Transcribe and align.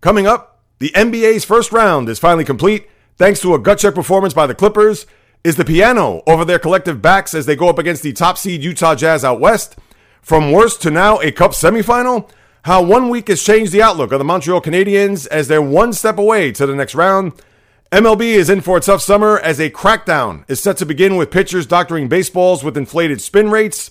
Coming 0.00 0.28
up, 0.28 0.60
the 0.78 0.90
NBA's 0.90 1.44
first 1.44 1.72
round 1.72 2.08
is 2.08 2.20
finally 2.20 2.44
complete 2.44 2.88
thanks 3.16 3.40
to 3.40 3.54
a 3.54 3.58
gut 3.58 3.80
check 3.80 3.96
performance 3.96 4.32
by 4.32 4.46
the 4.46 4.54
Clippers. 4.54 5.06
Is 5.42 5.56
the 5.56 5.64
piano 5.64 6.22
over 6.24 6.44
their 6.44 6.60
collective 6.60 7.02
backs 7.02 7.34
as 7.34 7.46
they 7.46 7.56
go 7.56 7.68
up 7.68 7.80
against 7.80 8.04
the 8.04 8.12
top 8.12 8.38
seed 8.38 8.62
Utah 8.62 8.94
Jazz 8.94 9.24
out 9.24 9.40
west? 9.40 9.76
From 10.22 10.52
worst 10.52 10.82
to 10.82 10.92
now 10.92 11.20
a 11.20 11.32
cup 11.32 11.50
semifinal? 11.50 12.30
How 12.62 12.80
one 12.80 13.08
week 13.08 13.26
has 13.26 13.42
changed 13.42 13.72
the 13.72 13.82
outlook 13.82 14.12
of 14.12 14.20
the 14.20 14.24
Montreal 14.24 14.60
Canadiens 14.60 15.26
as 15.28 15.48
they're 15.48 15.60
one 15.60 15.92
step 15.92 16.16
away 16.16 16.52
to 16.52 16.64
the 16.64 16.76
next 16.76 16.94
round. 16.94 17.32
MLB 17.90 18.20
is 18.20 18.48
in 18.48 18.60
for 18.60 18.76
a 18.76 18.80
tough 18.80 19.02
summer 19.02 19.40
as 19.40 19.58
a 19.58 19.70
crackdown 19.70 20.44
is 20.48 20.60
set 20.60 20.76
to 20.76 20.86
begin 20.86 21.16
with 21.16 21.32
pitchers 21.32 21.66
doctoring 21.66 22.08
baseballs 22.08 22.62
with 22.62 22.76
inflated 22.76 23.20
spin 23.20 23.50
rates. 23.50 23.90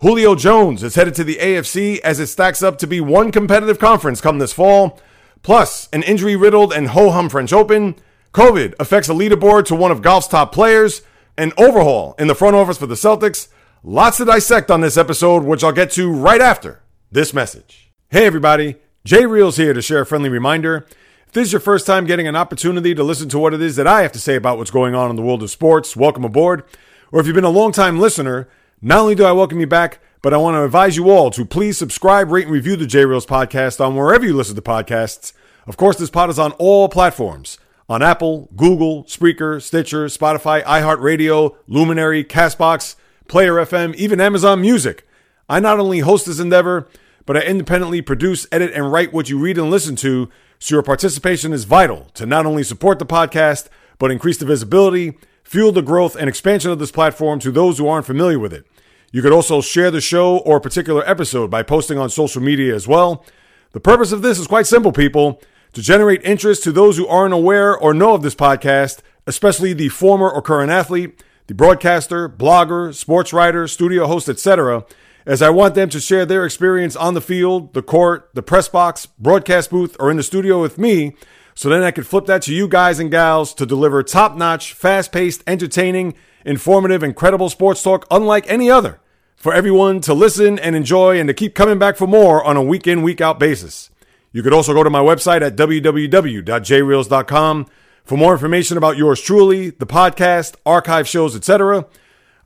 Julio 0.00 0.34
Jones 0.34 0.82
is 0.82 0.96
headed 0.96 1.14
to 1.14 1.22
the 1.22 1.36
AFC 1.36 2.00
as 2.00 2.18
it 2.18 2.26
stacks 2.26 2.62
up 2.62 2.76
to 2.78 2.88
be 2.88 3.00
one 3.00 3.30
competitive 3.30 3.78
conference 3.78 4.20
come 4.20 4.38
this 4.38 4.52
fall. 4.52 4.98
Plus, 5.44 5.90
an 5.92 6.02
injury 6.02 6.34
riddled 6.34 6.72
and 6.72 6.88
ho 6.88 7.10
hum 7.10 7.28
French 7.28 7.52
Open. 7.52 7.94
COVID 8.32 8.74
affects 8.80 9.10
a 9.10 9.12
leaderboard 9.12 9.66
to 9.66 9.74
one 9.74 9.92
of 9.92 10.00
golf's 10.00 10.26
top 10.26 10.52
players. 10.52 11.02
An 11.36 11.52
overhaul 11.58 12.14
in 12.18 12.28
the 12.28 12.34
front 12.34 12.56
office 12.56 12.78
for 12.78 12.86
the 12.86 12.94
Celtics. 12.94 13.48
Lots 13.82 14.16
to 14.16 14.24
dissect 14.24 14.70
on 14.70 14.80
this 14.80 14.96
episode, 14.96 15.44
which 15.44 15.62
I'll 15.62 15.70
get 15.70 15.90
to 15.92 16.10
right 16.10 16.40
after 16.40 16.80
this 17.12 17.34
message. 17.34 17.92
Hey, 18.08 18.24
everybody. 18.24 18.76
J 19.04 19.26
Reels 19.26 19.58
here 19.58 19.74
to 19.74 19.82
share 19.82 20.00
a 20.00 20.06
friendly 20.06 20.30
reminder. 20.30 20.86
If 21.26 21.32
this 21.32 21.48
is 21.48 21.52
your 21.52 21.60
first 21.60 21.86
time 21.86 22.06
getting 22.06 22.26
an 22.26 22.36
opportunity 22.36 22.94
to 22.94 23.04
listen 23.04 23.28
to 23.28 23.38
what 23.38 23.52
it 23.52 23.60
is 23.60 23.76
that 23.76 23.86
I 23.86 24.00
have 24.00 24.12
to 24.12 24.18
say 24.18 24.36
about 24.36 24.56
what's 24.56 24.70
going 24.70 24.94
on 24.94 25.10
in 25.10 25.16
the 25.16 25.22
world 25.22 25.42
of 25.42 25.50
sports, 25.50 25.94
welcome 25.94 26.24
aboard. 26.24 26.64
Or 27.12 27.20
if 27.20 27.26
you've 27.26 27.34
been 27.34 27.44
a 27.44 27.50
long-time 27.50 28.00
listener, 28.00 28.48
not 28.80 29.00
only 29.00 29.14
do 29.14 29.26
I 29.26 29.32
welcome 29.32 29.60
you 29.60 29.66
back, 29.66 30.00
but 30.24 30.32
I 30.32 30.38
want 30.38 30.54
to 30.54 30.64
advise 30.64 30.96
you 30.96 31.10
all 31.10 31.30
to 31.32 31.44
please 31.44 31.76
subscribe, 31.76 32.30
rate, 32.30 32.44
and 32.44 32.52
review 32.52 32.76
the 32.76 32.86
J 32.86 33.04
Reels 33.04 33.26
podcast 33.26 33.78
on 33.78 33.94
wherever 33.94 34.24
you 34.24 34.34
listen 34.34 34.56
to 34.56 34.62
podcasts. 34.62 35.34
Of 35.66 35.76
course, 35.76 35.98
this 35.98 36.08
pod 36.08 36.30
is 36.30 36.38
on 36.38 36.52
all 36.52 36.88
platforms 36.88 37.58
on 37.90 38.00
Apple, 38.00 38.48
Google, 38.56 39.04
Spreaker, 39.04 39.60
Stitcher, 39.60 40.06
Spotify, 40.06 40.64
iHeartRadio, 40.64 41.56
Luminary, 41.66 42.24
Castbox, 42.24 42.96
Player 43.28 43.52
FM, 43.56 43.94
even 43.96 44.18
Amazon 44.18 44.62
Music. 44.62 45.06
I 45.46 45.60
not 45.60 45.78
only 45.78 45.98
host 45.98 46.24
this 46.24 46.40
endeavor, 46.40 46.88
but 47.26 47.36
I 47.36 47.40
independently 47.40 48.00
produce, 48.00 48.46
edit, 48.50 48.72
and 48.72 48.90
write 48.90 49.12
what 49.12 49.28
you 49.28 49.38
read 49.38 49.58
and 49.58 49.70
listen 49.70 49.94
to, 49.96 50.30
so 50.58 50.76
your 50.76 50.82
participation 50.82 51.52
is 51.52 51.64
vital 51.64 52.06
to 52.14 52.24
not 52.24 52.46
only 52.46 52.62
support 52.62 52.98
the 52.98 53.04
podcast, 53.04 53.68
but 53.98 54.10
increase 54.10 54.38
the 54.38 54.46
visibility, 54.46 55.18
fuel 55.42 55.70
the 55.70 55.82
growth, 55.82 56.16
and 56.16 56.30
expansion 56.30 56.70
of 56.70 56.78
this 56.78 56.90
platform 56.90 57.40
to 57.40 57.50
those 57.50 57.76
who 57.76 57.86
aren't 57.86 58.06
familiar 58.06 58.38
with 58.38 58.54
it. 58.54 58.66
You 59.14 59.22
could 59.22 59.32
also 59.32 59.60
share 59.60 59.92
the 59.92 60.00
show 60.00 60.38
or 60.38 60.56
a 60.56 60.60
particular 60.60 61.08
episode 61.08 61.48
by 61.48 61.62
posting 61.62 61.98
on 61.98 62.10
social 62.10 62.42
media 62.42 62.74
as 62.74 62.88
well. 62.88 63.24
The 63.70 63.78
purpose 63.78 64.10
of 64.10 64.22
this 64.22 64.40
is 64.40 64.48
quite 64.48 64.66
simple, 64.66 64.90
people 64.90 65.40
to 65.72 65.80
generate 65.80 66.20
interest 66.24 66.64
to 66.64 66.72
those 66.72 66.96
who 66.96 67.06
aren't 67.06 67.32
aware 67.32 67.78
or 67.78 67.94
know 67.94 68.14
of 68.14 68.22
this 68.22 68.34
podcast, 68.34 69.02
especially 69.24 69.72
the 69.72 69.88
former 69.88 70.28
or 70.28 70.42
current 70.42 70.72
athlete, 70.72 71.22
the 71.46 71.54
broadcaster, 71.54 72.28
blogger, 72.28 72.92
sports 72.92 73.32
writer, 73.32 73.68
studio 73.68 74.08
host, 74.08 74.28
etc 74.28 74.84
as 75.26 75.40
I 75.40 75.48
want 75.48 75.76
them 75.76 75.88
to 75.90 76.00
share 76.00 76.26
their 76.26 76.44
experience 76.44 76.96
on 76.96 77.14
the 77.14 77.20
field, 77.20 77.72
the 77.72 77.82
court, 77.82 78.28
the 78.34 78.42
press 78.42 78.68
box, 78.68 79.06
broadcast 79.06 79.70
booth, 79.70 79.96
or 79.98 80.10
in 80.10 80.16
the 80.16 80.22
studio 80.24 80.60
with 80.60 80.76
me. 80.76 81.14
So 81.54 81.68
then 81.70 81.82
I 81.82 81.92
can 81.92 82.04
flip 82.04 82.26
that 82.26 82.42
to 82.42 82.54
you 82.54 82.68
guys 82.68 82.98
and 82.98 83.10
gals 83.10 83.54
to 83.54 83.64
deliver 83.64 84.02
top 84.02 84.36
notch, 84.36 84.74
fast 84.74 85.12
paced, 85.12 85.42
entertaining, 85.46 86.14
informative, 86.44 87.02
and 87.02 87.16
credible 87.16 87.48
sports 87.48 87.82
talk 87.82 88.06
unlike 88.10 88.44
any 88.50 88.68
other 88.70 89.00
for 89.44 89.52
everyone 89.52 90.00
to 90.00 90.14
listen 90.14 90.58
and 90.58 90.74
enjoy 90.74 91.20
and 91.20 91.28
to 91.28 91.34
keep 91.34 91.54
coming 91.54 91.78
back 91.78 91.98
for 91.98 92.06
more 92.06 92.42
on 92.42 92.56
a 92.56 92.62
week 92.62 92.86
in, 92.86 93.02
week 93.02 93.20
out 93.20 93.38
basis. 93.38 93.90
You 94.32 94.42
could 94.42 94.54
also 94.54 94.72
go 94.72 94.82
to 94.82 94.88
my 94.88 95.00
website 95.00 95.42
at 95.42 95.54
www.jreels.com 95.54 97.66
for 98.06 98.16
more 98.16 98.32
information 98.32 98.78
about 98.78 98.96
yours 98.96 99.20
truly, 99.20 99.68
the 99.68 99.84
podcast, 99.84 100.54
archive 100.64 101.06
shows, 101.06 101.36
etc. 101.36 101.84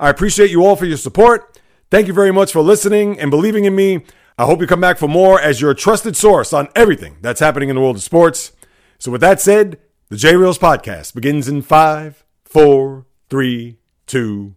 I 0.01 0.11
appreciate 0.11 0.51
you 0.51 0.67
all 0.67 0.75
for 0.75 0.87
your 0.87 0.97
support. 0.97 1.61
Thank 1.89 2.09
you 2.09 2.13
very 2.13 2.33
much 2.33 2.51
for 2.51 2.63
listening 2.63 3.21
and 3.21 3.31
believing 3.31 3.65
in 3.65 3.77
me. 3.77 4.05
I 4.37 4.47
hope 4.47 4.61
you 4.61 4.67
come 4.67 4.81
back 4.81 4.99
for 4.99 5.07
more 5.07 5.41
as 5.41 5.61
your 5.61 5.75
trusted 5.75 6.17
source 6.17 6.53
on 6.53 6.67
everything 6.75 7.19
that's 7.21 7.39
happening 7.39 7.69
in 7.69 7.77
the 7.77 7.81
world 7.81 7.95
of 7.95 8.03
sports. 8.03 8.51
So, 8.99 9.13
with 9.13 9.21
that 9.21 9.41
said, 9.41 9.79
the 10.09 10.17
J 10.17 10.35
Reels 10.35 10.59
podcast 10.59 11.15
begins 11.15 11.47
in 11.47 11.63
five, 11.63 12.25
four, 12.43 13.07
three, 13.31 13.79
two. 14.09 14.57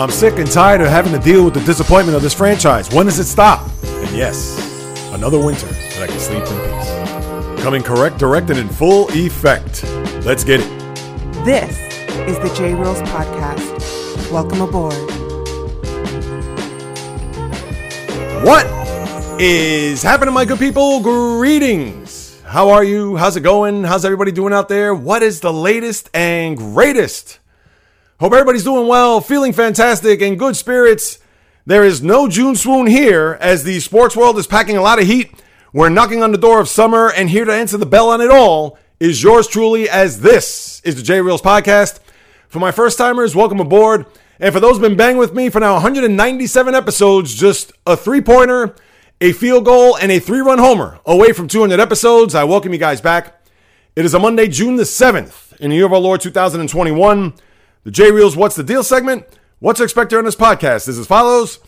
I'm 0.00 0.10
sick 0.10 0.38
and 0.38 0.50
tired 0.50 0.80
of 0.80 0.86
having 0.86 1.12
to 1.12 1.18
deal 1.18 1.44
with 1.44 1.52
the 1.52 1.60
disappointment 1.60 2.16
of 2.16 2.22
this 2.22 2.32
franchise. 2.32 2.90
When 2.90 3.04
does 3.04 3.18
it 3.18 3.26
stop? 3.26 3.68
And 3.84 4.16
yes, 4.16 4.58
another 5.12 5.38
winter 5.38 5.66
that 5.66 6.04
I 6.04 6.06
can 6.06 6.18
sleep 6.18 6.40
in 6.40 7.56
peace. 7.56 7.62
Coming 7.62 7.82
correct, 7.82 8.16
direct, 8.16 8.48
and 8.48 8.58
in 8.58 8.70
full 8.70 9.08
effect. 9.10 9.84
Let's 10.24 10.42
get 10.42 10.60
it. 10.60 11.44
This 11.44 11.78
is 12.26 12.38
the 12.38 12.50
J 12.56 12.72
Reels 12.72 13.02
podcast. 13.02 14.30
Welcome 14.32 14.62
aboard. 14.62 14.94
What 18.42 18.64
is 19.38 20.02
happening, 20.02 20.32
my 20.32 20.46
good 20.46 20.58
people? 20.58 21.02
Greetings. 21.02 22.40
How 22.46 22.70
are 22.70 22.84
you? 22.84 23.16
How's 23.16 23.36
it 23.36 23.42
going? 23.42 23.84
How's 23.84 24.06
everybody 24.06 24.32
doing 24.32 24.54
out 24.54 24.70
there? 24.70 24.94
What 24.94 25.22
is 25.22 25.40
the 25.40 25.52
latest 25.52 26.08
and 26.14 26.56
greatest? 26.56 27.39
Hope 28.20 28.34
everybody's 28.34 28.64
doing 28.64 28.86
well, 28.86 29.22
feeling 29.22 29.54
fantastic, 29.54 30.20
and 30.20 30.38
good 30.38 30.54
spirits. 30.54 31.20
There 31.64 31.82
is 31.82 32.02
no 32.02 32.28
June 32.28 32.54
swoon 32.54 32.86
here 32.86 33.38
as 33.40 33.64
the 33.64 33.80
sports 33.80 34.14
world 34.14 34.36
is 34.36 34.46
packing 34.46 34.76
a 34.76 34.82
lot 34.82 35.00
of 35.00 35.06
heat. 35.06 35.32
We're 35.72 35.88
knocking 35.88 36.22
on 36.22 36.30
the 36.30 36.36
door 36.36 36.60
of 36.60 36.68
summer, 36.68 37.10
and 37.10 37.30
here 37.30 37.46
to 37.46 37.54
answer 37.54 37.78
the 37.78 37.86
bell 37.86 38.10
on 38.10 38.20
it 38.20 38.30
all 38.30 38.78
is 39.00 39.22
yours 39.22 39.48
truly, 39.48 39.88
as 39.88 40.20
this 40.20 40.82
is 40.84 40.96
the 40.96 41.02
J 41.02 41.22
Reels 41.22 41.40
podcast. 41.40 42.00
For 42.50 42.58
my 42.58 42.72
first 42.72 42.98
timers, 42.98 43.34
welcome 43.34 43.58
aboard. 43.58 44.04
And 44.38 44.52
for 44.52 44.60
those 44.60 44.72
who've 44.72 44.82
been 44.82 44.98
banging 44.98 45.16
with 45.16 45.32
me 45.32 45.48
for 45.48 45.60
now 45.60 45.72
197 45.72 46.74
episodes, 46.74 47.34
just 47.34 47.72
a 47.86 47.96
three 47.96 48.20
pointer, 48.20 48.76
a 49.22 49.32
field 49.32 49.64
goal, 49.64 49.96
and 49.96 50.12
a 50.12 50.18
three 50.18 50.40
run 50.40 50.58
homer 50.58 51.00
away 51.06 51.32
from 51.32 51.48
200 51.48 51.80
episodes, 51.80 52.34
I 52.34 52.44
welcome 52.44 52.74
you 52.74 52.78
guys 52.78 53.00
back. 53.00 53.42
It 53.96 54.04
is 54.04 54.12
a 54.12 54.18
Monday, 54.18 54.46
June 54.46 54.76
the 54.76 54.82
7th, 54.82 55.56
in 55.58 55.70
the 55.70 55.76
year 55.76 55.86
of 55.86 55.94
our 55.94 55.98
Lord 55.98 56.20
2021. 56.20 57.32
The 57.82 57.90
J 57.90 58.10
Reels 58.10 58.36
What's 58.36 58.56
the 58.56 58.62
Deal 58.62 58.84
segment. 58.84 59.24
What's 59.58 59.78
to 59.78 59.84
expect 59.84 60.12
on 60.12 60.26
this 60.26 60.36
podcast 60.36 60.86
is 60.86 60.98
as 60.98 61.06
follows. 61.06 61.60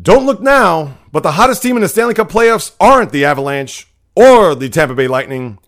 Don't 0.00 0.24
look 0.24 0.40
now, 0.40 0.96
but 1.12 1.22
the 1.22 1.32
hottest 1.32 1.60
team 1.60 1.76
in 1.76 1.82
the 1.82 1.88
Stanley 1.88 2.14
Cup 2.14 2.30
playoffs 2.30 2.74
aren't 2.80 3.12
the 3.12 3.26
Avalanche 3.26 3.92
or 4.16 4.54
the 4.54 4.70
Tampa 4.70 4.94
Bay 4.94 5.08
Lightning. 5.08 5.58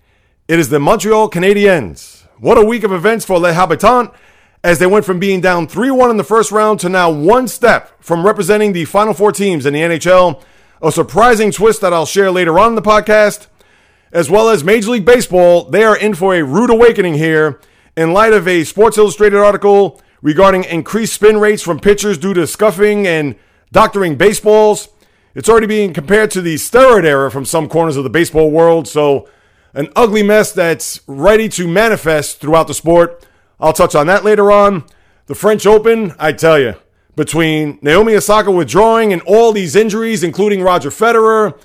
It 0.49 0.59
is 0.59 0.71
the 0.71 0.81
Montreal 0.81 1.29
Canadiens. 1.29 2.25
What 2.39 2.57
a 2.57 2.65
week 2.65 2.85
of 2.85 2.93
events 2.93 3.27
for 3.27 3.39
Les 3.39 3.53
Habitants 3.53 4.17
as 4.63 4.79
they 4.79 4.87
went 4.87 5.05
from 5.05 5.19
being 5.19 5.43
down 5.43 5.67
3 5.67 5.91
1 5.91 6.11
in 6.11 6.17
the 6.17 6.25
first 6.25 6.51
round 6.51 6.81
to 6.81 6.89
now 6.89 7.11
one 7.11 7.47
step 7.47 8.03
from 8.03 8.25
representing 8.25 8.73
the 8.73 8.87
final 8.87 9.13
four 9.13 9.31
teams 9.31 9.67
in 9.67 9.75
the 9.75 9.81
NHL. 9.81 10.43
A 10.81 10.91
surprising 10.91 11.53
twist 11.53 11.83
that 11.83 11.93
I'll 11.93 12.07
share 12.07 12.31
later 12.31 12.59
on 12.59 12.69
in 12.69 12.77
the 12.77 12.83
podcast. 12.83 13.49
As 14.11 14.31
well 14.31 14.49
as 14.49 14.65
Major 14.65 14.93
League 14.93 15.05
Baseball, 15.05 15.65
they 15.65 15.85
are 15.85 15.99
in 15.99 16.15
for 16.15 16.35
a 16.35 16.43
rude 16.43 16.71
awakening 16.71 17.15
here 17.15 17.61
in 17.97 18.13
light 18.13 18.33
of 18.33 18.49
a 18.49 18.65
Sports 18.65 18.99
Illustrated 18.99 19.39
article 19.39 20.01
regarding 20.23 20.65
increased 20.65 21.15
spin 21.15 21.39
rates 21.39 21.63
from 21.63 21.79
pitchers 21.79 22.19
due 22.19 22.35
to 22.35 22.47
scuffing 22.47 23.07
and 23.07 23.37
doctoring 23.73 24.17
baseballs. 24.17 24.89
It's 25.35 25.49
already 25.49 25.67
being 25.67 25.93
compared 25.93 26.31
to 26.33 26.41
the 26.41 26.55
steroid 26.55 27.05
era 27.05 27.31
from 27.31 27.45
some 27.45 27.69
corners 27.69 27.97
of 27.97 28.05
the 28.05 28.11
baseball 28.11 28.51
world, 28.51 28.87
so 28.89 29.29
an 29.75 29.89
ugly 29.97 30.23
mess 30.23 30.53
that's 30.53 31.01
ready 31.07 31.49
to 31.51 31.67
manifest 31.67 32.41
throughout 32.41 32.69
the 32.69 32.75
sport. 32.75 33.27
I'll 33.59 33.73
touch 33.73 33.95
on 33.95 34.07
that 34.09 34.25
later 34.25 34.53
on. 34.53 34.85
The 35.27 35.35
French 35.35 35.67
Open, 35.67 36.15
I 36.19 36.33
tell 36.33 36.59
you, 36.59 36.75
between 37.17 37.79
Naomi 37.83 38.15
Osaka 38.15 38.51
withdrawing 38.51 39.13
and 39.13 39.23
all 39.23 39.53
these 39.53 39.77
injuries, 39.77 40.23
including 40.23 40.63
Roger 40.63 40.91
Federer. 40.91 41.59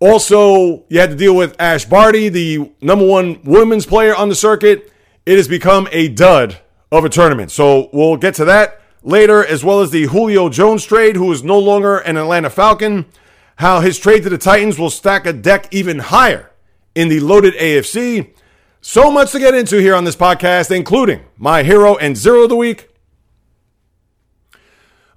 Also, 0.00 0.84
you 0.88 0.98
had 0.98 1.10
to 1.10 1.16
deal 1.16 1.34
with 1.36 1.54
Ash 1.60 1.84
Barty, 1.84 2.28
the 2.28 2.70
number 2.80 3.06
one 3.06 3.40
women's 3.44 3.86
player 3.86 4.14
on 4.14 4.28
the 4.28 4.34
circuit. 4.34 4.91
It 5.24 5.36
has 5.36 5.48
become 5.48 5.88
a 5.92 6.08
dud 6.08 6.58
of 6.90 7.04
a 7.04 7.08
tournament. 7.08 7.50
So 7.50 7.88
we'll 7.92 8.16
get 8.16 8.34
to 8.36 8.44
that 8.46 8.80
later, 9.02 9.44
as 9.44 9.64
well 9.64 9.80
as 9.80 9.90
the 9.90 10.06
Julio 10.06 10.48
Jones 10.48 10.84
trade, 10.84 11.16
who 11.16 11.30
is 11.32 11.42
no 11.42 11.58
longer 11.58 11.98
an 11.98 12.16
Atlanta 12.16 12.50
Falcon. 12.50 13.06
How 13.56 13.80
his 13.80 13.98
trade 13.98 14.24
to 14.24 14.30
the 14.30 14.38
Titans 14.38 14.78
will 14.78 14.90
stack 14.90 15.26
a 15.26 15.32
deck 15.32 15.68
even 15.70 15.98
higher 15.98 16.50
in 16.94 17.08
the 17.08 17.20
loaded 17.20 17.54
AFC. 17.54 18.30
So 18.80 19.10
much 19.10 19.30
to 19.32 19.38
get 19.38 19.54
into 19.54 19.76
here 19.80 19.94
on 19.94 20.04
this 20.04 20.16
podcast, 20.16 20.74
including 20.74 21.22
my 21.36 21.62
hero 21.62 21.96
and 21.96 22.16
zero 22.16 22.42
of 22.42 22.48
the 22.48 22.56
week. 22.56 22.88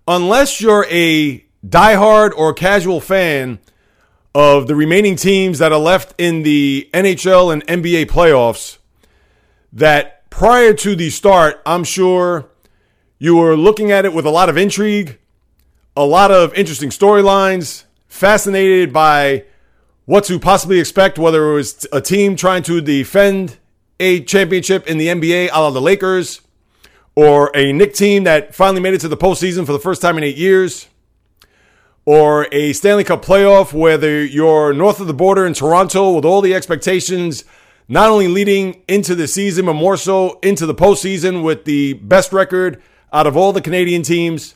Unless 0.08 0.62
you're 0.62 0.86
a 0.92 1.44
diehard 1.66 2.32
or 2.38 2.54
casual 2.54 3.02
fan 3.02 3.60
of 4.36 4.68
the 4.68 4.76
remaining 4.76 5.16
teams 5.16 5.58
that 5.58 5.72
are 5.72 5.80
left 5.80 6.14
in 6.20 6.44
the 6.44 6.88
NHL 6.94 7.52
and 7.52 7.66
NBA 7.66 8.06
playoffs, 8.06 8.78
that 9.76 10.30
prior 10.30 10.74
to 10.74 10.96
the 10.96 11.10
start, 11.10 11.62
I'm 11.66 11.84
sure 11.84 12.50
you 13.20 13.36
were 13.36 13.56
looking 13.56 13.92
at 13.92 14.06
it 14.06 14.14
with 14.14 14.26
a 14.26 14.30
lot 14.30 14.50
of 14.50 14.58
intrigue, 14.58 15.20
a 15.96 16.06
lot 16.06 16.32
of 16.32 16.54
interesting 16.56 16.90
storylines, 16.90 17.84
fascinated 18.08 18.92
by 18.92 19.44
what 20.06 20.24
to 20.26 20.40
possibly 20.40 20.80
expect, 20.80 21.20
whether 21.20 21.52
it 21.52 21.54
was 21.54 21.86
a 21.92 22.02
team 22.02 22.36
trying 22.36 22.64
to 22.64 22.80
defend 22.80 23.58
a 24.00 24.22
championship 24.24 24.88
in 24.88 24.98
the 24.98 25.08
NBA, 25.08 25.50
a 25.52 25.60
la 25.60 25.70
the 25.70 25.82
Lakers, 25.82 26.42
or 27.16 27.52
a 27.56 27.74
Knick 27.74 27.94
team 27.94 28.24
that 28.24 28.56
finally 28.56 28.82
made 28.82 28.94
it 28.94 29.02
to 29.02 29.08
the 29.08 29.18
postseason 29.18 29.66
for 29.66 29.74
the 29.74 29.80
first 29.80 30.02
time 30.02 30.18
in 30.18 30.24
eight 30.24 30.38
years, 30.38 30.88
or 32.06 32.48
a 32.52 32.72
Stanley 32.74 33.04
Cup 33.04 33.26
playoff, 33.26 33.74
whether 33.74 34.24
you're 34.24 34.74
north 34.74 35.00
of 35.00 35.08
the 35.08 35.14
border 35.14 35.46
in 35.46 35.54
Toronto 35.54 36.14
with 36.14 36.24
all 36.24 36.42
the 36.42 36.54
expectations, 36.54 37.44
not 37.88 38.10
only 38.10 38.28
leading 38.28 38.84
into 38.88 39.16
the 39.16 39.28
season, 39.28 39.66
but 39.66 39.74
more 39.74 39.98
so 39.98 40.40
into 40.42 40.66
the 40.66 40.76
postseason 40.76 41.44
with 41.44 41.66
the 41.66 41.94
best 41.94 42.34
record 42.34 42.82
out 43.14 43.28
of 43.28 43.38
all 43.38 43.54
the 43.54 43.62
Canadian 43.62 44.02
teams. 44.02 44.56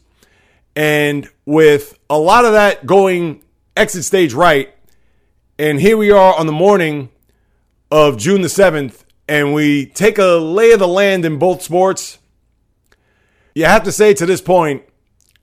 And 0.76 1.30
with 1.46 1.98
a 2.10 2.18
lot 2.18 2.46
of 2.46 2.54
that 2.54 2.86
going 2.86 3.44
exit 3.76 4.06
stage 4.06 4.34
right, 4.34 4.74
and 5.58 5.80
here 5.80 5.98
we 5.98 6.12
are 6.12 6.34
on 6.36 6.46
the 6.46 6.54
morning 6.54 7.10
of 7.92 8.18
June 8.18 8.42
the 8.42 8.48
7th, 8.48 9.04
and 9.28 9.54
we 9.54 9.86
take 9.88 10.18
a 10.18 10.38
lay 10.38 10.72
of 10.72 10.80
the 10.80 10.88
land 10.88 11.26
in 11.26 11.38
both 11.38 11.62
sports. 11.62 12.18
You 13.54 13.66
have 13.66 13.84
to 13.84 13.92
say 13.92 14.14
to 14.14 14.26
this 14.26 14.42
point, 14.42 14.84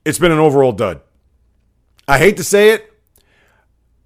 it's 0.05 0.19
been 0.19 0.31
an 0.31 0.39
overall 0.39 0.71
dud. 0.71 1.01
I 2.07 2.17
hate 2.17 2.37
to 2.37 2.43
say 2.43 2.71
it. 2.71 2.91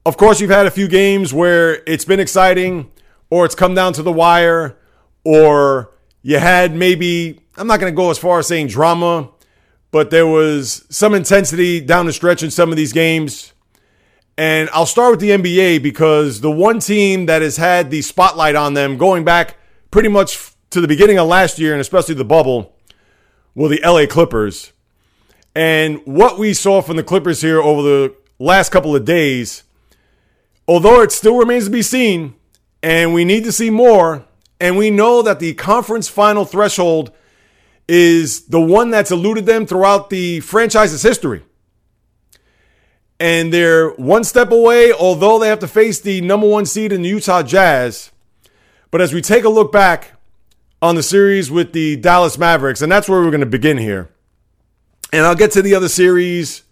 Of 0.05 0.17
course, 0.17 0.41
you've 0.41 0.49
had 0.49 0.65
a 0.65 0.71
few 0.71 0.87
games 0.87 1.33
where 1.33 1.83
it's 1.85 2.05
been 2.05 2.19
exciting, 2.19 2.91
or 3.31 3.45
it's 3.45 3.55
come 3.55 3.73
down 3.73 3.93
to 3.93 4.03
the 4.03 4.11
wire, 4.11 4.77
or 5.23 5.91
you 6.21 6.37
had 6.37 6.75
maybe 6.75 7.39
I'm 7.57 7.65
not 7.65 7.79
going 7.79 7.91
to 7.91 7.95
go 7.95 8.11
as 8.11 8.19
far 8.19 8.37
as 8.37 8.47
saying 8.47 8.67
drama, 8.67 9.29
but 9.89 10.11
there 10.11 10.27
was 10.27 10.85
some 10.89 11.15
intensity 11.15 11.81
down 11.81 12.05
the 12.05 12.13
stretch 12.13 12.43
in 12.43 12.51
some 12.51 12.69
of 12.69 12.77
these 12.77 12.93
games. 12.93 13.53
And 14.37 14.69
I'll 14.73 14.85
start 14.85 15.11
with 15.11 15.19
the 15.19 15.31
NBA 15.31 15.83
because 15.83 16.41
the 16.41 16.51
one 16.51 16.79
team 16.79 17.25
that 17.25 17.41
has 17.41 17.57
had 17.57 17.91
the 17.91 18.01
spotlight 18.01 18.55
on 18.55 18.73
them 18.73 18.97
going 18.97 19.23
back 19.23 19.57
pretty 19.91 20.09
much 20.09 20.51
to 20.69 20.79
the 20.79 20.87
beginning 20.87 21.19
of 21.19 21.27
last 21.27 21.59
year 21.59 21.73
and 21.73 21.81
especially 21.81 22.15
the 22.15 22.25
bubble 22.25 22.75
were 23.53 23.67
the 23.67 23.81
LA 23.83 24.05
Clippers. 24.07 24.71
And 25.53 26.01
what 26.05 26.39
we 26.39 26.53
saw 26.53 26.81
from 26.81 26.95
the 26.95 27.03
Clippers 27.03 27.41
here 27.41 27.61
over 27.61 27.81
the 27.81 28.15
last 28.39 28.69
couple 28.69 28.95
of 28.95 29.03
days, 29.03 29.63
although 30.67 31.01
it 31.01 31.11
still 31.11 31.37
remains 31.37 31.65
to 31.65 31.69
be 31.69 31.81
seen, 31.81 32.35
and 32.83 33.13
we 33.13 33.25
need 33.25 33.43
to 33.43 33.51
see 33.51 33.69
more, 33.69 34.25
and 34.59 34.77
we 34.77 34.89
know 34.89 35.21
that 35.21 35.39
the 35.39 35.53
conference 35.53 36.07
final 36.07 36.45
threshold 36.45 37.11
is 37.87 38.45
the 38.45 38.61
one 38.61 38.91
that's 38.91 39.11
eluded 39.11 39.45
them 39.45 39.65
throughout 39.65 40.09
the 40.09 40.39
franchise's 40.39 41.01
history. 41.01 41.43
And 43.19 43.53
they're 43.53 43.89
one 43.91 44.23
step 44.23 44.51
away, 44.51 44.91
although 44.91 45.37
they 45.37 45.47
have 45.47 45.59
to 45.59 45.67
face 45.67 45.99
the 45.99 46.21
number 46.21 46.47
one 46.47 46.65
seed 46.65 46.91
in 46.91 47.03
the 47.03 47.09
Utah 47.09 47.43
Jazz. 47.43 48.11
But 48.89 49.01
as 49.01 49.13
we 49.13 49.21
take 49.21 49.43
a 49.43 49.49
look 49.49 49.71
back 49.71 50.13
on 50.81 50.95
the 50.95 51.03
series 51.03 51.51
with 51.51 51.73
the 51.73 51.95
Dallas 51.97 52.37
Mavericks, 52.37 52.81
and 52.81 52.91
that's 52.91 53.07
where 53.07 53.21
we're 53.21 53.29
going 53.29 53.41
to 53.41 53.45
begin 53.45 53.77
here. 53.77 54.09
And 55.13 55.25
I'll 55.25 55.35
get 55.35 55.51
to 55.51 55.61
the 55.61 55.75
other 55.75 55.89
series, 55.89 56.63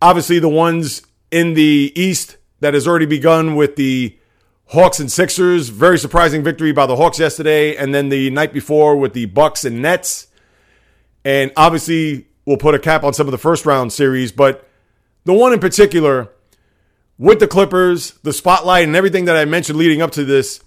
obviously, 0.00 0.38
the 0.38 0.48
ones 0.48 1.02
in 1.30 1.54
the 1.54 1.92
East 1.96 2.36
that 2.60 2.74
has 2.74 2.86
already 2.86 3.06
begun 3.06 3.56
with 3.56 3.76
the 3.76 4.16
Hawks 4.66 5.00
and 5.00 5.10
Sixers. 5.10 5.68
Very 5.68 5.98
surprising 5.98 6.42
victory 6.42 6.72
by 6.72 6.86
the 6.86 6.96
Hawks 6.96 7.18
yesterday, 7.18 7.76
and 7.76 7.94
then 7.94 8.08
the 8.08 8.30
night 8.30 8.52
before 8.52 8.96
with 8.96 9.12
the 9.12 9.26
Bucks 9.26 9.64
and 9.64 9.82
Nets. 9.82 10.26
And 11.24 11.52
obviously, 11.56 12.26
we'll 12.44 12.56
put 12.56 12.74
a 12.74 12.78
cap 12.78 13.04
on 13.04 13.14
some 13.14 13.26
of 13.26 13.32
the 13.32 13.38
first 13.38 13.66
round 13.66 13.92
series, 13.92 14.32
but 14.32 14.68
the 15.24 15.32
one 15.32 15.52
in 15.52 15.60
particular 15.60 16.30
with 17.18 17.40
the 17.40 17.48
Clippers, 17.48 18.12
the 18.22 18.32
spotlight, 18.32 18.84
and 18.84 18.96
everything 18.96 19.26
that 19.26 19.36
I 19.36 19.44
mentioned 19.44 19.78
leading 19.78 20.02
up 20.02 20.10
to 20.12 20.24
this 20.24 20.60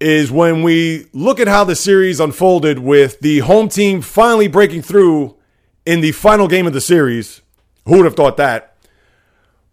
is 0.00 0.32
when 0.32 0.62
we 0.62 1.06
look 1.12 1.38
at 1.38 1.48
how 1.48 1.64
the 1.64 1.76
series 1.76 2.18
unfolded 2.18 2.78
with 2.78 3.20
the 3.20 3.38
home 3.40 3.68
team 3.68 4.00
finally 4.02 4.48
breaking 4.48 4.82
through 4.82 5.36
in 5.86 6.00
the 6.00 6.12
final 6.12 6.48
game 6.48 6.66
of 6.66 6.72
the 6.72 6.80
series. 6.80 7.40
Who 7.84 7.98
would 7.98 8.04
have 8.04 8.16
thought 8.16 8.36
that? 8.36 8.71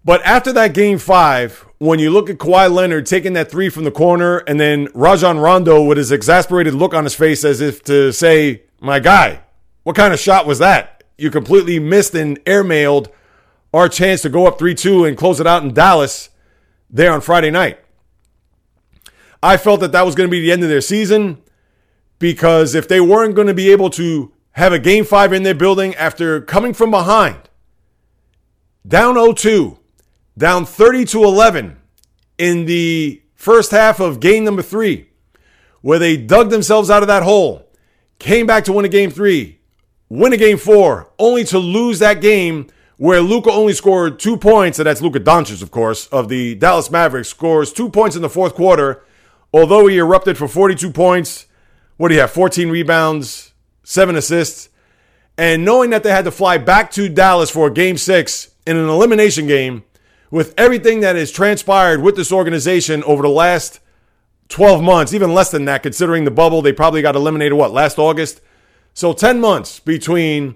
But 0.04 0.22
after 0.26 0.54
that 0.54 0.74
game 0.74 0.98
five, 0.98 1.66
when 1.78 2.00
you 2.00 2.10
look 2.10 2.30
at 2.30 2.38
Kawhi 2.38 2.72
Leonard 2.72 3.06
taking 3.06 3.34
that 3.34 3.52
three 3.52 3.70
from 3.70 3.84
the 3.84 3.92
corner 3.92 4.38
and 4.40 4.60
then 4.60 4.88
Rajon 4.94 5.40
Rondo 5.40 5.84
with 5.84 5.98
his 5.98 6.12
exasperated 6.12 6.74
look 6.74 6.94
on 6.94 7.04
his 7.04 7.16
face 7.16 7.44
as 7.44 7.62
if 7.62 7.84
to 7.84 8.12
say, 8.12 8.64
My 8.80 9.00
guy, 9.00 9.42
what 9.84 9.96
kind 9.96 10.14
of 10.14 10.20
shot 10.20 10.46
was 10.46 10.60
that? 10.60 11.04
You 11.18 11.30
completely 11.30 11.80
missed 11.80 12.16
and 12.16 12.40
airmailed 12.46 13.08
our 13.74 13.90
chance 13.90 14.22
to 14.22 14.30
go 14.30 14.48
up 14.48 14.58
3 14.58 14.74
2 14.74 15.06
and 15.06 15.18
close 15.18 15.40
it 15.40 15.48
out 15.48 15.64
in 15.64 15.74
Dallas 15.74 16.30
there 16.90 17.12
on 17.12 17.22
Friday 17.22 17.52
night. 17.52 17.80
I 19.42 19.58
felt 19.58 19.80
that 19.82 19.92
that 19.92 20.06
was 20.06 20.16
going 20.16 20.30
to 20.30 20.32
be 20.32 20.42
the 20.42 20.52
end 20.52 20.64
of 20.64 20.70
their 20.70 20.82
season 20.82 21.42
because 22.20 22.76
if 22.76 22.88
they 22.88 23.00
weren't 23.00 23.36
going 23.36 23.48
to 23.48 23.54
be 23.54 23.72
able 23.72 23.90
to 23.92 24.34
have 24.54 24.74
a 24.74 24.80
game 24.80 25.06
five 25.06 25.32
in 25.32 25.44
their 25.44 25.56
building 25.56 25.96
after 25.96 26.42
coming 26.42 26.74
from 26.74 26.92
behind, 26.92 27.50
down 28.86 29.16
0 29.16 29.34
2, 29.34 29.79
down 30.40 30.66
30 30.66 31.06
to 31.06 31.24
11 31.24 31.78
in 32.38 32.66
the 32.66 33.22
first 33.36 33.72
half 33.72 34.00
of 34.00 34.20
game 34.22 34.46
number 34.46 34.62
three, 34.62 35.10
where 35.82 36.00
they 36.00 36.16
dug 36.16 36.50
themselves 36.50 36.90
out 36.90 37.04
of 37.04 37.08
that 37.08 37.24
hole, 37.24 37.68
came 38.20 38.48
back 38.48 38.64
to 38.64 38.74
win 38.74 38.86
a 38.86 38.90
game 38.90 39.12
three, 39.12 39.60
win 40.08 40.34
a 40.34 40.38
game 40.38 40.58
four, 40.58 41.12
only 41.20 41.44
to 41.44 41.60
lose 41.60 42.00
that 42.00 42.22
game 42.22 42.68
where 42.96 43.22
Luka 43.22 43.52
only 43.52 43.74
scored 43.74 44.18
two 44.18 44.38
points, 44.38 44.80
and 44.80 44.88
that's 44.88 45.02
Luka 45.02 45.20
Doncic, 45.20 45.62
of 45.62 45.72
course, 45.72 46.08
of 46.08 46.30
the 46.30 46.56
Dallas 46.56 46.90
Mavericks, 46.90 47.30
scores 47.30 47.72
two 47.72 47.90
points 47.90 48.16
in 48.16 48.22
the 48.22 48.30
fourth 48.30 48.56
quarter. 48.56 49.04
Although 49.54 49.88
he 49.88 49.98
erupted 49.98 50.38
for 50.38 50.48
42 50.48 50.92
points, 50.92 51.48
what 51.98 52.10
do 52.10 52.16
you 52.16 52.22
have? 52.22 52.32
14 52.32 52.70
rebounds, 52.70 53.54
seven 53.84 54.16
assists. 54.16 54.70
And 55.38 55.64
knowing 55.64 55.90
that 55.90 56.04
they 56.04 56.12
had 56.12 56.26
to 56.26 56.32
fly 56.32 56.58
back 56.58 56.92
to 56.92 57.10
Dallas 57.10 57.50
for 57.50 57.70
game 57.70 57.98
six 57.98 58.52
in 58.66 58.78
an 58.78 58.90
elimination 58.90 59.48
game, 59.48 59.84
with 60.32 60.54
everything 60.58 61.00
that 61.02 61.16
has 61.16 61.32
transpired 61.32 62.02
with 62.02 62.16
this 62.16 62.32
organization 62.32 63.04
over 63.04 63.22
the 63.22 63.30
last 63.30 63.80
12 64.50 64.84
months, 64.84 65.14
even 65.14 65.34
less 65.34 65.52
than 65.52 65.66
that, 65.66 65.84
considering 65.84 66.24
the 66.24 66.32
bubble, 66.32 66.62
they 66.62 66.74
probably 66.74 67.02
got 67.02 67.16
eliminated, 67.16 67.54
what, 67.54 67.72
last 67.72 67.98
August? 67.98 68.42
So 68.94 69.14
10 69.14 69.40
months 69.40 69.80
between 69.80 70.56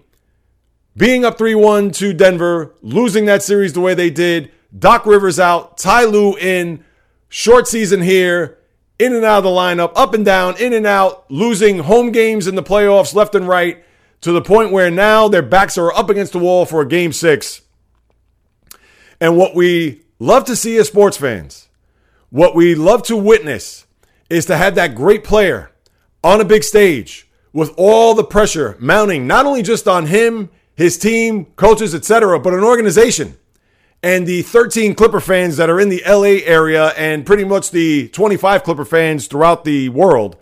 being 0.97 1.25
up 1.25 1.37
3 1.37 1.55
1 1.55 1.91
to 1.91 2.13
Denver, 2.13 2.73
losing 2.81 3.25
that 3.25 3.43
series 3.43 3.73
the 3.73 3.81
way 3.81 3.93
they 3.93 4.09
did, 4.09 4.51
Doc 4.77 5.05
Rivers 5.05 5.39
out, 5.39 5.77
Ty 5.77 6.05
Lue 6.05 6.35
in, 6.37 6.83
short 7.29 7.67
season 7.67 8.01
here, 8.01 8.57
in 8.99 9.13
and 9.13 9.25
out 9.25 9.39
of 9.39 9.43
the 9.43 9.49
lineup, 9.49 9.91
up 9.95 10.13
and 10.13 10.25
down, 10.25 10.57
in 10.57 10.73
and 10.73 10.85
out, 10.85 11.29
losing 11.31 11.79
home 11.79 12.11
games 12.11 12.47
in 12.47 12.55
the 12.55 12.63
playoffs 12.63 13.13
left 13.13 13.35
and 13.35 13.47
right 13.47 13.83
to 14.21 14.31
the 14.31 14.41
point 14.41 14.71
where 14.71 14.89
now 14.89 15.27
their 15.27 15.41
backs 15.41 15.77
are 15.77 15.93
up 15.93 16.09
against 16.09 16.33
the 16.33 16.39
wall 16.39 16.65
for 16.65 16.81
a 16.81 16.87
game 16.87 17.11
six. 17.11 17.61
And 19.23 19.37
what 19.37 19.55
we 19.55 20.01
love 20.19 20.43
to 20.47 20.55
see 20.55 20.75
as 20.75 20.89
sports 20.89 21.15
fans, 21.15 21.69
what 22.29 22.55
we 22.55 22.75
love 22.75 23.03
to 23.03 23.15
witness, 23.15 23.87
is 24.29 24.45
to 24.47 24.57
have 24.57 24.75
that 24.75 24.95
great 24.95 25.23
player 25.23 25.71
on 26.21 26.41
a 26.41 26.45
big 26.45 26.61
stage 26.61 27.29
with 27.53 27.73
all 27.77 28.15
the 28.15 28.25
pressure 28.25 28.75
mounting 28.81 29.25
not 29.25 29.45
only 29.45 29.61
just 29.61 29.87
on 29.87 30.07
him, 30.07 30.49
his 30.75 30.97
team, 30.97 31.45
coaches, 31.55 31.95
etc., 31.95 32.37
but 32.37 32.53
an 32.53 32.65
organization 32.65 33.37
and 34.03 34.27
the 34.27 34.41
13 34.41 34.93
Clipper 34.93 35.21
fans 35.21 35.55
that 35.55 35.69
are 35.69 35.79
in 35.79 35.87
the 35.87 36.03
LA 36.05 36.43
area 36.43 36.87
and 36.97 37.25
pretty 37.25 37.45
much 37.45 37.71
the 37.71 38.09
25 38.09 38.63
Clipper 38.63 38.83
fans 38.83 39.27
throughout 39.27 39.63
the 39.63 39.87
world. 39.87 40.35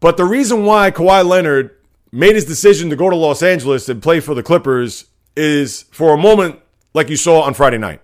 But 0.00 0.18
the 0.18 0.26
reason 0.26 0.66
why 0.66 0.90
Kawhi 0.90 1.26
Leonard 1.26 1.74
made 2.12 2.34
his 2.34 2.44
decision 2.44 2.90
to 2.90 2.96
go 2.96 3.08
to 3.08 3.16
Los 3.16 3.42
Angeles 3.42 3.88
and 3.88 4.02
play 4.02 4.20
for 4.20 4.34
the 4.34 4.42
Clippers 4.42 5.06
is 5.34 5.84
for 5.84 6.12
a 6.12 6.18
moment 6.18 6.60
like 6.98 7.08
you 7.08 7.16
saw 7.16 7.42
on 7.42 7.54
Friday 7.54 7.78
night. 7.78 8.02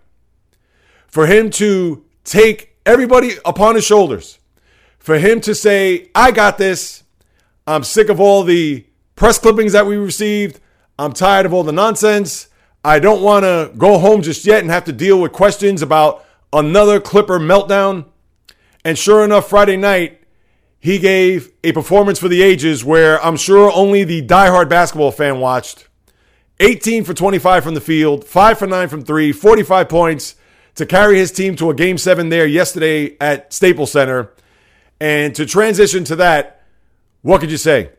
For 1.09 1.27
him 1.27 1.51
to 1.51 2.05
take 2.25 2.77
everybody 2.87 3.33
upon 3.45 3.75
his 3.75 3.85
shoulders, 3.85 4.39
for 4.99 5.19
him 5.19 5.41
to 5.43 5.55
say, 5.55 6.11
I 6.15 6.31
got 6.31 6.57
this, 6.57 7.03
I'm 7.67 7.85
sick 7.85 8.09
of 8.09 8.21
all 8.21 8.45
the 8.45 8.87
press 9.17 9.39
clippings 9.39 9.73
that 9.73 9.85
we 9.85 9.97
received. 9.97 10.61
I'm 10.99 11.13
tired 11.13 11.45
of 11.45 11.53
all 11.53 11.65
the 11.65 11.73
nonsense. 11.73 12.49
I 12.85 13.01
don't 13.01 13.23
want 13.23 13.45
to 13.45 13.73
go 13.77 13.99
home 13.99 14.23
just 14.23 14.47
yet 14.47 14.61
and 14.61 14.71
have 14.71 14.85
to 14.85 14.93
deal 14.93 15.21
with 15.21 15.33
questions 15.33 15.83
about 15.83 16.25
another 16.53 17.01
Clipper 17.01 17.41
meltdown. 17.41 18.07
And 18.85 18.97
sure 18.97 19.25
enough, 19.25 19.49
Friday 19.49 19.77
night, 19.77 20.21
he 20.79 20.99
gave 20.99 21.51
a 21.65 21.73
performance 21.73 22.19
for 22.19 22.29
the 22.29 22.43
ages 22.43 22.85
where 22.85 23.21
I'm 23.25 23.37
sure 23.37 23.73
only 23.73 24.05
the 24.05 24.25
diehard 24.25 24.69
basketball 24.69 25.11
fan 25.11 25.41
watched. 25.41 25.89
18 26.61 27.05
for 27.05 27.15
25 27.15 27.65
from 27.65 27.75
the 27.75 27.81
field, 27.81 28.25
5 28.25 28.59
for 28.59 28.67
9 28.67 28.89
from 28.89 29.03
3, 29.05 29.33
45 29.33 29.89
points 29.89 30.37
to 30.77 30.87
carry 30.87 31.19
his 31.19 31.33
team 31.33 31.57
to 31.57 31.71
a 31.71 31.75
game 31.75 31.99
7 31.99 32.29
there 32.29 32.47
yesterday 32.47 33.17
at 33.21 33.53
Staples 33.53 33.93
Center. 33.93 34.33
And 35.01 35.35
to 35.35 35.47
transition 35.47 36.05
to 36.05 36.17
that, 36.17 36.63
what 37.23 37.41
could 37.41 37.51
you 37.51 37.57
say? 37.57 37.91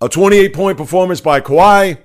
A 0.00 0.08
28 0.08 0.54
point 0.54 0.78
performance 0.78 1.20
by 1.20 1.40
Kawhi, 1.40 1.98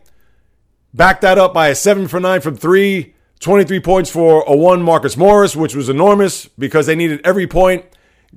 backed 0.93 1.21
that 1.21 1.37
up 1.37 1.53
by 1.53 1.69
a 1.69 1.75
7 1.75 2.07
for 2.07 2.19
9 2.19 2.41
from 2.41 2.55
3, 2.55 3.13
23 3.39 3.79
points 3.81 4.09
for 4.09 4.43
a 4.47 4.55
1 4.55 4.81
Marcus 4.81 5.17
Morris, 5.17 5.55
which 5.55 5.75
was 5.75 5.89
enormous 5.89 6.47
because 6.47 6.85
they 6.85 6.95
needed 6.95 7.21
every 7.25 7.47
point. 7.47 7.85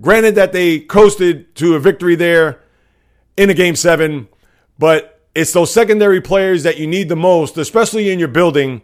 Granted 0.01 0.35
that 0.35 0.53
they 0.53 0.81
coasted 0.81 1.55
to 1.57 1.75
a 1.75 1.81
victory 1.81 2.15
there 2.15 2.63
in 3.37 3.51
a 3.51 3.55
game 3.55 3.77
7, 3.77 4.29
but 4.79 5.18
it's 5.39 5.53
those 5.53 5.73
secondary 5.73 6.21
players 6.21 6.65
that 6.65 6.79
you 6.79 6.87
need 6.89 7.09
the 7.09 7.15
most, 7.15 7.57
especially 7.57 8.11
in 8.11 8.19
your 8.19 8.27
building, 8.27 8.83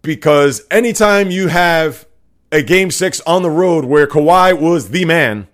because 0.00 0.62
anytime 0.70 1.30
you 1.30 1.48
have 1.48 2.06
a 2.50 2.62
game 2.62 2.90
six 2.90 3.20
on 3.26 3.42
the 3.42 3.50
road 3.50 3.84
where 3.84 4.06
Kawhi 4.06 4.58
was 4.58 4.88
the 4.88 5.04
man, 5.04 5.46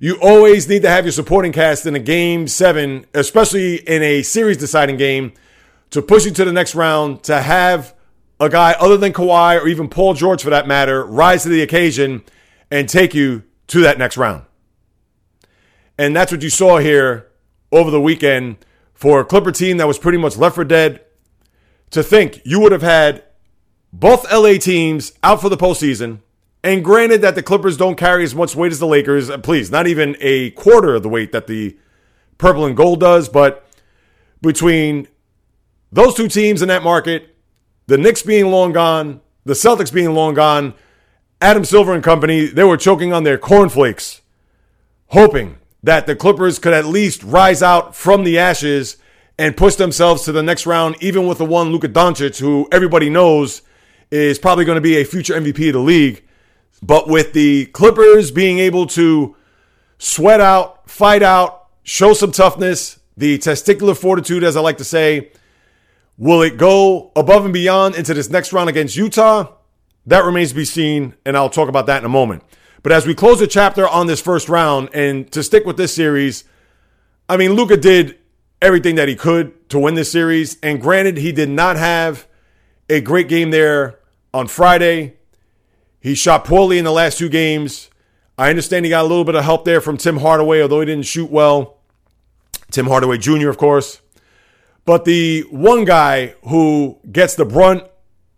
you 0.00 0.18
always 0.20 0.68
need 0.68 0.82
to 0.82 0.90
have 0.90 1.06
your 1.06 1.12
supporting 1.12 1.50
cast 1.52 1.86
in 1.86 1.94
a 1.94 1.98
game 1.98 2.46
seven, 2.46 3.06
especially 3.14 3.76
in 3.76 4.02
a 4.02 4.20
series 4.20 4.58
deciding 4.58 4.98
game, 4.98 5.32
to 5.92 6.02
push 6.02 6.26
you 6.26 6.30
to 6.30 6.44
the 6.44 6.52
next 6.52 6.74
round, 6.74 7.22
to 7.22 7.40
have 7.40 7.94
a 8.38 8.50
guy 8.50 8.72
other 8.72 8.98
than 8.98 9.14
Kawhi 9.14 9.58
or 9.62 9.66
even 9.66 9.88
Paul 9.88 10.12
George 10.12 10.42
for 10.42 10.50
that 10.50 10.68
matter 10.68 11.02
rise 11.06 11.44
to 11.44 11.48
the 11.48 11.62
occasion 11.62 12.22
and 12.70 12.86
take 12.86 13.14
you 13.14 13.44
to 13.68 13.80
that 13.80 13.96
next 13.96 14.18
round. 14.18 14.44
And 15.96 16.14
that's 16.14 16.30
what 16.30 16.42
you 16.42 16.50
saw 16.50 16.76
here 16.76 17.28
over 17.72 17.90
the 17.90 18.00
weekend 18.00 18.58
for 18.98 19.20
a 19.20 19.24
Clipper 19.24 19.52
team 19.52 19.76
that 19.76 19.86
was 19.86 19.96
pretty 19.96 20.18
much 20.18 20.36
left 20.36 20.56
for 20.56 20.64
dead. 20.64 21.00
To 21.90 22.02
think 22.02 22.42
you 22.44 22.58
would 22.58 22.72
have 22.72 22.82
had 22.82 23.22
both 23.92 24.30
LA 24.30 24.54
teams 24.54 25.12
out 25.22 25.40
for 25.40 25.48
the 25.48 25.56
postseason 25.56 26.18
and 26.64 26.84
granted 26.84 27.22
that 27.22 27.36
the 27.36 27.42
Clippers 27.42 27.76
don't 27.76 27.94
carry 27.94 28.24
as 28.24 28.34
much 28.34 28.56
weight 28.56 28.72
as 28.72 28.80
the 28.80 28.88
Lakers, 28.88 29.30
uh, 29.30 29.38
please, 29.38 29.70
not 29.70 29.86
even 29.86 30.16
a 30.20 30.50
quarter 30.50 30.96
of 30.96 31.04
the 31.04 31.08
weight 31.08 31.30
that 31.30 31.46
the 31.46 31.78
purple 32.38 32.66
and 32.66 32.76
gold 32.76 32.98
does, 32.98 33.28
but 33.28 33.64
between 34.42 35.06
those 35.92 36.14
two 36.14 36.26
teams 36.26 36.60
in 36.60 36.66
that 36.66 36.82
market, 36.82 37.36
the 37.86 37.96
Knicks 37.96 38.22
being 38.22 38.50
long 38.50 38.72
gone, 38.72 39.20
the 39.44 39.54
Celtics 39.54 39.92
being 39.92 40.12
long 40.12 40.34
gone, 40.34 40.74
Adam 41.40 41.64
Silver 41.64 41.94
and 41.94 42.02
company, 42.02 42.46
they 42.46 42.64
were 42.64 42.76
choking 42.76 43.12
on 43.12 43.22
their 43.22 43.38
cornflakes, 43.38 44.22
hoping 45.06 45.57
that 45.82 46.06
the 46.06 46.16
Clippers 46.16 46.58
could 46.58 46.74
at 46.74 46.86
least 46.86 47.22
rise 47.22 47.62
out 47.62 47.94
from 47.94 48.24
the 48.24 48.38
ashes 48.38 48.96
and 49.38 49.56
push 49.56 49.76
themselves 49.76 50.24
to 50.24 50.32
the 50.32 50.42
next 50.42 50.66
round, 50.66 50.96
even 51.00 51.26
with 51.26 51.38
the 51.38 51.44
one 51.44 51.70
Luka 51.70 51.88
Doncic, 51.88 52.40
who 52.40 52.68
everybody 52.72 53.08
knows 53.08 53.62
is 54.10 54.38
probably 54.38 54.64
going 54.64 54.76
to 54.76 54.82
be 54.82 54.96
a 54.96 55.04
future 55.04 55.34
MVP 55.34 55.68
of 55.68 55.74
the 55.74 55.78
league. 55.78 56.24
But 56.82 57.08
with 57.08 57.32
the 57.32 57.66
Clippers 57.66 58.30
being 58.30 58.58
able 58.58 58.86
to 58.88 59.36
sweat 59.98 60.40
out, 60.40 60.90
fight 60.90 61.22
out, 61.22 61.66
show 61.82 62.12
some 62.12 62.32
toughness, 62.32 62.98
the 63.16 63.38
testicular 63.38 63.96
fortitude, 63.96 64.44
as 64.44 64.56
I 64.56 64.60
like 64.60 64.78
to 64.78 64.84
say, 64.84 65.32
will 66.16 66.42
it 66.42 66.56
go 66.56 67.12
above 67.16 67.44
and 67.44 67.52
beyond 67.52 67.96
into 67.96 68.14
this 68.14 68.30
next 68.30 68.52
round 68.52 68.68
against 68.68 68.96
Utah? 68.96 69.52
That 70.06 70.24
remains 70.24 70.50
to 70.50 70.54
be 70.54 70.64
seen, 70.64 71.14
and 71.24 71.36
I'll 71.36 71.50
talk 71.50 71.68
about 71.68 71.86
that 71.86 71.98
in 71.98 72.04
a 72.04 72.08
moment. 72.08 72.42
But 72.88 72.94
as 72.94 73.06
we 73.06 73.14
close 73.14 73.38
the 73.38 73.46
chapter 73.46 73.86
on 73.86 74.06
this 74.06 74.18
first 74.18 74.48
round, 74.48 74.88
and 74.94 75.30
to 75.32 75.42
stick 75.42 75.66
with 75.66 75.76
this 75.76 75.94
series, 75.94 76.44
I 77.28 77.36
mean, 77.36 77.52
Luka 77.52 77.76
did 77.76 78.16
everything 78.62 78.94
that 78.94 79.08
he 79.08 79.14
could 79.14 79.68
to 79.68 79.78
win 79.78 79.92
this 79.92 80.10
series. 80.10 80.56
And 80.62 80.80
granted, 80.80 81.18
he 81.18 81.30
did 81.30 81.50
not 81.50 81.76
have 81.76 82.26
a 82.88 83.02
great 83.02 83.28
game 83.28 83.50
there 83.50 83.98
on 84.32 84.46
Friday. 84.46 85.18
He 86.00 86.14
shot 86.14 86.46
poorly 86.46 86.78
in 86.78 86.86
the 86.86 86.90
last 86.90 87.18
two 87.18 87.28
games. 87.28 87.90
I 88.38 88.48
understand 88.48 88.86
he 88.86 88.88
got 88.88 89.02
a 89.04 89.06
little 89.06 89.26
bit 89.26 89.34
of 89.34 89.44
help 89.44 89.66
there 89.66 89.82
from 89.82 89.98
Tim 89.98 90.16
Hardaway, 90.16 90.62
although 90.62 90.80
he 90.80 90.86
didn't 90.86 91.04
shoot 91.04 91.30
well. 91.30 91.80
Tim 92.70 92.86
Hardaway 92.86 93.18
Jr., 93.18 93.50
of 93.50 93.58
course. 93.58 94.00
But 94.86 95.04
the 95.04 95.42
one 95.50 95.84
guy 95.84 96.36
who 96.44 97.00
gets 97.12 97.34
the 97.34 97.44
brunt 97.44 97.82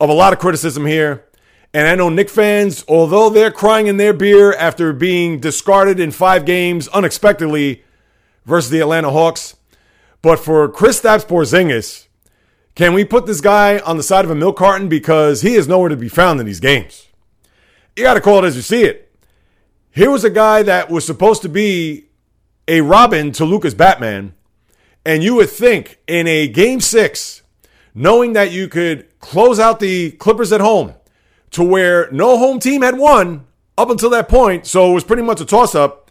of 0.01 0.09
a 0.09 0.13
lot 0.13 0.33
of 0.33 0.41
criticism 0.41 0.87
here, 0.87 1.25
and 1.73 1.87
I 1.87 1.95
know 1.95 2.09
Knick 2.09 2.29
fans, 2.29 2.85
although 2.89 3.31
they're 3.31 3.53
crying 3.53 3.87
in 3.87 3.97
their 3.97 4.13
beer 4.13 4.53
after 4.55 4.93
being 4.93 5.39
discarded 5.39 6.01
in 6.01 6.11
five 6.11 6.45
games 6.45 6.89
unexpectedly 6.89 7.85
versus 8.45 8.71
the 8.71 8.81
Atlanta 8.81 9.11
Hawks, 9.11 9.57
but 10.23 10.39
for 10.39 10.69
Kristaps 10.69 11.27
Porzingis, 11.27 12.09
can 12.75 12.93
we 12.93 13.05
put 13.05 13.27
this 13.27 13.41
guy 13.41 13.79
on 13.81 13.97
the 13.97 14.03
side 14.03 14.25
of 14.25 14.31
a 14.31 14.35
milk 14.35 14.57
carton 14.57 14.89
because 14.89 15.43
he 15.43 15.55
is 15.55 15.69
nowhere 15.69 15.89
to 15.89 15.97
be 15.97 16.09
found 16.09 16.41
in 16.41 16.47
these 16.47 16.61
games? 16.61 17.07
you 17.97 18.05
got 18.05 18.15
to 18.15 18.21
call 18.21 18.43
it 18.43 18.47
as 18.47 18.57
you 18.57 18.63
see 18.63 18.85
it. 18.85 19.13
Here 19.91 20.11
was 20.11 20.25
a 20.25 20.31
guy 20.31 20.63
that 20.63 20.89
was 20.89 21.05
supposed 21.05 21.43
to 21.43 21.49
be 21.49 22.07
a 22.67 22.81
Robin 22.81 23.33
to 23.33 23.45
Luka's 23.45 23.75
Batman, 23.75 24.35
and 25.05 25.23
you 25.23 25.35
would 25.35 25.51
think 25.51 25.99
in 26.07 26.27
a 26.27 26.49
game 26.49 26.81
six, 26.81 27.43
knowing 27.95 28.33
that 28.33 28.53
you 28.53 28.69
could 28.69 29.07
close 29.19 29.59
out 29.59 29.81
the 29.81 30.13
Clippers 30.13 30.53
at 30.53 30.61
home 30.61 30.95
to 31.53 31.65
where 31.65 32.11
no 32.11 32.39
home 32.39 32.61
team 32.61 32.83
had 32.83 32.99
won 32.99 33.47
up 33.77 33.91
until 33.91 34.11
that 34.11 34.29
point, 34.29 34.67
so 34.67 34.91
it 34.91 34.95
was 34.95 35.05
pretty 35.05 35.23
much 35.23 35.41
a 35.41 35.45
toss 35.45 35.75
up. 35.75 36.11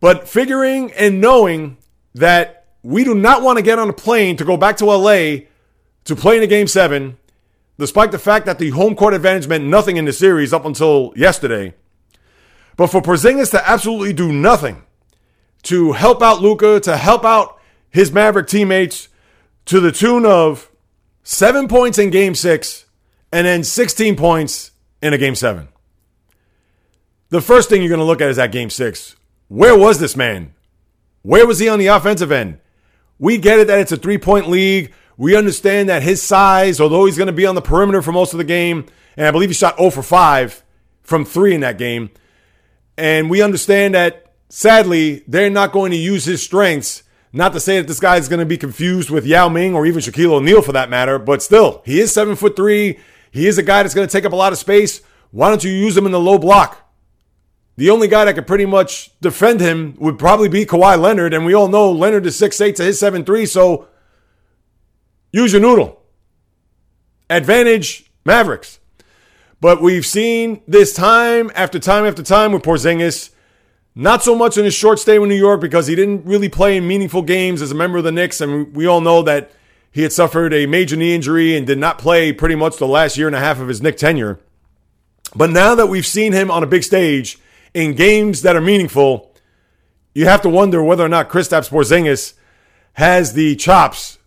But 0.00 0.28
figuring 0.28 0.92
and 0.92 1.20
knowing 1.20 1.76
that 2.14 2.66
we 2.82 3.04
do 3.04 3.14
not 3.14 3.42
want 3.42 3.58
to 3.58 3.62
get 3.62 3.78
on 3.78 3.88
a 3.88 3.92
plane 3.92 4.36
to 4.36 4.44
go 4.44 4.56
back 4.56 4.76
to 4.78 4.86
LA 4.86 5.46
to 6.04 6.16
play 6.16 6.36
in 6.36 6.42
a 6.42 6.48
game 6.48 6.66
seven 6.66 7.18
despite 7.78 8.12
the 8.12 8.18
fact 8.18 8.46
that 8.46 8.58
the 8.58 8.70
home 8.70 8.94
court 8.94 9.14
advantage 9.14 9.48
meant 9.48 9.64
nothing 9.64 9.96
in 9.96 10.04
the 10.04 10.12
series 10.12 10.52
up 10.52 10.64
until 10.64 11.12
yesterday. 11.16 11.74
But 12.76 12.88
for 12.88 13.02
Porzingis 13.02 13.50
to 13.52 13.68
absolutely 13.68 14.12
do 14.12 14.32
nothing 14.32 14.82
to 15.64 15.92
help 15.92 16.22
out 16.22 16.40
Luka, 16.40 16.80
to 16.80 16.96
help 16.96 17.24
out 17.24 17.58
his 17.90 18.12
Maverick 18.12 18.46
teammates 18.46 19.08
to 19.66 19.80
the 19.80 19.92
tune 19.92 20.26
of 20.26 20.70
seven 21.22 21.68
points 21.68 21.98
in 21.98 22.10
game 22.10 22.34
six 22.34 22.86
and 23.32 23.46
then 23.46 23.64
16 23.64 24.16
points 24.16 24.72
in 25.00 25.12
a 25.12 25.18
game 25.18 25.34
seven. 25.34 25.68
The 27.30 27.40
first 27.40 27.68
thing 27.68 27.80
you're 27.80 27.88
going 27.88 27.98
to 27.98 28.04
look 28.04 28.20
at 28.20 28.28
is 28.28 28.36
that 28.36 28.52
game 28.52 28.70
six. 28.70 29.16
Where 29.48 29.76
was 29.76 29.98
this 29.98 30.16
man? 30.16 30.54
Where 31.22 31.46
was 31.46 31.58
he 31.58 31.68
on 31.68 31.78
the 31.78 31.86
offensive 31.86 32.30
end? 32.30 32.58
We 33.18 33.38
get 33.38 33.58
it 33.58 33.68
that 33.68 33.78
it's 33.78 33.92
a 33.92 33.96
three 33.96 34.18
point 34.18 34.48
league. 34.48 34.92
We 35.16 35.36
understand 35.36 35.88
that 35.88 36.02
his 36.02 36.22
size, 36.22 36.80
although 36.80 37.06
he's 37.06 37.16
going 37.16 37.28
to 37.28 37.32
be 37.32 37.46
on 37.46 37.54
the 37.54 37.62
perimeter 37.62 38.02
for 38.02 38.12
most 38.12 38.34
of 38.34 38.38
the 38.38 38.44
game, 38.44 38.86
and 39.16 39.26
I 39.26 39.30
believe 39.30 39.50
he 39.50 39.54
shot 39.54 39.78
0 39.78 39.90
for 39.90 40.02
5 40.02 40.62
from 41.02 41.24
3 41.24 41.54
in 41.54 41.60
that 41.60 41.78
game. 41.78 42.10
And 42.96 43.30
we 43.30 43.40
understand 43.42 43.94
that 43.94 44.32
sadly, 44.48 45.24
they're 45.26 45.50
not 45.50 45.72
going 45.72 45.92
to 45.92 45.96
use 45.96 46.24
his 46.24 46.42
strengths. 46.42 47.02
Not 47.32 47.54
to 47.54 47.60
say 47.60 47.78
that 47.78 47.88
this 47.88 48.00
guy 48.00 48.16
is 48.16 48.28
going 48.28 48.40
to 48.40 48.46
be 48.46 48.58
confused 48.58 49.08
with 49.08 49.24
Yao 49.24 49.48
Ming 49.48 49.74
or 49.74 49.86
even 49.86 50.00
Shaquille 50.00 50.32
O'Neal 50.32 50.60
for 50.60 50.72
that 50.72 50.90
matter, 50.90 51.18
but 51.18 51.42
still, 51.42 51.80
he 51.86 51.98
is 51.98 52.12
seven 52.12 52.36
foot 52.36 52.56
three. 52.56 52.98
He 53.32 53.48
is 53.48 53.58
a 53.58 53.62
guy 53.64 53.82
that's 53.82 53.94
going 53.94 54.06
to 54.06 54.12
take 54.12 54.24
up 54.24 54.32
a 54.32 54.36
lot 54.36 54.52
of 54.52 54.58
space. 54.58 55.00
Why 55.32 55.48
don't 55.48 55.64
you 55.64 55.72
use 55.72 55.96
him 55.96 56.06
in 56.06 56.12
the 56.12 56.20
low 56.20 56.38
block? 56.38 56.78
The 57.76 57.90
only 57.90 58.06
guy 58.06 58.26
that 58.26 58.34
could 58.34 58.46
pretty 58.46 58.66
much 58.66 59.18
defend 59.20 59.60
him 59.60 59.96
would 59.98 60.18
probably 60.18 60.48
be 60.48 60.64
Kawhi 60.64 61.00
Leonard, 61.00 61.34
and 61.34 61.44
we 61.44 61.54
all 61.54 61.68
know 61.68 61.90
Leonard 61.90 62.26
is 62.26 62.36
six 62.36 62.60
eight 62.60 62.76
to 62.76 62.84
his 62.84 63.00
seven 63.00 63.24
three. 63.24 63.46
So 63.46 63.88
Use 65.32 65.52
your 65.52 65.62
noodle. 65.62 66.02
Advantage 67.30 68.10
Mavericks. 68.24 68.78
But 69.60 69.80
we've 69.80 70.04
seen 70.04 70.60
this 70.68 70.92
time 70.92 71.50
after 71.54 71.78
time 71.78 72.04
after 72.04 72.22
time 72.22 72.52
with 72.52 72.62
Porzingis. 72.62 73.30
Not 73.94 74.22
so 74.22 74.34
much 74.34 74.58
in 74.58 74.64
his 74.64 74.74
short 74.74 74.98
stay 74.98 75.18
with 75.18 75.28
New 75.28 75.36
York 75.36 75.60
because 75.60 75.86
he 75.86 75.94
didn't 75.94 76.26
really 76.26 76.48
play 76.48 76.76
in 76.76 76.86
meaningful 76.86 77.22
games 77.22 77.62
as 77.62 77.70
a 77.70 77.74
member 77.74 77.98
of 77.98 78.04
the 78.04 78.12
Knicks. 78.12 78.40
And 78.40 78.74
we 78.74 78.86
all 78.86 79.00
know 79.00 79.22
that 79.22 79.52
he 79.92 80.02
had 80.02 80.12
suffered 80.12 80.52
a 80.54 80.66
major 80.66 80.96
knee 80.96 81.14
injury 81.14 81.54
and 81.54 81.66
did 81.66 81.78
not 81.78 81.98
play 81.98 82.32
pretty 82.32 82.54
much 82.54 82.78
the 82.78 82.88
last 82.88 83.16
year 83.16 83.26
and 83.26 83.36
a 83.36 83.40
half 83.40 83.60
of 83.60 83.68
his 83.68 83.82
Knick 83.82 83.98
tenure. 83.98 84.40
But 85.36 85.50
now 85.50 85.74
that 85.74 85.86
we've 85.86 86.06
seen 86.06 86.32
him 86.32 86.50
on 86.50 86.62
a 86.62 86.66
big 86.66 86.82
stage 86.82 87.38
in 87.74 87.94
games 87.94 88.42
that 88.42 88.56
are 88.56 88.60
meaningful, 88.60 89.34
you 90.14 90.26
have 90.26 90.42
to 90.42 90.48
wonder 90.48 90.82
whether 90.82 91.04
or 91.04 91.08
not 91.08 91.28
Kristaps 91.28 91.70
Porzingis 91.70 92.34
has 92.94 93.34
the 93.34 93.54
chops 93.56 94.18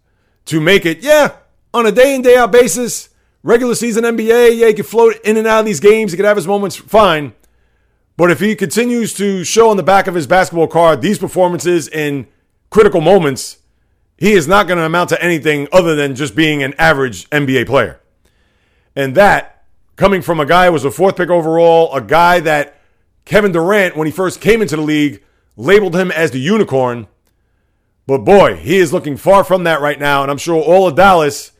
to 0.45 0.61
make 0.61 0.85
it, 0.85 0.99
yeah, 0.99 1.35
on 1.73 1.85
a 1.85 1.91
day 1.91 2.15
in, 2.15 2.21
day 2.21 2.37
out 2.37 2.51
basis, 2.51 3.09
regular 3.43 3.75
season 3.75 4.03
NBA, 4.03 4.57
yeah, 4.57 4.67
he 4.67 4.73
could 4.73 4.85
float 4.85 5.15
in 5.23 5.37
and 5.37 5.47
out 5.47 5.61
of 5.61 5.65
these 5.65 5.79
games. 5.79 6.11
He 6.11 6.15
could 6.15 6.25
have 6.25 6.37
his 6.37 6.47
moments, 6.47 6.75
fine. 6.75 7.33
But 8.17 8.31
if 8.31 8.39
he 8.39 8.55
continues 8.55 9.13
to 9.15 9.43
show 9.43 9.69
on 9.69 9.77
the 9.77 9.83
back 9.83 10.07
of 10.07 10.15
his 10.15 10.25
basketball 10.25 10.67
card 10.67 11.01
these 11.01 11.19
performances 11.19 11.87
in 11.87 12.27
critical 12.69 13.01
moments, 13.01 13.57
he 14.17 14.33
is 14.33 14.47
not 14.47 14.67
going 14.67 14.77
to 14.77 14.85
amount 14.85 15.09
to 15.09 15.23
anything 15.23 15.67
other 15.71 15.95
than 15.95 16.15
just 16.15 16.35
being 16.35 16.63
an 16.63 16.73
average 16.77 17.29
NBA 17.29 17.67
player. 17.67 17.99
And 18.95 19.15
that, 19.15 19.65
coming 19.97 20.21
from 20.21 20.39
a 20.39 20.45
guy 20.45 20.67
who 20.67 20.71
was 20.71 20.85
a 20.85 20.91
fourth 20.91 21.17
pick 21.17 21.29
overall, 21.29 21.93
a 21.93 22.01
guy 22.01 22.39
that 22.39 22.79
Kevin 23.25 23.51
Durant, 23.51 23.97
when 23.97 24.05
he 24.05 24.11
first 24.11 24.39
came 24.39 24.61
into 24.61 24.75
the 24.75 24.81
league, 24.81 25.21
labeled 25.57 25.95
him 25.95 26.11
as 26.11 26.31
the 26.31 26.39
unicorn. 26.39 27.07
But 28.07 28.19
boy, 28.19 28.55
he 28.55 28.77
is 28.77 28.93
looking 28.93 29.17
far 29.17 29.43
from 29.43 29.63
that 29.63 29.81
right 29.81 29.99
now. 29.99 30.21
And 30.21 30.31
I'm 30.31 30.37
sure 30.37 30.61
all 30.61 30.87
of 30.87 30.95
Dallas 30.95 31.51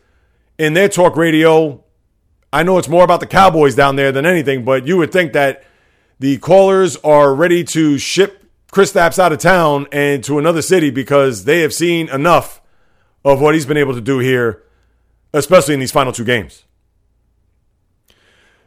in 0.58 0.74
their 0.74 0.88
talk 0.88 1.18
radio, 1.18 1.84
I 2.54 2.64
know 2.64 2.78
it's 2.78 2.88
more 2.88 3.04
about 3.04 3.20
the 3.20 3.28
Cowboys 3.28 3.76
down 3.76 3.96
there 3.96 4.12
than 4.12 4.26
anything, 4.26 4.64
but 4.64 4.88
you 4.88 4.96
would 4.98 5.12
think 5.12 5.34
that 5.34 5.64
the 6.20 6.38
callers 6.38 6.96
are 6.98 7.36
ready 7.36 7.64
to 7.66 7.98
ship 7.98 8.45
Kristaps 8.76 9.18
out 9.18 9.32
of 9.32 9.40
town 9.40 9.88
and 9.94 10.22
to 10.26 10.38
another 10.38 10.62
city 10.62 10.90
because 10.90 11.46
they 11.46 11.62
have 11.62 11.74
seen 11.74 12.10
enough 12.10 12.62
of 13.24 13.40
what 13.40 13.54
he's 13.54 13.66
been 13.66 13.78
able 13.78 13.94
to 13.94 14.02
do 14.02 14.20
here, 14.20 14.64
especially 15.34 15.74
in 15.74 15.80
these 15.80 15.94
final 15.94 16.12
two 16.12 16.26
games. 16.26 16.66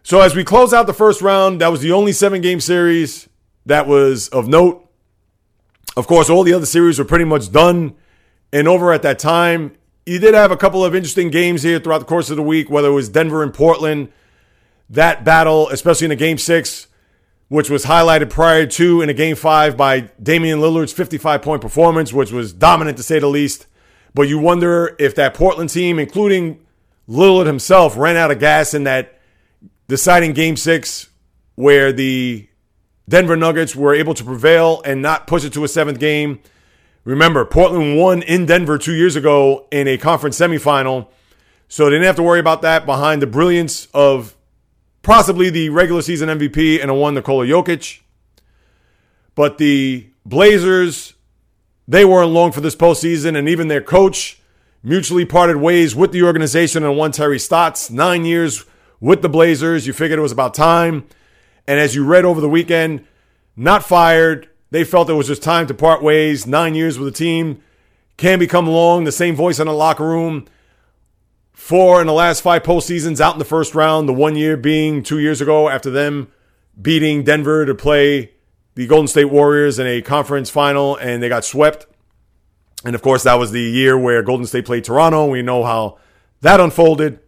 So 0.03 0.23
as 0.23 0.35
we 0.35 0.45
close 0.45 0.73
out 0.73 0.87
the 0.87 0.95
first 0.95 1.21
round, 1.21 1.61
that 1.61 1.69
was 1.69 1.83
the 1.83 1.93
only 1.93 2.13
seven 2.13 2.41
game 2.41 2.59
series 2.59 3.29
that 3.67 3.87
was 3.87 4.29
of 4.29 4.49
note. 4.49 4.91
Of 5.95 6.07
course, 6.07 6.31
all 6.31 6.43
the 6.43 6.55
other 6.55 6.65
series 6.65 6.99
were 6.99 7.05
pretty 7.05 7.27
much 7.27 7.53
done 7.53 7.95
and 8.51 8.67
over 8.67 8.95
at 8.95 9.03
that 9.03 9.19
time. 9.19 9.77
You 10.07 10.19
did 10.19 10.33
have 10.33 10.51
a 10.51 10.57
couple 10.57 10.83
of 10.83 10.95
interesting 10.95 11.29
games 11.29 11.63
here 11.63 11.79
throughout 11.79 11.99
the 11.99 12.07
course 12.07 12.31
of 12.31 12.37
the 12.37 12.43
week, 12.43 12.71
whether 12.71 12.89
it 12.89 12.93
was 12.93 13.11
Denver 13.11 13.43
and 13.43 13.53
Portland. 13.53 14.11
That 14.89 15.23
battle, 15.23 15.69
especially 15.69 16.07
in 16.07 16.11
the 16.11 16.17
game 16.17 16.39
six, 16.39 16.87
which 17.49 17.71
was 17.71 17.85
highlighted 17.85 18.31
prior 18.31 18.67
to 18.67 19.01
in 19.01 19.09
a 19.09 19.15
game 19.15 19.37
five 19.37 19.77
by 19.77 20.01
Damian 20.23 20.61
Lillard's 20.61 20.93
55 20.93 21.43
point 21.43 21.63
performance, 21.63 22.13
which 22.13 22.31
was 22.31 22.53
dominant 22.53 22.97
to 22.99 23.03
say 23.03 23.19
the 23.19 23.27
least. 23.27 23.67
But 24.15 24.29
you 24.29 24.39
wonder 24.39 24.95
if 24.99 25.15
that 25.17 25.35
Portland 25.35 25.71
team, 25.71 25.99
including 25.99 26.65
Lillard 27.09 27.47
himself, 27.47 27.97
ran 27.97 28.17
out 28.17 28.31
of 28.31 28.39
gas 28.39 28.75
in 28.75 28.85
that 28.85 29.19
deciding 29.87 30.33
game 30.35 30.57
six 30.57 31.09
where 31.55 31.93
the 31.93 32.49
Denver 33.09 33.37
Nuggets 33.37 33.75
were 33.75 33.95
able 33.95 34.15
to 34.15 34.25
prevail 34.25 34.83
and 34.85 35.01
not 35.01 35.27
push 35.27 35.45
it 35.45 35.53
to 35.55 35.65
a 35.65 35.69
seventh 35.69 35.99
game. 35.99 36.41
Remember, 37.05 37.45
Portland 37.47 37.97
won 37.97 38.23
in 38.23 38.45
Denver 38.45 38.77
two 38.77 38.93
years 38.93 39.17
ago 39.17 39.67
in 39.71 39.89
a 39.89 39.97
conference 39.97 40.39
semifinal. 40.39 41.09
So 41.69 41.85
they 41.85 41.93
didn't 41.93 42.05
have 42.05 42.17
to 42.17 42.23
worry 42.23 42.41
about 42.41 42.63
that 42.63 42.85
behind 42.85 43.23
the 43.23 43.27
brilliance 43.27 43.89
of 43.95 44.35
possibly 45.03 45.51
the 45.51 45.69
regular 45.71 46.03
season 46.03 46.29
MVP 46.29 46.81
and 46.81 46.91
a 46.91 46.95
one 46.95 47.15
Nikola 47.15 47.47
Jokic. 47.47 48.01
But 49.35 49.59
the 49.59 50.09
Blazers, 50.27 51.15
they 51.87 52.05
weren't 52.05 52.31
long 52.31 52.53
for 52.53 52.61
this 52.61 52.77
postseason, 52.77 53.37
and 53.37 53.49
even 53.49 53.69
their 53.69 53.81
coach 53.81 54.41
mutually 54.83 55.25
parted 55.25 55.57
ways 55.57 55.95
with 55.95 56.13
the 56.13 56.23
organization 56.23 56.85
and 56.85 56.97
one 56.97 57.13
Terry 57.13 57.39
Stotts. 57.39 57.91
Nine 57.91 58.25
years 58.25 58.65
with 59.01 59.23
the 59.23 59.29
Blazers. 59.29 59.87
You 59.87 59.93
figured 59.93 60.19
it 60.19 60.23
was 60.23 60.33
about 60.33 60.55
time. 60.55 61.07
And 61.67 61.79
as 61.79 61.95
you 61.95 62.05
read 62.05 62.25
over 62.25 62.41
the 62.41 62.49
weekend, 62.49 63.07
not 63.57 63.85
fired. 63.85 64.49
They 64.71 64.85
felt 64.85 65.11
it 65.11 65.15
was 65.15 65.27
just 65.27 65.43
time 65.43 65.67
to 65.67 65.75
part 65.75 66.03
ways. 66.03 66.47
Nine 66.47 66.75
years 66.75 66.99
with 66.99 67.13
the 67.13 67.19
team 67.19 67.63
can 68.17 68.39
become 68.39 68.67
long. 68.67 69.05
The 69.05 69.13
same 69.13 69.35
voice 69.35 69.59
in 69.59 69.67
the 69.67 69.73
locker 69.73 70.05
room. 70.05 70.47
Four 71.59 72.01
in 72.01 72.07
the 72.07 72.13
last 72.15 72.41
five 72.41 72.63
postseasons 72.63 73.21
out 73.21 73.35
in 73.35 73.41
the 73.41 73.45
first 73.45 73.75
round. 73.75 74.09
The 74.09 74.15
one 74.15 74.37
year 74.37 74.57
being 74.57 75.03
two 75.03 75.19
years 75.19 75.41
ago 75.41 75.69
after 75.69 75.91
them 75.91 76.29
beating 76.81 77.25
Denver 77.25 77.67
to 77.67 77.75
play 77.75 78.31
the 78.77 78.87
Golden 78.87 79.09
State 79.09 79.27
Warriors 79.27 79.81
in 79.81 79.87
a 79.87 80.01
conference 80.01 80.49
final 80.49 80.95
and 80.97 81.21
they 81.21 81.29
got 81.29 81.45
swept. 81.45 81.87
And 82.85 82.95
of 82.95 83.03
course, 83.03 83.25
that 83.25 83.35
was 83.35 83.51
the 83.51 83.61
year 83.61 83.99
where 83.99 84.23
Golden 84.23 84.47
State 84.47 84.67
played 84.67 84.85
Toronto. 84.85 85.27
We 85.27 85.43
know 85.43 85.65
how 85.65 85.99
that 86.43 86.61
unfolded. 86.61 87.19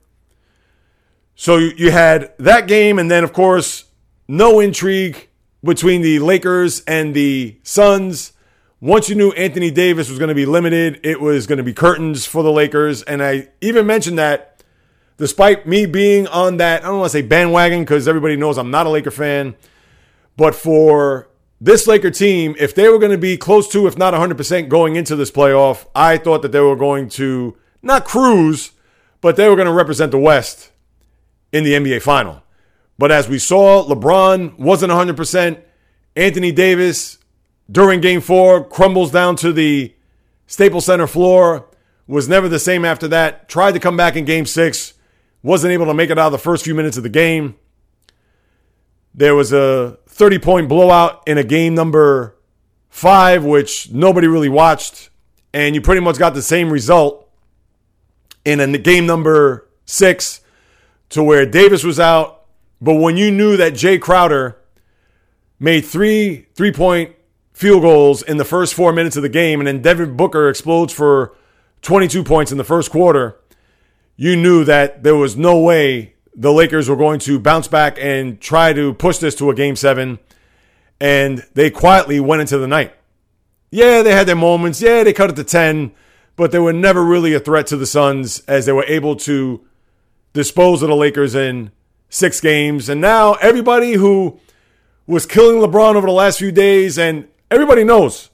So 1.35 1.57
you 1.59 1.91
had 1.91 2.33
that 2.39 2.69
game, 2.69 3.01
and 3.01 3.11
then, 3.11 3.25
of 3.25 3.33
course, 3.33 3.87
no 4.29 4.61
intrigue 4.61 5.29
between 5.63 6.03
the 6.03 6.21
Lakers 6.21 6.83
and 6.85 7.15
the 7.15 7.59
Suns. 7.65 8.33
Once 8.81 9.11
you 9.11 9.15
knew 9.15 9.31
Anthony 9.33 9.71
Davis 9.71 10.09
was 10.09 10.19
going 10.19 10.31
to 10.31 10.35
be 10.35 10.47
limited, 10.47 11.01
it 11.03 11.21
was 11.21 11.47
going 11.47 11.59
to 11.59 11.63
be 11.63 11.75
curtains 11.75 12.25
for 12.25 12.43
the 12.43 12.51
Lakers. 12.51 13.03
And 13.03 13.23
I 13.23 13.49
even 13.61 13.87
mentioned 13.87 14.19
that 14.19 14.63
despite 15.19 15.67
me 15.67 15.85
being 15.85 16.27
on 16.29 16.57
that, 16.57 16.83
I 16.83 16.87
don't 16.87 17.01
want 17.01 17.13
to 17.13 17.19
say 17.19 17.23
bandwagon 17.23 17.81
because 17.81 18.09
everybody 18.09 18.37
knows 18.37 18.57
I'm 18.57 18.71
not 18.71 18.87
a 18.87 18.89
Laker 18.89 19.11
fan. 19.11 19.55
But 20.39 20.55
for 20.55 21.29
this 21.61 21.87
Laker 21.87 22.11
team, 22.11 22.57
if 22.59 22.75
they 22.75 22.89
were 22.89 22.99
going 22.99 23.13
to 23.13 23.19
be 23.19 23.37
close 23.37 23.69
to, 23.73 23.87
if 23.87 23.99
not 23.99 24.15
100% 24.15 24.69
going 24.71 24.97
into 24.97 25.15
this 25.15 25.31
playoff, 25.31 25.87
I 25.95 26.17
thought 26.17 26.41
that 26.41 26.53
they 26.53 26.61
were 26.61 26.75
going 26.75 27.11
to 27.11 27.59
not 27.83 28.07
cruise, 28.07 28.71
but 29.21 29.37
they 29.37 29.47
were 29.47 29.57
going 29.57 29.67
to 29.67 29.73
represent 29.73 30.11
the 30.11 30.19
West 30.19 30.71
in 31.53 31.65
the 31.65 31.73
NBA 31.73 32.01
final. 32.01 32.43
But 32.99 33.13
as 33.13 33.29
we 33.29 33.39
saw, 33.39 33.87
LeBron 33.87 34.59
wasn't 34.59 34.93
100%. 34.93 35.63
Anthony 36.17 36.51
Davis, 36.51 37.19
during 37.71 38.01
game 38.01 38.21
four, 38.21 38.65
crumbles 38.65 39.11
down 39.11 39.37
to 39.37 39.53
the 39.53 39.95
Staples 40.47 40.87
Center 40.87 41.07
floor, 41.07 41.69
was 42.07 42.29
never 42.29 42.49
the 42.49 42.59
same 42.59 42.85
after 42.85 43.07
that. 43.09 43.49
Tried 43.49 43.73
to 43.73 43.81
come 43.81 43.97
back 43.97 44.17
in 44.17 44.25
game 44.25 44.47
six, 44.47 44.95
wasn't 45.43 45.73
able 45.73 45.87
to 45.87 45.95
make 45.95 46.11
it 46.11 46.19
out 46.19 46.27
of 46.27 46.33
the 46.33 46.39
first 46.39 46.65
few 46.65 46.75
minutes 46.75 46.97
of 46.97 47.03
the 47.03 47.09
game. 47.09 47.55
There 49.15 49.35
was 49.35 49.53
a 49.53 49.99
30 50.07 50.39
point 50.39 50.69
blowout 50.69 51.23
in 51.27 51.39
a 51.39 51.45
game 51.45 51.75
number 51.75 52.37
five, 52.89 53.45
which 53.45 53.91
nobody 53.91 54.27
really 54.27 54.49
watched. 54.49 55.11
And 55.53 55.75
you 55.75 55.81
pretty 55.81 56.01
much 56.01 56.19
got 56.19 56.35
the 56.35 56.43
same 56.43 56.71
result 56.71 57.29
in 58.45 58.61
a 58.61 58.79
game 58.79 59.07
number 59.07 59.69
six 59.85 60.41
to 61.11 61.23
where 61.23 61.45
Davis 61.45 61.85
was 61.85 61.99
out, 62.01 62.47
but 62.81 62.95
when 62.95 63.17
you 63.17 63.31
knew 63.31 63.57
that 63.57 63.75
Jae 63.75 64.01
Crowder 64.01 64.57
made 65.59 65.83
three 65.83 66.47
three 66.55 66.73
point 66.73 67.15
field 67.61 67.83
goals 67.83 68.23
in 68.23 68.39
the 68.39 68.45
first 68.45 68.73
four 68.73 68.91
minutes 68.91 69.17
of 69.17 69.23
the 69.23 69.29
game, 69.29 69.61
and 69.61 69.67
then 69.67 69.83
Devin 69.83 70.17
Booker 70.17 70.49
explodes 70.49 70.95
for 70.95 71.37
22 71.83 72.25
points 72.25 72.51
in 72.51 72.57
the 72.57 72.65
first 72.65 72.91
quarter, 72.91 73.39
you 74.17 74.35
knew 74.35 74.65
that 74.65 75.03
there 75.03 75.15
was 75.15 75.37
no 75.37 75.61
way 75.61 76.15
the 76.35 76.55
Lakers 76.55 76.89
were 76.89 76.97
going 76.97 77.19
to 77.21 77.39
bounce 77.39 77.69
back 77.69 77.99
and 78.01 78.41
try 78.41 78.73
to 78.73 78.95
push 78.95 79.19
this 79.19 79.35
to 79.35 79.51
a 79.51 79.55
game 79.55 79.77
seven. 79.77 80.19
And 81.03 81.45
they 81.53 81.69
quietly 81.69 82.19
went 82.19 82.41
into 82.41 82.57
the 82.57 82.67
night. 82.67 82.95
Yeah, 83.71 84.01
they 84.01 84.13
had 84.13 84.27
their 84.27 84.37
moments. 84.37 84.81
Yeah, 84.81 85.05
they 85.05 85.13
cut 85.13 85.29
it 85.29 85.37
to 85.37 85.45
10, 85.45 85.93
but 86.37 86.53
they 86.53 86.59
were 86.59 86.73
never 86.73 87.05
really 87.05 87.35
a 87.35 87.41
threat 87.41 87.67
to 87.67 87.77
the 87.77 87.87
Suns 87.87 88.41
as 88.49 88.65
they 88.65 88.73
were 88.73 88.85
able 88.85 89.17
to 89.17 89.67
dispose 90.33 90.81
of 90.81 90.89
the 90.89 90.97
Lakers 90.97 91.35
in 91.35 91.73
six 92.09 92.41
games. 92.41 92.89
And 92.89 93.03
now 93.03 93.35
everybody 93.35 93.93
who 93.93 94.41
was 95.07 95.27
killing 95.27 95.59
LeBron 95.59 95.95
over 95.97 96.07
the 96.07 96.13
last 96.13 96.39
few 96.39 96.53
days, 96.53 96.99
and 96.99 97.29
everybody 97.51 97.85
knows 97.85 98.31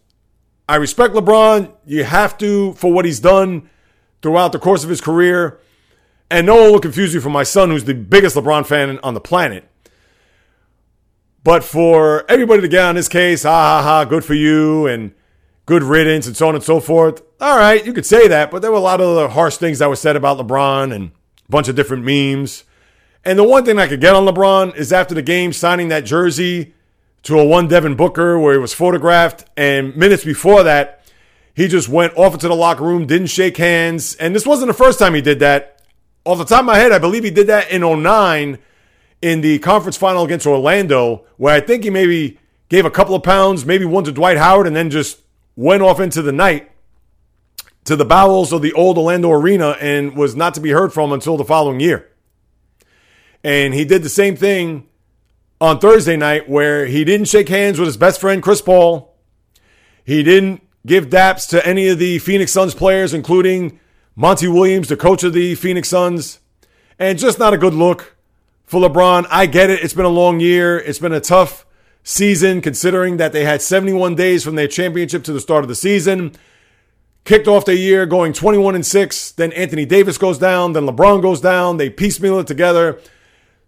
I 0.69 0.77
respect 0.77 1.15
LeBron. 1.15 1.73
You 1.85 2.05
have 2.05 2.37
to 2.39 2.73
for 2.75 2.93
what 2.93 3.05
he's 3.05 3.21
done 3.21 3.71
throughout 4.21 4.53
the 4.53 4.59
course 4.59 4.83
of 4.83 4.91
his 4.91 5.01
career. 5.01 5.61
And 6.29 6.47
no 6.47 6.57
one 6.57 6.73
will 6.73 6.81
confuse 6.81 7.15
you 7.15 7.21
for 7.21 7.31
my 7.31 7.45
son, 7.45 7.71
who's 7.71 7.85
the 7.85 7.95
biggest 7.95 8.35
LeBron 8.35 8.67
fan 8.67 8.99
on 9.05 9.15
the 9.15 9.21
planet. 9.21 9.69
But 11.45 11.63
for 11.63 12.29
everybody 12.29 12.63
to 12.63 12.69
get 12.69 12.85
on 12.85 12.97
this 12.97 13.07
case, 13.07 13.45
ha 13.45 13.51
ha 13.51 13.83
ha, 13.83 14.05
good 14.05 14.25
for 14.25 14.35
you, 14.35 14.89
and 14.89 15.15
good 15.67 15.85
riddance, 15.85 16.27
and 16.27 16.37
so 16.37 16.49
on 16.49 16.57
and 16.57 16.65
so 16.65 16.81
forth. 16.81 17.23
All 17.41 17.57
right, 17.57 17.87
you 17.87 17.93
could 17.93 18.07
say 18.07 18.27
that, 18.27 18.51
but 18.51 18.63
there 18.63 18.73
were 18.73 18.77
a 18.77 18.81
lot 18.81 19.01
of 19.01 19.17
other 19.17 19.29
harsh 19.29 19.57
things 19.57 19.79
that 19.79 19.89
were 19.89 19.95
said 19.95 20.17
about 20.17 20.39
LeBron 20.39 20.93
and 20.93 21.13
a 21.47 21.51
bunch 21.51 21.69
of 21.69 21.77
different 21.77 22.05
memes. 22.05 22.65
And 23.25 23.39
the 23.39 23.45
one 23.45 23.65
thing 23.65 23.79
I 23.79 23.87
could 23.87 24.01
get 24.01 24.17
on 24.17 24.27
LeBron 24.27 24.75
is 24.75 24.93
after 24.93 25.15
the 25.15 25.23
game 25.23 25.53
signing 25.53 25.87
that 25.89 26.05
jersey 26.05 26.75
to 27.27 27.41
a 27.41 27.45
one 27.45 27.67
Devin 27.67 27.97
Booker 27.97 28.39
where 28.39 28.53
he 28.53 28.59
was 28.59 28.73
photographed. 28.73 29.45
And 29.57 29.97
minutes 29.97 30.25
before 30.25 30.63
that, 30.63 31.05
he 31.55 31.67
just 31.67 31.89
went 31.89 32.17
off 32.17 32.35
into 32.35 32.47
the 32.47 32.55
locker 32.55 32.85
room, 32.85 33.07
didn't 33.07 33.27
shake 33.29 33.57
hands. 33.57 34.15
And 34.15 34.35
this 34.35 34.47
wasn't 34.47 34.69
the 34.69 34.75
first 34.75 35.01
time 35.01 35.15
he 35.15 35.21
did 35.21 35.41
that. 35.41 35.83
Off 36.25 36.39
the 36.39 36.45
top 36.45 36.61
of 36.61 36.67
my 36.67 36.77
head, 36.77 36.93
I 36.93 36.99
believe 36.99 37.25
he 37.25 37.31
did 37.31 37.49
that 37.49 37.71
in 37.71 37.83
09 37.83 38.59
in 39.23 39.41
the 39.41 39.59
conference 39.59 39.97
final 39.97 40.25
against 40.25 40.47
Orlando, 40.47 41.25
where 41.37 41.55
I 41.55 41.61
think 41.61 41.83
he 41.83 41.91
maybe 41.91 42.39
gave 42.69 42.85
a 42.85 42.91
couple 42.91 43.15
of 43.15 43.23
pounds, 43.25 43.65
maybe 43.67 43.85
one 43.85 44.05
to 44.05 44.13
Dwight 44.13 44.37
Howard, 44.37 44.67
and 44.69 44.77
then 44.77 44.91
just 44.91 45.21
went 45.57 45.83
off 45.83 45.99
into 45.99 46.23
the 46.23 46.33
night 46.33 46.71
to 47.85 47.97
the 47.97 48.05
bowels 48.05 48.53
of 48.53 48.63
the 48.63 48.73
old 48.73 48.99
Orlando 48.99 49.33
Arena 49.33 49.71
and 49.81 50.17
was 50.17 50.37
not 50.37 50.55
to 50.55 50.61
be 50.61 50.71
heard 50.71 50.93
from 50.93 51.13
until 51.13 51.37
the 51.37 51.45
following 51.45 51.81
year. 51.81 52.09
And 53.43 53.75
he 53.75 53.85
did 53.85 54.03
the 54.03 54.09
same 54.09 54.37
thing 54.37 54.87
on 55.61 55.79
Thursday 55.79 56.17
night 56.17 56.49
where 56.49 56.87
he 56.87 57.05
didn't 57.05 57.29
shake 57.29 57.49
hands 57.49 57.79
with 57.79 57.87
his 57.87 57.97
best 57.97 58.21
friend 58.21 58.43
Chris 58.43 58.61
Paul. 58.61 59.15
He 60.05 60.23
didn't 60.23 60.63
give 60.85 61.07
daps 61.07 61.49
to 61.49 61.67
any 61.67 61.89
of 61.89 61.99
the 61.99 62.19
Phoenix 62.19 62.53
Suns 62.53 62.75
players, 62.75 63.13
including 63.15 63.81
Monty 64.15 64.49
Williams, 64.49 64.89
the 64.89 64.97
coach 64.97 65.25
of 65.25 65.33
the 65.33 65.55
Phoenix 65.55 65.89
Suns. 65.89 66.41
And 66.99 67.19
just 67.19 67.39
not 67.39 67.55
a 67.55 67.59
good 67.59 67.75
look 67.75 68.17
for 68.65 68.81
LeBron. 68.81 69.27
I 69.31 69.47
get 69.47 69.71
it. 69.71 69.83
It's 69.83 69.95
been 69.95 70.05
a 70.05 70.11
long 70.11 70.41
year. 70.41 70.79
It's 70.79 70.99
been 70.99 71.13
a 71.13 71.21
tough 71.21 71.67
season 72.03 72.61
considering 72.61 73.17
that 73.17 73.33
they 73.33 73.45
had 73.45 73.61
71 73.61 74.15
days 74.15 74.45
from 74.45 74.55
their 74.55 74.69
championship 74.69 75.25
to 75.25 75.33
the 75.33 75.41
start 75.41 75.65
of 75.65 75.69
the 75.69 75.75
season 75.75 76.37
kicked 77.27 77.49
off 77.49 77.65
the 77.65 77.77
year 77.77 78.07
going 78.07 78.33
21 78.33 78.75
and 78.75 78.87
6. 78.87 79.33
Then 79.33 79.53
Anthony 79.53 79.85
Davis 79.85 80.17
goes 80.17 80.39
down. 80.39 80.73
Then 80.73 80.87
LeBron 80.87 81.21
goes 81.21 81.43
down. 81.43 81.77
They 81.77 81.91
piecemeal 81.91 82.39
it 82.39 82.47
together. 82.47 82.99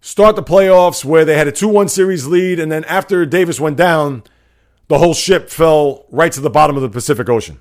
Start 0.01 0.37
the 0.37 0.43
playoffs 0.43 1.05
where 1.05 1.25
they 1.25 1.37
had 1.37 1.49
a 1.49 1.53
2 1.53 1.69
1 1.69 1.89
series 1.89 2.27
lead, 2.27 2.59
and 2.59 2.71
then 2.71 2.85
after 2.85 3.25
Davis 3.27 3.61
went 3.61 3.77
down, 3.77 4.23
the 4.89 4.99
whole 4.99 5.15
ship 5.15 5.51
fell 5.51 6.07
right 6.11 6.33
to 6.33 6.41
the 6.41 6.51
bottom 6.51 6.77
of 6.77 6.83
the 6.83 6.89
Pacific 6.89 7.29
Ocean. 7.29 7.61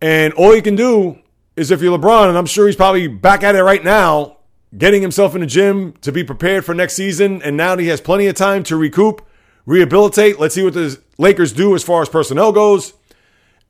And 0.00 0.32
all 0.34 0.54
you 0.54 0.62
can 0.62 0.76
do 0.76 1.18
is 1.56 1.70
if 1.70 1.82
you're 1.82 1.96
LeBron, 1.98 2.28
and 2.28 2.38
I'm 2.38 2.46
sure 2.46 2.66
he's 2.66 2.76
probably 2.76 3.08
back 3.08 3.42
at 3.42 3.54
it 3.54 3.62
right 3.62 3.84
now, 3.84 4.38
getting 4.76 5.02
himself 5.02 5.34
in 5.34 5.40
the 5.42 5.46
gym 5.46 5.92
to 6.00 6.12
be 6.12 6.24
prepared 6.24 6.64
for 6.64 6.74
next 6.74 6.94
season, 6.94 7.42
and 7.42 7.56
now 7.56 7.76
he 7.76 7.88
has 7.88 8.00
plenty 8.00 8.26
of 8.26 8.34
time 8.34 8.62
to 8.64 8.76
recoup, 8.76 9.26
rehabilitate. 9.66 10.38
Let's 10.38 10.54
see 10.54 10.62
what 10.62 10.74
the 10.74 11.00
Lakers 11.18 11.52
do 11.52 11.74
as 11.74 11.84
far 11.84 12.02
as 12.02 12.08
personnel 12.08 12.52
goes. 12.52 12.94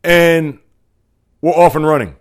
And 0.05 0.59
we're 1.41 1.53
off 1.53 1.77
and 1.77 1.87
running. 1.87 2.17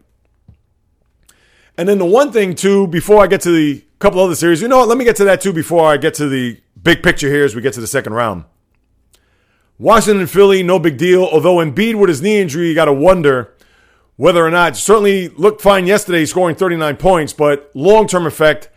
And 1.78 1.88
then 1.88 2.00
the 2.00 2.06
one 2.06 2.32
thing, 2.32 2.54
too, 2.54 2.88
before 2.88 3.24
I 3.24 3.28
get 3.28 3.42
to 3.42 3.52
the 3.52 3.84
couple 4.02 4.20
other 4.20 4.36
series, 4.36 4.62
you 4.62 4.68
know 4.68 4.80
what? 4.80 4.90
Let 4.90 4.98
me 4.98 5.06
get 5.06 5.16
to 5.18 5.24
that, 5.26 5.42
too, 5.42 5.54
before 5.54 5.88
I 5.88 5.98
get 5.98 6.14
to 6.16 6.28
the 6.28 6.60
big 6.82 7.04
picture 7.04 7.30
here 7.30 7.46
as 7.46 7.56
we 7.56 7.62
get 7.62 7.74
to 7.74 7.82
the 7.82 7.88
second 7.88 8.14
round. 8.14 8.46
Washington 9.78 10.22
and 10.22 10.30
Philly, 10.30 10.62
no 10.62 10.78
big 10.78 10.98
deal. 10.98 11.24
Although 11.24 11.56
Embiid 11.56 12.00
with 12.00 12.10
his 12.10 12.22
knee 12.22 12.40
injury, 12.40 12.68
you 12.68 12.76
got 12.76 12.86
to 12.86 12.94
wonder 12.94 13.56
whether 14.16 14.46
or 14.46 14.52
not, 14.52 14.78
certainly 14.78 15.30
looked 15.30 15.62
fine 15.62 15.88
yesterday, 15.88 16.26
scoring 16.26 16.56
39 16.56 16.98
points, 16.98 17.34
but 17.34 17.72
long 17.74 18.06
term 18.06 18.28
effect, 18.28 18.70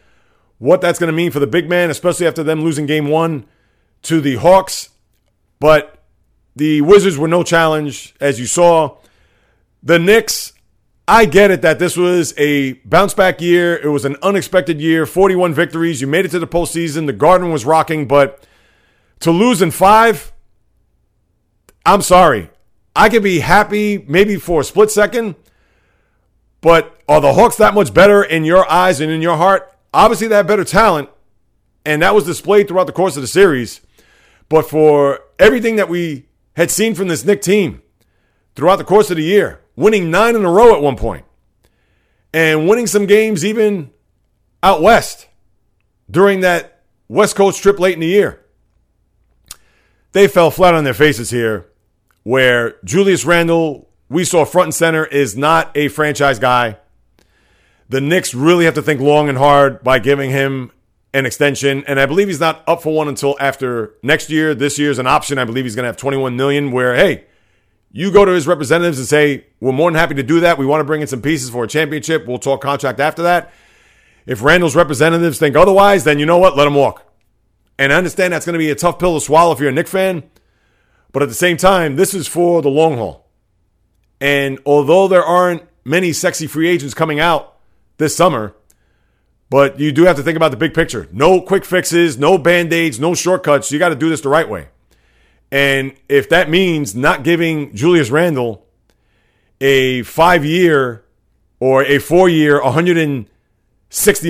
what 0.57 0.81
that's 0.81 0.99
going 0.99 1.09
to 1.09 1.17
mean 1.17 1.31
for 1.31 1.41
the 1.41 1.47
big 1.47 1.69
man, 1.69 1.91
especially 1.91 2.27
after 2.27 2.43
them 2.43 2.63
losing 2.63 2.87
game 2.87 3.09
one 3.09 3.45
to 4.01 4.23
the 4.23 4.37
Hawks. 4.37 4.89
But 5.61 6.03
the 6.57 6.81
Wizards 6.81 7.19
were 7.19 7.29
no 7.29 7.43
challenge, 7.43 8.15
as 8.21 8.41
you 8.41 8.47
saw. 8.47 8.97
The 9.83 9.99
Knicks, 9.99 10.54
I 11.07 11.27
get 11.27 11.51
it 11.51 11.61
that 11.63 11.79
this 11.79 11.97
was 11.97 12.33
a 12.39 12.75
bounce 12.85 13.13
back 13.13 13.41
year. 13.41 13.77
It 13.77 13.89
was 13.89 14.07
an 14.07 14.17
unexpected 14.23 14.81
year, 14.81 15.05
41 15.05 15.53
victories. 15.53 16.01
You 16.01 16.07
made 16.07 16.25
it 16.25 16.31
to 16.31 16.39
the 16.39 16.47
postseason. 16.47 17.07
The 17.07 17.13
Garden 17.13 17.53
was 17.53 17.67
rocking, 17.67 18.09
but 18.09 18.47
to 19.21 19.31
lose 19.31 19.61
in 19.61 19.71
five, 19.71 20.33
I'm 21.85 22.01
sorry. 22.01 22.51
I 22.97 23.11
could 23.11 23.23
be 23.23 23.41
happy 23.41 23.99
maybe 24.09 24.37
for 24.37 24.63
a 24.63 24.65
split 24.65 24.91
second, 24.91 25.35
but 26.63 27.03
are 27.07 27.21
the 27.21 27.35
Hawks 27.35 27.57
that 27.57 27.75
much 27.75 27.93
better 27.93 28.23
in 28.23 28.45
your 28.45 28.71
eyes 28.71 29.01
and 29.01 29.11
in 29.11 29.21
your 29.21 29.37
heart? 29.37 29.71
Obviously, 29.93 30.29
they 30.29 30.37
have 30.37 30.47
better 30.47 30.65
talent, 30.65 31.11
and 31.85 32.01
that 32.01 32.15
was 32.15 32.25
displayed 32.25 32.69
throughout 32.69 32.87
the 32.87 32.93
course 32.93 33.17
of 33.17 33.23
the 33.23 33.29
series. 33.29 33.83
But 34.49 34.71
for 34.71 35.21
everything 35.39 35.77
that 35.77 35.89
we 35.89 36.27
had 36.57 36.71
seen 36.71 36.95
from 36.95 37.09
this 37.09 37.25
Knick 37.25 37.43
team 37.43 37.83
throughout 38.55 38.77
the 38.77 38.85
course 38.85 39.11
of 39.11 39.17
the 39.17 39.25
year, 39.25 39.64
winning 39.77 40.11
nine 40.11 40.37
in 40.37 40.45
a 40.45 40.51
row 40.51 40.75
at 40.75 40.83
one 40.83 40.97
point, 40.97 41.25
and 42.33 42.69
winning 42.69 42.87
some 42.87 43.07
games 43.07 43.45
even 43.45 43.91
out 44.63 44.83
west 44.83 45.29
during 46.11 46.41
that 46.41 46.83
West 47.09 47.37
Coast 47.37 47.63
trip 47.63 47.79
late 47.79 47.95
in 47.95 48.01
the 48.01 48.07
year, 48.07 48.45
they 50.13 50.27
fell 50.29 50.51
flat 50.51 50.75
on 50.75 50.85
their 50.85 50.95
faces 50.95 51.31
here 51.31 51.67
where 52.23 52.77
Julius 52.85 53.25
Randle, 53.25 53.89
we 54.09 54.25
saw 54.25 54.45
front 54.45 54.67
and 54.67 54.75
center, 54.75 55.05
is 55.05 55.37
not 55.37 55.71
a 55.77 55.89
franchise 55.89 56.39
guy. 56.39 56.79
The 57.89 58.01
Knicks 58.01 58.35
really 58.35 58.65
have 58.65 58.75
to 58.75 58.83
think 58.83 59.01
long 59.01 59.29
and 59.29 59.39
hard 59.39 59.85
by 59.85 59.99
giving 59.99 60.31
him 60.31 60.73
an 61.13 61.27
extension, 61.27 61.85
and 61.87 62.01
I 62.01 62.07
believe 62.07 62.27
he's 62.27 62.41
not 62.41 62.65
up 62.67 62.83
for 62.83 62.95
one 62.95 63.09
until 63.09 63.37
after 63.39 63.95
next 64.03 64.31
year. 64.31 64.55
This 64.55 64.79
year's 64.79 64.99
an 64.99 65.07
option. 65.07 65.39
I 65.39 65.45
believe 65.45 65.65
he's 65.65 65.77
going 65.77 65.85
to 65.85 65.89
have 65.89 65.97
21 65.97 66.35
million. 66.35 66.73
Where 66.73 66.97
hey, 66.97 67.27
you 67.97 68.11
go 68.11 68.25
to 68.25 68.33
his 68.33 68.49
representatives 68.49 68.99
and 68.99 69.07
say 69.07 69.47
we're 69.61 69.71
more 69.71 69.89
than 69.89 69.97
happy 69.97 70.17
to 70.17 70.23
do 70.25 70.41
that. 70.41 70.59
We 70.59 70.67
want 70.67 70.81
to 70.81 70.85
bring 70.85 71.01
in 71.01 71.07
some 71.07 71.23
pieces 71.23 71.49
for 71.49 71.63
a 71.63 71.69
championship. 71.69 72.27
We'll 72.27 72.41
talk 72.41 72.61
contract 72.61 72.99
after 72.99 73.23
that. 73.23 73.53
If 74.27 74.43
Randle's 74.43 74.75
representatives 74.75 75.39
think 75.39 75.55
otherwise, 75.55 76.03
then 76.03 76.19
you 76.19 76.27
know 76.27 76.39
what? 76.39 76.57
Let 76.57 76.67
him 76.67 76.75
walk. 76.75 77.07
And 77.79 77.93
I 77.93 77.97
understand 77.97 78.33
that's 78.33 78.47
going 78.47 78.55
to 78.55 78.59
be 78.59 78.71
a 78.71 78.75
tough 78.75 78.99
pill 78.99 79.15
to 79.15 79.25
swallow 79.25 79.53
if 79.53 79.61
you're 79.61 79.69
a 79.69 79.73
Knick 79.73 79.87
fan. 79.87 80.25
But 81.13 81.23
at 81.23 81.29
the 81.29 81.37
same 81.37 81.57
time, 81.57 81.95
this 81.95 82.15
is 82.15 82.27
for 82.27 82.63
the 82.63 82.69
long 82.69 82.97
haul. 82.97 83.29
And 84.21 84.59
although 84.67 85.07
there 85.07 85.25
aren't 85.25 85.63
many 85.85 86.13
sexy 86.13 86.49
free 86.49 86.69
agents 86.69 86.95
coming 86.95 87.21
out 87.21 87.57
this 87.99 88.17
summer, 88.17 88.57
but 89.51 89.79
you 89.79 89.93
do 89.93 90.05
have 90.07 90.17
to 90.17 90.23
think 90.25 90.37
about 90.37 90.51
the 90.51 90.57
big 90.57 90.75
picture. 90.75 91.09
No 91.13 91.41
quick 91.41 91.65
fixes, 91.65 92.19
no 92.19 92.39
band 92.39 92.73
aids, 92.73 92.99
no 92.99 93.15
shortcuts. 93.15 93.71
You 93.71 93.79
got 93.79 93.91
to 93.91 93.95
do 93.95 94.09
this 94.09 94.21
the 94.21 94.31
right 94.31 94.49
way. 94.49 94.67
And 95.55 95.95
if 96.09 96.29
that 96.31 96.51
means 96.51 96.97
not 96.97 97.23
giving 97.23 97.73
Julius 97.77 98.11
Randle 98.11 98.67
a 99.61 100.03
five 100.03 100.45
year 100.45 101.05
or 101.61 101.85
a 101.85 102.01
four 102.01 102.29
year, 102.29 102.61
$160 102.61 103.29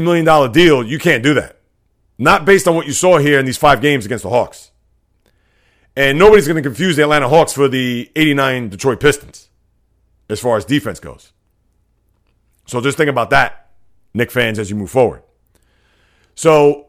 million 0.02 0.52
deal, 0.52 0.84
you 0.84 0.98
can't 0.98 1.22
do 1.22 1.32
that. 1.32 1.60
Not 2.18 2.44
based 2.44 2.68
on 2.68 2.74
what 2.74 2.86
you 2.86 2.92
saw 2.92 3.16
here 3.16 3.38
in 3.38 3.46
these 3.46 3.56
five 3.56 3.80
games 3.80 4.04
against 4.04 4.22
the 4.22 4.28
Hawks. 4.28 4.70
And 5.96 6.18
nobody's 6.18 6.46
going 6.46 6.62
to 6.62 6.68
confuse 6.68 6.96
the 6.96 7.04
Atlanta 7.04 7.30
Hawks 7.30 7.54
for 7.54 7.68
the 7.68 8.12
89 8.14 8.68
Detroit 8.68 9.00
Pistons 9.00 9.48
as 10.28 10.40
far 10.40 10.58
as 10.58 10.66
defense 10.66 11.00
goes. 11.00 11.32
So 12.66 12.82
just 12.82 12.98
think 12.98 13.08
about 13.08 13.30
that, 13.30 13.70
Knick 14.12 14.30
fans, 14.30 14.58
as 14.58 14.68
you 14.68 14.76
move 14.76 14.90
forward. 14.90 15.22
So 16.34 16.88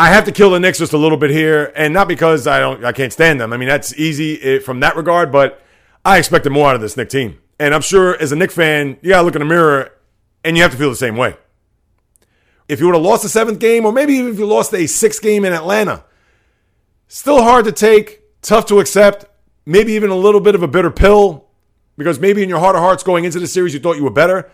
I 0.00 0.08
have 0.08 0.24
to 0.24 0.32
kill 0.32 0.50
the 0.50 0.60
Knicks 0.60 0.78
just 0.78 0.92
a 0.92 0.98
little 0.98 1.18
bit 1.18 1.30
here, 1.30 1.72
and 1.76 1.92
not 1.92 2.08
because 2.08 2.46
I 2.46 2.60
don't, 2.60 2.84
I 2.84 2.92
can't 2.92 3.12
stand 3.12 3.40
them. 3.40 3.52
I 3.52 3.56
mean, 3.56 3.68
that's 3.68 3.94
easy 3.98 4.40
eh, 4.40 4.58
from 4.58 4.80
that 4.80 4.96
regard, 4.96 5.30
but 5.30 5.62
I 6.04 6.18
expected 6.18 6.50
more 6.50 6.68
out 6.68 6.74
of 6.74 6.80
this 6.80 6.96
Knick 6.96 7.10
team. 7.10 7.38
And 7.58 7.74
I'm 7.74 7.82
sure 7.82 8.16
as 8.20 8.32
a 8.32 8.36
Knick 8.36 8.50
fan, 8.50 8.96
you 9.02 9.10
gotta 9.10 9.24
look 9.24 9.34
in 9.34 9.40
the 9.40 9.46
mirror 9.46 9.92
and 10.42 10.56
you 10.56 10.62
have 10.62 10.72
to 10.72 10.78
feel 10.78 10.88
the 10.88 10.96
same 10.96 11.16
way. 11.16 11.36
If 12.68 12.80
you 12.80 12.86
would 12.86 12.94
have 12.94 13.04
lost 13.04 13.24
the 13.24 13.28
seventh 13.28 13.58
game, 13.58 13.84
or 13.84 13.92
maybe 13.92 14.14
even 14.14 14.32
if 14.32 14.38
you 14.38 14.46
lost 14.46 14.72
a 14.72 14.86
sixth 14.86 15.20
game 15.20 15.44
in 15.44 15.52
Atlanta, 15.52 16.04
Still 17.12 17.42
hard 17.42 17.64
to 17.64 17.72
take, 17.72 18.22
tough 18.40 18.66
to 18.66 18.78
accept, 18.78 19.24
maybe 19.66 19.94
even 19.94 20.10
a 20.10 20.14
little 20.14 20.40
bit 20.40 20.54
of 20.54 20.62
a 20.62 20.68
bitter 20.68 20.92
pill 20.92 21.48
because 21.98 22.20
maybe 22.20 22.40
in 22.40 22.48
your 22.48 22.60
heart 22.60 22.76
of 22.76 22.82
hearts 22.82 23.02
going 23.02 23.24
into 23.24 23.40
the 23.40 23.48
series 23.48 23.74
you 23.74 23.80
thought 23.80 23.96
you 23.96 24.04
were 24.04 24.12
better. 24.12 24.48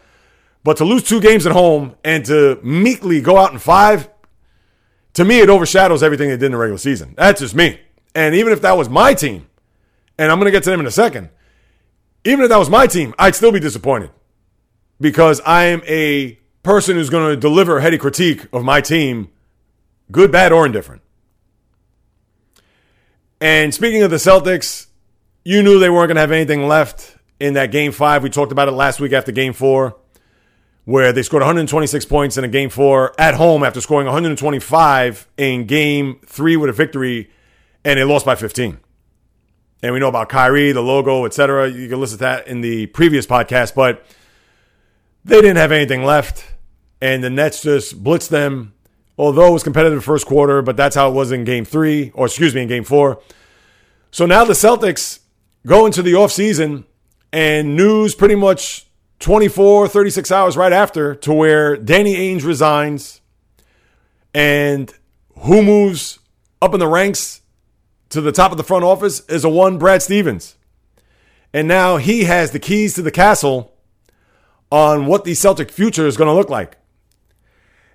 But 0.65 0.79
to 0.79 0.87
lose 0.87 1.03
two 1.03 1.21
games 1.21 1.45
at 1.45 1.53
home 1.53 1.97
and 2.03 2.25
to 2.25 2.59
meekly 2.63 3.21
go 3.21 3.37
out 3.37 3.53
in 3.53 3.59
five, 3.59 4.09
to 5.17 5.25
me, 5.25 5.41
it 5.41 5.49
overshadows 5.49 6.03
everything 6.03 6.29
they 6.29 6.37
did 6.37 6.45
in 6.45 6.53
the 6.53 6.59
regular 6.59 6.77
season. 6.77 7.15
That's 7.17 7.41
just 7.41 7.55
me. 7.55 7.81
And 8.15 8.35
even 8.35 8.53
if 8.53 8.61
that 8.61 8.77
was 8.77 8.91
my 8.91 9.15
team, 9.15 9.47
and 10.19 10.31
I'm 10.31 10.39
going 10.39 10.45
to 10.45 10.51
get 10.51 10.63
to 10.65 10.71
them 10.71 10.81
in 10.81 10.87
a 10.87 10.91
second, 10.91 11.31
even 12.25 12.43
if 12.43 12.51
that 12.51 12.59
was 12.59 12.69
my 12.69 12.87
team, 12.87 13.15
I'd 13.19 13.35
still 13.35 13.51
be 13.51 13.59
disappointed 13.59 14.11
because 15.01 15.41
I 15.47 15.65
am 15.65 15.81
a 15.87 16.39
person 16.63 16.97
who's 16.97 17.09
going 17.09 17.35
to 17.35 17.37
deliver 17.41 17.79
a 17.79 17.83
heady 17.83 17.97
critique 17.97 18.47
of 18.53 18.63
my 18.63 18.83
team, 18.83 19.31
good, 20.13 20.31
bad, 20.31 20.53
or 20.53 20.67
indifferent. 20.67 21.01
And 23.41 23.73
speaking 23.73 24.03
of 24.03 24.11
the 24.11 24.17
Celtics, 24.17 24.87
you 25.45 25.63
knew 25.63 25.79
they 25.79 25.89
weren't 25.89 26.09
going 26.09 26.17
to 26.17 26.21
have 26.21 26.33
anything 26.33 26.69
left 26.69 27.17
in 27.41 27.55
that 27.55 27.71
game 27.71 27.93
five. 27.93 28.23
We 28.23 28.29
talked 28.29 28.53
about 28.53 28.69
it 28.69 28.73
last 28.73 29.01
week 29.01 29.13
after 29.13 29.33
game 29.33 29.55
four, 29.55 29.97
where 30.87 31.13
they 31.13 31.23
scored 31.23 31.43
126 31.43 32.07
points 32.07 32.39
in 32.39 32.45
a 32.45 32.49
game 32.49 32.71
four 32.71 33.13
at 33.21 33.35
home 33.35 33.63
after 33.63 33.83
scoring 33.83 34.07
125 34.07 35.29
in 35.37 35.67
game 35.67 36.19
three 36.25 36.57
with 36.57 36.71
a 36.71 36.73
victory, 36.73 37.31
and 37.85 37.99
they 37.99 38.05
lost 38.05 38.25
by 38.25 38.35
15. 38.35 38.79
And 39.83 39.93
we 39.93 40.01
know 40.01 40.09
about 40.09 40.31
Kyrie, 40.31 40.73
the 40.73 40.81
logo, 40.81 41.27
etc. 41.27 41.69
You 41.69 41.89
can 41.89 42.01
listen 42.01 42.17
to 42.17 42.25
that 42.25 42.49
in 42.49 42.63
the 42.63 42.87
previous 42.87 43.27
podcast, 43.27 43.75
but 43.75 44.07
they 45.25 45.43
didn't 45.43 45.59
have 45.59 45.73
anything 45.73 46.05
left, 46.05 46.55
and 47.03 47.23
the 47.23 47.29
Nets 47.29 47.61
just 47.61 48.03
blitzed 48.03 48.31
them 48.31 48.73
although 49.19 49.49
it 49.49 49.53
was 49.53 49.63
competitive 49.63 50.05
first 50.05 50.27
quarter, 50.27 50.63
but 50.63 50.77
that's 50.77 50.95
how 50.97 51.09
it 51.09 51.15
was 51.15 51.33
in 51.33 51.45
game 51.45 51.65
three, 51.65 52.11
or 52.15 52.27
excuse 52.27 52.55
me, 52.55 52.63
in 52.63 52.69
game 52.69 52.85
four. 52.85 53.21
So 54.11 54.27
now 54.27 54.45
the 54.45 54.53
Celtics 54.53 55.21
go 55.67 55.87
into 55.87 56.03
the 56.03 56.13
offseason 56.13 56.85
and 57.33 57.77
news 57.77 58.15
pretty 58.15 58.35
much 58.35 58.86
24, 59.21 59.89
36 59.89 60.31
hours 60.31 60.57
right 60.57 60.73
after 60.73 61.15
to 61.15 61.33
where 61.33 61.77
Danny 61.77 62.15
Ainge 62.15 62.45
resigns 62.45 63.21
and 64.35 64.93
who 65.41 65.63
moves 65.63 66.19
up 66.61 66.75
in 66.75 66.81
the 66.81 66.89
ranks 66.89 67.41
to 68.11 68.21
the 68.21 68.33
top 68.33 68.51
of 68.51 68.59
the 68.59 68.65
front 68.65 68.85
office 68.85 69.21
is 69.29 69.45
a 69.45 69.49
one 69.49 69.79
Brad 69.79 70.03
Stevens. 70.03 70.57
And 71.53 71.67
now 71.67 71.97
he 71.97 72.25
has 72.25 72.51
the 72.51 72.59
keys 72.59 72.95
to 72.95 73.03
the 73.03 73.11
castle 73.11 73.75
on 74.71 75.07
what 75.07 75.25
the 75.25 75.35
Celtic 75.35 75.71
future 75.71 76.07
is 76.07 76.17
going 76.17 76.29
to 76.29 76.35
look 76.35 76.51
like. 76.51 76.77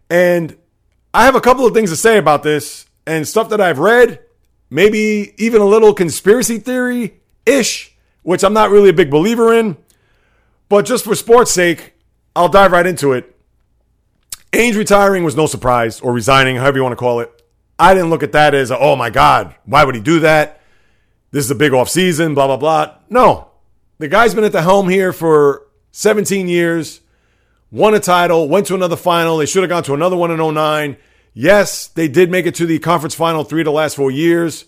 And 0.09 0.57
I 1.13 1.25
have 1.25 1.35
a 1.35 1.41
couple 1.41 1.65
of 1.65 1.73
things 1.73 1.89
to 1.89 1.95
say 1.95 2.17
about 2.17 2.43
this 2.43 2.85
and 3.05 3.27
stuff 3.27 3.49
that 3.49 3.61
I've 3.61 3.79
read, 3.79 4.19
maybe 4.69 5.33
even 5.37 5.61
a 5.61 5.65
little 5.65 5.93
conspiracy 5.93 6.57
theory 6.57 7.21
ish, 7.45 7.95
which 8.23 8.43
I'm 8.43 8.53
not 8.53 8.71
really 8.71 8.89
a 8.89 8.93
big 8.93 9.11
believer 9.11 9.53
in. 9.53 9.77
But 10.71 10.85
just 10.85 11.03
for 11.03 11.15
sports 11.15 11.51
sake, 11.51 11.95
I'll 12.33 12.47
dive 12.47 12.71
right 12.71 12.87
into 12.87 13.11
it. 13.11 13.35
Ainge 14.53 14.77
retiring 14.77 15.25
was 15.25 15.35
no 15.35 15.45
surprise, 15.45 15.99
or 15.99 16.13
resigning, 16.13 16.55
however 16.55 16.77
you 16.77 16.83
want 16.83 16.93
to 16.93 16.95
call 16.95 17.19
it. 17.19 17.43
I 17.77 17.93
didn't 17.93 18.09
look 18.09 18.23
at 18.23 18.31
that 18.31 18.55
as, 18.55 18.71
oh 18.71 18.95
my 18.95 19.09
God, 19.09 19.53
why 19.65 19.83
would 19.83 19.95
he 19.95 20.01
do 20.01 20.21
that? 20.21 20.61
This 21.31 21.43
is 21.43 21.51
a 21.51 21.55
big 21.55 21.73
off 21.73 21.89
season, 21.89 22.35
blah, 22.35 22.47
blah, 22.47 22.55
blah. 22.55 22.95
No. 23.09 23.51
The 23.97 24.07
guy's 24.07 24.33
been 24.33 24.45
at 24.45 24.53
the 24.53 24.61
helm 24.61 24.87
here 24.87 25.11
for 25.11 25.67
17 25.91 26.47
years 26.47 27.01
won 27.69 27.93
a 27.93 27.99
title, 27.99 28.47
went 28.47 28.67
to 28.67 28.75
another 28.75 28.95
final. 28.95 29.37
They 29.37 29.47
should 29.47 29.63
have 29.63 29.69
gone 29.69 29.83
to 29.83 29.93
another 29.93 30.15
one 30.15 30.31
in 30.31 30.53
09. 30.53 30.95
Yes, 31.33 31.87
they 31.87 32.07
did 32.07 32.31
make 32.31 32.45
it 32.45 32.55
to 32.55 32.65
the 32.65 32.79
conference 32.79 33.13
final 33.13 33.43
three 33.43 33.59
of 33.59 33.65
the 33.65 33.73
last 33.73 33.97
four 33.97 34.09
years, 34.09 34.65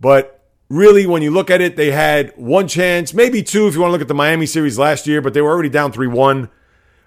but 0.00 0.39
really, 0.70 1.04
when 1.04 1.20
you 1.20 1.30
look 1.30 1.50
at 1.50 1.60
it, 1.60 1.76
they 1.76 1.90
had 1.90 2.32
one 2.36 2.66
chance, 2.66 3.12
maybe 3.12 3.42
two 3.42 3.66
if 3.66 3.74
you 3.74 3.80
want 3.80 3.90
to 3.90 3.92
look 3.92 4.00
at 4.00 4.08
the 4.08 4.14
Miami 4.14 4.46
series 4.46 4.78
last 4.78 5.06
year, 5.06 5.20
but 5.20 5.34
they 5.34 5.42
were 5.42 5.50
already 5.50 5.68
down 5.68 5.92
3 5.92 6.06
1. 6.06 6.48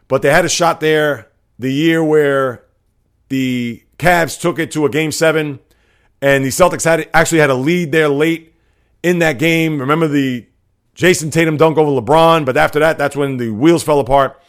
But 0.08 0.22
they 0.22 0.30
had 0.30 0.46
a 0.46 0.50
shot 0.50 0.80
there 0.80 1.32
the 1.58 1.74
year 1.74 2.04
where 2.04 2.66
the 3.30 3.84
Cavs 3.98 4.40
took 4.40 4.60
it 4.60 4.70
to 4.72 4.86
a 4.86 4.90
game 4.90 5.12
seven, 5.12 5.60
and 6.22 6.44
the 6.44 6.50
Celtics 6.50 6.84
had 6.84 7.10
actually 7.14 7.40
had 7.40 7.50
a 7.50 7.56
lead 7.56 7.92
there 7.92 8.10
late 8.10 8.54
in 9.02 9.20
that 9.20 9.40
game. 9.40 9.80
Remember 9.80 10.08
the 10.08 10.46
Jayson 10.94 11.32
Tatum 11.32 11.58
dunk 11.58 11.78
over 11.78 12.02
LeBron, 12.02 12.46
but 12.46 12.58
after 12.58 12.80
that, 12.80 12.98
that's 12.98 13.16
when 13.16 13.38
the 13.38 13.50
wheels 13.50 13.82
fell 13.82 14.00
apart. 14.00 14.40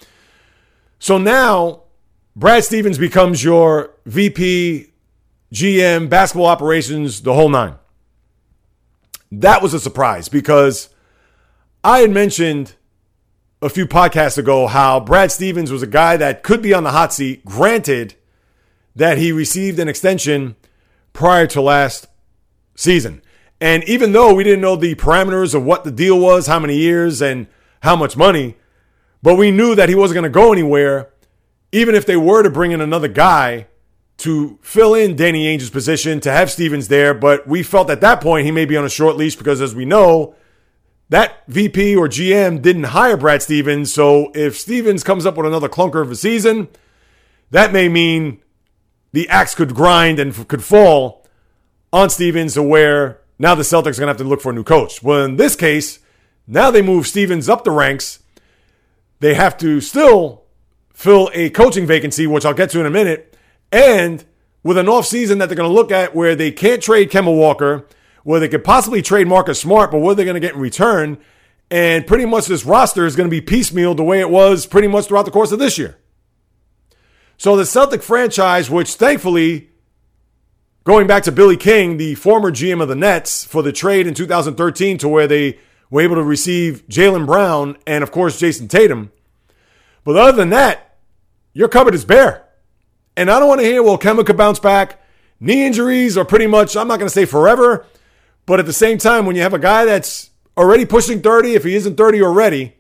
So 0.99 1.19
now 1.19 1.85
Brad 2.35 2.65
Stevens 2.65 2.99
becomes 2.99 3.45
your 3.45 3.95
VP, 4.07 4.93
GM, 5.53 6.09
basketball 6.09 6.47
operations, 6.47 7.23
the 7.23 7.33
whole 7.33 7.49
nine. 7.49 7.77
That 9.41 9.63
was 9.63 9.75
a 9.75 9.81
surprise 9.81 10.29
because 10.29 10.89
I 11.83 12.01
had 12.01 12.11
mentioned 12.11 12.75
a 13.63 13.69
few 13.69 13.87
podcasts 13.87 14.39
ago 14.39 14.67
how 14.67 15.01
Brad 15.01 15.33
Stevens 15.33 15.71
was 15.73 15.83
a 15.83 15.87
guy 15.87 16.17
that 16.17 16.43
could 16.43 16.63
be 16.63 16.75
on 16.75 16.85
the 16.85 16.93
hot 16.93 17.13
seat, 17.13 17.45
granted 17.45 18.15
that 18.95 19.19
he 19.19 19.33
received 19.33 19.79
an 19.79 19.89
extension 19.89 20.57
prior 21.13 21.47
to 21.49 21.61
last 21.61 22.07
season. 22.75 23.23
And 23.61 23.83
even 23.85 24.13
though 24.13 24.35
we 24.35 24.45
didn't 24.45 24.61
know 24.61 24.77
the 24.77 24.95
parameters 24.95 25.55
of 25.55 25.65
what 25.65 25.85
the 25.85 25.91
deal 25.91 26.19
was, 26.19 26.47
how 26.47 26.59
many 26.59 26.77
years, 26.77 27.23
and 27.23 27.47
how 27.83 27.97
much 27.97 28.17
money, 28.17 28.57
but 29.23 29.37
we 29.37 29.51
knew 29.51 29.75
that 29.75 29.89
he 29.89 29.95
wasn't 29.95 30.17
going 30.17 30.25
to 30.25 30.29
go 30.31 30.53
anywhere 30.53 31.11
even 31.75 31.97
if 31.97 32.07
they 32.07 32.17
were 32.17 32.43
to 32.45 32.51
bring 32.51 32.71
in 32.71 32.81
another 32.81 33.09
guy 33.09 33.67
to 34.19 34.59
fill 34.63 34.95
in 34.95 35.17
Danny 35.17 35.47
Ainge's 35.47 35.71
position, 35.71 36.21
to 36.21 36.31
have 36.31 36.51
Stevens 36.51 36.89
there, 36.89 37.15
but 37.15 37.47
we 37.47 37.63
felt 37.63 37.91
at 37.91 38.01
that 38.01 38.21
point 38.21 38.47
he 38.47 38.53
may 38.53 38.65
be 38.65 38.77
on 38.77 38.85
a 38.85 38.91
short 38.91 39.17
leash 39.17 39.37
because, 39.37 39.61
as 39.61 39.75
we 39.75 39.85
know, 39.85 40.35
that 41.09 41.47
VP 41.49 41.97
or 41.97 42.09
GM 42.09 42.63
didn't 42.63 42.85
hire 42.85 43.17
Brad 43.17 43.43
Stevens. 43.43 43.93
So 43.93 44.31
if 44.35 44.59
Stevens 44.59 45.05
comes 45.05 45.27
up 45.27 45.37
with 45.37 45.47
another 45.47 45.69
clunker 45.69 46.01
of 46.01 46.11
a 46.11 46.17
season, 46.17 46.69
that 47.51 47.73
may 47.73 47.89
mean 47.89 48.41
the 49.13 49.29
axe 49.29 49.55
could 49.55 49.75
grind 49.75 50.19
and 50.19 50.49
could 50.49 50.65
fall 50.65 51.27
on 51.93 52.11
Stevens 52.11 52.55
to 52.55 52.63
where 52.63 53.21
now 53.39 53.55
the 53.55 53.63
Celtics 53.63 53.99
are 53.99 54.01
going 54.01 54.07
to 54.07 54.07
have 54.09 54.17
to 54.17 54.25
look 54.25 54.41
for 54.41 54.51
a 54.51 54.55
new 54.55 54.65
coach. 54.65 55.03
Well, 55.03 55.25
in 55.25 55.37
this 55.37 55.55
case, 55.57 56.01
now 56.47 56.71
they 56.71 56.83
move 56.83 57.07
Stevens 57.07 57.49
up 57.49 57.65
the 57.65 57.71
ranks. 57.71 58.21
They 59.21 59.35
have 59.35 59.57
to 59.59 59.81
still 59.81 60.43
fill 60.93 61.31
a 61.33 61.51
coaching 61.51 61.87
vacancy, 61.87 62.27
which 62.27 62.45
I'll 62.45 62.55
get 62.55 62.71
to 62.71 62.81
in 62.81 62.87
a 62.87 62.91
minute, 62.91 63.34
and 63.75 64.25
with 64.63 64.79
an 64.79 64.87
offseason 64.87 65.39
that 65.41 65.49
they're 65.49 65.57
going 65.57 65.69
to 65.69 65.75
look 65.75 65.91
at 65.91 66.15
where 66.15 66.37
they 66.37 66.53
can't 66.53 66.81
trade 66.81 67.11
Kemba 67.11 67.37
Walker, 67.37 67.87
where 68.23 68.39
they 68.39 68.49
could 68.49 68.63
possibly 68.63 69.03
trade 69.03 69.27
Marcus 69.27 69.61
Smart, 69.61 69.91
but 69.91 69.99
what 69.99 70.13
are 70.13 70.15
they 70.15 70.25
going 70.25 70.35
to 70.35 70.41
get 70.41 70.55
in 70.55 70.61
return? 70.61 71.19
And 71.73 72.07
pretty 72.07 72.25
much 72.25 72.47
this 72.47 72.65
roster 72.65 73.05
is 73.05 73.17
going 73.17 73.29
to 73.29 73.31
be 73.31 73.41
piecemeal 73.41 73.97
the 73.97 74.05
way 74.05 74.21
it 74.21 74.31
was 74.31 74.65
pretty 74.65 74.87
much 74.87 75.07
throughout 75.07 75.25
the 75.25 75.33
course 75.33 75.51
of 75.51 75.59
this 75.59 75.77
year. 75.77 75.99
So 77.37 77.57
the 77.57 77.67
Celtic 77.67 78.03
franchise, 78.03 78.71
which 78.71 78.95
thankfully, 78.95 79.71
going 80.85 81.09
back 81.09 81.25
to 81.25 81.33
Billy 81.33 81.57
King, 81.57 81.97
the 81.97 82.15
former 82.15 82.53
GM 82.53 82.81
of 82.81 82.89
the 82.89 82.95
Nets, 82.95 83.45
for 83.45 83.61
the 83.61 83.73
trade 83.73 84.07
in 84.07 84.15
2013 84.15 84.99
to 84.99 85.09
where 85.09 85.27
they 85.27 85.59
were 85.91 86.01
able 86.01 86.15
to 86.15 86.23
receive 86.23 86.87
Jaylen 86.87 87.27
Brown 87.27 87.77
and, 87.89 88.05
of 88.05 88.13
course, 88.13 88.39
Jayson 88.39 88.69
Tatum. 88.69 89.11
But 90.05 90.17
other 90.17 90.37
than 90.37 90.51
that, 90.51 90.97
your 91.53 91.69
cupboard 91.69 91.95
is 91.95 92.05
bare. 92.05 92.45
And 93.17 93.31
I 93.31 93.39
don't 93.39 93.49
want 93.49 93.61
to 93.61 93.67
hear, 93.67 93.83
well, 93.83 93.99
Kemba 93.99 94.27
could 94.27 94.37
bounce 94.37 94.59
back. 94.59 95.01
Knee 95.41 95.67
injuries 95.67 96.17
are 96.17 96.25
pretty 96.25 96.47
much, 96.47 96.77
I'm 96.77 96.89
not 96.89 96.99
going 96.99 97.09
to 97.09 97.15
say 97.15 97.25
forever, 97.25 97.87
but 98.47 98.61
at 98.61 98.67
the 98.67 98.73
same 98.73 98.99
time, 98.99 99.27
when 99.27 99.37
you 99.37 99.43
have 99.43 99.55
a 99.55 99.59
guy 99.59 99.85
that's 99.85 100.31
already 100.57 100.85
pushing 100.85 101.21
30, 101.21 101.55
if 101.55 101.65
he 101.65 101.75
isn't 101.75 101.97
30 101.97 102.23
already, 102.23 102.77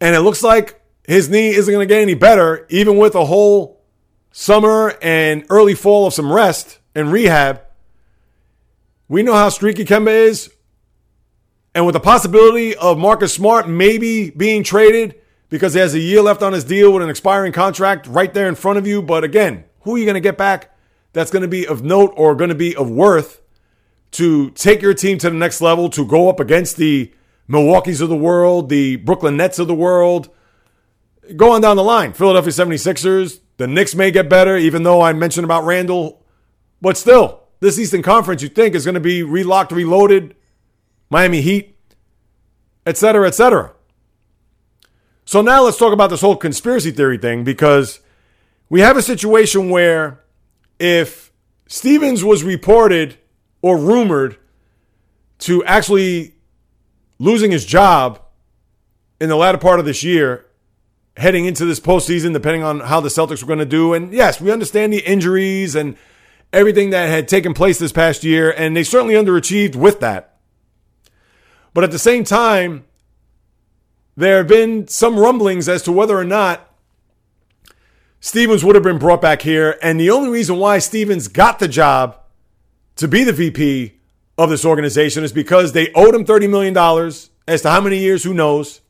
and 0.00 0.14
it 0.14 0.20
looks 0.20 0.42
like 0.42 0.80
his 1.04 1.28
knee 1.28 1.48
isn't 1.48 1.72
going 1.72 1.86
to 1.86 1.92
get 1.92 2.02
any 2.02 2.14
better, 2.14 2.66
even 2.68 2.96
with 2.98 3.14
a 3.14 3.24
whole 3.24 3.80
summer 4.30 4.96
and 5.02 5.44
early 5.50 5.74
fall 5.74 6.06
of 6.06 6.14
some 6.14 6.32
rest 6.32 6.78
and 6.94 7.10
rehab, 7.10 7.62
we 9.08 9.22
know 9.22 9.34
how 9.34 9.48
streaky 9.48 9.84
Kemba 9.84 10.12
is. 10.12 10.52
And 11.74 11.86
with 11.86 11.94
the 11.94 12.00
possibility 12.00 12.74
of 12.76 12.98
Marcus 12.98 13.32
Smart 13.32 13.68
maybe 13.68 14.30
being 14.30 14.62
traded 14.62 15.14
because 15.48 15.74
he 15.74 15.80
has 15.80 15.94
a 15.94 15.98
year 15.98 16.22
left 16.22 16.42
on 16.42 16.52
his 16.52 16.64
deal 16.64 16.92
with 16.92 17.02
an 17.02 17.10
expiring 17.10 17.52
contract 17.52 18.06
right 18.06 18.32
there 18.32 18.48
in 18.48 18.54
front 18.54 18.78
of 18.78 18.86
you. 18.86 19.02
But 19.02 19.24
again, 19.24 19.64
who 19.80 19.94
are 19.94 19.98
you 19.98 20.04
going 20.04 20.14
to 20.14 20.20
get 20.20 20.36
back 20.36 20.76
that's 21.12 21.30
going 21.30 21.42
to 21.42 21.48
be 21.48 21.66
of 21.66 21.82
note 21.82 22.12
or 22.16 22.34
going 22.34 22.50
to 22.50 22.54
be 22.54 22.76
of 22.76 22.90
worth 22.90 23.40
to 24.12 24.50
take 24.50 24.82
your 24.82 24.94
team 24.94 25.18
to 25.18 25.30
the 25.30 25.36
next 25.36 25.60
level, 25.60 25.88
to 25.90 26.06
go 26.06 26.28
up 26.28 26.40
against 26.40 26.76
the 26.76 27.12
Milwaukee's 27.46 28.00
of 28.00 28.08
the 28.08 28.16
world, 28.16 28.68
the 28.68 28.96
Brooklyn 28.96 29.36
Nets 29.36 29.58
of 29.58 29.68
the 29.68 29.74
world? 29.74 30.30
Go 31.36 31.52
on 31.52 31.60
down 31.60 31.76
the 31.76 31.84
line. 31.84 32.12
Philadelphia 32.12 32.52
76ers, 32.52 33.40
the 33.58 33.66
Knicks 33.66 33.94
may 33.94 34.10
get 34.10 34.30
better, 34.30 34.56
even 34.56 34.82
though 34.82 35.02
I 35.02 35.12
mentioned 35.12 35.44
about 35.44 35.64
Randle. 35.64 36.24
But 36.80 36.96
still, 36.96 37.42
this 37.60 37.78
Eastern 37.78 38.02
Conference 38.02 38.42
you 38.42 38.48
think 38.48 38.74
is 38.74 38.84
going 38.84 38.94
to 38.94 39.00
be 39.00 39.22
relocked, 39.22 39.72
reloaded, 39.72 40.36
Miami 41.10 41.40
Heat, 41.40 41.76
etc., 42.86 43.26
etc. 43.26 43.72
So 45.28 45.42
now 45.42 45.62
let's 45.62 45.76
talk 45.76 45.92
about 45.92 46.08
this 46.08 46.22
whole 46.22 46.36
conspiracy 46.36 46.90
theory 46.90 47.18
thing 47.18 47.44
because 47.44 48.00
we 48.70 48.80
have 48.80 48.96
a 48.96 49.02
situation 49.02 49.68
where 49.68 50.24
if 50.78 51.30
Stevens 51.66 52.24
was 52.24 52.42
reported 52.42 53.18
or 53.60 53.76
rumored 53.76 54.38
to 55.40 55.62
actually 55.66 56.36
losing 57.18 57.50
his 57.50 57.66
job 57.66 58.22
in 59.20 59.28
the 59.28 59.36
latter 59.36 59.58
part 59.58 59.78
of 59.78 59.84
this 59.84 60.02
year, 60.02 60.46
heading 61.18 61.44
into 61.44 61.66
this 61.66 61.78
postseason, 61.78 62.32
depending 62.32 62.62
on 62.62 62.80
how 62.80 62.98
the 62.98 63.10
Celtics 63.10 63.42
were 63.42 63.48
going 63.48 63.58
to 63.58 63.66
do. 63.66 63.92
And 63.92 64.14
yes, 64.14 64.40
we 64.40 64.50
understand 64.50 64.94
the 64.94 65.06
injuries 65.06 65.74
and 65.74 65.98
everything 66.54 66.88
that 66.88 67.06
had 67.10 67.28
taken 67.28 67.52
place 67.52 67.78
this 67.78 67.92
past 67.92 68.24
year, 68.24 68.50
and 68.50 68.74
they 68.74 68.82
certainly 68.82 69.12
underachieved 69.12 69.76
with 69.76 70.00
that. 70.00 70.38
But 71.74 71.84
at 71.84 71.90
the 71.90 71.98
same 71.98 72.24
time, 72.24 72.86
there 74.18 74.38
have 74.38 74.48
been 74.48 74.88
some 74.88 75.16
rumblings 75.16 75.68
as 75.68 75.82
to 75.82 75.92
whether 75.92 76.18
or 76.18 76.24
not 76.24 76.68
Stevens 78.18 78.64
would 78.64 78.74
have 78.74 78.82
been 78.82 78.98
brought 78.98 79.22
back 79.22 79.42
here. 79.42 79.78
And 79.80 80.00
the 80.00 80.10
only 80.10 80.28
reason 80.28 80.56
why 80.56 80.80
Stevens 80.80 81.28
got 81.28 81.60
the 81.60 81.68
job 81.68 82.18
to 82.96 83.06
be 83.06 83.22
the 83.22 83.32
VP 83.32 83.94
of 84.36 84.50
this 84.50 84.64
organization 84.64 85.22
is 85.22 85.32
because 85.32 85.72
they 85.72 85.92
owed 85.92 86.16
him 86.16 86.24
$30 86.24 86.50
million. 86.50 86.76
As 87.46 87.62
to 87.62 87.70
how 87.70 87.80
many 87.80 87.98
years, 87.98 88.24
who 88.24 88.34
knows? 88.34 88.80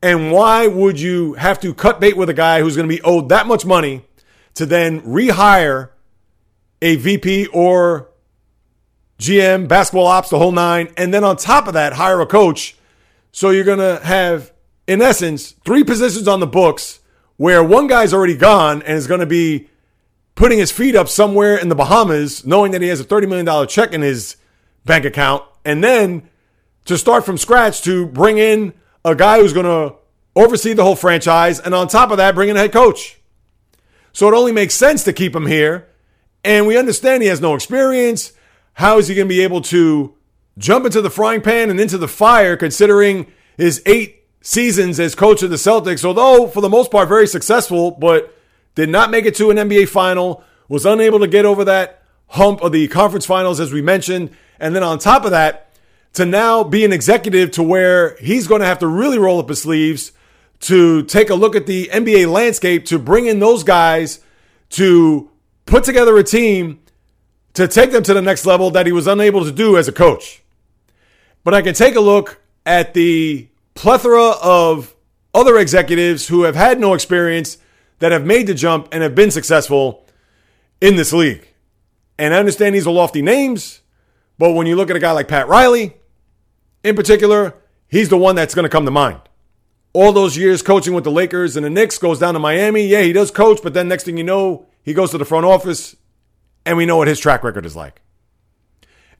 And 0.00 0.32
why 0.32 0.66
would 0.66 0.98
you 0.98 1.34
have 1.34 1.60
to 1.60 1.74
cut 1.74 2.00
bait 2.00 2.16
with 2.16 2.30
a 2.30 2.34
guy 2.34 2.62
who's 2.62 2.74
going 2.74 2.88
to 2.88 2.94
be 2.94 3.02
owed 3.02 3.28
that 3.28 3.46
much 3.46 3.66
money 3.66 4.06
to 4.54 4.64
then 4.64 5.02
rehire 5.02 5.90
a 6.80 6.96
VP 6.96 7.48
or 7.48 8.08
GM, 9.18 9.68
basketball 9.68 10.06
ops, 10.06 10.30
the 10.30 10.38
whole 10.38 10.52
nine, 10.52 10.88
and 10.96 11.12
then 11.12 11.22
on 11.22 11.36
top 11.36 11.68
of 11.68 11.74
that, 11.74 11.92
hire 11.92 12.20
a 12.22 12.26
coach 12.26 12.77
so 13.38 13.50
you're 13.50 13.62
going 13.62 13.78
to 13.78 14.04
have, 14.04 14.52
in 14.88 15.00
essence, 15.00 15.52
three 15.64 15.84
positions 15.84 16.26
on 16.26 16.40
the 16.40 16.46
books 16.48 16.98
where 17.36 17.62
one 17.62 17.86
guy's 17.86 18.12
already 18.12 18.36
gone 18.36 18.82
and 18.82 18.98
is 18.98 19.06
going 19.06 19.20
to 19.20 19.26
be 19.26 19.68
putting 20.34 20.58
his 20.58 20.72
feet 20.72 20.96
up 20.96 21.08
somewhere 21.08 21.56
in 21.56 21.68
the 21.68 21.76
Bahamas, 21.76 22.44
knowing 22.44 22.72
that 22.72 22.82
he 22.82 22.88
has 22.88 22.98
a 22.98 23.04
$30 23.04 23.28
million 23.28 23.68
check 23.68 23.92
in 23.92 24.02
his 24.02 24.34
bank 24.84 25.04
account. 25.04 25.44
And 25.64 25.84
then 25.84 26.28
to 26.86 26.98
start 26.98 27.24
from 27.24 27.38
scratch 27.38 27.80
to 27.82 28.06
bring 28.06 28.38
in 28.38 28.74
a 29.04 29.14
guy 29.14 29.38
who's 29.38 29.52
going 29.52 29.66
to 29.66 29.94
oversee 30.34 30.72
the 30.72 30.82
whole 30.82 30.96
franchise. 30.96 31.60
And 31.60 31.76
on 31.76 31.86
top 31.86 32.10
of 32.10 32.16
that, 32.16 32.34
bring 32.34 32.48
in 32.48 32.56
a 32.56 32.58
head 32.58 32.72
coach. 32.72 33.20
So 34.12 34.26
it 34.26 34.34
only 34.34 34.50
makes 34.50 34.74
sense 34.74 35.04
to 35.04 35.12
keep 35.12 35.36
him 35.36 35.46
here. 35.46 35.86
And 36.42 36.66
we 36.66 36.76
understand 36.76 37.22
he 37.22 37.28
has 37.28 37.40
no 37.40 37.54
experience. 37.54 38.32
How 38.72 38.98
is 38.98 39.06
he 39.06 39.14
going 39.14 39.28
to 39.28 39.32
be 39.32 39.42
able 39.42 39.60
to 39.60 40.17
jump 40.58 40.84
into 40.84 41.00
the 41.00 41.10
frying 41.10 41.40
pan 41.40 41.70
and 41.70 41.80
into 41.80 41.96
the 41.96 42.08
fire, 42.08 42.56
considering 42.56 43.26
his 43.56 43.82
eight 43.86 44.24
seasons 44.40 45.00
as 45.00 45.14
coach 45.14 45.42
of 45.42 45.50
the 45.50 45.56
Celtics, 45.56 46.04
although 46.04 46.46
for 46.46 46.60
the 46.60 46.68
most 46.68 46.90
part 46.90 47.08
very 47.08 47.26
successful, 47.26 47.92
but 47.92 48.34
did 48.74 48.88
not 48.88 49.10
make 49.10 49.24
it 49.24 49.34
to 49.36 49.50
an 49.50 49.56
NBA 49.56 49.88
final, 49.88 50.44
was 50.68 50.84
unable 50.84 51.20
to 51.20 51.26
get 51.26 51.44
over 51.44 51.64
that 51.64 52.02
hump 52.28 52.60
of 52.60 52.72
the 52.72 52.88
conference 52.88 53.24
finals, 53.24 53.60
as 53.60 53.72
we 53.72 53.80
mentioned. 53.80 54.30
And 54.60 54.74
then 54.74 54.82
on 54.82 54.98
top 54.98 55.24
of 55.24 55.30
that, 55.30 55.72
to 56.14 56.26
now 56.26 56.64
be 56.64 56.84
an 56.84 56.92
executive 56.92 57.50
to 57.52 57.62
where 57.62 58.16
he's 58.16 58.46
going 58.46 58.60
to 58.60 58.66
have 58.66 58.80
to 58.80 58.86
really 58.86 59.18
roll 59.18 59.38
up 59.38 59.48
his 59.48 59.62
sleeves 59.62 60.12
to 60.60 61.04
take 61.04 61.30
a 61.30 61.34
look 61.34 61.54
at 61.54 61.66
the 61.66 61.88
NBA 61.92 62.30
landscape, 62.30 62.84
to 62.86 62.98
bring 62.98 63.26
in 63.26 63.38
those 63.38 63.62
guys, 63.62 64.20
to 64.70 65.30
put 65.66 65.84
together 65.84 66.16
a 66.18 66.24
team 66.24 66.80
to 67.54 67.66
take 67.66 67.90
them 67.90 68.02
to 68.04 68.14
the 68.14 68.22
next 68.22 68.46
level 68.46 68.70
that 68.70 68.86
he 68.86 68.92
was 68.92 69.06
unable 69.06 69.44
to 69.44 69.50
do 69.50 69.76
as 69.76 69.88
a 69.88 69.92
coach. 69.92 70.42
But 71.48 71.54
I 71.54 71.62
can 71.62 71.72
take 71.72 71.94
a 71.94 72.00
look 72.00 72.42
at 72.66 72.92
the 72.92 73.48
plethora 73.72 74.32
of 74.42 74.94
other 75.32 75.56
executives 75.56 76.28
who 76.28 76.42
have 76.42 76.54
had 76.54 76.78
no 76.78 76.92
experience 76.92 77.56
that 78.00 78.12
have 78.12 78.26
made 78.26 78.46
the 78.48 78.52
jump 78.52 78.88
and 78.92 79.02
have 79.02 79.14
been 79.14 79.30
successful. 79.30 80.04
in 80.82 80.96
this 80.96 81.10
league. 81.10 81.48
And 82.18 82.34
I 82.34 82.38
understand 82.38 82.74
these 82.74 82.86
are 82.86 82.92
lofty 82.92 83.22
names, 83.22 83.80
but 84.36 84.52
when 84.52 84.66
you 84.66 84.76
look 84.76 84.90
at 84.90 84.96
a 84.96 84.98
guy 84.98 85.12
like 85.12 85.26
Pat 85.26 85.48
Riley, 85.48 85.94
in 86.84 86.94
particular, 86.94 87.54
he's 87.88 88.10
the 88.10 88.18
one 88.18 88.34
that's 88.34 88.54
going 88.54 88.64
to 88.64 88.68
come 88.68 88.84
to 88.84 88.90
mind. 88.90 89.22
All 89.94 90.12
those 90.12 90.36
years 90.36 90.60
coaching 90.60 90.92
with 90.92 91.04
the 91.04 91.10
Lakers 91.10 91.56
and 91.56 91.64
the 91.64 91.70
Knicks 91.70 91.96
goes 91.96 92.18
down 92.18 92.34
to 92.34 92.40
Miami. 92.40 92.86
Yeah, 92.86 93.00
he 93.00 93.14
does 93.14 93.30
coach, 93.30 93.60
but 93.62 93.72
then 93.72 93.88
next 93.88 94.04
thing 94.04 94.18
you 94.18 94.22
know, 94.22 94.66
he 94.82 94.92
goes 94.92 95.12
to 95.12 95.18
the 95.18 95.24
front 95.24 95.46
office, 95.46 95.96
and 96.66 96.76
we 96.76 96.84
know 96.84 96.98
what 96.98 97.08
his 97.08 97.18
track 97.18 97.42
record 97.42 97.64
is 97.64 97.74
like. 97.74 98.02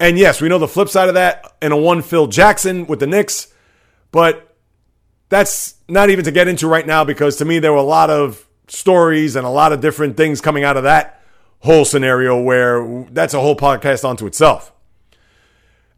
And 0.01 0.19
yes, 0.19 0.41
we 0.41 0.49
know 0.49 0.59
the 0.59 0.69
flip 0.69 0.89
side 0.89 1.09
of 1.09 1.15
that 1.15 1.57
in 1.61 1.73
a 1.73 1.77
one 1.77 2.03
Phil 2.03 2.27
Jackson 2.27 2.87
with 2.87 3.01
the 3.01 3.07
Knicks, 3.07 3.49
but 4.11 4.57
that's 5.29 5.75
not 5.89 6.11
even 6.11 6.25
to 6.25 6.31
get 6.31 6.49
into 6.49 6.69
right 6.69 6.87
now 6.87 7.05
because 7.05 7.37
to 7.37 7.45
me, 7.45 7.59
there 7.59 7.73
were 7.73 7.79
a 7.79 7.83
lot 7.83 8.11
of 8.11 8.47
stories 8.69 9.37
and 9.37 9.47
a 9.47 9.51
lot 9.51 9.73
of 9.73 9.81
different 9.81 10.17
things 10.17 10.41
coming 10.41 10.65
out 10.65 10.77
of 10.77 10.85
that 10.85 11.23
whole 11.61 11.85
scenario 11.85 12.41
where 12.41 13.05
that's 13.11 13.35
a 13.35 13.41
whole 13.41 13.57
podcast 13.57 14.05
onto 14.05 14.27
itself. 14.27 14.73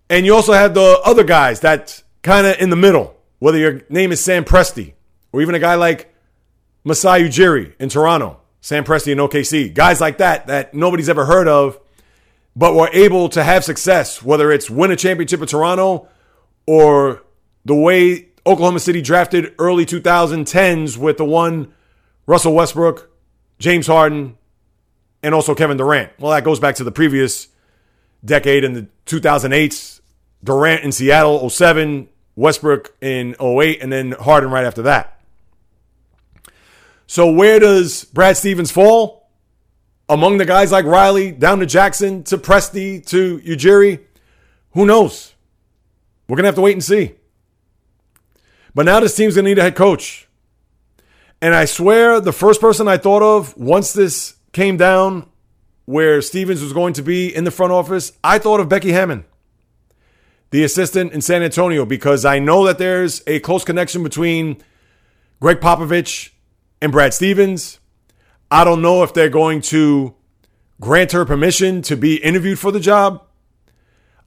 And 0.08 0.26
you 0.26 0.34
also 0.34 0.52
have 0.52 0.74
the 0.74 1.00
other 1.04 1.24
guys 1.24 1.60
that 1.60 2.02
kind 2.22 2.46
of 2.46 2.58
in 2.58 2.70
the 2.70 2.76
middle, 2.76 3.16
whether 3.38 3.58
your 3.58 3.82
name 3.88 4.12
is 4.12 4.20
Sam 4.20 4.44
Presti 4.44 4.94
or 5.32 5.42
even 5.42 5.54
a 5.54 5.58
guy 5.58 5.74
like 5.74 6.12
Masai 6.84 7.22
Ujiri 7.22 7.74
in 7.78 7.88
Toronto, 7.88 8.40
Sam 8.60 8.84
Presti 8.84 9.12
in 9.12 9.18
OKC, 9.18 9.72
guys 9.72 10.00
like 10.00 10.18
that 10.18 10.46
that 10.46 10.74
nobody's 10.74 11.08
ever 11.08 11.26
heard 11.26 11.46
of, 11.46 11.78
but 12.56 12.74
were 12.74 12.90
able 12.92 13.28
to 13.30 13.42
have 13.42 13.64
success, 13.64 14.22
whether 14.22 14.50
it's 14.50 14.68
win 14.68 14.90
a 14.90 14.96
championship 14.96 15.40
in 15.40 15.46
Toronto 15.46 16.08
or 16.66 17.22
the 17.64 17.74
way 17.74 18.28
Oklahoma 18.46 18.80
City 18.80 19.02
drafted 19.02 19.54
early 19.58 19.86
2010s 19.86 20.96
with 20.96 21.16
the 21.16 21.24
one 21.24 21.72
Russell 22.26 22.54
Westbrook, 22.54 23.10
James 23.58 23.86
Harden, 23.86 24.36
and 25.22 25.34
also 25.34 25.54
Kevin 25.54 25.76
Durant. 25.76 26.12
Well, 26.18 26.32
that 26.32 26.44
goes 26.44 26.60
back 26.60 26.76
to 26.76 26.84
the 26.84 26.92
previous 26.92 27.48
decade 28.24 28.64
in 28.64 28.72
the 28.72 28.86
2008s. 29.06 30.00
Durant 30.42 30.84
in 30.84 30.92
Seattle, 30.92 31.50
07, 31.50 32.08
Westbrook 32.34 32.96
in 33.02 33.36
08, 33.38 33.82
and 33.82 33.92
then 33.92 34.12
Harden 34.12 34.50
right 34.50 34.64
after 34.64 34.82
that. 34.82 35.20
So 37.06 37.30
where 37.30 37.58
does 37.58 38.04
Brad 38.04 38.36
Stevens 38.36 38.70
fall? 38.70 39.19
Among 40.10 40.38
the 40.38 40.44
guys 40.44 40.72
like 40.72 40.86
Riley, 40.86 41.30
down 41.30 41.60
to 41.60 41.66
Jackson, 41.66 42.24
to 42.24 42.36
Presti, 42.36 43.06
to 43.06 43.38
Ujiri? 43.38 44.00
Who 44.72 44.84
knows? 44.84 45.34
We're 46.26 46.34
going 46.34 46.42
to 46.42 46.48
have 46.48 46.56
to 46.56 46.62
wait 46.62 46.72
and 46.72 46.82
see. 46.82 47.14
But 48.74 48.86
now 48.86 48.98
this 48.98 49.14
team's 49.14 49.36
going 49.36 49.44
to 49.44 49.50
need 49.52 49.58
a 49.58 49.62
head 49.62 49.76
coach. 49.76 50.28
And 51.40 51.54
I 51.54 51.64
swear 51.64 52.20
the 52.20 52.32
first 52.32 52.60
person 52.60 52.88
I 52.88 52.96
thought 52.96 53.22
of 53.22 53.56
once 53.56 53.92
this 53.92 54.34
came 54.52 54.76
down 54.76 55.28
where 55.86 56.20
Stevens 56.20 56.60
was 56.60 56.72
going 56.72 56.92
to 56.94 57.02
be 57.02 57.34
in 57.34 57.44
the 57.44 57.50
front 57.50 57.72
office, 57.72 58.12
I 58.22 58.38
thought 58.38 58.60
of 58.60 58.68
Becky 58.68 58.90
Hammon, 58.92 59.24
the 60.50 60.64
assistant 60.64 61.12
in 61.12 61.20
San 61.20 61.42
Antonio, 61.42 61.84
because 61.84 62.24
I 62.24 62.40
know 62.40 62.64
that 62.66 62.78
there's 62.78 63.22
a 63.28 63.38
close 63.40 63.64
connection 63.64 64.02
between 64.02 64.60
Gregg 65.40 65.60
Popovich 65.60 66.30
and 66.82 66.90
Brad 66.90 67.14
Stevens. 67.14 67.79
I 68.50 68.64
don't 68.64 68.82
know 68.82 69.02
if 69.02 69.14
they're 69.14 69.28
going 69.28 69.60
to 69.62 70.14
grant 70.80 71.12
her 71.12 71.24
permission 71.24 71.82
to 71.82 71.96
be 71.96 72.16
interviewed 72.16 72.58
for 72.58 72.72
the 72.72 72.80
job. 72.80 73.22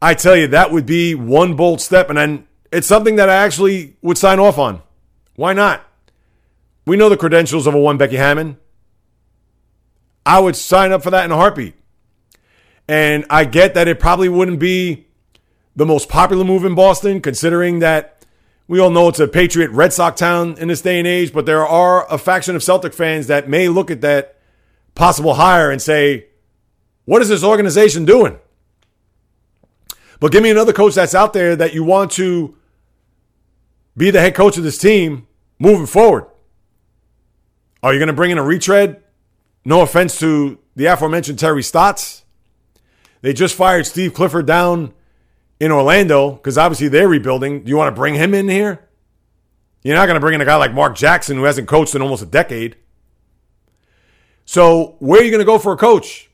I 0.02 0.14
tell 0.14 0.36
you, 0.36 0.48
that 0.48 0.72
would 0.72 0.86
be 0.86 1.16
one 1.16 1.56
bold 1.56 1.82
step, 1.82 2.10
and 2.10 2.18
then 2.18 2.48
it's 2.72 2.88
something 2.88 3.16
that 3.18 3.30
I 3.30 3.36
actually 3.36 3.96
would 4.02 4.18
sign 4.18 4.40
off 4.40 4.58
on. 4.58 4.82
Why 5.36 5.54
not? 5.54 5.86
We 6.86 6.98
know 6.98 7.10
the 7.10 7.18
credentials 7.18 7.68
of 7.68 7.74
a 7.74 7.80
one 7.80 7.98
Becky 7.98 8.18
Hammon. 8.18 8.58
I 10.26 10.40
would 10.40 10.56
sign 10.56 10.92
up 10.92 11.04
for 11.04 11.12
that 11.12 11.26
in 11.26 11.32
a 11.32 11.36
heartbeat. 11.36 11.76
And 12.88 13.26
I 13.30 13.46
get 13.46 13.74
that 13.76 13.88
it 13.88 14.00
probably 14.00 14.30
wouldn't 14.30 14.60
be 14.60 15.08
the 15.76 15.86
most 15.86 16.10
popular 16.10 16.44
move 16.44 16.66
in 16.66 16.76
Boston, 16.76 17.22
considering 17.22 17.80
that 17.80 18.23
we 18.68 18.80
all 18.80 18.90
know 18.90 19.10
it's 19.10 19.20
a 19.20 19.28
Patriot 19.28 19.72
Red 19.72 19.92
Sox 19.94 20.20
town 20.20 20.56
in 20.58 20.70
this 20.70 20.82
day 20.82 20.98
and 20.98 21.08
age, 21.08 21.34
but 21.34 21.46
there 21.46 21.66
are 21.66 22.12
a 22.12 22.18
faction 22.18 22.56
of 22.56 22.64
Celtic 22.64 22.94
fans 22.94 23.28
that 23.28 23.50
may 23.50 23.68
look 23.68 23.92
at 23.92 24.02
that 24.02 24.40
possible 24.96 25.34
hire 25.34 25.70
and 25.70 25.82
say, 25.82 26.28
what 27.06 27.22
is 27.22 27.30
this 27.30 27.44
organization 27.44 28.06
doing? 28.06 28.40
But 30.20 30.32
give 30.32 30.42
me 30.42 30.50
another 30.50 30.72
coach 30.72 30.96
that's 30.96 31.14
out 31.14 31.34
there 31.34 31.56
that 31.56 31.74
you 31.74 31.84
want 31.84 32.12
to 32.12 32.56
be 33.98 34.10
the 34.10 34.22
head 34.22 34.36
coach 34.36 34.58
of 34.58 34.64
this 34.64 34.78
team 34.78 35.28
moving 35.60 35.86
forward. 35.86 36.28
Are 37.82 37.92
you 37.92 38.00
going 38.00 38.08
to 38.08 38.14
bring 38.14 38.32
in 38.32 38.38
a 38.38 38.44
retread? 38.44 39.04
No 39.66 39.82
offense 39.82 40.18
to 40.20 40.60
the 40.76 40.86
aforementioned 40.86 41.40
Terry 41.40 41.64
Stotts. 41.64 42.24
They 43.22 43.34
just 43.34 43.56
fired 43.56 43.86
Steve 43.86 44.14
Clifford 44.14 44.46
down 44.46 44.94
in 45.60 45.72
Orlando 45.72 46.32
because 46.32 46.58
obviously 46.58 46.88
they're 46.88 47.08
rebuilding. 47.08 47.64
Do 47.64 47.70
you 47.70 47.78
want 47.78 47.94
to 47.94 48.00
bring 48.00 48.16
him 48.16 48.34
in 48.34 48.50
here? 48.50 48.88
You're 49.84 49.96
not 49.96 50.06
going 50.06 50.16
to 50.16 50.22
bring 50.22 50.36
in 50.36 50.42
a 50.42 50.46
guy 50.46 50.56
like 50.56 50.74
Mark 50.74 50.96
Jackson 50.96 51.38
who 51.38 51.44
hasn't 51.44 51.68
coached 51.68 51.94
in 51.94 52.02
almost 52.02 52.24
a 52.24 52.28
decade. 52.28 52.78
So, 54.46 54.96
where 55.00 55.22
are 55.22 55.24
you 55.24 55.32
going 55.32 55.40
to 55.40 55.46
go 55.46 55.58
for 55.58 55.74
a 55.74 55.78
coach? 55.78 56.30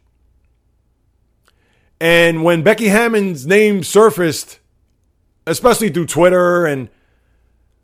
And 2.00 2.44
when 2.44 2.64
Becky 2.64 2.88
Hammon's 2.88 3.46
name 3.46 3.84
surfaced, 3.84 4.60
especially 5.46 5.90
through 5.90 6.06
Twitter 6.06 6.66
and 6.66 6.90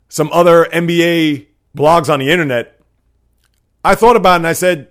some 0.08 0.30
other 0.32 0.64
NBA 0.66 1.46
blogs 1.76 2.08
on 2.08 2.20
the 2.20 2.30
internet, 2.30 2.80
I 3.84 3.94
thought 3.94 4.16
about 4.16 4.34
it 4.34 4.36
and 4.36 4.46
I 4.46 4.52
said, 4.52 4.88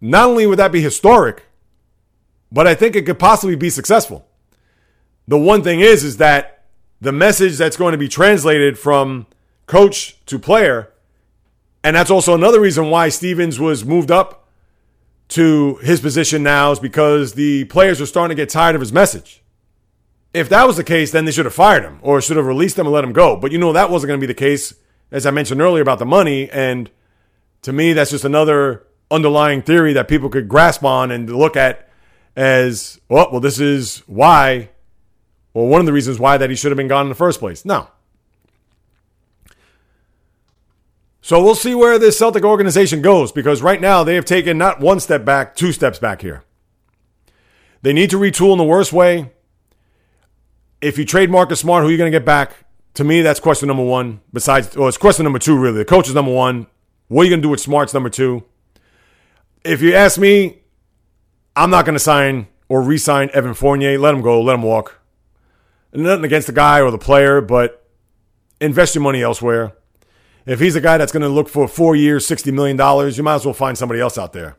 not 0.00 0.28
only 0.28 0.46
would 0.46 0.58
that 0.58 0.72
be 0.72 0.80
historic, 0.80 1.44
but 2.50 2.66
I 2.66 2.74
think 2.74 2.96
it 2.96 3.06
could 3.06 3.18
possibly 3.18 3.56
be 3.56 3.70
successful. 3.70 4.26
The 5.28 5.38
one 5.38 5.62
thing 5.62 5.80
is, 5.80 6.04
is 6.04 6.16
that 6.18 6.64
the 7.00 7.12
message 7.12 7.56
that's 7.56 7.76
going 7.76 7.92
to 7.92 7.98
be 7.98 8.08
translated 8.08 8.78
from 8.78 9.26
coach 9.66 10.16
to 10.26 10.38
player, 10.38 10.92
and 11.84 11.96
that's 11.96 12.10
also 12.10 12.34
another 12.34 12.60
reason 12.60 12.90
why 12.90 13.08
Stevens 13.08 13.58
was 13.58 13.84
moved 13.84 14.10
up 14.10 14.48
to 15.28 15.76
his 15.76 16.00
position 16.00 16.42
now, 16.42 16.72
is 16.72 16.78
because 16.78 17.34
the 17.34 17.64
players 17.64 18.00
are 18.00 18.06
starting 18.06 18.36
to 18.36 18.40
get 18.40 18.50
tired 18.50 18.74
of 18.74 18.80
his 18.80 18.92
message. 18.92 19.42
If 20.34 20.48
that 20.48 20.66
was 20.66 20.76
the 20.76 20.84
case, 20.84 21.10
then 21.10 21.24
they 21.24 21.32
should 21.32 21.44
have 21.44 21.54
fired 21.54 21.84
him 21.84 21.98
or 22.02 22.20
should 22.20 22.36
have 22.36 22.46
released 22.46 22.78
him 22.78 22.86
and 22.86 22.92
let 22.92 23.04
him 23.04 23.12
go. 23.12 23.36
But 23.36 23.52
you 23.52 23.58
know 23.58 23.72
that 23.72 23.90
wasn't 23.90 24.08
going 24.08 24.20
to 24.20 24.26
be 24.26 24.32
the 24.32 24.38
case, 24.38 24.74
as 25.10 25.26
I 25.26 25.30
mentioned 25.30 25.60
earlier 25.60 25.82
about 25.82 25.98
the 25.98 26.06
money. 26.06 26.50
And 26.50 26.90
to 27.62 27.72
me, 27.72 27.92
that's 27.92 28.10
just 28.10 28.24
another 28.24 28.86
underlying 29.10 29.62
theory 29.62 29.92
that 29.92 30.08
people 30.08 30.30
could 30.30 30.48
grasp 30.48 30.84
on 30.84 31.10
and 31.10 31.28
look 31.30 31.56
at 31.56 31.88
as 32.34 32.98
well. 33.08 33.28
Well, 33.30 33.40
this 33.40 33.60
is 33.60 33.98
why, 34.06 34.70
or 35.54 35.68
one 35.68 35.80
of 35.80 35.86
the 35.86 35.92
reasons 35.92 36.18
why 36.18 36.36
that 36.38 36.50
he 36.50 36.56
should 36.56 36.70
have 36.70 36.76
been 36.76 36.88
gone 36.88 37.06
in 37.06 37.08
the 37.08 37.14
first 37.14 37.40
place. 37.40 37.64
No. 37.64 37.88
So 41.20 41.42
we'll 41.42 41.54
see 41.54 41.74
where 41.74 41.98
this 41.98 42.18
Celtic 42.18 42.44
organization 42.44 43.00
goes 43.00 43.30
because 43.30 43.62
right 43.62 43.80
now 43.80 44.02
they 44.02 44.16
have 44.16 44.24
taken 44.24 44.58
not 44.58 44.80
one 44.80 44.98
step 44.98 45.24
back, 45.24 45.54
two 45.54 45.72
steps 45.72 45.98
back 45.98 46.22
here. 46.22 46.42
They 47.82 47.92
need 47.92 48.10
to 48.10 48.16
retool 48.16 48.52
in 48.52 48.58
the 48.58 48.64
worst 48.64 48.92
way 48.92 49.30
if 50.82 50.98
you 50.98 51.04
trade 51.04 51.30
Marcus 51.30 51.60
Smart, 51.60 51.82
who 51.82 51.88
are 51.88 51.92
you 51.92 51.96
going 51.96 52.10
to 52.10 52.18
get 52.18 52.26
back? 52.26 52.56
To 52.94 53.04
me, 53.04 53.22
that's 53.22 53.40
question 53.40 53.68
number 53.68 53.84
one. 53.84 54.20
Besides, 54.32 54.76
well, 54.76 54.88
it's 54.88 54.98
question 54.98 55.24
number 55.24 55.38
two, 55.38 55.56
really. 55.56 55.78
The 55.78 55.84
coach 55.84 56.08
is 56.08 56.14
number 56.14 56.32
one. 56.32 56.66
What 57.08 57.22
are 57.22 57.24
you 57.24 57.30
going 57.30 57.40
to 57.40 57.46
do 57.46 57.50
with 57.50 57.60
Smart's 57.60 57.94
number 57.94 58.10
two? 58.10 58.44
If 59.64 59.80
you 59.80 59.94
ask 59.94 60.18
me, 60.18 60.58
I'm 61.54 61.70
not 61.70 61.86
going 61.86 61.94
to 61.94 62.00
sign 62.00 62.48
or 62.68 62.82
re 62.82 62.98
sign 62.98 63.30
Evan 63.32 63.54
Fournier. 63.54 63.96
Let 63.96 64.12
him 64.12 64.20
go. 64.20 64.42
Let 64.42 64.54
him 64.54 64.62
walk. 64.62 64.98
Nothing 65.92 66.24
against 66.24 66.46
the 66.46 66.52
guy 66.52 66.80
or 66.80 66.90
the 66.90 66.98
player, 66.98 67.40
but 67.40 67.86
invest 68.60 68.94
your 68.94 69.02
money 69.02 69.22
elsewhere. 69.22 69.72
If 70.46 70.58
he's 70.58 70.74
a 70.74 70.80
guy 70.80 70.98
that's 70.98 71.12
going 71.12 71.22
to 71.22 71.28
look 71.28 71.48
for 71.48 71.68
four 71.68 71.94
years, 71.94 72.26
$60 72.26 72.52
million, 72.52 72.76
you 73.14 73.22
might 73.22 73.34
as 73.34 73.44
well 73.44 73.54
find 73.54 73.76
somebody 73.76 74.00
else 74.00 74.18
out 74.18 74.32
there. 74.32 74.56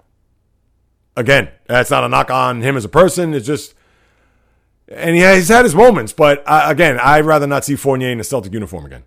Again, 1.17 1.49
that's 1.65 1.91
not 1.91 2.03
a 2.03 2.09
knock 2.09 2.31
on 2.31 2.61
him 2.61 2.77
as 2.77 2.85
a 2.85 2.89
person. 2.89 3.33
It's 3.33 3.45
just 3.45 3.75
and 4.87 5.17
yeah, 5.17 5.35
he's 5.35 5.49
had 5.49 5.65
his 5.65 5.75
moments, 5.75 6.13
but 6.13 6.43
again, 6.45 6.99
I'd 6.99 7.25
rather 7.25 7.47
not 7.47 7.65
see 7.65 7.75
Fournier 7.75 8.09
in 8.09 8.19
a 8.19 8.23
Celtic 8.23 8.53
uniform 8.53 8.85
again. 8.85 9.03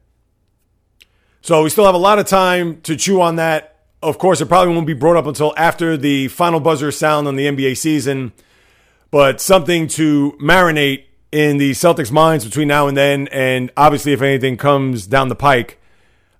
So 1.42 1.62
we 1.62 1.70
still 1.70 1.84
have 1.84 1.94
a 1.94 1.98
lot 1.98 2.18
of 2.18 2.26
time 2.26 2.80
to 2.82 2.96
chew 2.96 3.20
on 3.20 3.36
that. 3.36 3.84
Of 4.02 4.18
course, 4.18 4.40
it 4.40 4.46
probably 4.46 4.74
won't 4.74 4.86
be 4.86 4.94
brought 4.94 5.16
up 5.16 5.26
until 5.26 5.54
after 5.56 5.96
the 5.96 6.28
final 6.28 6.60
buzzer 6.60 6.90
sound 6.90 7.28
on 7.28 7.36
the 7.36 7.46
NBA 7.46 7.76
season, 7.76 8.32
but 9.10 9.40
something 9.40 9.86
to 9.88 10.36
marinate 10.40 11.04
in 11.36 11.58
the 11.58 11.72
Celtics' 11.72 12.10
minds 12.10 12.46
between 12.46 12.66
now 12.66 12.88
and 12.88 12.96
then. 12.96 13.28
And 13.28 13.70
obviously, 13.76 14.14
if 14.14 14.22
anything 14.22 14.56
comes 14.56 15.06
down 15.06 15.28
the 15.28 15.34
pike, 15.34 15.78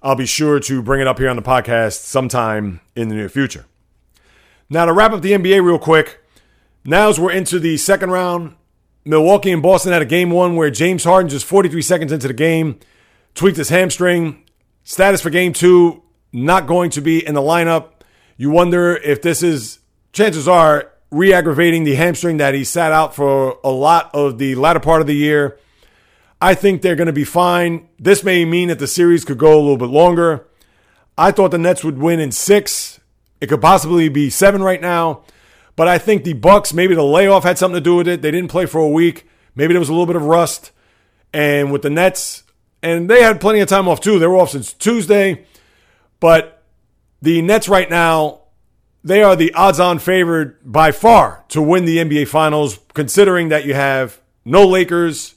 I'll 0.00 0.16
be 0.16 0.24
sure 0.24 0.58
to 0.58 0.82
bring 0.82 1.02
it 1.02 1.06
up 1.06 1.18
here 1.18 1.28
on 1.28 1.36
the 1.36 1.42
podcast 1.42 2.00
sometime 2.00 2.80
in 2.94 3.08
the 3.08 3.14
near 3.14 3.28
future. 3.28 3.66
Now, 4.70 4.86
to 4.86 4.94
wrap 4.94 5.12
up 5.12 5.20
the 5.20 5.32
NBA 5.32 5.62
real 5.62 5.78
quick, 5.78 6.24
now 6.82 7.10
as 7.10 7.20
we're 7.20 7.32
into 7.32 7.58
the 7.58 7.76
second 7.76 8.10
round 8.10 8.56
Milwaukee 9.04 9.52
and 9.52 9.62
Boston 9.62 9.92
had 9.92 10.00
a 10.00 10.06
game 10.06 10.30
one 10.30 10.56
where 10.56 10.70
James 10.70 11.04
Harden, 11.04 11.28
just 11.28 11.44
43 11.44 11.82
seconds 11.82 12.10
into 12.10 12.26
the 12.26 12.34
game, 12.34 12.80
tweaked 13.34 13.58
his 13.58 13.68
hamstring. 13.68 14.44
Status 14.82 15.20
for 15.20 15.28
game 15.28 15.52
two, 15.52 16.02
not 16.32 16.66
going 16.66 16.88
to 16.90 17.02
be 17.02 17.24
in 17.24 17.34
the 17.34 17.42
lineup. 17.42 17.90
You 18.38 18.48
wonder 18.48 18.96
if 18.96 19.20
this 19.20 19.42
is, 19.42 19.80
chances 20.14 20.48
are, 20.48 20.90
re 21.10 21.32
aggravating 21.32 21.84
the 21.84 21.94
hamstring 21.94 22.38
that 22.38 22.54
he 22.54 22.64
sat 22.64 22.92
out 22.92 23.14
for 23.14 23.58
a 23.62 23.70
lot 23.70 24.10
of 24.14 24.38
the 24.38 24.54
latter 24.54 24.80
part 24.80 25.00
of 25.00 25.06
the 25.06 25.14
year. 25.14 25.58
I 26.40 26.54
think 26.54 26.82
they're 26.82 26.96
going 26.96 27.06
to 27.06 27.12
be 27.12 27.24
fine. 27.24 27.88
This 27.98 28.22
may 28.22 28.44
mean 28.44 28.68
that 28.68 28.78
the 28.78 28.86
series 28.86 29.24
could 29.24 29.38
go 29.38 29.54
a 29.54 29.60
little 29.60 29.78
bit 29.78 29.88
longer. 29.88 30.46
I 31.16 31.30
thought 31.30 31.50
the 31.50 31.58
Nets 31.58 31.82
would 31.82 31.98
win 31.98 32.20
in 32.20 32.30
six. 32.30 33.00
It 33.40 33.46
could 33.46 33.62
possibly 33.62 34.08
be 34.08 34.28
seven 34.28 34.62
right 34.62 34.80
now. 34.80 35.22
But 35.76 35.88
I 35.88 35.98
think 35.98 36.24
the 36.24 36.34
Bucks, 36.34 36.72
maybe 36.72 36.94
the 36.94 37.02
layoff 37.02 37.44
had 37.44 37.58
something 37.58 37.76
to 37.76 37.80
do 37.80 37.96
with 37.96 38.08
it. 38.08 38.22
They 38.22 38.30
didn't 38.30 38.50
play 38.50 38.66
for 38.66 38.80
a 38.80 38.88
week. 38.88 39.26
Maybe 39.54 39.72
there 39.72 39.80
was 39.80 39.88
a 39.88 39.92
little 39.92 40.06
bit 40.06 40.16
of 40.16 40.24
rust. 40.24 40.72
And 41.32 41.70
with 41.72 41.82
the 41.82 41.90
Nets, 41.90 42.44
and 42.82 43.08
they 43.08 43.22
had 43.22 43.40
plenty 43.40 43.60
of 43.60 43.68
time 43.68 43.88
off 43.88 44.00
too. 44.00 44.18
They 44.18 44.26
were 44.26 44.36
off 44.36 44.50
since 44.50 44.72
Tuesday. 44.72 45.46
But 46.20 46.62
the 47.20 47.42
Nets 47.42 47.68
right 47.68 47.88
now, 47.88 48.42
they 49.06 49.22
are 49.22 49.36
the 49.36 49.54
odds 49.54 49.78
on 49.78 50.00
favored 50.00 50.58
by 50.64 50.90
far 50.90 51.44
to 51.50 51.62
win 51.62 51.84
the 51.84 51.98
NBA 51.98 52.26
Finals, 52.26 52.80
considering 52.92 53.50
that 53.50 53.64
you 53.64 53.72
have 53.72 54.20
no 54.44 54.66
Lakers. 54.66 55.36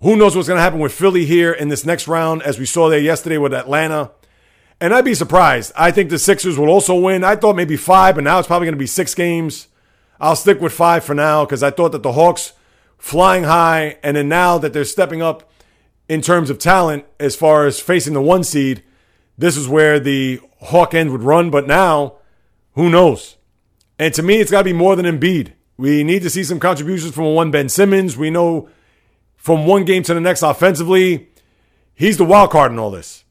Who 0.00 0.16
knows 0.16 0.34
what's 0.34 0.48
going 0.48 0.58
to 0.58 0.62
happen 0.62 0.80
with 0.80 0.92
Philly 0.92 1.26
here 1.26 1.52
in 1.52 1.68
this 1.68 1.86
next 1.86 2.08
round, 2.08 2.42
as 2.42 2.58
we 2.58 2.66
saw 2.66 2.88
there 2.88 2.98
yesterday 2.98 3.38
with 3.38 3.54
Atlanta. 3.54 4.10
And 4.80 4.92
I'd 4.92 5.04
be 5.04 5.14
surprised. 5.14 5.70
I 5.76 5.92
think 5.92 6.10
the 6.10 6.18
Sixers 6.18 6.58
will 6.58 6.70
also 6.70 6.98
win. 6.98 7.22
I 7.22 7.36
thought 7.36 7.54
maybe 7.54 7.76
five, 7.76 8.16
but 8.16 8.24
now 8.24 8.40
it's 8.40 8.48
probably 8.48 8.66
going 8.66 8.74
to 8.74 8.80
be 8.80 8.86
six 8.88 9.14
games. 9.14 9.68
I'll 10.20 10.34
stick 10.34 10.60
with 10.60 10.72
five 10.72 11.04
for 11.04 11.14
now 11.14 11.44
because 11.44 11.62
I 11.62 11.70
thought 11.70 11.92
that 11.92 12.02
the 12.02 12.14
Hawks 12.14 12.52
flying 12.98 13.44
high, 13.44 13.98
and 14.02 14.16
then 14.16 14.28
now 14.28 14.58
that 14.58 14.72
they're 14.72 14.84
stepping 14.84 15.22
up 15.22 15.48
in 16.08 16.20
terms 16.20 16.50
of 16.50 16.58
talent 16.58 17.04
as 17.20 17.36
far 17.36 17.64
as 17.64 17.78
facing 17.78 18.12
the 18.12 18.20
one 18.20 18.42
seed, 18.42 18.82
this 19.38 19.56
is 19.56 19.68
where 19.68 20.00
the 20.00 20.40
Hawk 20.62 20.94
end 20.94 21.10
would 21.10 21.22
run. 21.22 21.50
But 21.50 21.66
now, 21.66 22.14
who 22.74 22.88
knows? 22.88 23.36
And 23.98 24.12
to 24.14 24.22
me, 24.22 24.40
it's 24.40 24.50
got 24.50 24.58
to 24.58 24.64
be 24.64 24.72
more 24.72 24.96
than 24.96 25.06
Embiid. 25.06 25.52
We 25.76 26.04
need 26.04 26.22
to 26.22 26.30
see 26.30 26.44
some 26.44 26.60
contributions 26.60 27.14
from 27.14 27.34
one 27.34 27.50
Ben 27.50 27.68
Simmons. 27.68 28.16
We 28.16 28.30
know 28.30 28.68
from 29.36 29.66
one 29.66 29.84
game 29.84 30.02
to 30.04 30.14
the 30.14 30.20
next 30.20 30.42
offensively, 30.42 31.28
he's 31.94 32.16
the 32.16 32.24
wild 32.24 32.50
card 32.50 32.72
in 32.72 32.78
all 32.78 32.90
this. 32.90 33.24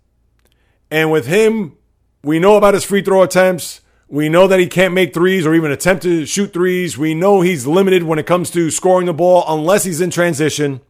And 0.89 1.11
with 1.11 1.27
him, 1.27 1.77
we 2.23 2.39
know 2.39 2.57
about 2.57 2.73
his 2.73 2.83
free 2.83 3.01
throw 3.01 3.23
attempts. 3.23 3.81
We 4.09 4.27
know 4.27 4.45
that 4.47 4.59
he 4.59 4.67
can't 4.67 4.93
make 4.93 5.13
threes 5.13 5.45
or 5.45 5.53
even 5.55 5.71
attempt 5.71 6.03
to 6.03 6.25
shoot 6.25 6.51
threes. 6.51 6.97
We 6.97 7.13
know 7.13 7.39
he's 7.39 7.65
limited 7.65 8.03
when 8.03 8.19
it 8.19 8.25
comes 8.25 8.51
to 8.51 8.69
scoring 8.69 9.05
the 9.05 9.13
ball 9.13 9.45
unless 9.47 9.85
he's 9.85 10.01
in 10.01 10.09
transition. 10.09 10.81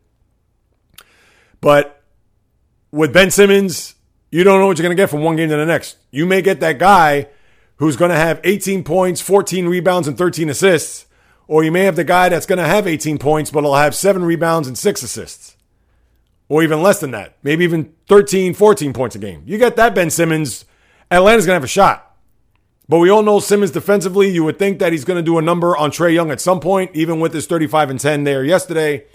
But 1.62 2.02
with 2.92 3.14
Ben 3.14 3.30
Simmons, 3.30 3.94
you 4.32 4.44
don't 4.46 4.60
know 4.60 4.68
what 4.68 4.78
you're 4.78 4.84
going 4.84 4.96
to 4.96 5.02
get 5.02 5.10
from 5.10 5.24
one 5.24 5.36
game 5.36 5.50
to 5.50 5.58
the 5.58 5.66
next. 5.66 5.98
You 6.10 6.26
may 6.26 6.42
get 6.42 6.62
that 6.62 6.80
guy 6.80 7.28
who's 7.78 7.98
going 7.98 8.12
to 8.12 8.18
have 8.18 8.40
18 8.44 8.84
points, 8.84 9.22
14 9.22 9.68
rebounds, 9.68 10.08
and 10.08 10.18
13 10.18 10.50
assists. 10.50 11.06
Or 11.48 11.64
you 11.64 11.72
may 11.72 11.84
have 11.84 11.98
the 11.98 12.06
guy 12.06 12.30
that's 12.30 12.46
going 12.46 12.60
to 12.60 12.66
have 12.66 12.88
18 12.88 13.18
points, 13.18 13.52
but 13.52 13.64
he'll 13.64 13.76
have 13.76 13.94
seven 13.94 14.24
rebounds 14.24 14.70
and 14.70 14.78
six 14.78 15.04
assists. 15.04 15.58
Or 16.48 16.64
even 16.64 16.82
less 16.82 17.00
than 17.00 17.12
that. 17.12 17.38
Maybe 17.44 17.66
even 17.66 17.94
13, 18.08 18.54
14 18.54 18.94
points 18.94 19.16
a 19.16 19.20
game. 19.20 19.44
You 19.46 19.58
get 19.58 19.76
that 19.76 19.94
Ben 19.94 20.10
Simmons, 20.10 20.64
Atlanta's 21.10 21.46
going 21.46 21.56
to 21.56 21.60
have 21.60 21.64
a 21.64 21.68
shot. 21.68 22.16
But 22.88 23.00
we 23.00 23.10
all 23.10 23.24
know 23.24 23.40
Simmons 23.40 23.72
defensively. 23.72 24.30
You 24.30 24.44
would 24.46 24.60
think 24.60 24.80
that 24.80 24.92
he's 24.92 25.06
going 25.06 25.18
to 25.18 25.24
do 25.24 25.38
a 25.38 25.42
number 25.42 25.76
on 25.76 25.92
Trae 25.92 26.14
Young 26.14 26.32
at 26.32 26.40
some 26.40 26.60
point, 26.60 26.92
even 26.94 27.20
with 27.20 27.34
his 27.34 27.48
35 27.48 27.90
and 27.90 28.00
10 28.00 28.24
there 28.24 28.44
yesterday. 28.44 29.06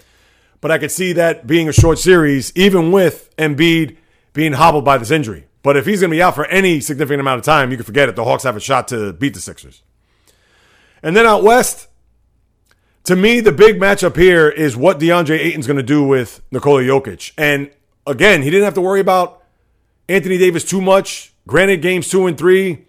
But 0.61 0.71
I 0.71 0.77
could 0.77 0.91
see 0.91 1.13
that 1.13 1.47
being 1.47 1.69
a 1.69 1.73
short 1.73 1.99
series, 1.99 2.51
even 2.55 2.91
with 2.91 3.35
Embiid 3.37 3.97
being 4.37 4.53
hobbled 4.53 4.85
by 4.85 4.99
this 4.99 5.09
injury. 5.09 5.47
But 5.63 5.77
if 5.77 5.87
he's 5.87 5.99
going 5.99 6.11
to 6.11 6.15
be 6.15 6.21
out 6.21 6.35
for 6.35 6.45
any 6.45 6.79
significant 6.79 7.19
amount 7.19 7.39
of 7.39 7.43
time, 7.43 7.71
you 7.71 7.77
can 7.77 7.85
forget 7.87 8.07
it. 8.07 8.15
The 8.15 8.23
Hawks 8.23 8.43
have 8.43 8.55
a 8.55 8.59
shot 8.59 8.87
to 8.89 9.11
beat 9.11 9.33
the 9.33 9.41
Sixers. 9.41 9.81
And 11.01 11.17
then 11.17 11.25
out 11.25 11.41
west, 11.41 11.87
to 13.05 13.15
me, 13.15 13.39
the 13.39 13.51
big 13.51 13.79
matchup 13.79 14.15
here 14.15 14.47
is 14.47 14.77
what 14.77 14.99
DeAndre 14.99 15.39
Ayton's 15.39 15.65
going 15.65 15.77
to 15.77 15.83
do 15.83 16.03
with 16.03 16.43
Nikola 16.51 16.83
Jokic. 16.83 17.31
And 17.35 17.71
again, 18.05 18.43
he 18.43 18.51
didn't 18.51 18.65
have 18.65 18.75
to 18.75 18.81
worry 18.81 18.99
about 18.99 19.43
Anthony 20.07 20.37
Davis 20.37 20.63
too 20.63 20.81
much. 20.81 21.33
Granted, 21.47 21.81
games 21.81 22.07
two 22.07 22.27
and 22.27 22.37
three, 22.37 22.85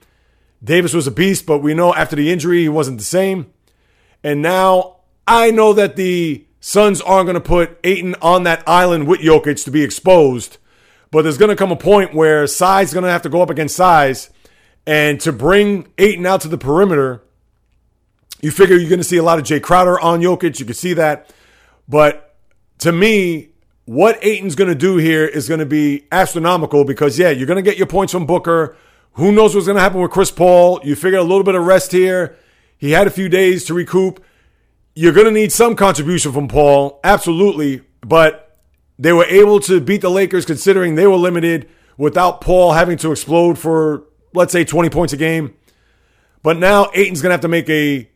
Davis 0.63 0.93
was 0.93 1.07
a 1.07 1.11
beast, 1.11 1.47
but 1.47 1.61
we 1.61 1.73
know 1.73 1.95
after 1.95 2.15
the 2.15 2.31
injury, 2.31 2.61
he 2.61 2.69
wasn't 2.69 2.99
the 2.99 3.05
same. 3.05 3.51
And 4.23 4.43
now 4.43 4.97
I 5.27 5.51
know 5.51 5.73
that 5.73 5.97
the 5.97 6.45
Suns 6.61 7.01
aren't 7.01 7.27
going 7.27 7.35
to 7.35 7.41
put 7.41 7.79
Ayton 7.85 8.17
on 8.21 8.43
that 8.43 8.69
island 8.69 9.09
with 9.09 9.21
Jokic 9.21 9.65
to 9.65 9.71
be 9.71 9.83
exposed, 9.83 10.59
but 11.11 11.23
there's 11.23 11.39
going 11.39 11.51
to 11.51 11.57
come 11.57 11.73
a 11.73 11.77
point 11.77 12.15
where 12.15 12.47
size 12.47 12.89
is 12.89 12.95
going 12.95 13.05
to 13.05 13.11
have 13.11 13.23
to 13.23 13.29
go 13.29 13.43
up 13.43 13.51
against 13.51 13.77
size. 13.77 14.31
And 14.87 15.21
to 15.21 15.33
bring 15.33 15.89
Ayton 15.99 16.25
out 16.27 16.41
to 16.43 16.49
the 16.49 16.59
perimeter, 16.59 17.23
you 18.41 18.51
figure 18.51 18.77
you're 18.77 18.89
going 18.89 19.01
to 19.01 19.05
see 19.05 19.17
a 19.17 19.23
lot 19.23 19.39
of 19.39 19.45
Jae 19.45 19.63
Crowder 19.63 19.99
on 20.01 20.21
Jokic. 20.21 20.59
You 20.61 20.67
can 20.67 20.75
see 20.75 20.95
that. 20.95 21.33
But 21.89 22.37
to 22.79 22.93
me, 22.93 23.51
what 23.85 24.19
Ayton's 24.23 24.55
going 24.55 24.69
to 24.69 24.75
do 24.75 24.97
here 24.97 25.27
is 25.27 25.49
going 25.49 25.61
to 25.61 25.67
be 25.67 26.07
astronomical 26.13 26.85
because, 26.85 27.19
yeah, 27.19 27.31
you're 27.31 27.47
going 27.47 27.57
to 27.57 27.63
get 27.63 27.79
your 27.79 27.87
points 27.87 28.13
from 28.13 28.27
Booker. 28.27 28.77
Who 29.15 29.33
knows 29.33 29.55
what's 29.55 29.67
going 29.67 29.77
to 29.77 29.83
happen 29.83 30.01
with 30.01 30.11
Chris 30.11 30.31
Paul? 30.31 30.81
You 30.85 30.95
figure 30.95 31.19
a 31.19 31.23
little 31.23 31.43
bit 31.43 31.55
of 31.55 31.65
rest 31.65 31.93
here. 31.93 32.37
He 32.77 32.93
had 32.93 33.07
a 33.07 33.11
few 33.11 33.29
days 33.29 33.65
to 33.65 33.75
recoup. 33.75 34.23
You're 34.95 35.13
going 35.13 35.27
to 35.27 35.33
need 35.33 35.53
some 35.53 35.75
contribution 35.75 36.33
from 36.33 36.49
Paul, 36.49 37.01
absolutely. 37.03 37.83
But 38.01 38.48
they 38.99 39.13
were 39.13 39.25
able 39.25 39.61
to 39.61 39.81
beat 39.81 40.01
the 40.01 40.11
Lakers 40.11 40.45
considering 40.45 40.95
they 40.95 41.07
were 41.07 41.17
limited 41.17 41.69
without 41.97 42.41
Paul 42.41 42.73
having 42.73 42.99
to 42.99 43.13
explode 43.13 43.59
for, 43.59 44.05
let's 44.35 44.53
say, 44.53 44.65
20 44.65 44.91
points 44.91 45.13
a 45.13 45.17
game. 45.17 45.55
But 46.43 46.59
now 46.59 46.91
Ayton's 46.95 47.23
going 47.23 47.31
to 47.31 47.35
have 47.35 47.41
to 47.43 47.49
make 47.49 47.69
a 47.69 48.09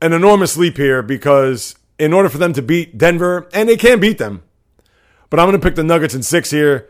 an 0.00 0.12
enormous 0.12 0.56
leap 0.56 0.76
here 0.76 1.00
because 1.00 1.76
in 1.98 2.12
order 2.12 2.28
for 2.28 2.38
them 2.38 2.52
to 2.54 2.62
beat 2.62 2.98
Denver, 2.98 3.48
and 3.54 3.68
they 3.68 3.76
can 3.76 4.00
beat 4.00 4.18
them, 4.18 4.42
but 5.30 5.38
I'm 5.38 5.48
going 5.48 5.60
to 5.60 5.64
pick 5.64 5.76
the 5.76 5.84
Nuggets 5.84 6.14
in 6.14 6.24
six 6.24 6.50
here 6.50 6.88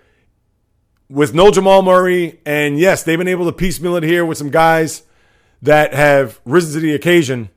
with 1.11 1.35
no 1.35 1.51
Jamal 1.51 1.83
Murray, 1.83 2.41
and 2.47 2.79
yes, 2.79 3.03
they've 3.03 3.19
been 3.19 3.29
able 3.29 3.45
to 3.45 3.53
piecemeal 3.53 3.97
it 3.97 4.03
here 4.03 4.25
with 4.25 4.39
some 4.39 4.49
guys 4.49 5.03
that 5.61 5.93
have 5.93 6.41
risen 6.47 6.73
to 6.73 6.81
the 6.81 6.95
occasion. 6.95 7.51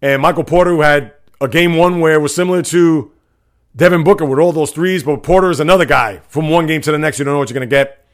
And 0.00 0.22
Michael 0.22 0.44
Porter, 0.44 0.70
who 0.70 0.82
had 0.82 1.12
a 1.40 1.48
game 1.48 1.76
one 1.76 2.00
where 2.00 2.20
was 2.20 2.32
similar 2.34 2.62
to 2.62 3.10
Devin 3.76 4.04
Booker 4.04 4.24
with 4.24 4.38
all 4.38 4.52
those 4.52 4.70
threes, 4.72 5.04
but 5.04 5.22
Porter 5.22 5.50
is 5.50 5.60
another 5.60 5.84
guy 5.84 6.22
from 6.28 6.48
one 6.48 6.66
game 6.66 6.80
to 6.80 6.90
the 6.90 6.98
next. 6.98 7.18
You 7.18 7.26
don't 7.26 7.34
know 7.34 7.38
what 7.38 7.50
you're 7.50 7.58
going 7.58 7.68
to 7.68 7.74
get. 7.74 8.06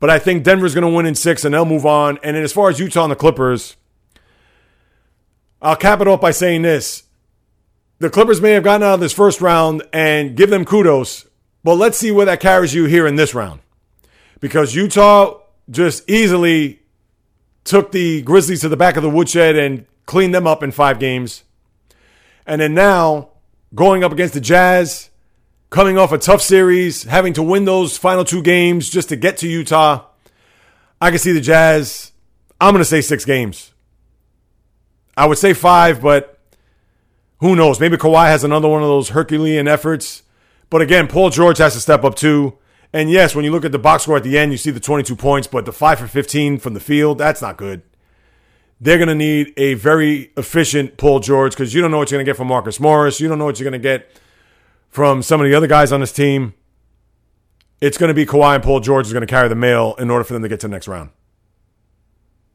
But 0.00 0.10
I 0.10 0.18
think 0.18 0.42
Denver's 0.42 0.74
going 0.74 0.82
to 0.82 0.94
win 0.94 1.06
in 1.06 1.14
six, 1.14 1.44
and 1.44 1.54
they'll 1.54 1.64
move 1.64 1.86
on. 1.86 2.18
And 2.22 2.36
then 2.36 2.42
as 2.42 2.52
far 2.52 2.68
as 2.68 2.80
Utah 2.80 3.04
and 3.04 3.12
the 3.12 3.16
Clippers, 3.16 3.76
I'll 5.62 5.76
cap 5.76 6.00
it 6.00 6.08
off 6.08 6.20
by 6.20 6.32
saying 6.32 6.62
this. 6.62 7.04
The 7.98 8.10
Clippers 8.10 8.42
may 8.42 8.50
have 8.50 8.64
gotten 8.64 8.82
out 8.82 8.94
of 8.94 9.00
this 9.00 9.12
first 9.12 9.40
round 9.40 9.82
and 9.92 10.36
give 10.36 10.50
them 10.50 10.66
kudos, 10.66 11.26
but 11.64 11.76
let's 11.76 11.96
see 11.96 12.10
where 12.10 12.26
that 12.26 12.40
carries 12.40 12.74
you 12.74 12.84
here 12.84 13.06
in 13.06 13.16
this 13.16 13.34
round 13.34 13.60
because 14.38 14.74
Utah 14.74 15.40
just 15.70 16.08
easily 16.08 16.82
took 17.64 17.92
the 17.92 18.20
Grizzlies 18.20 18.60
to 18.60 18.68
the 18.68 18.76
back 18.76 18.96
of 18.96 19.02
the 19.02 19.08
woodshed 19.08 19.56
and 19.56 19.86
cleaned 20.04 20.34
them 20.34 20.46
up 20.46 20.62
in 20.62 20.72
five 20.72 20.98
games. 20.98 21.44
And 22.46 22.60
then 22.60 22.74
now 22.74 23.30
going 23.74 24.04
up 24.04 24.12
against 24.12 24.34
the 24.34 24.40
Jazz, 24.40 25.10
coming 25.70 25.98
off 25.98 26.12
a 26.12 26.18
tough 26.18 26.42
series, 26.42 27.04
having 27.04 27.32
to 27.34 27.42
win 27.42 27.64
those 27.64 27.96
final 27.96 28.24
two 28.24 28.42
games 28.42 28.88
just 28.88 29.08
to 29.10 29.16
get 29.16 29.38
to 29.38 29.48
Utah. 29.48 30.04
I 31.00 31.10
can 31.10 31.18
see 31.18 31.32
the 31.32 31.40
Jazz. 31.40 32.12
I'm 32.60 32.72
going 32.72 32.80
to 32.80 32.84
say 32.84 33.00
six 33.00 33.24
games. 33.24 33.72
I 35.16 35.26
would 35.26 35.38
say 35.38 35.52
five, 35.52 36.00
but 36.00 36.38
who 37.40 37.56
knows? 37.56 37.80
Maybe 37.80 37.96
Kawhi 37.96 38.26
has 38.26 38.44
another 38.44 38.68
one 38.68 38.82
of 38.82 38.88
those 38.88 39.10
Herculean 39.10 39.68
efforts. 39.68 40.22
But 40.70 40.82
again, 40.82 41.06
Paul 41.06 41.30
George 41.30 41.58
has 41.58 41.74
to 41.74 41.80
step 41.80 42.04
up 42.04 42.14
too. 42.14 42.58
And 42.92 43.10
yes, 43.10 43.34
when 43.34 43.44
you 43.44 43.50
look 43.50 43.64
at 43.64 43.72
the 43.72 43.78
box 43.78 44.04
score 44.04 44.16
at 44.16 44.22
the 44.22 44.38
end, 44.38 44.52
you 44.52 44.58
see 44.58 44.70
the 44.70 44.80
22 44.80 45.16
points, 45.16 45.46
but 45.46 45.64
the 45.64 45.72
5 45.72 45.98
for 45.98 46.06
15 46.06 46.58
from 46.58 46.74
the 46.74 46.80
field, 46.80 47.18
that's 47.18 47.42
not 47.42 47.56
good. 47.56 47.82
They're 48.80 48.98
going 48.98 49.08
to 49.08 49.14
need 49.14 49.54
a 49.56 49.74
very 49.74 50.32
efficient 50.36 50.98
Paul 50.98 51.20
George 51.20 51.52
because 51.52 51.72
you 51.72 51.80
don't 51.80 51.90
know 51.90 51.98
what 51.98 52.10
you're 52.10 52.18
going 52.18 52.26
to 52.26 52.30
get 52.30 52.36
from 52.36 52.48
Marcus 52.48 52.78
Morris. 52.78 53.20
You 53.20 53.28
don't 53.28 53.38
know 53.38 53.46
what 53.46 53.58
you're 53.58 53.68
going 53.68 53.80
to 53.80 53.88
get 53.88 54.10
from 54.90 55.22
some 55.22 55.40
of 55.40 55.46
the 55.46 55.54
other 55.54 55.66
guys 55.66 55.92
on 55.92 56.00
this 56.00 56.12
team. 56.12 56.54
It's 57.80 57.98
going 57.98 58.08
to 58.08 58.14
be 58.14 58.26
Kawhi 58.26 58.54
and 58.54 58.64
Paul 58.64 58.80
George 58.80 59.06
is 59.06 59.12
going 59.12 59.26
to 59.26 59.26
carry 59.26 59.48
the 59.48 59.54
mail 59.54 59.94
in 59.98 60.10
order 60.10 60.24
for 60.24 60.32
them 60.32 60.42
to 60.42 60.48
get 60.48 60.60
to 60.60 60.68
the 60.68 60.72
next 60.72 60.88
round. 60.88 61.10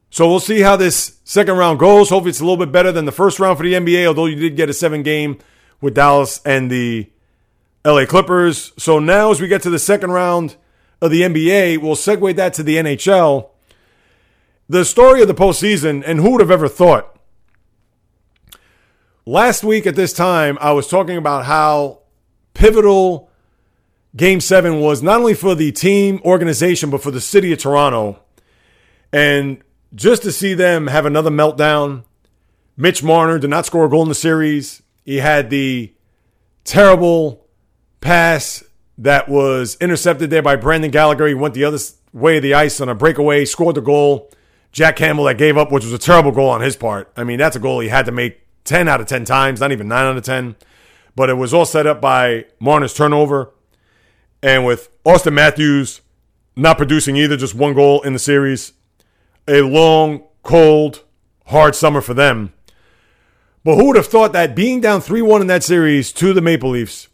So 0.10 0.28
we'll 0.28 0.40
see 0.40 0.60
how 0.60 0.76
this 0.76 1.20
second 1.24 1.56
round 1.58 1.80
goes. 1.80 2.10
Hopefully, 2.10 2.32
it's 2.32 2.42
a 2.42 2.44
little 2.44 2.58
bit 2.58 2.72
better 2.72 2.92
than 2.92 3.06
the 3.06 3.12
first 3.12 3.40
round 3.40 3.58
for 3.58 3.64
the 3.64 3.74
NBA, 3.74 4.06
although 4.06 4.26
you 4.26 4.36
did 4.36 4.58
get 4.58 4.70
a 4.70 4.74
seven 4.74 5.04
game 5.04 5.40
with 5.80 5.94
Dallas 5.94 6.42
and 6.46 6.70
the 6.70 7.10
LA 7.86 8.06
Clippers. 8.06 8.74
So 8.78 9.00
now, 9.00 9.32
as 9.32 9.40
we 9.40 9.48
get 9.48 9.62
to 9.64 9.70
the 9.70 9.80
second 9.80 10.12
round 10.12 10.58
of 11.02 11.12
the 11.12 11.22
NBA, 11.22 11.78
we'll 11.78 11.96
segue 11.96 12.36
that 12.36 12.54
to 12.56 12.64
the 12.64 12.76
NHL. 12.76 13.50
The 14.72 14.86
story 14.86 15.22
of 15.22 15.28
the 15.28 15.34
postseason, 15.34 16.02
and 16.06 16.22
who 16.22 16.32
would 16.32 16.40
have 16.40 16.50
ever 16.50 16.70
thought? 16.70 17.20
Last 19.26 19.66
week 19.66 19.86
at 19.86 19.98
this 19.98 20.14
time, 20.14 20.58
I 20.62 20.72
was 20.72 20.88
talking 20.88 21.18
about 21.18 21.44
how 21.44 22.04
pivotal 22.54 23.30
Game 24.16 24.40
7 24.40 24.80
was 24.80 25.04
not 25.04 25.20
only 25.20 25.34
for 25.34 25.56
the 25.56 25.74
team 25.74 26.22
organization, 26.24 26.90
but 26.90 27.04
for 27.04 27.12
the 27.12 27.20
city 27.20 27.52
of 27.52 27.60
Toronto. 27.60 28.22
And 29.12 29.62
just 29.94 30.24
to 30.24 30.32
see 30.32 30.54
them 30.54 30.88
have 30.88 31.06
another 31.06 31.32
meltdown 31.32 32.06
Mitch 32.78 33.04
Marner 33.04 33.40
did 33.40 33.50
not 33.50 33.66
score 33.66 33.84
a 33.84 33.90
goal 33.90 34.04
in 34.04 34.08
the 34.08 34.16
series. 34.16 34.82
He 35.04 35.18
had 35.18 35.50
the 35.50 35.94
terrible 36.64 37.46
pass 38.00 38.64
that 38.98 39.28
was 39.28 39.76
intercepted 39.82 40.30
there 40.30 40.42
by 40.42 40.56
Brendan 40.56 40.92
Gallagher. 40.92 41.28
He 41.28 41.34
went 41.34 41.56
the 41.56 41.66
other 41.66 41.80
way 42.14 42.38
of 42.38 42.44
the 42.44 42.54
ice 42.54 42.80
on 42.80 42.88
a 42.88 42.96
breakaway, 42.96 43.44
scored 43.44 43.76
the 43.76 43.82
goal. 43.82 44.32
Jack 44.72 44.96
Campbell 44.96 45.26
that 45.26 45.38
gave 45.38 45.58
up, 45.58 45.72
which 45.72 45.84
was 45.84 45.94
a 45.94 45.98
terrible 45.98 46.32
goal 46.32 46.50
on 46.50 46.62
his 46.62 46.76
part. 46.76 47.12
I 47.18 47.24
mean, 47.24 47.38
that's 47.38 47.56
a 47.56 47.60
goal 47.60 47.80
he 47.80 47.90
had 47.90 48.06
to 48.06 48.12
make 48.12 48.42
10 48.64 48.88
out 48.88 49.02
of 49.02 49.08
10 49.08 49.26
times, 49.26 49.60
not 49.60 49.72
even 49.72 49.88
9 49.88 50.06
out 50.06 50.18
of 50.18 50.24
10. 50.24 50.56
But 51.16 51.30
it 51.30 51.34
was 51.34 51.54
all 51.54 51.66
set 51.66 51.88
up 51.88 52.00
by 52.00 52.46
Marner's 52.60 52.94
turnover. 52.94 53.52
And 54.42 54.66
with 54.66 54.90
Auston 55.04 55.34
Matthews 55.34 56.02
not 56.56 56.78
producing 56.78 57.16
either, 57.16 57.38
just 57.38 57.56
one 57.56 57.74
goal 57.74 58.02
in 58.02 58.14
the 58.14 58.20
series, 58.20 58.74
a 59.48 59.62
long, 59.62 60.24
cold, 60.44 61.04
hard 61.48 61.76
summer 61.76 62.02
for 62.02 62.14
them. 62.14 62.54
But 63.64 63.76
who 63.76 63.88
would 63.88 63.96
have 63.96 64.08
thought 64.08 64.34
that 64.34 64.56
being 64.56 64.82
down 64.82 65.02
3 65.02 65.22
1 65.22 65.42
in 65.42 65.48
that 65.48 65.64
series 65.64 66.12
to 66.14 66.34
the 66.34 66.42
Maple 66.42 66.70
Leafs, 66.70 67.08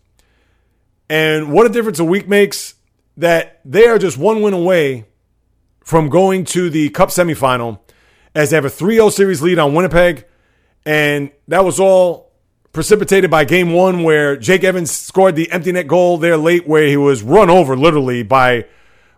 and 1.10 1.52
what 1.52 1.66
a 1.66 1.70
difference 1.70 2.00
a 2.00 2.06
week 2.06 2.28
makes, 2.28 2.76
that 3.16 3.60
they 3.66 3.88
are 3.88 3.98
just 3.98 4.18
one 4.18 4.42
win 4.42 4.54
away 4.54 5.06
from 5.88 6.10
going 6.10 6.44
to 6.44 6.70
the 6.70 6.90
Cup 6.90 7.08
semifinal 7.08 7.80
as 8.36 8.50
they 8.50 8.58
have 8.58 8.66
a 8.66 8.70
3 8.70 8.96
0 8.96 9.10
series 9.10 9.42
lead 9.42 9.58
on 9.58 9.74
Winnipeg. 9.74 10.26
And 10.86 11.32
that 11.48 11.64
was 11.64 11.80
all 11.80 12.34
precipitated 12.74 13.32
by 13.32 13.46
game 13.46 13.72
one, 13.72 14.04
where 14.04 14.36
Jake 14.36 14.66
Evans 14.66 14.92
scored 14.92 15.38
the 15.38 15.50
empty 15.50 15.72
net 15.72 15.88
goal 15.88 16.18
there 16.18 16.36
late, 16.36 16.68
where 16.68 16.88
he 16.88 16.98
was 16.98 17.24
run 17.24 17.50
over 17.50 17.78
literally 17.78 18.22
by 18.22 18.66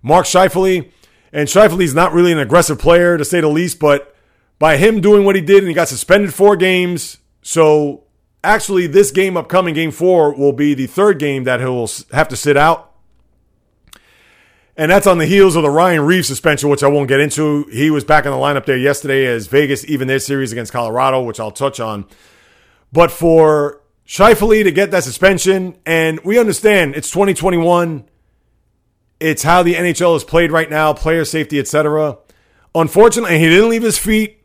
Mark 0.03 0.27
Scheifele. 0.27 0.91
And 1.33 1.49
Scheifele's 1.49 1.95
not 1.95 2.13
really 2.13 2.31
an 2.31 2.37
aggressive 2.37 2.77
player, 2.77 3.17
to 3.17 3.25
say 3.25 3.41
the 3.41 3.47
least, 3.47 3.79
but 3.79 4.15
by 4.59 4.77
him 4.77 5.01
doing 5.01 5.25
what 5.25 5.35
he 5.35 5.41
did, 5.41 5.59
and 5.59 5.69
he 5.69 5.73
got 5.73 5.87
suspended 5.87 6.35
four 6.35 6.55
games. 6.55 7.17
So 7.41 8.03
actually, 8.43 8.85
this 8.85 9.09
game 9.09 9.37
upcoming, 9.37 9.73
game 9.73 9.91
four, 9.91 10.35
will 10.35 10.53
be 10.53 10.75
the 10.75 10.85
third 10.85 11.17
game 11.17 11.45
that 11.45 11.61
he'll 11.61 11.89
have 12.11 12.27
to 12.27 12.35
sit 12.35 12.57
out. 12.57 12.88
And 14.79 14.89
that's 14.89 15.07
on 15.07 15.17
the 15.17 15.25
heels 15.25 15.57
of 15.57 15.63
the 15.63 15.69
Ryan 15.69 16.05
Reaves 16.05 16.29
suspension, 16.29 16.69
which 16.69 16.83
I 16.83 16.87
won't 16.87 17.09
get 17.09 17.19
into. 17.19 17.65
He 17.65 17.91
was 17.91 18.05
back 18.05 18.23
in 18.23 18.31
the 18.31 18.37
lineup 18.37 18.65
there 18.65 18.77
yesterday 18.77 19.25
as 19.25 19.47
Vegas 19.47 19.83
even 19.83 20.07
their 20.07 20.19
series 20.19 20.53
against 20.53 20.71
Colorado, 20.71 21.21
which 21.21 21.37
I'll 21.37 21.51
touch 21.51 21.81
on. 21.81 22.05
But 22.93 23.11
for 23.11 23.81
Scheifele 24.07 24.63
to 24.63 24.71
get 24.71 24.91
that 24.91 25.03
suspension, 25.03 25.75
and 25.85 26.21
we 26.23 26.39
understand 26.39 26.95
it's 26.95 27.11
2021. 27.11 28.05
It's 29.19 29.43
how 29.43 29.63
the 29.63 29.73
NHL 29.73 30.15
is 30.15 30.23
played 30.23 30.49
right 30.49 30.69
now, 30.69 30.93
player 30.93 31.25
safety, 31.25 31.59
etc. 31.59 32.17
Unfortunately, 32.73 33.37
he 33.37 33.49
didn't 33.49 33.69
leave 33.69 33.83
his 33.83 33.97
feet. 33.97 34.41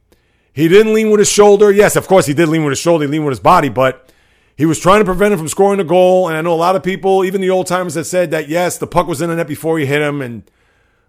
He 0.52 0.66
didn't 0.66 0.94
lean 0.94 1.12
with 1.12 1.20
his 1.20 1.30
shoulder. 1.30 1.70
Yes, 1.70 1.94
of 1.94 2.08
course 2.08 2.26
he 2.26 2.34
did 2.34 2.48
lean 2.48 2.64
with 2.64 2.72
his 2.72 2.80
shoulder. 2.80 3.04
He 3.04 3.08
leaned 3.08 3.24
with 3.24 3.34
his 3.34 3.40
body, 3.40 3.68
but 3.68 4.12
he 4.56 4.66
was 4.66 4.78
trying 4.78 5.00
to 5.00 5.04
prevent 5.04 5.32
him 5.32 5.38
from 5.38 5.48
scoring 5.48 5.80
a 5.80 5.84
goal. 5.84 6.28
And 6.28 6.36
I 6.36 6.40
know 6.40 6.54
a 6.54 6.56
lot 6.56 6.76
of 6.76 6.82
people, 6.82 7.24
even 7.24 7.40
the 7.40 7.50
old 7.50 7.66
timers, 7.66 7.94
that 7.94 8.04
said 8.04 8.30
that 8.30 8.48
yes, 8.48 8.78
the 8.78 8.86
puck 8.86 9.06
was 9.06 9.20
in 9.20 9.30
the 9.30 9.36
net 9.36 9.48
before 9.48 9.78
he 9.78 9.86
hit 9.86 10.02
him, 10.02 10.20
and 10.22 10.48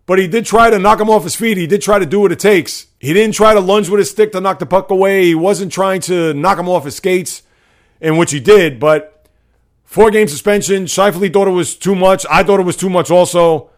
but 0.06 0.20
he 0.20 0.28
did 0.28 0.46
try 0.46 0.70
to 0.70 0.80
knock 0.80 1.00
him 1.00 1.10
off 1.10 1.24
his 1.24 1.36
feet. 1.36 1.58
He 1.58 1.68
did 1.68 1.82
try 1.82 2.00
to 2.00 2.06
do 2.06 2.20
what 2.20 2.32
it 2.32 2.39
takes. 2.39 2.88
He 3.00 3.14
didn't 3.14 3.36
try 3.36 3.54
to 3.54 3.60
lunge 3.60 3.89
with 3.89 4.00
his 4.00 4.12
stick 4.12 4.32
to 4.34 4.41
knock 4.41 4.60
the 4.60 4.66
puck 4.66 4.89
away. 4.91 5.26
He 5.26 5.36
wasn't 5.36 5.72
trying 5.72 6.02
to 6.02 6.34
knock 6.34 6.60
him 6.60 6.70
off 6.70 6.86
his 6.86 6.96
skates, 6.96 7.43
in 8.00 8.18
which 8.18 8.32
he 8.32 8.39
did. 8.39 8.80
But 8.80 9.28
four 9.84 10.12
game 10.12 10.28
suspension. 10.28 10.86
Scheifele 10.86 11.32
thought 11.32 11.48
it 11.48 11.52
was 11.52 11.76
too 11.76 11.96
much. 11.96 12.26
I 12.30 12.43
thought 12.43 12.60
it 12.60 12.64
was 12.66 12.78
too 12.78 12.89
much 12.89 13.10
also. 13.10 13.70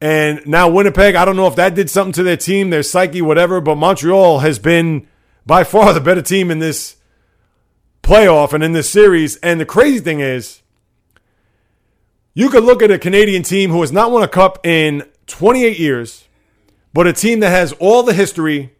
And 0.00 0.46
now 0.46 0.68
Winnipeg, 0.68 1.14
I 1.14 1.24
don't 1.24 1.36
know 1.36 1.46
if 1.46 1.56
that 1.56 1.74
did 1.74 1.88
something 1.88 2.12
to 2.14 2.22
their 2.22 2.36
team, 2.36 2.68
their 2.68 2.82
psyche, 2.82 3.22
whatever, 3.22 3.62
but 3.62 3.76
Montreal 3.76 4.40
has 4.40 4.58
been 4.58 5.06
by 5.46 5.64
far 5.64 5.92
the 5.94 6.00
better 6.00 6.22
team 6.22 6.50
in 6.50 6.58
this 6.58 6.96
playoff 8.06 8.52
and 8.52 8.62
in 8.62 8.70
this 8.70 8.88
series. 8.88 9.34
And 9.38 9.60
the 9.60 9.66
crazy 9.66 9.98
thing 9.98 10.20
is, 10.20 10.62
you 12.34 12.48
could 12.48 12.62
look 12.62 12.80
at 12.80 12.90
a 12.92 13.00
Canadian 13.00 13.42
team 13.42 13.70
who 13.70 13.80
has 13.80 13.90
not 13.90 14.12
won 14.12 14.22
a 14.22 14.28
cup 14.28 14.64
in 14.64 15.02
28 15.26 15.76
years, 15.76 16.28
but 16.92 17.08
a 17.08 17.12
team 17.12 17.40
that 17.40 17.50
has 17.50 17.72
all 17.72 18.04
the 18.04 18.14
history. 18.14 18.72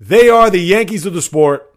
They 0.00 0.28
are 0.28 0.50
the 0.50 0.58
Yankees 0.58 1.06
of 1.06 1.14
the 1.14 1.22
sport. 1.22 1.72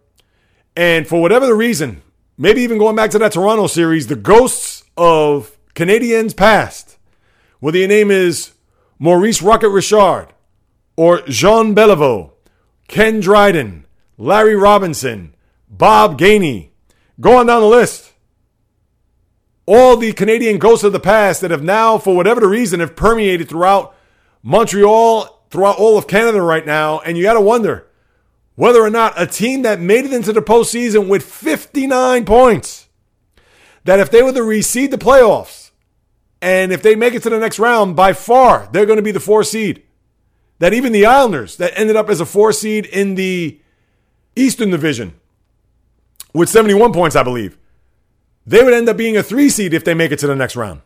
And 0.76 1.08
for 1.08 1.22
whatever 1.22 1.46
the 1.46 1.54
reason, 1.54 2.02
maybe 2.40 2.62
even 2.62 2.80
going 2.80 2.96
back 2.96 3.12
to 3.12 3.20
that 3.20 3.34
Toronto 3.34 3.68
series, 3.68 4.08
the 4.08 4.16
ghosts 4.16 4.84
of 4.98 5.58
Canadiens 5.76 6.36
past, 6.36 6.98
whether 7.60 7.78
your 7.78 7.88
name 7.88 8.10
is 8.10 8.54
Maurice 8.98 9.44
Rocket 9.44 9.70
Richard, 9.70 10.30
or 10.96 11.22
Jean 11.28 11.76
Beliveau, 11.76 12.32
Ken 12.88 13.20
Dryden, 13.20 13.86
Larry 14.18 14.56
Robinson, 14.56 15.36
Bob 15.70 16.18
Gainey. 16.18 16.69
Go 17.20 17.38
on 17.38 17.46
down 17.46 17.62
the 17.62 17.68
list. 17.68 18.14
All 19.66 19.98
the 19.98 20.14
Canadian 20.14 20.58
ghosts 20.58 20.84
of 20.84 20.94
the 20.94 21.00
past 21.00 21.42
that 21.42 21.52
have 21.52 21.62
now, 21.62 21.98
for 21.98 22.16
whatever 22.16 22.48
reason, 22.48 22.80
have 22.80 22.96
permeated 22.96 23.50
throughout 23.50 23.96
Montreal, 24.42 25.46
throughout 25.52 25.78
all 25.78 25.98
of 25.98 26.08
Canada 26.08 26.42
right 26.42 26.66
now. 26.66 27.00
And 27.00 27.18
you 27.18 27.24
got 27.24 27.34
to 27.34 27.42
wonder 27.42 27.88
whether 28.56 28.82
or 28.82 28.90
not 28.90 29.14
a 29.16 29.28
team 29.28 29.62
that 29.62 29.80
made 29.80 30.06
it 30.06 30.14
into 30.14 30.34
the 30.34 30.42
postseason 30.42 31.08
with 31.08 31.24
59 31.24 32.26
points, 32.26 32.90
that 33.84 34.00
if 34.00 34.12
they 34.12 34.22
were 34.22 34.34
to 34.34 34.42
reseed 34.42 34.92
the 34.92 34.98
playoffs, 34.98 35.72
and 36.42 36.72
if 36.72 36.82
they 36.82 36.96
make 36.96 37.14
it 37.14 37.24
to 37.24 37.30
the 37.30 37.40
next 37.40 37.60
round, 37.60 37.96
by 37.96 38.14
far, 38.14 38.70
they're 38.72 38.86
going 38.86 38.98
to 38.98 39.04
be 39.04 39.12
the 39.12 39.20
four 39.20 39.44
seed. 39.44 39.84
That 40.60 40.74
even 40.74 40.92
the 40.92 41.06
Islanders, 41.06 41.58
that 41.58 41.78
ended 41.78 41.96
up 41.96 42.10
as 42.10 42.20
a 42.20 42.26
four 42.26 42.52
seed 42.52 42.86
in 42.86 43.16
the 43.16 43.60
Eastern 44.36 44.70
Division 44.72 45.20
with 46.34 46.50
71 46.50 46.94
points, 46.94 47.16
I 47.16 47.24
believe, 47.24 47.58
they 48.46 48.64
would 48.64 48.74
end 48.74 48.90
up 48.90 48.98
being 48.98 49.18
a 49.18 49.24
three 49.24 49.50
seed 49.50 49.74
if 49.74 49.84
they 49.84 49.94
make 49.94 50.12
it 50.12 50.20
to 50.20 50.28
the 50.28 50.36
next 50.36 50.56
round. 50.56 50.82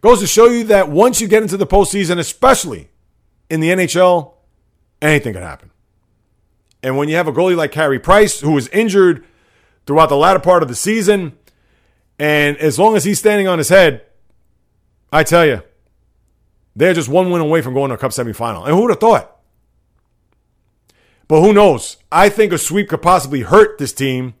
Goes 0.00 0.20
to 0.20 0.26
show 0.26 0.46
you 0.46 0.64
that 0.64 0.88
once 0.88 1.20
you 1.20 1.28
get 1.28 1.42
into 1.42 1.56
the 1.56 1.66
postseason, 1.66 2.18
especially 2.18 2.90
in 3.50 3.60
the 3.60 3.70
NHL, 3.70 4.34
anything 5.02 5.32
can 5.32 5.42
happen. 5.42 5.70
And 6.82 6.96
when 6.96 7.08
you 7.08 7.16
have 7.16 7.26
a 7.26 7.32
goalie 7.32 7.56
like 7.56 7.72
Carey 7.72 7.98
Price, 7.98 8.40
who 8.40 8.52
was 8.52 8.68
injured 8.68 9.24
throughout 9.86 10.08
the 10.08 10.16
latter 10.16 10.38
part 10.38 10.62
of 10.62 10.68
the 10.68 10.74
season, 10.74 11.36
and 12.18 12.56
as 12.58 12.78
long 12.78 12.96
as 12.96 13.04
he's 13.04 13.18
standing 13.18 13.48
on 13.48 13.58
his 13.58 13.68
head, 13.68 14.02
I 15.12 15.22
tell 15.22 15.44
you, 15.44 15.62
they're 16.74 16.94
just 16.94 17.08
one 17.08 17.30
win 17.30 17.40
away 17.40 17.62
from 17.62 17.74
going 17.74 17.88
to 17.88 17.94
a 17.94 17.98
Cup 17.98 18.12
semifinal. 18.12 18.66
And 18.66 18.74
who 18.74 18.82
would 18.82 18.90
have 18.90 19.00
thought? 19.00 19.35
But 21.28 21.40
who 21.40 21.52
knows? 21.52 21.96
I 22.12 22.28
think 22.28 22.52
a 22.52 22.58
sweep 22.58 22.88
could 22.88 23.02
possibly 23.02 23.40
hurt 23.40 23.78
this 23.78 23.92
team. 23.92 24.34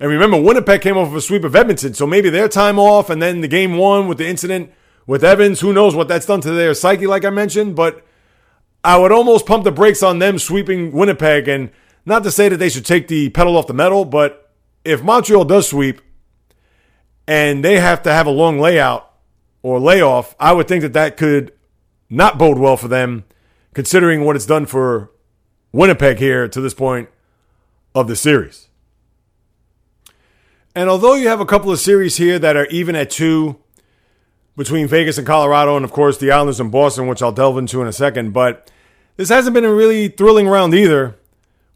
And 0.00 0.10
remember, 0.10 0.40
Winnipeg 0.40 0.80
came 0.80 0.96
off 0.96 1.08
of 1.08 1.16
a 1.16 1.20
sweep 1.20 1.44
of 1.44 1.56
Edmonton, 1.56 1.94
so 1.94 2.06
maybe 2.06 2.30
their 2.30 2.48
time 2.48 2.78
off 2.78 3.10
and 3.10 3.20
then 3.20 3.40
the 3.40 3.48
game 3.48 3.76
one 3.76 4.08
with 4.08 4.18
the 4.18 4.28
incident 4.28 4.72
with 5.06 5.24
Evans. 5.24 5.60
Who 5.60 5.72
knows 5.72 5.94
what 5.94 6.08
that's 6.08 6.26
done 6.26 6.40
to 6.42 6.50
their 6.50 6.74
psyche, 6.74 7.06
like 7.06 7.24
I 7.24 7.30
mentioned. 7.30 7.76
But 7.76 8.04
I 8.84 8.96
would 8.98 9.12
almost 9.12 9.46
pump 9.46 9.64
the 9.64 9.72
brakes 9.72 10.02
on 10.02 10.18
them 10.18 10.38
sweeping 10.38 10.92
Winnipeg. 10.92 11.48
And 11.48 11.70
not 12.04 12.22
to 12.24 12.30
say 12.30 12.48
that 12.48 12.56
they 12.56 12.68
should 12.68 12.86
take 12.86 13.08
the 13.08 13.30
pedal 13.30 13.56
off 13.56 13.66
the 13.66 13.74
metal, 13.74 14.04
but 14.04 14.52
if 14.84 15.02
Montreal 15.02 15.44
does 15.44 15.68
sweep, 15.68 16.00
and 17.26 17.62
they 17.62 17.78
have 17.78 18.02
to 18.04 18.10
have 18.10 18.26
a 18.26 18.30
long 18.30 18.58
layout 18.58 19.12
or 19.62 19.78
layoff, 19.78 20.34
I 20.40 20.52
would 20.52 20.66
think 20.66 20.80
that 20.82 20.94
that 20.94 21.18
could 21.18 21.52
not 22.08 22.38
bode 22.38 22.58
well 22.58 22.78
for 22.78 22.88
them, 22.88 23.24
considering 23.74 24.24
what 24.24 24.34
it's 24.34 24.46
done 24.46 24.64
for 24.64 25.10
Winnipeg 25.72 26.18
here 26.18 26.48
to 26.48 26.60
this 26.60 26.74
point 26.74 27.08
of 27.94 28.08
the 28.08 28.16
series. 28.16 28.68
And 30.74 30.88
although 30.88 31.14
you 31.14 31.28
have 31.28 31.40
a 31.40 31.46
couple 31.46 31.70
of 31.70 31.78
series 31.78 32.16
here 32.16 32.38
that 32.38 32.56
are 32.56 32.66
even 32.66 32.94
at 32.94 33.10
two 33.10 33.58
between 34.56 34.86
Vegas 34.86 35.18
and 35.18 35.26
Colorado, 35.26 35.76
and 35.76 35.84
of 35.84 35.92
course 35.92 36.18
the 36.18 36.30
Islanders 36.30 36.60
and 36.60 36.70
Boston, 36.70 37.06
which 37.06 37.22
I'll 37.22 37.32
delve 37.32 37.58
into 37.58 37.82
in 37.82 37.88
a 37.88 37.92
second, 37.92 38.32
but 38.32 38.70
this 39.16 39.28
hasn't 39.28 39.54
been 39.54 39.64
a 39.64 39.72
really 39.72 40.08
thrilling 40.08 40.46
round 40.48 40.74
either 40.74 41.16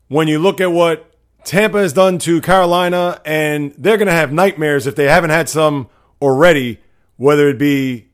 when 0.09 0.29
you 0.29 0.39
look 0.39 0.61
at 0.61 0.71
what 0.71 1.13
Tampa 1.45 1.79
has 1.79 1.93
done 1.93 2.19
to 2.19 2.41
Carolina, 2.41 3.21
and 3.25 3.75
they're 3.77 3.97
going 3.97 4.07
to 4.07 4.13
have 4.13 4.33
nightmares 4.33 4.87
if 4.87 4.95
they 4.95 5.07
haven't 5.07 5.31
had 5.31 5.49
some 5.49 5.89
already, 6.21 6.79
whether 7.17 7.49
it 7.49 7.59
be 7.59 8.09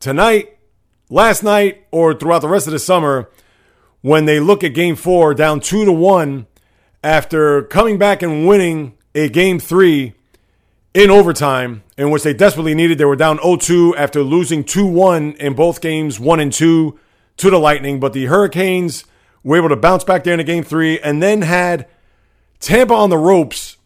tonight, 0.00 0.58
last 1.08 1.42
night, 1.42 1.86
or 1.90 2.12
throughout 2.12 2.40
the 2.40 2.48
rest 2.48 2.66
of 2.66 2.72
the 2.72 2.78
summer, 2.78 3.30
when 4.04 4.26
they 4.26 4.38
look 4.38 4.62
at 4.62 4.74
game 4.74 4.94
four 4.94 5.32
down 5.32 5.58
two 5.58 5.86
to 5.86 5.90
one 5.90 6.46
after 7.02 7.62
coming 7.62 7.96
back 7.96 8.20
and 8.20 8.46
winning 8.46 8.92
a 9.14 9.30
game 9.30 9.58
three 9.58 10.12
in 10.92 11.10
overtime, 11.10 11.82
in 11.96 12.10
which 12.10 12.22
they 12.22 12.34
desperately 12.34 12.74
needed. 12.74 12.98
They 12.98 13.06
were 13.06 13.16
down 13.16 13.38
0 13.42 13.56
2 13.56 13.96
after 13.96 14.22
losing 14.22 14.62
2 14.62 14.84
1 14.84 15.36
in 15.40 15.54
both 15.54 15.80
games, 15.80 16.20
1 16.20 16.38
and 16.38 16.52
2 16.52 16.98
to 17.38 17.50
the 17.50 17.58
Lightning. 17.58 17.98
But 17.98 18.12
the 18.12 18.26
Hurricanes 18.26 19.04
were 19.42 19.56
able 19.56 19.70
to 19.70 19.76
bounce 19.76 20.04
back 20.04 20.22
there 20.22 20.38
in 20.38 20.44
game 20.44 20.64
three 20.64 21.00
and 21.00 21.22
then 21.22 21.40
had 21.40 21.88
Tampa 22.60 22.92
on 22.92 23.08
the 23.08 23.16
ropes 23.16 23.78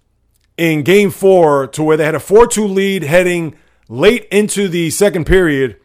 in 0.57 0.83
game 0.83 1.13
four 1.13 1.69
to 1.69 1.83
where 1.85 1.97
they 1.97 2.05
had 2.05 2.17
a 2.17 2.21
4 2.21 2.49
2 2.49 2.67
lead 2.67 3.05
heading 3.05 3.55
late 3.89 4.27
into 4.33 4.67
the 4.67 4.91
second 4.91 5.27
period. 5.27 5.77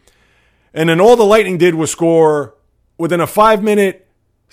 And 0.74 0.90
then 0.90 1.00
all 1.00 1.16
the 1.16 1.22
Lightning 1.22 1.60
did 1.60 1.76
was 1.76 1.92
score 1.92 2.56
within 2.98 3.22
a 3.22 3.28
five 3.28 3.62
minute 3.62 4.03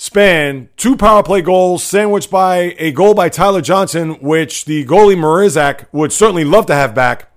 span, 0.00 0.70
two 0.78 0.96
power 0.96 1.22
play 1.22 1.42
goals 1.42 1.84
sandwiched 1.84 2.30
by 2.30 2.74
a 2.78 2.90
goal 2.90 3.12
by 3.12 3.28
Tyler 3.28 3.60
Johnson, 3.60 4.12
which 4.22 4.64
the 4.64 4.82
goalie 4.86 5.14
Mrazek 5.14 5.88
would 5.92 6.10
certainly 6.10 6.42
love 6.42 6.64
to 6.66 6.74
have 6.74 6.94
back. 6.94 7.30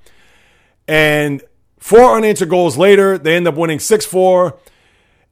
And 0.88 1.44
four 1.78 2.16
unanswered 2.16 2.48
goals 2.48 2.78
later, 2.78 3.18
they 3.18 3.36
end 3.36 3.50
up 3.50 3.56
winning 3.56 3.80
6 3.80 4.06
4. 4.06 4.58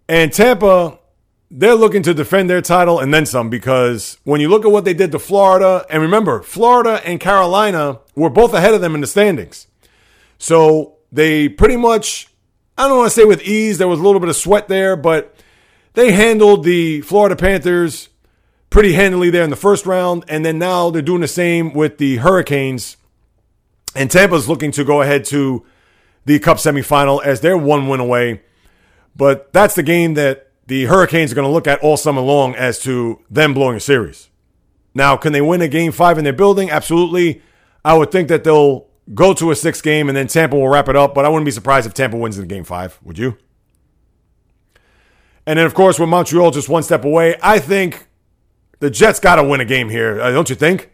And 0.10 0.34
Tampa, 0.34 1.00
they're 1.50 1.74
looking 1.74 2.04
to 2.04 2.14
defend 2.14 2.50
their 2.50 2.62
title 2.62 3.00
and 3.00 3.14
then 3.14 3.26
some 3.26 3.50
because 3.50 4.18
when 4.26 4.42
you 4.42 4.50
look 4.50 4.66
at 4.66 4.72
what 4.72 4.84
they 4.84 4.94
did 4.94 5.14
to 5.14 5.20
Florida, 5.20 5.86
and 5.90 6.02
remember, 6.02 6.42
Florida 6.42 7.02
and 7.06 7.18
Carolina 7.18 8.00
were 8.14 8.30
both 8.30 8.54
ahead 8.54 8.74
of 8.74 8.82
them 8.82 8.94
in 8.94 9.00
the 9.00 9.08
standings. 9.08 9.68
So 10.38 10.98
they 11.14 11.48
pretty 11.48 11.78
much, 11.78 12.28
I 12.78 12.90
don't 12.90 12.98
want 12.98 13.10
to 13.10 13.16
say 13.16 13.24
with 13.24 13.42
ease, 13.44 13.78
there 13.78 13.88
was 13.88 14.02
a 14.02 14.04
little 14.04 14.20
bit 14.20 14.28
of 14.28 14.36
sweat 14.36 14.68
there, 14.68 14.98
but 14.98 15.34
they 15.94 16.12
handled 16.12 16.64
the 16.64 17.02
Florida 17.02 17.36
Panthers 17.36 18.10
pretty 18.70 18.94
handily 18.94 19.30
there 19.30 19.44
in 19.44 19.50
the 19.50 19.56
first 19.56 19.86
round. 19.86 20.26
And 20.28 20.44
then 20.44 20.58
now 20.58 20.89
they're 20.89 21.02
doing 21.02 21.22
the 21.22 21.28
same 21.28 21.74
with 21.74 21.98
the 21.98 22.18
Hurricanes. 22.18 22.98
And 23.96 24.10
Tampa's 24.10 24.48
looking 24.48 24.72
to 24.72 24.84
go 24.84 25.02
ahead 25.02 25.26
to 25.26 25.66
the 26.26 26.39
Cup 26.39 26.58
semifinal 26.58 27.24
as 27.24 27.42
they're 27.42 27.58
one 27.58 27.88
win 27.88 28.00
away. 28.00 28.42
But 29.16 29.52
that's 29.52 29.76
the 29.76 29.84
game 29.84 30.14
that 30.14 30.52
the 30.68 30.86
Hurricanes 30.86 31.32
are 31.32 31.36
going 31.36 31.48
to 31.48 31.52
look 31.52 31.68
at 31.68 31.80
all 31.80 31.98
summer 31.98 32.22
long 32.22 32.56
as 32.56 32.80
to 32.80 33.22
them 33.30 33.54
blowing 33.54 33.76
a 33.76 33.82
series. 33.82 34.30
Now, 34.94 35.18
can 35.18 35.34
they 35.34 35.42
win 35.42 35.62
a 35.62 35.68
game 35.68 35.92
five 35.92 36.18
in 36.18 36.24
their 36.24 36.34
building? 36.34 36.70
Absolutely. 36.70 37.42
I 37.84 37.98
would 37.98 38.12
think 38.12 38.30
that 38.30 38.44
they'll 38.44 38.88
go 39.14 39.34
to 39.34 39.52
a 39.52 39.56
six 39.56 39.82
game 39.82 40.08
and 40.08 40.16
then 40.16 40.28
Tampa 40.28 40.56
will 40.56 40.70
wrap 40.70 40.88
it 40.88 40.96
up, 40.96 41.14
but 41.14 41.26
I 41.26 41.30
wouldn't 41.30 41.46
be 41.46 41.52
surprised 41.52 41.88
if 41.88 41.94
Tampa 41.94 42.16
wins 42.16 42.38
in 42.38 42.48
game 42.48 42.64
five. 42.64 43.00
Would 43.04 43.18
you? 43.18 43.38
And 45.52 45.60
then, 45.60 45.66
of 45.66 45.74
course, 45.74 45.99
with 45.99 46.08
Montreal 46.08 46.52
just 46.52 46.70
one 46.70 46.82
step 46.82 47.04
away, 47.04 47.36
I 47.43 47.60
think 47.60 48.08
the 48.80 48.89
Jets 48.89 49.20
got 49.20 49.36
to 49.36 49.43
win 49.43 49.60
a 49.60 49.66
game 49.66 49.89
here, 49.89 50.22
uh, 50.22 50.32
don't 50.32 50.49
you 50.49 50.56
think? 50.56 50.91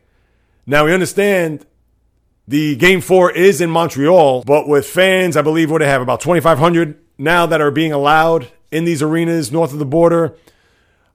Now, 0.65 0.85
we 0.85 0.93
understand 0.95 1.63
the 2.47 2.75
game 2.75 2.99
four 2.99 3.29
is 3.29 3.61
in 3.61 3.69
Montreal, 3.69 4.45
but 4.45 4.67
with 4.67 4.87
fans, 4.87 5.37
I 5.37 5.43
believe 5.43 5.69
what 5.69 5.81
they 5.81 5.85
have 5.85 6.01
about 6.01 6.21
2,500 6.21 6.99
now 7.19 7.45
that 7.45 7.61
are 7.61 7.69
being 7.69 7.91
allowed 7.91 8.51
in 8.71 8.83
these 8.83 9.03
arenas 9.03 9.51
north 9.51 9.73
of 9.73 9.77
the 9.77 9.85
border. 9.85 10.35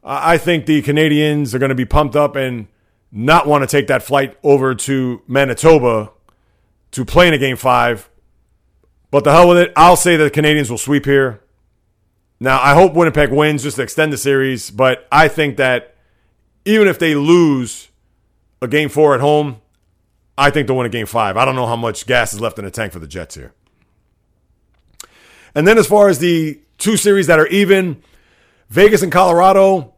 I 0.05 0.39
think 0.39 0.67
the 0.67 0.81
Canadiens 0.81 1.53
are 1.53 1.59
going 1.59 1.71
to 1.71 1.75
be 1.75 1.85
pumped 1.85 2.15
up 2.15 2.37
and 2.37 2.69
not 3.11 3.49
want 3.49 3.63
to 3.63 3.67
take 3.67 3.89
that 3.89 4.05
flight 4.05 4.39
over 4.45 4.77
to 4.77 5.21
Manitoba 5.27 6.13
to 6.93 7.05
play 7.05 7.27
in 7.27 7.35
a 7.35 7.39
game 7.39 7.57
five. 7.57 8.09
But 9.11 9.25
the 9.25 9.33
hell 9.33 9.49
with 9.49 9.59
it. 9.59 9.73
I'll 9.75 9.97
say 9.97 10.17
that 10.17 10.33
the 10.33 10.41
Canadiens 10.41 10.71
will 10.71 10.79
sweep 10.79 11.07
here. 11.07 11.42
Now, 12.43 12.61
I 12.61 12.75
hope 12.75 12.95
Winnipeg 12.95 13.31
wins 13.31 13.63
just 13.63 13.77
to 13.77 13.83
extend 13.85 14.13
the 14.13 14.19
series, 14.19 14.69
but 14.73 15.07
I 15.13 15.29
think 15.29 15.59
that 15.59 15.95
even 16.65 16.89
if 16.89 16.99
they 16.99 17.15
lose 17.15 17.89
a 18.61 18.67
game 18.67 18.89
four 18.89 19.15
at 19.15 19.21
home, 19.21 19.61
I 20.37 20.51
think 20.51 20.67
they'll 20.67 20.77
win 20.77 20.87
a 20.87 20.89
game 20.89 21.07
five. 21.07 21.37
I 21.37 21.45
don't 21.45 21.55
know 21.55 21.67
how 21.67 21.77
much 21.77 22.05
gas 22.05 22.33
is 22.33 22.41
left 22.41 22.59
in 22.59 22.65
the 22.65 22.73
tank 22.73 22.93
for 22.93 22.99
the 22.99 23.07
Jets 23.07 23.37
here. 23.37 23.53
And 25.55 25.69
then 25.69 25.79
as 25.79 25.87
far 25.87 26.09
as 26.09 26.19
the 26.19 26.61
two 26.79 26.97
series 26.97 27.29
that 27.29 27.39
are 27.39 27.47
even, 27.47 28.03
Vegas 28.71 29.03
and 29.03 29.13
Colorado, 29.13 29.95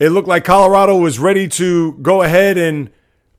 it 0.00 0.08
looked 0.08 0.26
like 0.26 0.42
Colorado 0.42 0.98
was 0.98 1.20
ready 1.20 1.46
to 1.46 1.92
go 2.02 2.22
ahead 2.22 2.58
and 2.58 2.90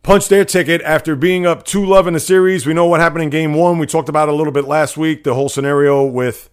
punch 0.01 0.29
their 0.29 0.45
ticket 0.45 0.81
after 0.83 1.17
being 1.17 1.45
up 1.45 1.65
2 1.65 1.85
love 1.85 2.07
in 2.07 2.13
the 2.13 2.21
series. 2.21 2.65
We 2.65 2.73
know 2.73 2.85
what 2.85 3.01
happened 3.01 3.23
in 3.23 3.29
game 3.31 3.53
one. 3.53 3.79
We 3.79 3.85
talked 3.85 4.07
about 4.07 4.29
a 4.29 4.33
little 4.33 4.53
bit 4.53 4.63
last 4.63 4.95
week, 4.95 5.25
the 5.25 5.33
whole 5.33 5.49
scenario 5.49 6.05
with 6.05 6.49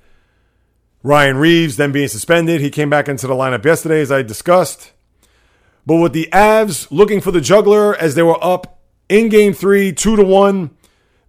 Ryan 1.03 1.37
Reaves 1.37 1.77
then 1.77 1.93
being 1.93 2.09
suspended. 2.09 2.61
He 2.61 2.71
came 2.71 2.91
back 2.91 3.09
into 3.09 3.27
the 3.27 3.35
lineup 3.35 3.65
yesterday, 3.65 4.01
as 4.01 4.13
I 4.13 4.23
discussed. 4.23 4.93
But 5.85 5.97
with 5.97 6.13
the 6.13 6.29
Avs 6.33 6.89
looking 6.91 7.21
for 7.21 7.33
the 7.33 7.41
juggler 7.41 7.97
as 7.97 8.15
they 8.15 8.23
were 8.23 8.43
up 8.43 8.81
in 9.09 9.29
game 9.29 9.53
three, 9.53 9.93
two 9.93 10.17
to 10.17 10.25
one, 10.25 10.71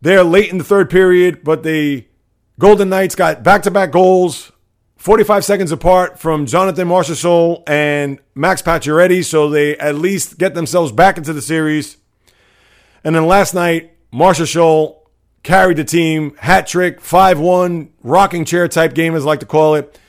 they're 0.01 0.23
late 0.23 0.51
in 0.51 0.57
the 0.57 0.63
third 0.63 0.89
period, 0.89 1.43
but 1.43 1.63
the 1.63 2.05
Golden 2.59 2.89
Knights 2.89 3.15
got 3.15 3.41
back 3.41 3.63
to 3.63 3.71
back 3.71 3.91
goals, 3.91 4.51
45 4.97 5.43
seconds 5.43 5.71
apart 5.71 6.19
from 6.19 6.45
Jonathan 6.45 6.87
Marchessault 6.87 7.63
and 7.67 8.19
Max 8.35 8.61
Pacioretty, 8.61 9.25
so 9.25 9.49
they 9.49 9.75
at 9.77 9.95
least 9.95 10.37
get 10.37 10.53
themselves 10.53 10.91
back 10.91 11.17
into 11.17 11.33
the 11.33 11.41
series. 11.41 11.97
And 13.03 13.15
then 13.15 13.25
last 13.25 13.53
night, 13.53 13.91
Marchessault 14.13 14.97
carried 15.43 15.77
the 15.77 15.83
team, 15.83 16.35
hat 16.37 16.67
trick, 16.67 17.01
5 17.01 17.39
1, 17.39 17.89
rocking 18.01 18.45
chair 18.45 18.67
type 18.67 18.93
game, 18.93 19.13
as 19.15 19.23
I 19.23 19.27
like 19.27 19.39
to 19.41 19.45
call 19.45 19.75
it. 19.75 19.99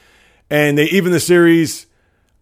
And 0.48 0.78
they 0.78 0.84
even 0.86 1.12
the 1.12 1.20
series. 1.20 1.86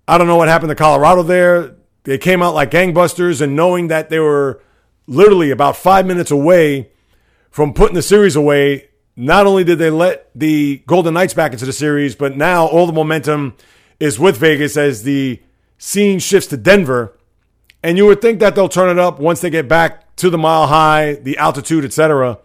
I 0.07 0.18
don't 0.18 0.26
know 0.26 0.36
what 0.36 0.49
happened 0.49 0.70
to 0.70 0.74
Colorado 0.74 1.22
there. 1.22 1.76
They 2.05 2.18
came 2.18 2.43
out 2.43 2.55
like 2.55 2.70
gangbusters, 2.70 3.40
and 3.40 3.57
knowing 3.57 3.88
that 3.88 4.11
they 4.11 4.18
were 4.18 4.61
literally 5.07 5.51
about 5.51 5.76
five 5.76 6.07
minutes 6.07 6.30
away 6.30 6.90
from 7.51 7.72
putting 7.72 7.95
the 7.95 8.03
series 8.03 8.34
away, 8.36 8.88
not 9.14 9.47
only 9.47 9.62
did 9.62 9.78
they 9.78 9.90
let 9.90 10.30
the 10.34 10.82
Golden 10.86 11.14
Knights 11.14 11.34
back 11.34 11.53
into 11.53 11.66
the 11.66 11.72
series, 11.72 12.14
but 12.16 12.36
now 12.36 12.66
all 12.66 12.86
the 12.86 12.93
momentum 12.93 13.55
is 14.01 14.18
with 14.18 14.36
Vegas 14.38 14.76
as 14.76 15.05
the 15.05 15.40
scene 15.78 16.18
shifts 16.18 16.49
to 16.49 16.57
Denver. 16.57 17.16
And 17.82 17.97
you 17.97 18.07
would 18.07 18.20
think 18.20 18.40
that 18.40 18.55
they'll 18.55 18.68
turn 18.68 18.90
it 18.90 18.99
up 18.99 19.18
once 19.18 19.40
they 19.40 19.51
get 19.51 19.68
back 19.68 20.16
to 20.16 20.30
the 20.30 20.38
mile 20.38 20.66
high, 20.66 21.14
the 21.14 21.38
altitude, 21.38 21.84
etc. 21.84 22.38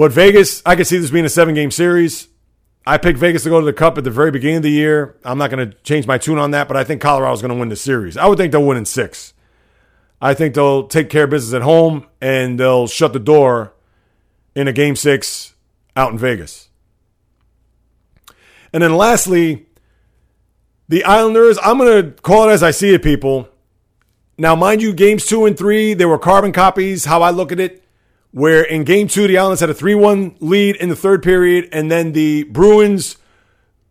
But 0.00 0.12
Vegas, 0.12 0.62
I 0.64 0.76
can 0.76 0.86
see 0.86 0.96
this 0.96 1.10
being 1.10 1.26
a 1.26 1.28
seven 1.28 1.54
game 1.54 1.70
series. 1.70 2.28
I 2.86 2.96
picked 2.96 3.18
Vegas 3.18 3.42
to 3.42 3.50
go 3.50 3.60
to 3.60 3.66
the 3.66 3.74
Cup 3.74 3.98
at 3.98 4.04
the 4.04 4.10
very 4.10 4.30
beginning 4.30 4.56
of 4.56 4.62
the 4.62 4.70
year. 4.70 5.18
I'm 5.26 5.36
not 5.36 5.50
going 5.50 5.70
to 5.70 5.76
change 5.82 6.06
my 6.06 6.16
tune 6.16 6.38
on 6.38 6.52
that, 6.52 6.68
but 6.68 6.76
I 6.78 6.84
think 6.84 7.02
Colorado's 7.02 7.42
going 7.42 7.52
to 7.52 7.60
win 7.60 7.68
the 7.68 7.76
series. 7.76 8.16
I 8.16 8.26
would 8.26 8.38
think 8.38 8.50
they'll 8.50 8.64
win 8.64 8.78
in 8.78 8.86
six. 8.86 9.34
I 10.18 10.32
think 10.32 10.54
they'll 10.54 10.86
take 10.88 11.10
care 11.10 11.24
of 11.24 11.30
business 11.30 11.52
at 11.52 11.60
home 11.60 12.06
and 12.18 12.58
they'll 12.58 12.86
shut 12.86 13.12
the 13.12 13.18
door 13.18 13.74
in 14.54 14.68
a 14.68 14.72
game 14.72 14.96
six 14.96 15.52
out 15.94 16.12
in 16.12 16.18
Vegas. 16.18 16.70
And 18.72 18.82
then 18.82 18.96
lastly, 18.96 19.66
the 20.88 21.04
Islanders, 21.04 21.58
I'm 21.62 21.76
going 21.76 22.02
to 22.02 22.22
call 22.22 22.48
it 22.48 22.52
as 22.52 22.62
I 22.62 22.70
see 22.70 22.94
it, 22.94 23.02
people. 23.02 23.50
Now, 24.38 24.56
mind 24.56 24.80
you, 24.80 24.94
games 24.94 25.26
two 25.26 25.44
and 25.44 25.58
three, 25.58 25.92
they 25.92 26.06
were 26.06 26.18
carbon 26.18 26.52
copies, 26.52 27.04
how 27.04 27.20
I 27.20 27.28
look 27.28 27.52
at 27.52 27.60
it 27.60 27.84
where 28.32 28.62
in 28.62 28.84
game 28.84 29.08
two, 29.08 29.26
the 29.26 29.38
Islanders 29.38 29.60
had 29.60 29.70
a 29.70 29.74
3 29.74 29.94
1 29.94 30.36
lead 30.40 30.76
in 30.76 30.88
the 30.88 30.96
third 30.96 31.22
period, 31.22 31.68
and 31.72 31.90
then 31.90 32.12
the 32.12 32.44
Bruins 32.44 33.16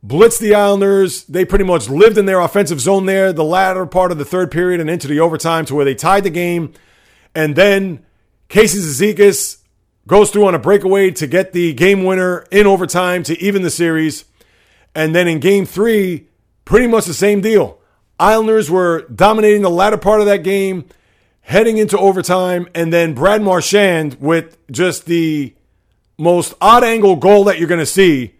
blitzed 0.05 0.39
the 0.39 0.55
Islanders. 0.55 1.25
They 1.25 1.45
pretty 1.45 1.65
much 1.65 1.89
lived 1.89 2.17
in 2.17 2.25
their 2.25 2.39
offensive 2.39 2.79
zone 2.79 3.05
there, 3.05 3.33
the 3.33 3.43
latter 3.43 3.85
part 3.85 4.11
of 4.11 4.17
the 4.17 4.25
third 4.25 4.51
period 4.51 4.79
and 4.79 4.89
into 4.89 5.07
the 5.07 5.19
overtime 5.19 5.65
to 5.65 5.75
where 5.75 5.85
they 5.85 5.95
tied 5.95 6.23
the 6.23 6.29
game. 6.29 6.73
And 7.35 7.55
then 7.55 8.05
Casey 8.47 8.79
Cizikas 8.79 9.57
goes 10.07 10.31
through 10.31 10.47
on 10.47 10.55
a 10.55 10.59
breakaway 10.59 11.11
to 11.11 11.27
get 11.27 11.53
the 11.53 11.73
game 11.73 12.03
winner 12.03 12.45
in 12.51 12.65
overtime 12.65 13.23
to 13.23 13.39
even 13.39 13.61
the 13.61 13.69
series. 13.69 14.25
And 14.95 15.13
then 15.13 15.27
in 15.27 15.39
game 15.39 15.65
three, 15.65 16.27
pretty 16.65 16.87
much 16.87 17.05
the 17.05 17.13
same 17.13 17.41
deal. 17.41 17.79
Islanders 18.19 18.69
were 18.69 19.03
dominating 19.03 19.61
the 19.61 19.69
latter 19.69 19.97
part 19.97 20.19
of 20.19 20.25
that 20.25 20.43
game 20.43 20.85
heading 21.49 21.79
into 21.79 21.97
overtime, 21.97 22.67
and 22.75 22.93
then 22.93 23.15
Brad 23.15 23.41
Marchand 23.41 24.17
with 24.19 24.55
just 24.69 25.07
the 25.07 25.51
most 26.15 26.53
odd 26.61 26.83
angle 26.83 27.15
goal 27.15 27.43
that 27.45 27.57
you're 27.57 27.67
going 27.67 27.79
to 27.79 27.87
see, 27.87 28.35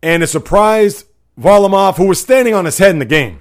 and 0.00 0.22
a 0.22 0.28
surprised 0.28 1.06
Varlamov, 1.36 1.96
who 1.96 2.06
was 2.06 2.20
standing 2.20 2.54
on 2.54 2.66
his 2.66 2.78
head 2.78 2.92
in 2.92 3.00
the 3.00 3.04
game. 3.04 3.40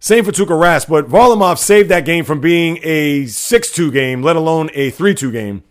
Same 0.00 0.24
for 0.24 0.32
Tuukka 0.32 0.48
Rask, 0.48 0.88
but 0.88 1.06
Varlamov 1.06 1.58
saved 1.58 1.88
that 1.90 2.04
game 2.04 2.24
from 2.24 2.40
being 2.40 2.80
a 2.82 3.26
6 3.26 3.72
2 3.72 3.92
game, 3.92 4.22
let 4.22 4.34
alone 4.34 4.70
a 4.74 4.90
3 4.90 5.14
2 5.14 5.30
game. 5.30 5.62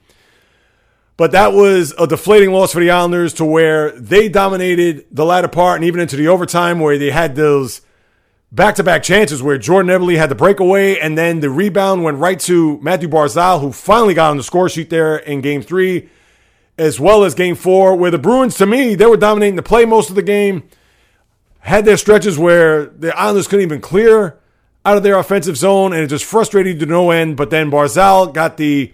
But 1.18 1.34
that 1.34 1.52
was 1.52 1.94
a 2.00 2.08
deflating 2.08 2.54
loss 2.54 2.72
for 2.72 2.80
the 2.80 2.92
Islanders 2.92 3.34
to 3.34 3.44
where 3.44 3.92
they 3.92 4.30
dominated 4.30 5.06
the 5.12 5.26
latter 5.26 5.50
part 5.50 5.76
and 5.76 5.84
even 5.84 6.00
into 6.00 6.16
the 6.16 6.30
overtime 6.30 6.80
where 6.80 6.98
they 6.98 7.12
had 7.12 7.36
those 7.36 7.82
back 8.52 8.76
to 8.76 8.84
back 8.84 9.04
chances 9.04 9.44
where 9.44 9.58
Jordan 9.58 9.92
Eberle 9.92 10.18
had 10.18 10.30
the 10.30 10.36
breakaway 10.36 10.98
and 10.98 11.18
then 11.18 11.40
the 11.40 11.50
rebound 11.50 12.04
went 12.04 12.18
right 12.18 12.40
to 12.42 12.80
Mathew 12.82 13.08
Barzal, 13.08 13.62
who 13.62 13.72
finally 13.72 14.14
got 14.14 14.32
on 14.32 14.38
the 14.38 14.44
score 14.44 14.70
sheet 14.70 14.90
there 14.90 15.18
in 15.18 15.42
game 15.42 15.62
three, 15.62 16.10
as 16.78 17.00
well 17.00 17.24
as 17.24 17.36
game 17.36 17.56
four, 17.56 17.96
where 17.96 18.12
the 18.12 18.18
Bruins, 18.18 18.56
to 18.56 18.66
me, 18.66 18.96
they 18.96 19.06
were 19.06 19.18
dominating 19.18 19.56
the 19.56 19.64
play 19.64 19.86
most 19.86 20.10
of 20.10 20.16
the 20.16 20.24
game, 20.24 20.64
had 21.60 21.86
their 21.86 21.98
stretches 21.98 22.38
where 22.38 22.86
the 22.86 23.16
Islanders 23.18 23.48
couldn't 23.48 23.66
even 23.66 23.82
clear 23.82 24.40
out 24.86 24.98
of 24.98 25.04
their 25.04 25.18
offensive 25.18 25.58
zone, 25.58 25.94
and 25.94 26.02
it 26.02 26.08
just 26.08 26.26
frustrated 26.26 26.80
to 26.80 26.86
no 26.86 27.12
end. 27.12 27.36
But 27.38 27.50
then 27.50 27.70
Barzal 27.70 28.34
got 28.34 28.58
the 28.58 28.94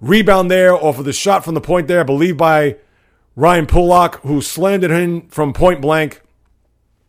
rebound 0.00 0.50
there 0.50 0.74
off 0.74 0.98
of 0.98 1.06
the 1.06 1.12
shot 1.14 1.44
from 1.44 1.54
the 1.54 1.60
point 1.62 1.88
there, 1.88 2.00
I 2.00 2.04
believe 2.04 2.36
by 2.36 2.76
Ryan 3.34 3.66
Pulock, 3.66 4.20
who 4.20 4.42
slammed 4.42 4.84
it 4.84 4.90
in 4.90 5.22
from 5.28 5.52
point 5.52 5.80
blank. 5.80 6.20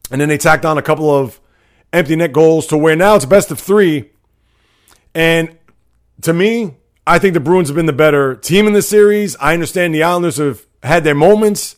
And 0.09 0.21
then 0.21 0.29
they 0.29 0.37
tacked 0.37 0.65
on 0.65 0.77
a 0.77 0.81
couple 0.81 1.13
of 1.13 1.41
empty 1.93 2.15
net 2.15 2.33
goals 2.33 2.67
to 2.67 2.77
where 2.77 2.95
now 2.95 3.15
it's 3.15 3.25
best 3.25 3.51
of 3.51 3.59
three. 3.59 4.11
And 5.13 5.57
to 6.21 6.33
me, 6.33 6.75
I 7.07 7.19
think 7.19 7.33
the 7.33 7.39
Bruins 7.39 7.69
have 7.69 7.75
been 7.75 7.85
the 7.85 7.93
better 7.93 8.35
team 8.35 8.67
in 8.67 8.73
the 8.73 8.81
series. 8.81 9.35
I 9.37 9.53
understand 9.53 9.93
the 9.93 10.03
Islanders 10.03 10.37
have 10.37 10.65
had 10.83 11.03
their 11.03 11.15
moments. 11.15 11.75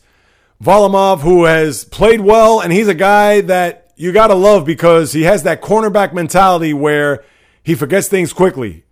Varlamov, 0.62 1.20
who 1.20 1.44
has 1.44 1.84
played 1.84 2.20
well, 2.20 2.60
and 2.60 2.72
he's 2.72 2.88
a 2.88 2.94
guy 2.94 3.40
that 3.42 3.92
you 3.96 4.12
got 4.12 4.28
to 4.28 4.34
love 4.34 4.64
because 4.64 5.12
he 5.12 5.22
has 5.22 5.44
that 5.44 5.62
cornerback 5.62 6.12
mentality 6.12 6.72
where 6.72 7.24
he 7.62 7.74
forgets 7.74 8.08
things 8.08 8.32
quickly. 8.32 8.84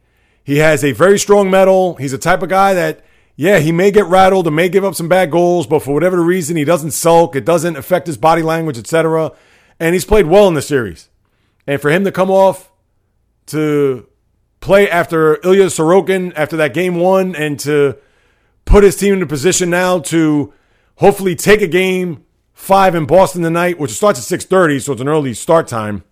He 0.44 0.58
has 0.58 0.84
a 0.84 0.92
very 0.92 1.18
strong 1.18 1.50
metal. 1.50 1.96
He's 1.96 2.12
a 2.12 2.18
type 2.18 2.42
of 2.42 2.48
guy 2.48 2.74
that, 2.74 3.04
yeah, 3.34 3.58
he 3.58 3.72
may 3.72 3.90
get 3.90 4.04
rattled 4.06 4.46
and 4.46 4.54
may 4.54 4.68
give 4.68 4.84
up 4.84 4.94
some 4.94 5.08
bad 5.08 5.32
goals, 5.32 5.66
but 5.66 5.82
for 5.82 5.92
whatever 5.92 6.22
reason, 6.22 6.56
he 6.56 6.64
doesn't 6.64 6.92
sulk. 6.92 7.34
It 7.34 7.44
doesn't 7.44 7.76
affect 7.76 8.06
his 8.06 8.16
body 8.16 8.42
language, 8.42 8.78
etc. 8.78 9.32
And 9.78 9.94
he's 9.94 10.04
played 10.04 10.26
well 10.26 10.48
in 10.48 10.54
the 10.54 10.62
series. 10.62 11.08
And 11.66 11.80
for 11.80 11.90
him 11.90 12.04
to 12.04 12.12
come 12.12 12.30
off 12.30 12.70
to 13.46 14.06
play 14.60 14.90
after 14.90 15.38
Ilya 15.44 15.66
Sorokin 15.66 16.32
after 16.34 16.56
that 16.56 16.74
game 16.74 16.96
one 16.96 17.34
and 17.36 17.58
to 17.60 17.96
put 18.64 18.84
his 18.84 18.96
team 18.96 19.14
in 19.14 19.22
a 19.22 19.26
position 19.26 19.70
now 19.70 20.00
to 20.00 20.52
hopefully 20.96 21.34
take 21.34 21.62
a 21.62 21.66
game 21.66 22.24
five 22.52 22.94
in 22.94 23.06
Boston 23.06 23.42
tonight, 23.42 23.78
which 23.78 23.92
starts 23.92 24.18
at 24.18 24.24
6:30, 24.24 24.80
so 24.80 24.92
it's 24.92 25.00
an 25.00 25.08
early 25.08 25.34
start 25.34 25.68
time. 25.68 26.02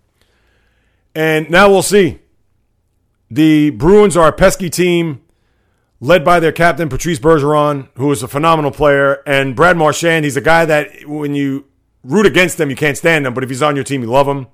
And 1.13 1.49
now 1.49 1.69
we'll 1.69 1.81
see. 1.81 2.19
The 3.31 3.71
Bruins 3.71 4.15
are 4.15 4.27
a 4.27 4.31
pesky 4.31 4.69
team 4.69 5.21
led 5.99 6.23
by 6.23 6.39
their 6.39 6.51
captain 6.51 6.87
Patrice 6.87 7.19
Bergeron, 7.19 7.89
who 7.97 8.11
is 8.11 8.21
a 8.21 8.27
phenomenal 8.27 8.71
player, 8.71 9.23
and 9.25 9.55
Brad 9.55 9.75
Marchand. 9.75 10.23
He's 10.25 10.37
a 10.37 10.41
guy 10.41 10.65
that 10.65 11.07
when 11.07 11.33
you 11.33 11.65
root 12.05 12.25
against 12.25 12.57
them. 12.57 12.69
you 12.69 12.75
can't 12.75 12.97
stand 12.97 13.25
them, 13.25 13.33
but 13.33 13.43
if 13.43 13.49
he's 13.49 13.61
on 13.61 13.75
your 13.75 13.83
team, 13.83 14.01
you 14.01 14.09
love 14.09 14.27
him. 14.27 14.47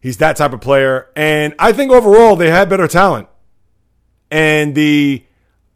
He's 0.00 0.18
that 0.18 0.36
type 0.36 0.52
of 0.52 0.60
player, 0.60 1.08
and 1.16 1.54
I 1.58 1.72
think 1.72 1.90
overall 1.90 2.36
they 2.36 2.50
had 2.50 2.68
better 2.68 2.86
talent. 2.86 3.28
And 4.30 4.74
the 4.74 5.24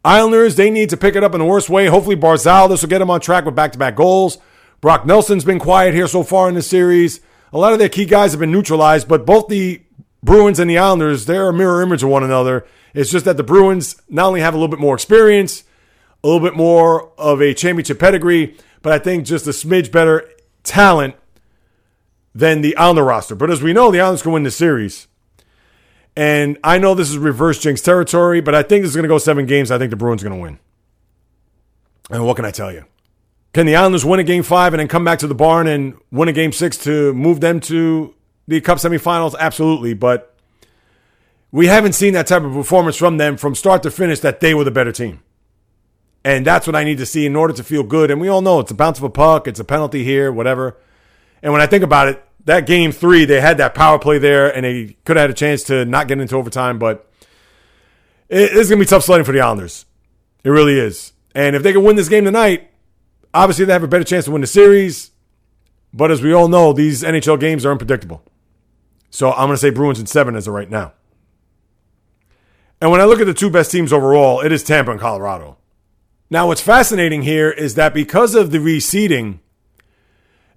Islanders, 0.04 0.56
they 0.56 0.70
need 0.70 0.90
to 0.90 0.96
pick 0.96 1.16
it 1.16 1.24
up 1.24 1.34
in 1.34 1.40
the 1.40 1.46
worst 1.46 1.68
way. 1.68 1.86
Hopefully, 1.86 2.16
Barzal, 2.16 2.68
this 2.68 2.82
will 2.82 2.88
get 2.88 3.02
him 3.02 3.10
on 3.10 3.20
track 3.20 3.44
with 3.44 3.54
back 3.54 3.72
to 3.72 3.78
back 3.78 3.96
goals. 3.96 4.38
Brock 4.80 5.04
Nelson's 5.04 5.44
been 5.44 5.58
quiet 5.58 5.94
here 5.94 6.06
so 6.06 6.22
far 6.22 6.48
in 6.48 6.54
the 6.54 6.62
series. 6.62 7.20
A 7.52 7.58
lot 7.58 7.72
of 7.72 7.78
their 7.78 7.88
key 7.88 8.06
guys 8.06 8.32
have 8.32 8.40
been 8.40 8.52
neutralized, 8.52 9.08
but 9.08 9.26
both 9.26 9.48
the 9.48 9.82
Bruins 10.22 10.58
and 10.58 10.70
the 10.70 10.78
Islanders, 10.78 11.26
they're 11.26 11.48
a 11.48 11.52
mirror 11.52 11.82
image 11.82 12.02
of 12.02 12.08
one 12.08 12.24
another. 12.24 12.66
It's 12.94 13.10
just 13.10 13.24
that 13.24 13.36
the 13.36 13.42
Bruins 13.42 14.00
not 14.08 14.26
only 14.26 14.40
have 14.40 14.54
a 14.54 14.56
little 14.56 14.68
bit 14.68 14.80
more 14.80 14.94
experience, 14.94 15.64
a 16.22 16.26
little 16.26 16.46
bit 16.46 16.56
more 16.56 17.12
of 17.18 17.42
a 17.42 17.54
championship 17.54 17.98
pedigree, 17.98 18.56
but 18.82 18.92
I 18.92 18.98
think 18.98 19.26
just 19.26 19.46
a 19.46 19.50
smidge 19.50 19.92
better 19.92 20.28
talent 20.62 21.14
than 22.34 22.60
the 22.60 22.76
Islander 22.76 23.04
roster. 23.04 23.34
But 23.34 23.50
as 23.50 23.62
we 23.62 23.72
know, 23.72 23.90
the 23.90 24.00
Islanders 24.00 24.22
can 24.22 24.32
win 24.32 24.42
the 24.42 24.50
series. 24.50 25.08
And 26.16 26.58
I 26.62 26.78
know 26.78 26.94
this 26.94 27.10
is 27.10 27.18
reverse 27.18 27.60
jinx 27.60 27.80
territory, 27.80 28.40
but 28.40 28.54
I 28.54 28.62
think 28.62 28.82
this 28.82 28.90
is 28.90 28.96
going 28.96 29.04
to 29.04 29.08
go 29.08 29.18
seven 29.18 29.46
games. 29.46 29.70
I 29.70 29.78
think 29.78 29.90
the 29.90 29.96
Bruins 29.96 30.22
are 30.22 30.28
going 30.28 30.38
to 30.38 30.42
win. 30.42 30.58
And 32.10 32.26
what 32.26 32.36
can 32.36 32.44
I 32.44 32.50
tell 32.50 32.72
you? 32.72 32.84
Can 33.52 33.66
the 33.66 33.76
Islanders 33.76 34.04
win 34.04 34.20
a 34.20 34.24
game 34.24 34.42
five 34.42 34.72
and 34.72 34.80
then 34.80 34.88
come 34.88 35.04
back 35.04 35.18
to 35.20 35.26
the 35.26 35.34
barn 35.34 35.66
and 35.66 35.96
win 36.12 36.28
a 36.28 36.32
game 36.32 36.52
six 36.52 36.76
to 36.78 37.12
move 37.14 37.40
them 37.40 37.60
to 37.60 38.14
the 38.46 38.60
Cup 38.60 38.78
semifinals? 38.78 39.36
Absolutely. 39.38 39.94
But 39.94 40.36
we 41.50 41.66
haven't 41.66 41.94
seen 41.94 42.14
that 42.14 42.26
type 42.26 42.42
of 42.42 42.52
performance 42.52 42.96
from 42.96 43.16
them 43.16 43.36
from 43.36 43.54
start 43.54 43.82
to 43.82 43.90
finish 43.90 44.20
that 44.20 44.40
they 44.40 44.54
were 44.54 44.64
the 44.64 44.70
better 44.70 44.92
team. 44.92 45.22
And 46.24 46.44
that's 46.44 46.66
what 46.66 46.76
I 46.76 46.84
need 46.84 46.98
to 46.98 47.06
see 47.06 47.24
in 47.24 47.34
order 47.34 47.54
to 47.54 47.64
feel 47.64 47.82
good. 47.82 48.10
And 48.10 48.20
we 48.20 48.28
all 48.28 48.42
know 48.42 48.60
it's 48.60 48.70
a 48.70 48.74
bounce 48.74 48.98
of 48.98 49.04
a 49.04 49.10
puck, 49.10 49.48
it's 49.48 49.60
a 49.60 49.64
penalty 49.64 50.04
here, 50.04 50.30
whatever. 50.30 50.76
And 51.42 51.52
when 51.52 51.62
I 51.62 51.66
think 51.66 51.82
about 51.82 52.08
it, 52.08 52.22
that 52.44 52.66
game 52.66 52.92
three, 52.92 53.24
they 53.24 53.40
had 53.40 53.58
that 53.58 53.74
power 53.74 53.98
play 53.98 54.18
there 54.18 54.54
and 54.54 54.64
they 54.64 54.96
could 55.04 55.16
have 55.16 55.24
had 55.24 55.30
a 55.30 55.34
chance 55.34 55.62
to 55.64 55.84
not 55.84 56.08
get 56.08 56.20
into 56.20 56.36
overtime, 56.36 56.78
but 56.78 57.10
it's 58.28 58.68
going 58.68 58.78
to 58.78 58.84
be 58.84 58.84
tough 58.84 59.04
sledding 59.04 59.24
for 59.24 59.32
the 59.32 59.40
Islanders. 59.40 59.86
It 60.44 60.50
really 60.50 60.78
is. 60.78 61.12
And 61.34 61.56
if 61.56 61.62
they 61.62 61.72
can 61.72 61.84
win 61.84 61.96
this 61.96 62.08
game 62.08 62.24
tonight, 62.24 62.70
Obviously, 63.32 63.64
they 63.64 63.72
have 63.72 63.82
a 63.82 63.88
better 63.88 64.04
chance 64.04 64.24
to 64.24 64.30
win 64.30 64.40
the 64.40 64.46
series. 64.46 65.10
But 65.92 66.10
as 66.10 66.22
we 66.22 66.32
all 66.32 66.48
know, 66.48 66.72
these 66.72 67.02
NHL 67.02 67.38
games 67.38 67.64
are 67.64 67.72
unpredictable. 67.72 68.22
So 69.10 69.30
I'm 69.30 69.48
going 69.48 69.52
to 69.52 69.58
say 69.58 69.70
Bruins 69.70 70.00
in 70.00 70.06
seven 70.06 70.36
as 70.36 70.46
of 70.46 70.54
right 70.54 70.70
now. 70.70 70.92
And 72.80 72.90
when 72.90 73.00
I 73.00 73.04
look 73.04 73.20
at 73.20 73.26
the 73.26 73.34
two 73.34 73.50
best 73.50 73.70
teams 73.70 73.92
overall, 73.92 74.40
it 74.40 74.52
is 74.52 74.62
Tampa 74.62 74.90
and 74.90 75.00
Colorado. 75.00 75.58
Now, 76.32 76.46
what's 76.46 76.60
fascinating 76.60 77.22
here 77.22 77.50
is 77.50 77.74
that 77.74 77.92
because 77.92 78.36
of 78.36 78.52
the 78.52 78.58
reseeding, 78.58 79.40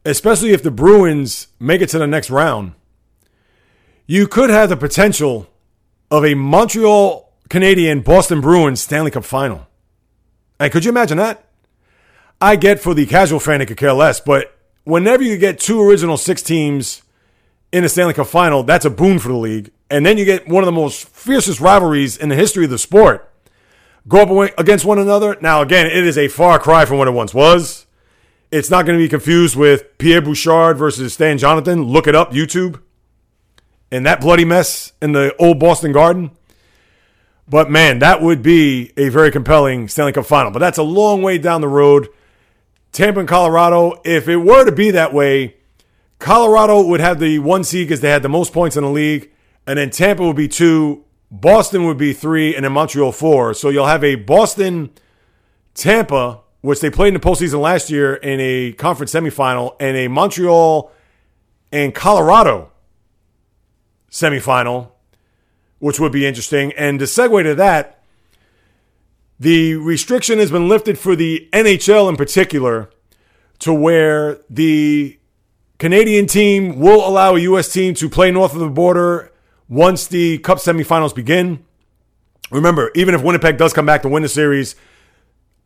especially 0.05 0.51
if 0.51 0.61
the 0.61 0.69
Bruins 0.69 1.47
make 1.59 1.81
it 1.81 1.89
to 1.89 1.97
the 1.97 2.05
next 2.05 2.29
round, 2.29 2.73
you 4.05 4.27
could 4.27 4.51
have 4.51 4.69
the 4.69 4.77
potential 4.77 5.49
of 6.11 6.23
a 6.23 6.35
Montreal 6.35 7.33
Canadian 7.49 8.01
Boston 8.01 8.39
Bruins 8.39 8.81
Stanley 8.81 9.09
Cup 9.09 9.25
final. 9.25 9.65
And 10.59 10.71
could 10.71 10.85
you 10.85 10.91
imagine 10.91 11.17
that? 11.17 11.43
I 12.39 12.55
get 12.55 12.79
for 12.79 12.93
the 12.93 13.07
casual 13.07 13.39
fan 13.39 13.61
it 13.61 13.65
could 13.65 13.77
care 13.77 13.93
less, 13.93 14.19
but 14.19 14.55
whenever 14.83 15.23
you 15.23 15.37
get 15.37 15.59
two 15.59 15.81
original 15.81 16.17
six 16.17 16.43
teams 16.43 17.01
in 17.71 17.83
a 17.83 17.89
Stanley 17.89 18.13
Cup 18.13 18.27
final, 18.27 18.61
that's 18.61 18.85
a 18.85 18.91
boon 18.91 19.17
for 19.17 19.29
the 19.29 19.37
league. 19.37 19.71
And 19.89 20.05
then 20.05 20.19
you 20.19 20.25
get 20.25 20.47
one 20.47 20.61
of 20.61 20.67
the 20.67 20.71
most 20.71 21.09
fiercest 21.09 21.59
rivalries 21.59 22.15
in 22.15 22.29
the 22.29 22.35
history 22.35 22.65
of 22.65 22.69
the 22.69 22.77
sport 22.77 23.32
go 24.07 24.21
up 24.21 24.59
against 24.59 24.85
one 24.85 24.99
another. 24.99 25.37
Now, 25.41 25.61
again, 25.61 25.87
it 25.87 26.05
is 26.05 26.17
a 26.17 26.27
far 26.27 26.59
cry 26.59 26.85
from 26.85 26.97
what 26.97 27.07
it 27.07 27.11
once 27.11 27.33
was. 27.33 27.85
It's 28.51 28.69
not 28.69 28.85
going 28.85 28.97
to 28.97 29.03
be 29.03 29.09
confused 29.09 29.55
with 29.55 29.97
Pierre 29.97 30.21
Bouchard 30.21 30.77
versus 30.77 31.13
Stan 31.13 31.37
Jonathan. 31.37 31.83
Look 31.83 32.07
it 32.07 32.15
up, 32.15 32.31
YouTube. 32.31 32.81
And 33.91 34.05
that 34.05 34.21
bloody 34.21 34.45
mess 34.45 34.93
in 35.01 35.11
the 35.11 35.35
old 35.37 35.59
Boston 35.59 35.91
Garden. 35.91 36.31
But 37.47 37.69
man, 37.69 37.99
that 37.99 38.21
would 38.21 38.41
be 38.41 38.91
a 38.95 39.09
very 39.09 39.31
compelling 39.31 39.87
Stanley 39.87 40.13
Cup 40.13 40.25
final. 40.25 40.51
But 40.51 40.59
that's 40.59 40.77
a 40.77 40.83
long 40.83 41.21
way 41.21 41.37
down 41.37 41.61
the 41.61 41.67
road. 41.67 42.07
Tampa 42.91 43.19
and 43.19 43.29
Colorado, 43.29 43.99
if 44.05 44.27
it 44.27 44.37
were 44.37 44.65
to 44.65 44.71
be 44.71 44.91
that 44.91 45.13
way, 45.13 45.55
Colorado 46.19 46.81
would 46.81 46.99
have 46.99 47.19
the 47.19 47.39
one 47.39 47.63
seed 47.63 47.87
because 47.87 48.01
they 48.01 48.09
had 48.09 48.21
the 48.21 48.29
most 48.29 48.53
points 48.53 48.77
in 48.77 48.83
the 48.83 48.89
league, 48.89 49.31
and 49.67 49.77
then 49.77 49.89
Tampa 49.89 50.25
would 50.25 50.35
be 50.35 50.47
two, 50.47 51.03
Boston 51.33 51.85
would 51.85 51.97
be 51.97 52.13
three, 52.13 52.55
and 52.55 52.63
then 52.63 52.73
Montreal 52.73 53.11
four. 53.11 53.55
So 53.55 53.69
you'll 53.69 53.87
have 53.87 54.03
a 54.03 54.13
Boston 54.13 54.91
Tampa, 55.73 56.41
which 56.61 56.79
they 56.79 56.91
played 56.91 57.07
in 57.07 57.13
the 57.15 57.19
postseason 57.19 57.59
last 57.59 57.89
year 57.89 58.13
in 58.13 58.39
a 58.39 58.73
conference 58.73 59.13
semifinal, 59.13 59.75
and 59.79 59.97
a 59.97 60.07
Montreal 60.07 60.91
and 61.71 61.95
Colorado 61.95 62.71
semifinal, 64.11 64.91
which 65.79 65.99
would 65.99 66.11
be 66.11 66.27
interesting. 66.27 66.71
And 66.73 66.99
to 66.99 67.05
segue 67.05 67.41
to 67.41 67.55
that, 67.55 68.03
the 69.39 69.73
restriction 69.73 70.37
has 70.37 70.51
been 70.51 70.69
lifted 70.69 70.99
for 70.99 71.15
the 71.15 71.49
NHL 71.51 72.09
in 72.09 72.15
particular 72.15 72.91
to 73.57 73.73
where 73.73 74.37
the 74.51 75.17
Canadian 75.79 76.27
team 76.27 76.79
will 76.79 77.05
allow 77.07 77.35
a 77.35 77.39
U.S. 77.39 77.73
team 77.73 77.95
to 77.95 78.07
play 78.07 78.29
north 78.29 78.53
of 78.53 78.59
the 78.59 78.69
border 78.69 79.32
once 79.73 80.07
the 80.07 80.37
Cup 80.39 80.59
semifinals 80.59 81.15
begin. 81.15 81.65
Remember, 82.51 82.91
even 82.95 83.15
if 83.15 83.23
Winnipeg 83.23 83.57
does 83.57 83.73
come 83.73 83.85
back 83.85 84.03
to 84.03 84.09
win 84.09 84.23
the 84.23 84.29
series, 84.29 84.75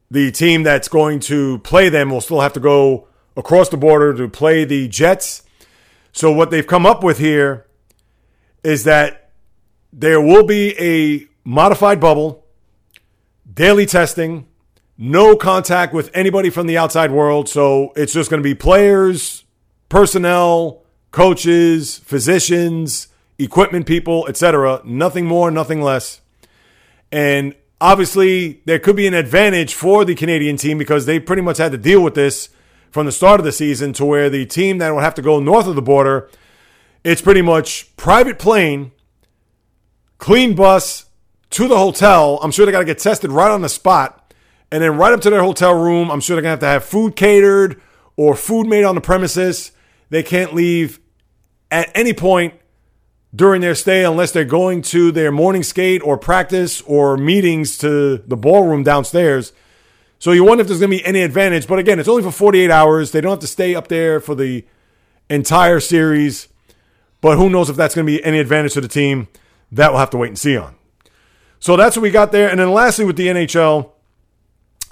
the 0.10 0.32
team 0.32 0.64
that's 0.64 0.88
going 0.88 1.20
to 1.22 1.60
play 1.60 1.90
them 1.90 2.10
will 2.10 2.22
still 2.22 2.42
have 2.42 2.54
to 2.54 2.60
go 2.60 3.08
across 3.36 3.70
the 3.70 3.78
border 3.78 4.14
to 4.14 4.30
play 4.30 4.64
the 4.64 4.88
Jets. 4.88 5.44
So, 6.14 6.32
what 6.32 6.50
they've 6.50 6.66
come 6.66 6.86
up 6.86 7.04
with 7.04 7.20
here 7.20 7.68
is 8.64 8.86
that 8.86 9.32
there 9.92 10.22
will 10.22 10.46
be 10.46 10.78
a 10.80 11.28
modified 11.44 12.00
bubble 12.00 12.46
daily 13.54 13.86
testing, 13.86 14.48
no 14.98 15.36
contact 15.36 15.94
with 15.94 16.10
anybody 16.14 16.50
from 16.50 16.68
the 16.68 16.78
outside 16.78 17.12
world. 17.12 17.50
So 17.50 17.92
it's 17.96 18.14
just 18.14 18.30
going 18.30 18.42
to 18.42 18.44
be 18.44 18.56
players, 18.56 19.44
personnel, 19.90 20.84
coaches, 21.12 21.98
physicians, 22.00 23.08
equipment 23.40 23.86
people, 23.86 24.28
etc. 24.28 24.82
Nothing 24.84 25.26
more, 25.26 25.52
nothing 25.52 25.82
less. 25.82 26.22
And 27.12 27.56
obviously, 27.80 28.62
there 28.66 28.80
could 28.80 28.96
be 28.96 29.08
an 29.08 29.14
advantage 29.14 29.74
for 29.74 30.06
the 30.06 30.16
Canadian 30.16 30.58
team 30.58 30.78
because 30.78 31.06
they 31.06 31.20
pretty 31.20 31.42
much 31.42 31.58
had 31.58 31.72
to 31.72 31.78
deal 31.78 32.02
with 32.02 32.16
this 32.16 32.50
from 32.92 33.06
the 33.06 33.12
start 33.12 33.40
of 33.40 33.46
the 33.46 33.52
season 33.52 33.94
to 33.94 34.06
where 34.06 34.30
the 34.30 34.46
team 34.46 34.78
that 34.80 34.92
will 34.92 35.02
have 35.02 35.16
to 35.16 35.22
go 35.22 35.40
north 35.40 35.68
of 35.68 35.76
the 35.76 35.82
border, 35.82 36.30
it's 37.04 37.22
pretty 37.22 37.42
much 37.42 37.96
private 37.96 38.40
plane, 38.40 38.92
clean 40.18 40.56
bus, 40.56 41.06
to 41.50 41.68
the 41.68 41.78
hotel. 41.78 42.40
I'm 42.42 42.52
sure 42.52 42.66
they 42.66 42.72
got 42.72 42.80
to 42.80 42.86
get 42.86 43.00
tested 43.00 43.32
right 43.32 43.52
on 43.52 43.62
the 43.62 43.70
spot. 43.70 44.34
And 44.72 44.84
then 44.84 44.98
right 44.98 45.14
up 45.14 45.22
to 45.22 45.30
their 45.30 45.42
hotel 45.42 45.74
room, 45.74 46.12
I'm 46.12 46.20
sure 46.20 46.36
they're 46.36 46.42
going 46.42 46.60
to 46.60 46.66
have 46.66 46.82
to 46.82 46.84
have 46.84 46.84
food 46.84 47.16
catered 47.16 47.82
or 48.18 48.36
food 48.36 48.68
made 48.68 48.84
on 48.84 48.96
the 48.96 49.02
premises. 49.02 49.72
They 50.10 50.24
can't 50.24 50.54
leave 50.54 51.00
at 51.72 51.90
any 51.96 52.14
point 52.14 52.56
during 53.36 53.62
their 53.62 53.76
stay 53.76 54.04
unless 54.04 54.32
they're 54.32 54.46
going 54.46 54.82
to 54.82 55.12
their 55.12 55.32
morning 55.32 55.64
skate 55.64 56.02
or 56.04 56.18
practice 56.18 56.82
or 56.82 57.18
meetings 57.18 57.78
to 57.80 58.18
the 58.18 58.38
ballroom 58.38 58.84
downstairs. 58.84 59.54
So 60.20 60.32
you 60.32 60.44
wonder 60.44 60.62
if 60.62 60.68
there's 60.68 60.80
going 60.80 60.92
to 60.92 60.98
be 60.98 61.06
any 61.06 61.22
advantage. 61.22 61.68
But 61.68 61.80
again, 61.80 62.00
it's 62.00 62.10
only 62.10 62.24
for 62.24 62.32
48 62.32 62.72
hours. 62.72 63.12
They 63.12 63.22
don't 63.22 63.32
have 63.32 63.40
to 63.40 63.48
stay 63.48 63.76
up 63.76 63.88
there 63.88 64.20
for 64.20 64.34
the 64.34 64.66
entire 65.30 65.80
series. 65.80 66.48
But 67.22 67.38
who 67.38 67.50
knows 67.50 67.70
if 67.70 67.76
that's 67.76 67.94
going 67.94 68.06
to 68.06 68.12
be 68.12 68.24
any 68.24 68.40
advantage 68.40 68.74
to 68.74 68.82
the 68.82 68.88
team? 68.88 69.28
That 69.72 69.92
we'll 69.92 70.00
have 70.00 70.10
to 70.12 70.18
wait 70.18 70.30
and 70.30 70.40
see 70.40 70.58
on. 70.58 70.76
So 71.60 71.76
that's 71.76 71.96
what 71.96 72.04
we 72.04 72.12
got 72.12 72.32
there. 72.32 72.50
And 72.50 72.60
then 72.60 72.72
lastly, 72.72 73.06
with 73.06 73.18
the 73.18 73.28
NHL, 73.28 73.92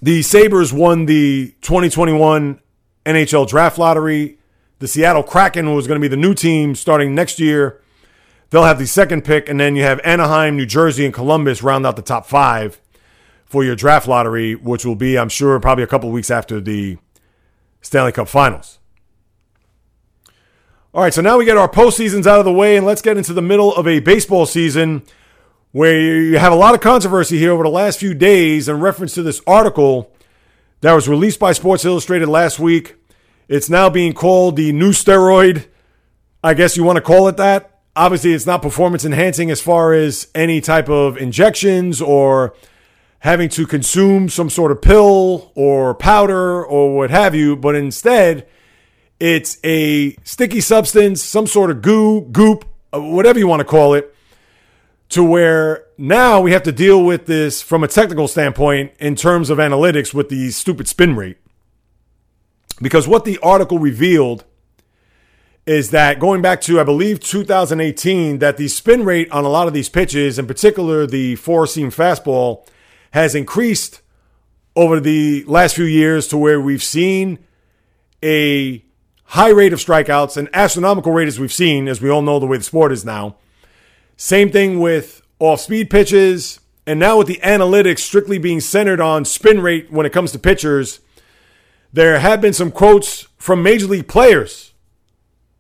the 0.01 0.21
Sabres 0.21 0.73
won 0.73 1.05
the 1.05 1.55
2021 1.61 2.59
NHL 3.05 3.47
draft 3.47 3.77
lottery. 3.77 4.37
the 4.79 4.87
Seattle 4.87 5.23
Kraken 5.23 5.73
was 5.73 5.87
going 5.87 5.99
to 5.99 6.01
be 6.01 6.09
the 6.09 6.17
new 6.17 6.33
team 6.33 6.75
starting 6.75 7.15
next 7.15 7.39
year. 7.39 7.81
They'll 8.55 8.63
have 8.63 8.79
the 8.79 8.87
second 8.87 9.25
pick, 9.25 9.49
and 9.49 9.59
then 9.59 9.75
you 9.75 9.83
have 9.83 9.99
Anaheim, 10.05 10.55
New 10.55 10.65
Jersey, 10.65 11.03
and 11.03 11.13
Columbus 11.13 11.61
round 11.61 11.85
out 11.85 11.97
the 11.97 12.01
top 12.01 12.25
five 12.25 12.79
for 13.43 13.65
your 13.65 13.75
draft 13.75 14.07
lottery, 14.07 14.55
which 14.55 14.85
will 14.85 14.95
be, 14.95 15.19
I'm 15.19 15.27
sure, 15.27 15.59
probably 15.59 15.83
a 15.83 15.87
couple 15.87 16.09
weeks 16.09 16.31
after 16.31 16.61
the 16.61 16.97
Stanley 17.81 18.13
Cup 18.13 18.29
Finals. 18.29 18.79
All 20.93 21.01
right, 21.01 21.13
so 21.13 21.21
now 21.21 21.37
we 21.37 21.43
get 21.43 21.57
our 21.57 21.67
postseasons 21.67 22.25
out 22.25 22.39
of 22.39 22.45
the 22.45 22.53
way, 22.53 22.77
and 22.77 22.85
let's 22.85 23.01
get 23.01 23.17
into 23.17 23.33
the 23.33 23.41
middle 23.41 23.75
of 23.75 23.89
a 23.89 23.99
baseball 23.99 24.45
season 24.45 25.03
where 25.73 25.99
you 25.99 26.37
have 26.37 26.53
a 26.53 26.55
lot 26.55 26.73
of 26.73 26.79
controversy 26.79 27.37
here 27.37 27.51
over 27.51 27.63
the 27.63 27.69
last 27.69 27.99
few 27.99 28.13
days 28.13 28.69
in 28.69 28.79
reference 28.79 29.13
to 29.15 29.21
this 29.21 29.41
article 29.45 30.15
that 30.79 30.93
was 30.93 31.09
released 31.09 31.41
by 31.41 31.51
Sports 31.51 31.83
Illustrated 31.83 32.29
last 32.29 32.57
week. 32.57 32.95
It's 33.49 33.69
now 33.69 33.89
being 33.89 34.13
called 34.13 34.55
the 34.55 34.71
new 34.71 34.91
steroid. 34.91 35.65
I 36.41 36.53
guess 36.53 36.77
you 36.77 36.85
want 36.85 36.95
to 36.95 37.01
call 37.01 37.27
it 37.27 37.35
that. 37.35 37.74
Obviously, 37.95 38.33
it's 38.33 38.45
not 38.45 38.61
performance 38.61 39.05
enhancing 39.05 39.49
as 39.49 39.61
far 39.61 39.93
as 39.93 40.27
any 40.35 40.59
type 40.59 40.89
of 40.89 41.15
injections 41.17 42.01
or 42.01 42.53
having 43.19 43.49
to 43.49 43.65
consume 43.65 44.29
some 44.29 44.49
sort 44.49 44.71
of 44.71 44.81
pill 44.81 45.51
or 45.55 45.95
powder 45.95 46.63
or 46.63 46.95
what 46.95 47.09
have 47.09 47.33
you, 47.33 47.55
but 47.55 47.73
instead, 47.73 48.45
it's 49.19 49.57
a 49.63 50.15
sticky 50.23 50.59
substance, 50.59 51.23
some 51.23 51.47
sort 51.47 51.71
of 51.71 51.81
goo, 51.81 52.21
goop, 52.21 52.65
uh, 52.93 52.99
whatever 52.99 53.39
you 53.39 53.47
want 53.47 53.61
to 53.61 53.65
call 53.65 53.93
it, 53.93 54.13
to 55.09 55.23
where 55.23 55.85
now 55.97 56.41
we 56.41 56.51
have 56.51 56.63
to 56.63 56.71
deal 56.71 57.03
with 57.03 57.25
this 57.25 57.61
from 57.61 57.83
a 57.83 57.87
technical 57.87 58.27
standpoint 58.27 58.91
in 58.99 59.15
terms 59.15 59.49
of 59.49 59.57
analytics 59.57 60.13
with 60.13 60.29
the 60.29 60.51
stupid 60.51 60.87
spin 60.87 61.15
rate. 61.15 61.37
Because 62.81 63.07
what 63.07 63.23
the 63.23 63.39
article 63.39 63.79
revealed 63.79 64.43
is 65.65 65.91
that 65.91 66.19
going 66.19 66.41
back 66.41 66.61
to, 66.61 66.79
I 66.79 66.83
believe, 66.83 67.19
2018, 67.19 68.39
that 68.39 68.57
the 68.57 68.67
spin 68.67 69.03
rate 69.03 69.31
on 69.31 69.45
a 69.45 69.49
lot 69.49 69.67
of 69.67 69.73
these 69.73 69.89
pitches, 69.89 70.37
in 70.37 70.45
particular 70.45 71.07
the 71.07 71.35
four 71.35 71.65
seam 71.65 71.89
fastball, 71.89 72.67
has 73.11 73.33
increased 73.33 74.01
over 74.75 74.99
the 74.99 75.43
last 75.45 75.75
few 75.75 75.85
years 75.85 76.27
to 76.27 76.37
where 76.37 76.61
we've 76.61 76.83
seen 76.83 77.39
a 78.21 78.83
high 79.23 79.49
rate 79.49 79.73
of 79.73 79.79
strikeouts, 79.79 80.37
an 80.37 80.49
astronomical 80.53 81.11
rate 81.11 81.27
as 81.27 81.39
we've 81.39 81.53
seen, 81.53 81.87
as 81.87 82.01
we 82.01 82.09
all 82.09 82.21
know 82.21 82.39
the 82.39 82.45
way 82.45 82.57
the 82.57 82.63
sport 82.63 82.91
is 82.91 83.03
now. 83.03 83.35
Same 84.17 84.51
thing 84.51 84.79
with 84.79 85.21
off 85.39 85.61
speed 85.61 85.89
pitches. 85.89 86.59
And 86.87 86.99
now 86.99 87.17
with 87.17 87.27
the 87.27 87.39
analytics 87.43 87.99
strictly 87.99 88.37
being 88.37 88.59
centered 88.59 89.01
on 89.01 89.25
spin 89.25 89.59
rate 89.61 89.91
when 89.91 90.05
it 90.05 90.13
comes 90.13 90.31
to 90.33 90.39
pitchers, 90.39 90.99
there 91.91 92.19
have 92.19 92.41
been 92.41 92.53
some 92.53 92.71
quotes 92.71 93.27
from 93.37 93.63
major 93.63 93.87
league 93.87 94.07
players, 94.07 94.73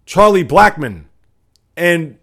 Charlie 0.05 0.45
Blackmon, 0.45 1.05
and 1.75 2.17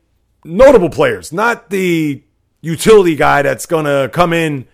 notable 0.44 0.90
players, 0.90 1.32
not 1.32 1.70
the 1.70 2.22
utility 2.60 3.16
guy 3.16 3.42
that's 3.42 3.66
going 3.66 3.84
to 3.84 4.10
come 4.12 4.32
in 4.32 4.66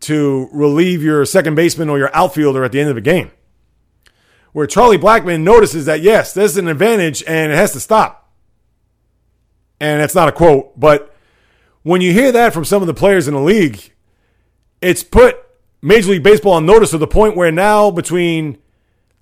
to 0.00 0.48
relieve 0.52 1.02
your 1.02 1.24
second 1.24 1.54
baseman 1.54 1.88
or 1.88 1.98
your 1.98 2.14
outfielder 2.14 2.64
at 2.64 2.72
the 2.72 2.80
end 2.80 2.88
of 2.88 2.94
the 2.94 3.00
game. 3.00 3.30
Where 4.52 4.66
Charlie 4.66 4.98
Blackmon 4.98 5.42
notices 5.42 5.86
that, 5.86 6.00
yes, 6.00 6.32
there's 6.32 6.56
an 6.56 6.68
advantage 6.68 7.22
and 7.26 7.52
it 7.52 7.56
has 7.56 7.72
to 7.72 7.80
stop 7.80 8.28
and 9.80 10.02
it's 10.02 10.14
not 10.14 10.28
a 10.28 10.32
quote, 10.32 10.78
but 10.78 11.14
when 11.82 12.00
you 12.00 12.12
hear 12.12 12.32
that 12.32 12.52
from 12.52 12.64
some 12.64 12.82
of 12.82 12.86
the 12.86 12.94
players 12.94 13.28
in 13.28 13.34
the 13.34 13.40
league, 13.40 13.92
it's 14.80 15.02
put 15.02 15.36
Major 15.80 16.10
League 16.10 16.22
Baseball 16.22 16.54
on 16.54 16.66
notice 16.66 16.90
to 16.90 16.98
the 16.98 17.06
point 17.06 17.36
where 17.36 17.52
now 17.52 17.90
between 17.90 18.58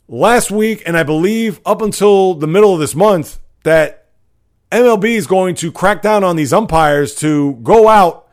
last 0.08 0.50
week 0.50 0.82
and 0.86 0.96
I 0.96 1.02
believe 1.02 1.60
up 1.64 1.82
until 1.82 2.34
the 2.34 2.46
middle 2.46 2.72
of 2.72 2.80
this 2.80 2.94
month 2.94 3.40
that 3.64 4.06
MLB 4.70 5.04
is 5.04 5.26
going 5.26 5.54
to 5.56 5.72
crack 5.72 6.02
down 6.02 6.24
on 6.24 6.36
these 6.36 6.52
umpires 6.52 7.14
to 7.16 7.54
go 7.62 7.88
out 7.88 8.28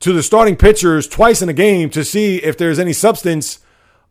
to 0.00 0.12
the 0.12 0.22
starting 0.22 0.56
pitchers 0.56 1.08
twice 1.08 1.42
in 1.42 1.48
a 1.48 1.54
game 1.54 1.90
to 1.90 2.04
see 2.04 2.36
if 2.36 2.56
there's 2.56 2.78
any 2.78 2.92
substance 2.92 3.60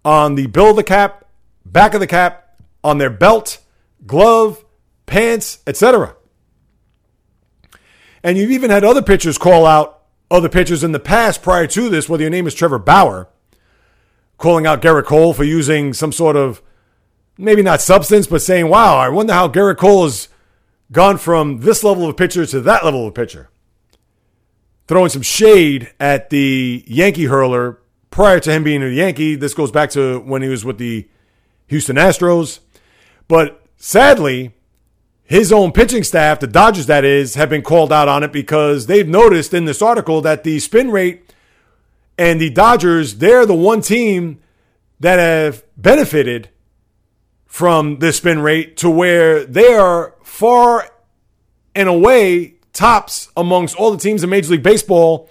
on 0.04 0.36
the 0.36 0.48
bill 0.48 0.72
of 0.72 0.76
the 0.76 0.84
cap, 0.84 1.26
back 1.66 1.94
of 1.94 2.00
the 2.00 2.08
cap, 2.08 2.60
on 2.84 2.98
their 2.98 3.10
belt, 3.10 3.60
glove, 4.06 4.64
pants, 5.06 5.60
etc. 5.66 6.16
And 8.24 8.38
you've 8.38 8.52
even 8.52 8.72
had 8.72 8.84
other 8.84 9.02
pitchers 9.02 9.38
call 9.38 9.66
out 9.66 10.04
other 10.30 10.50
pitchers 10.50 10.84
in 10.84 10.92
the 10.92 11.00
past 11.00 11.44
prior 11.44 11.68
to 11.68 11.90
this, 11.90 12.10
whether 12.10 12.24
your 12.24 12.32
name 12.32 12.48
is 12.48 12.56
Trevor 12.56 12.80
Bauer, 12.80 13.30
calling 14.38 14.66
out 14.66 14.82
Gerrit 14.82 15.06
Cole 15.06 15.34
for 15.34 15.44
using 15.44 15.94
some 15.94 16.12
sort 16.12 16.36
of 16.36 16.62
maybe 17.38 17.62
not 17.62 17.82
substance, 17.82 18.28
but 18.28 18.42
saying, 18.42 18.70
wow, 18.70 18.98
I 18.98 19.10
wonder 19.10 19.34
how 19.34 19.48
Gerrit 19.48 19.78
Cole 19.78 20.04
has 20.04 20.30
gone 20.92 21.18
from 21.18 21.60
this 21.60 21.84
level 21.84 22.08
of 22.08 22.18
pitcher 22.18 22.46
to 22.46 22.62
that 22.62 22.86
level 22.86 23.08
of 23.08 23.14
pitcher. 23.14 23.50
Throwing 24.88 25.10
some 25.10 25.24
shade 25.24 25.92
at 26.00 26.30
the 26.30 26.84
Yankee 26.88 27.26
hurler 27.26 27.80
prior 28.12 28.40
to 28.40 28.52
him 28.52 28.64
being 28.64 28.84
a 28.84 28.88
Yankee. 28.88 29.36
This 29.36 29.54
goes 29.54 29.72
back 29.72 29.90
to 29.92 30.20
when 30.20 30.42
he 30.42 30.48
was 30.48 30.64
with 30.64 30.78
the 30.78 31.08
Houston 31.68 31.96
Astros. 31.96 32.60
But 33.28 33.66
sadly, 33.78 34.54
his 35.24 35.52
own 35.52 35.72
pitching 35.72 36.04
staff, 36.04 36.40
the 36.40 36.48
Dodgers 36.48 36.86
that 36.86 37.04
is, 37.04 37.34
have 37.34 37.50
been 37.50 37.64
called 37.64 37.92
out 37.92 38.08
on 38.08 38.22
it 38.22 38.32
because 38.32 38.86
they've 38.86 39.08
noticed 39.08 39.54
in 39.54 39.66
this 39.66 39.82
article 39.82 40.22
that 40.22 40.44
the 40.44 40.60
spin 40.60 40.92
rate 40.92 41.34
and 42.18 42.40
the 42.40 42.52
Dodgers, 42.52 43.18
they're 43.18 43.46
the 43.46 43.56
one 43.56 43.82
team 43.82 44.40
that 45.00 45.18
have 45.18 45.64
benefited 45.76 46.50
from 47.56 48.00
this 48.00 48.18
spin 48.18 48.40
rate 48.40 48.76
to 48.76 48.90
where 48.90 49.46
they 49.46 49.74
are 49.74 50.14
far 50.22 50.90
and 51.74 51.88
away 51.88 52.54
tops 52.74 53.30
amongst 53.38 53.78
all 53.78 53.92
the 53.92 53.98
teams 53.98 54.22
in 54.26 54.30
Major 54.30 54.52
League 54.52 54.62
Baseball 54.62 55.30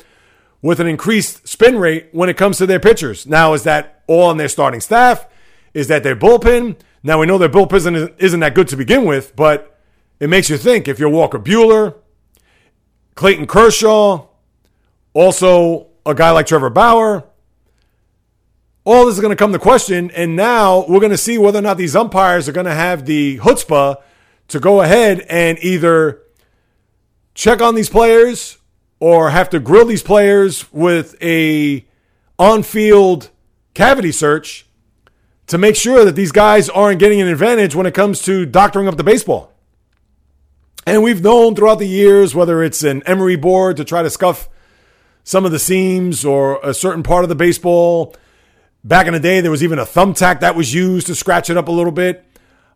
with 0.63 0.81
an 0.81 0.87
increased 0.87 1.47
spin 1.47 1.77
rate 1.77 2.09
when 2.13 2.31
it 2.31 2.39
comes 2.39 2.57
to 2.57 2.65
their 2.65 2.81
pitchers. 2.81 3.27
Now, 3.27 3.53
is 3.53 3.65
that 3.65 4.03
all 4.07 4.31
on 4.31 4.39
their 4.39 4.49
starting 4.49 4.81
staff? 4.81 5.27
Is 5.75 5.89
that 5.89 6.03
their 6.03 6.17
bullpen? 6.17 6.79
Now, 7.03 7.21
we 7.21 7.27
know 7.27 7.37
their 7.37 7.51
bullpen 7.51 8.15
isn't 8.19 8.41
that 8.41 8.55
good 8.55 8.69
to 8.69 8.77
begin 8.79 9.05
with, 9.05 9.37
but 9.37 9.79
it 10.19 10.31
makes 10.31 10.49
you 10.49 10.57
think 10.57 10.89
if 10.89 10.99
you're 10.99 11.11
Walker 11.11 11.39
Buehler, 11.39 11.95
Clayton 13.17 13.47
Kershaw, 13.47 14.29
also 15.13 15.89
a 16.07 16.15
guy 16.15 16.31
like 16.31 16.47
Trevor 16.47 16.71
Bauer. 16.71 17.25
All 18.87 19.07
this 19.07 19.15
is 19.15 19.21
going 19.21 19.31
to 19.31 19.37
come 19.37 19.53
to 19.53 19.59
question, 19.59 20.11
and 20.11 20.37
now 20.37 20.85
we're 20.87 21.01
going 21.01 21.11
to 21.11 21.17
see 21.17 21.39
whether 21.39 21.59
or 21.59 21.63
not 21.63 21.79
these 21.79 21.97
umpires 21.97 22.51
are 22.51 22.53
going 22.53 22.67
to 22.67 22.75
have 22.75 23.07
the 23.07 23.39
chutzpah 23.39 23.97
to 24.49 24.61
go 24.61 24.83
ahead 24.83 25.21
and 25.31 25.59
either 25.63 26.21
check 27.35 27.63
on 27.63 27.75
these 27.75 27.89
players 27.89 28.59
or 29.01 29.31
have 29.31 29.49
to 29.51 29.59
grill 29.59 29.87
these 29.87 30.03
players 30.03 30.71
with 30.71 31.17
a 31.23 31.83
on-field 32.39 33.31
cavity 33.73 34.13
search 34.13 34.67
to 35.47 35.57
make 35.57 35.77
sure 35.77 36.05
that 36.05 36.15
these 36.15 36.33
guys 36.33 36.69
aren't 36.69 37.01
getting 37.01 37.23
an 37.23 37.29
advantage 37.29 37.75
when 37.75 37.87
it 37.87 37.95
comes 37.95 38.21
to 38.23 38.45
doctoring 38.45 38.87
up 38.87 38.99
the 38.99 39.05
baseball. 39.05 39.51
And 40.87 41.03
we've 41.03 41.23
known 41.23 41.55
throughout 41.55 41.79
the 41.79 41.89
years, 41.89 42.35
whether 42.35 42.63
it's 42.63 42.83
an 42.83 43.03
emery 43.07 43.37
board 43.37 43.79
to 43.79 43.85
try 43.85 44.03
to 44.03 44.11
scuff 44.11 44.47
some 45.23 45.47
of 45.47 45.53
the 45.53 45.59
seams 45.59 46.23
or 46.23 46.61
a 46.63 46.75
certain 46.75 47.03
part 47.03 47.25
of 47.25 47.31
the 47.31 47.35
baseball. 47.35 48.15
Back 48.85 49.07
in 49.07 49.15
the 49.15 49.21
day, 49.21 49.41
there 49.41 49.51
was 49.51 49.65
even 49.65 49.79
a 49.79 49.87
thumbtack 49.87 50.41
that 50.41 50.55
was 50.55 50.75
used 50.75 51.07
to 51.07 51.15
scratch 51.15 51.49
it 51.49 51.57
up 51.57 51.69
a 51.69 51.73
little 51.73 51.93
bit. 51.93 52.25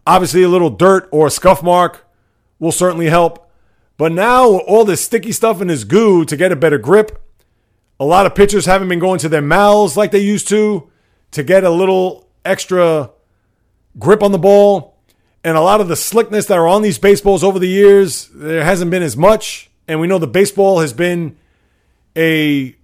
Obviously, 0.06 0.42
a 0.42 0.48
little 0.48 0.70
dirt 0.70 1.08
or 1.12 1.26
a 1.26 1.30
scuff 1.30 1.62
mark 1.62 2.06
will 2.58 2.72
certainly 2.72 3.06
help. 3.06 3.50
But 3.98 4.12
now, 4.12 4.60
all 4.60 4.84
this 4.84 5.04
sticky 5.04 5.32
stuff 5.32 5.60
in 5.60 5.68
this 5.68 5.84
goo 5.84 6.24
to 6.24 6.36
get 6.36 6.50
a 6.50 6.56
better 6.56 6.78
grip, 6.78 7.22
a 8.00 8.04
lot 8.04 8.26
of 8.26 8.34
pitchers 8.34 8.64
haven't 8.64 8.88
been 8.88 9.00
going 9.00 9.18
to 9.18 9.28
their 9.28 9.42
mouths 9.42 9.96
like 9.96 10.10
they 10.10 10.20
used 10.20 10.48
to 10.48 10.90
to 11.32 11.42
get 11.42 11.62
a 11.62 11.70
little 11.70 12.28
extra 12.44 13.10
grip 13.98 14.22
on 14.22 14.32
the 14.32 14.38
ball 14.38 14.98
and 15.44 15.56
a 15.56 15.60
lot 15.60 15.80
of 15.80 15.88
the 15.88 15.96
slickness 15.96 16.46
that 16.46 16.58
are 16.58 16.66
on 16.66 16.82
these 16.82 16.98
baseballs 16.98 17.44
over 17.44 17.58
the 17.58 17.68
years, 17.68 18.28
there 18.34 18.64
hasn't 18.64 18.90
been 18.90 19.02
as 19.02 19.16
much. 19.16 19.70
And 19.86 20.00
we 20.00 20.06
know 20.06 20.18
the 20.18 20.26
baseball 20.26 20.80
has 20.80 20.92
been 20.92 21.36
a 22.16 22.76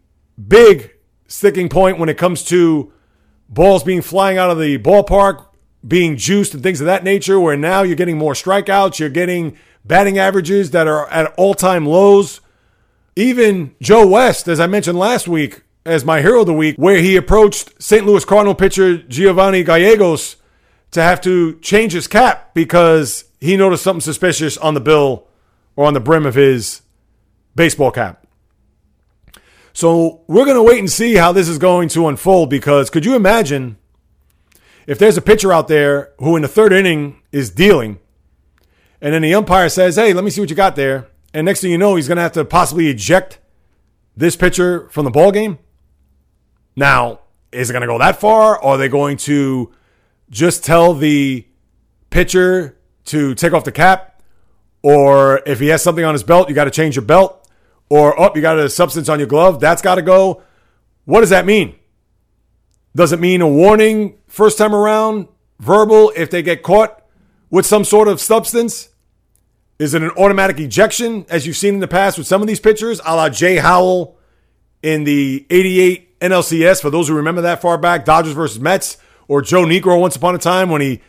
big 0.48 0.92
sticking 1.26 1.68
point 1.68 1.98
when 1.98 2.08
it 2.08 2.16
comes 2.16 2.44
to 2.44 2.92
balls 3.54 3.84
being 3.84 4.02
flying 4.02 4.36
out 4.36 4.50
of 4.50 4.58
the 4.58 4.78
ballpark, 4.78 5.46
being 5.86 6.16
juiced 6.16 6.54
and 6.54 6.62
things 6.62 6.80
of 6.80 6.86
that 6.86 7.04
nature, 7.04 7.38
where 7.38 7.56
now 7.56 7.82
you're 7.82 7.96
getting 7.96 8.18
more 8.18 8.34
strikeouts, 8.34 8.98
you're 8.98 9.08
getting 9.08 9.56
batting 9.84 10.18
averages 10.18 10.70
that 10.72 10.86
are 10.88 11.08
at 11.10 11.32
all 11.36 11.54
time 11.54 11.86
lows. 11.86 12.40
Even 13.16 13.74
Joe 13.80 14.06
West, 14.06 14.48
as 14.48 14.58
I 14.58 14.66
mentioned 14.66 14.98
last 14.98 15.28
week, 15.28 15.62
as 15.86 16.04
my 16.04 16.20
hero 16.20 16.40
of 16.40 16.46
the 16.46 16.54
week, 16.54 16.76
where 16.76 16.98
he 16.98 17.16
approached 17.16 17.80
St. 17.80 18.04
Louis 18.04 18.24
Cardinal 18.24 18.54
pitcher 18.54 18.96
Giovanni 18.96 19.62
Gallegos 19.62 20.36
to 20.92 21.02
have 21.02 21.20
to 21.20 21.58
change 21.60 21.92
his 21.92 22.08
cap 22.08 22.54
because 22.54 23.24
he 23.40 23.56
noticed 23.56 23.84
something 23.84 24.00
suspicious 24.00 24.56
on 24.56 24.74
the 24.74 24.80
bill 24.80 25.26
or 25.76 25.86
on 25.86 25.94
the 25.94 26.00
brim 26.00 26.24
of 26.24 26.34
his 26.34 26.82
baseball 27.54 27.90
cap. 27.90 28.23
So 29.74 30.22
we're 30.28 30.44
going 30.44 30.56
to 30.56 30.62
wait 30.62 30.78
and 30.78 30.90
see 30.90 31.16
how 31.16 31.32
this 31.32 31.48
is 31.48 31.58
going 31.58 31.88
to 31.90 32.06
unfold 32.06 32.48
because 32.48 32.90
could 32.90 33.04
you 33.04 33.16
imagine 33.16 33.76
if 34.86 34.98
there's 34.98 35.16
a 35.16 35.22
pitcher 35.22 35.52
out 35.52 35.66
there 35.66 36.12
who 36.18 36.36
in 36.36 36.42
the 36.42 36.48
third 36.48 36.72
inning 36.72 37.20
is 37.32 37.50
dealing 37.50 37.98
And 39.00 39.12
then 39.12 39.22
the 39.22 39.34
umpire 39.34 39.68
says, 39.68 39.96
Hey, 39.96 40.12
let 40.12 40.24
me 40.24 40.30
see 40.30 40.40
what 40.40 40.48
you 40.48 40.56
got 40.56 40.76
there. 40.76 41.08
And 41.34 41.44
next 41.44 41.60
thing 41.60 41.72
you 41.72 41.78
know, 41.78 41.96
he's 41.96 42.06
going 42.06 42.16
to 42.16 42.22
have 42.22 42.32
to 42.32 42.44
possibly 42.44 42.88
eject 42.88 43.40
this 44.16 44.36
pitcher 44.36 44.88
from 44.90 45.04
the 45.04 45.10
ball 45.10 45.32
game. 45.32 45.58
Now, 46.76 47.20
is 47.50 47.68
it 47.68 47.72
going 47.72 47.80
to 47.80 47.88
go 47.88 47.98
that 47.98 48.20
far? 48.20 48.56
Or 48.56 48.74
are 48.74 48.78
they 48.78 48.88
going 48.88 49.16
to 49.18 49.72
just 50.30 50.64
tell 50.64 50.94
the 50.94 51.46
pitcher 52.10 52.78
to 53.06 53.34
take 53.34 53.52
off 53.52 53.64
the 53.64 53.72
cap? 53.72 54.22
Or 54.82 55.42
if 55.44 55.58
he 55.58 55.66
has 55.68 55.82
something 55.82 56.04
on 56.04 56.14
his 56.14 56.22
belt, 56.22 56.48
you 56.48 56.54
got 56.54 56.64
to 56.64 56.70
change 56.70 56.94
your 56.94 57.04
belt. 57.04 57.43
Or, 57.88 58.18
oh, 58.18 58.32
you 58.34 58.40
got 58.40 58.58
a 58.58 58.68
substance 58.68 59.08
on 59.08 59.18
your 59.18 59.28
glove, 59.28 59.60
that's 59.60 59.82
got 59.82 59.96
to 59.96 60.02
go. 60.02 60.42
What 61.04 61.20
does 61.20 61.30
that 61.30 61.46
mean? 61.46 61.76
Does 62.96 63.12
it 63.12 63.20
mean 63.20 63.40
a 63.40 63.48
warning 63.48 64.18
first 64.26 64.56
time 64.56 64.74
around, 64.74 65.28
verbal, 65.58 66.12
if 66.16 66.30
they 66.30 66.42
get 66.42 66.62
caught 66.62 67.02
with 67.50 67.66
some 67.66 67.84
sort 67.84 68.08
of 68.08 68.20
substance? 68.20 68.88
Is 69.78 69.94
it 69.94 70.02
an 70.02 70.10
automatic 70.10 70.60
ejection, 70.60 71.26
as 71.28 71.46
you've 71.46 71.56
seen 71.56 71.74
in 71.74 71.80
the 71.80 71.88
past 71.88 72.16
with 72.16 72.26
some 72.26 72.40
of 72.40 72.46
these 72.46 72.60
pitchers, 72.60 73.00
a 73.04 73.16
la 73.16 73.28
Jay 73.28 73.56
Howell 73.56 74.16
in 74.82 75.04
the 75.04 75.44
88 75.50 76.20
NLCS, 76.20 76.80
for 76.80 76.90
those 76.90 77.08
who 77.08 77.14
remember 77.14 77.42
that 77.42 77.60
far 77.60 77.76
back, 77.76 78.04
Dodgers 78.04 78.34
versus 78.34 78.60
Mets, 78.60 78.96
or 79.26 79.42
Joe 79.42 79.64
Niekro 79.64 80.00
once 80.00 80.14
upon 80.14 80.34
a 80.34 80.38
time 80.38 80.70
when 80.70 80.80
he 80.80 81.00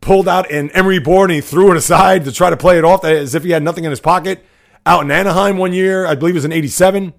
pulled 0.00 0.28
out 0.28 0.50
an 0.50 0.70
emery 0.70 1.00
board 1.00 1.30
and 1.30 1.36
he 1.36 1.40
threw 1.40 1.70
it 1.70 1.76
aside 1.76 2.24
to 2.24 2.32
try 2.32 2.50
to 2.50 2.56
play 2.56 2.78
it 2.78 2.84
off 2.84 3.04
as 3.04 3.34
if 3.34 3.42
he 3.42 3.50
had 3.50 3.62
nothing 3.62 3.84
in 3.84 3.90
his 3.90 4.00
pocket. 4.00 4.44
Out 4.86 5.02
in 5.04 5.10
Anaheim 5.10 5.56
one 5.56 5.72
year, 5.72 6.06
I 6.06 6.14
believe 6.14 6.34
it 6.34 6.38
was 6.38 6.44
in 6.44 6.52
87. 6.52 7.14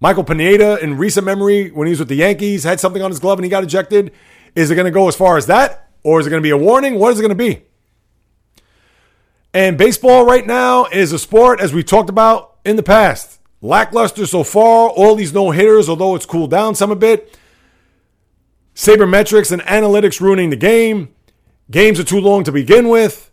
Michael 0.00 0.24
Pineda, 0.24 0.78
in 0.82 0.96
recent 0.96 1.26
memory, 1.26 1.70
when 1.70 1.86
he 1.86 1.90
was 1.90 1.98
with 1.98 2.08
the 2.08 2.14
Yankees, 2.14 2.64
had 2.64 2.80
something 2.80 3.02
on 3.02 3.10
his 3.10 3.20
glove 3.20 3.38
and 3.38 3.44
he 3.44 3.50
got 3.50 3.62
ejected. 3.62 4.12
Is 4.54 4.70
it 4.70 4.74
going 4.74 4.86
to 4.86 4.90
go 4.90 5.08
as 5.08 5.16
far 5.16 5.36
as 5.36 5.46
that? 5.46 5.90
Or 6.02 6.18
is 6.18 6.26
it 6.26 6.30
going 6.30 6.42
to 6.42 6.46
be 6.46 6.50
a 6.50 6.56
warning? 6.56 6.98
What 6.98 7.12
is 7.12 7.18
it 7.18 7.22
going 7.22 7.28
to 7.28 7.34
be? 7.34 7.62
And 9.52 9.76
baseball 9.76 10.24
right 10.24 10.46
now 10.46 10.86
is 10.86 11.12
a 11.12 11.18
sport, 11.18 11.60
as 11.60 11.74
we 11.74 11.82
talked 11.82 12.08
about 12.08 12.56
in 12.64 12.76
the 12.76 12.82
past, 12.82 13.40
lackluster 13.60 14.24
so 14.24 14.42
far. 14.42 14.88
All 14.88 15.14
these 15.14 15.34
no 15.34 15.50
hitters, 15.50 15.88
although 15.88 16.14
it's 16.14 16.24
cooled 16.24 16.50
down 16.50 16.74
some 16.74 16.90
a 16.90 16.96
bit. 16.96 17.36
Sabermetrics 18.74 19.52
and 19.52 19.60
analytics 19.62 20.20
ruining 20.20 20.48
the 20.48 20.56
game. 20.56 21.14
Games 21.70 22.00
are 22.00 22.04
too 22.04 22.20
long 22.20 22.44
to 22.44 22.52
begin 22.52 22.88
with. 22.88 23.29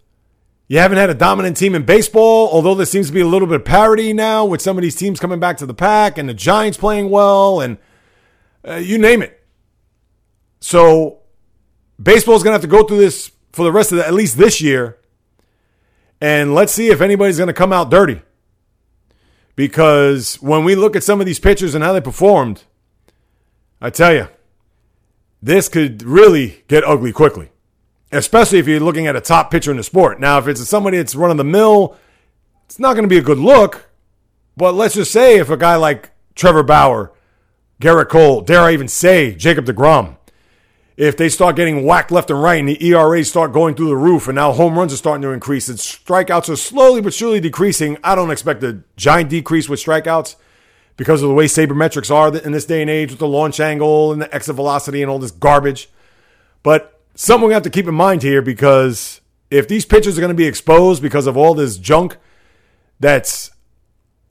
You 0.67 0.79
haven't 0.79 0.97
had 0.97 1.09
a 1.09 1.13
dominant 1.13 1.55
team 1.55 1.75
in 1.75 1.83
baseball, 1.83 2.49
although 2.51 2.75
there 2.75 2.85
seems 2.85 3.07
to 3.07 3.13
be 3.13 3.21
a 3.21 3.27
little 3.27 3.47
bit 3.47 3.61
of 3.61 3.65
parity 3.65 4.11
now 4.11 4.43
with 4.43 4.61
some 4.61 4.77
of 4.77 4.81
these 4.81 4.95
teams 4.95 5.19
coming 5.19 5.39
back 5.39 5.57
to 5.57 5.65
the 5.65 5.73
pack 5.73 6.17
and 6.17 6.27
the 6.27 6.33
Giants 6.33 6.77
playing 6.77 7.09
well 7.09 7.61
and 7.61 7.77
uh, 8.67 8.75
you 8.75 8.97
name 8.97 9.21
it. 9.21 9.41
So 10.59 11.19
baseball's 12.01 12.43
going 12.43 12.51
to 12.51 12.55
have 12.55 12.61
to 12.61 12.67
go 12.67 12.83
through 12.83 12.97
this 12.97 13.31
for 13.53 13.63
the 13.63 13.71
rest 13.71 13.93
of 13.93 13.99
the, 13.99 14.07
at 14.07 14.13
least 14.13 14.37
this 14.37 14.59
year. 14.59 14.97
And 16.19 16.53
let's 16.53 16.73
see 16.73 16.89
if 16.89 16.99
anybody's 16.99 17.37
going 17.37 17.47
to 17.47 17.53
come 17.53 17.71
out 17.71 17.89
dirty. 17.89 18.21
Because 19.55 20.35
when 20.41 20.65
we 20.65 20.75
look 20.75 20.95
at 20.95 21.03
some 21.03 21.21
of 21.21 21.25
these 21.25 21.39
pitchers 21.39 21.75
and 21.75 21.83
how 21.83 21.93
they 21.93 22.01
performed, 22.01 22.63
I 23.79 23.89
tell 23.89 24.13
you, 24.13 24.27
this 25.41 25.69
could 25.69 26.03
really 26.03 26.63
get 26.67 26.83
ugly 26.83 27.13
quickly 27.13 27.51
especially 28.11 28.59
if 28.59 28.67
you're 28.67 28.79
looking 28.79 29.07
at 29.07 29.15
a 29.15 29.21
top 29.21 29.51
pitcher 29.51 29.71
in 29.71 29.77
the 29.77 29.83
sport. 29.83 30.19
Now, 30.19 30.37
if 30.37 30.47
it's 30.47 30.65
somebody 30.67 30.97
that's 30.97 31.15
run 31.15 31.31
of 31.31 31.37
the 31.37 31.43
mill, 31.43 31.97
it's 32.65 32.79
not 32.79 32.93
going 32.93 33.03
to 33.03 33.09
be 33.09 33.17
a 33.17 33.23
good 33.23 33.39
look. 33.39 33.89
But 34.55 34.73
let's 34.73 34.95
just 34.95 35.11
say 35.11 35.37
if 35.37 35.49
a 35.49 35.57
guy 35.57 35.75
like 35.75 36.11
Trevor 36.35 36.63
Bauer, 36.63 37.11
Gerrit 37.79 38.09
Cole, 38.09 38.41
dare 38.41 38.61
I 38.61 38.73
even 38.73 38.87
say 38.87 39.35
Jacob 39.35 39.65
DeGrom, 39.65 40.17
if 40.97 41.15
they 41.15 41.29
start 41.29 41.55
getting 41.55 41.85
whacked 41.85 42.09
left 42.09 42.31
and 42.31 42.41
right 42.41 42.59
and 42.59 42.67
the 42.67 42.83
ERAs 42.83 43.29
start 43.29 43.53
going 43.53 43.75
through 43.75 43.89
the 43.89 43.95
roof 43.95 44.27
and 44.27 44.35
now 44.35 44.51
home 44.51 44.77
runs 44.77 44.91
are 44.91 44.97
starting 44.97 45.21
to 45.21 45.29
increase 45.29 45.69
and 45.69 45.77
strikeouts 45.77 46.49
are 46.49 46.55
slowly 46.55 47.01
but 47.01 47.13
surely 47.13 47.39
decreasing, 47.39 47.97
I 48.03 48.15
don't 48.15 48.31
expect 48.31 48.63
a 48.63 48.81
giant 48.95 49.29
decrease 49.29 49.69
with 49.69 49.79
strikeouts 49.79 50.35
because 50.95 51.21
of 51.21 51.29
the 51.29 51.35
way 51.35 51.45
sabermetrics 51.45 52.09
are 52.09 52.35
in 52.35 52.51
this 52.51 52.65
day 52.65 52.81
and 52.81 52.89
age 52.89 53.11
with 53.11 53.19
the 53.19 53.27
launch 53.27 53.59
angle 53.59 54.11
and 54.11 54.19
the 54.19 54.33
exit 54.33 54.55
velocity 54.55 55.03
and 55.03 55.11
all 55.11 55.19
this 55.19 55.29
garbage. 55.29 55.87
But 56.63 56.96
something 57.17 57.47
we 57.47 57.53
have 57.53 57.63
to 57.63 57.69
keep 57.69 57.87
in 57.87 57.95
mind 57.95 58.21
here 58.21 58.41
because 58.41 59.21
if 59.49 59.67
these 59.67 59.85
pitchers 59.85 60.17
are 60.17 60.21
going 60.21 60.29
to 60.29 60.35
be 60.35 60.45
exposed 60.45 61.01
because 61.01 61.27
of 61.27 61.35
all 61.35 61.53
this 61.53 61.77
junk 61.77 62.17
that's 62.99 63.51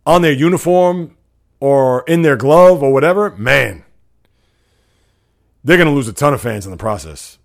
on 0.06 0.22
their 0.22 0.32
uniform 0.32 1.16
or 1.58 2.04
in 2.06 2.22
their 2.22 2.36
glove 2.36 2.82
or 2.82 2.92
whatever, 2.92 3.30
man, 3.36 3.84
they're 5.64 5.76
going 5.76 5.88
to 5.88 5.94
lose 5.94 6.08
a 6.08 6.12
ton 6.12 6.32
of 6.32 6.40
fans 6.40 6.64
in 6.64 6.70
the 6.70 6.76
process. 6.78 7.38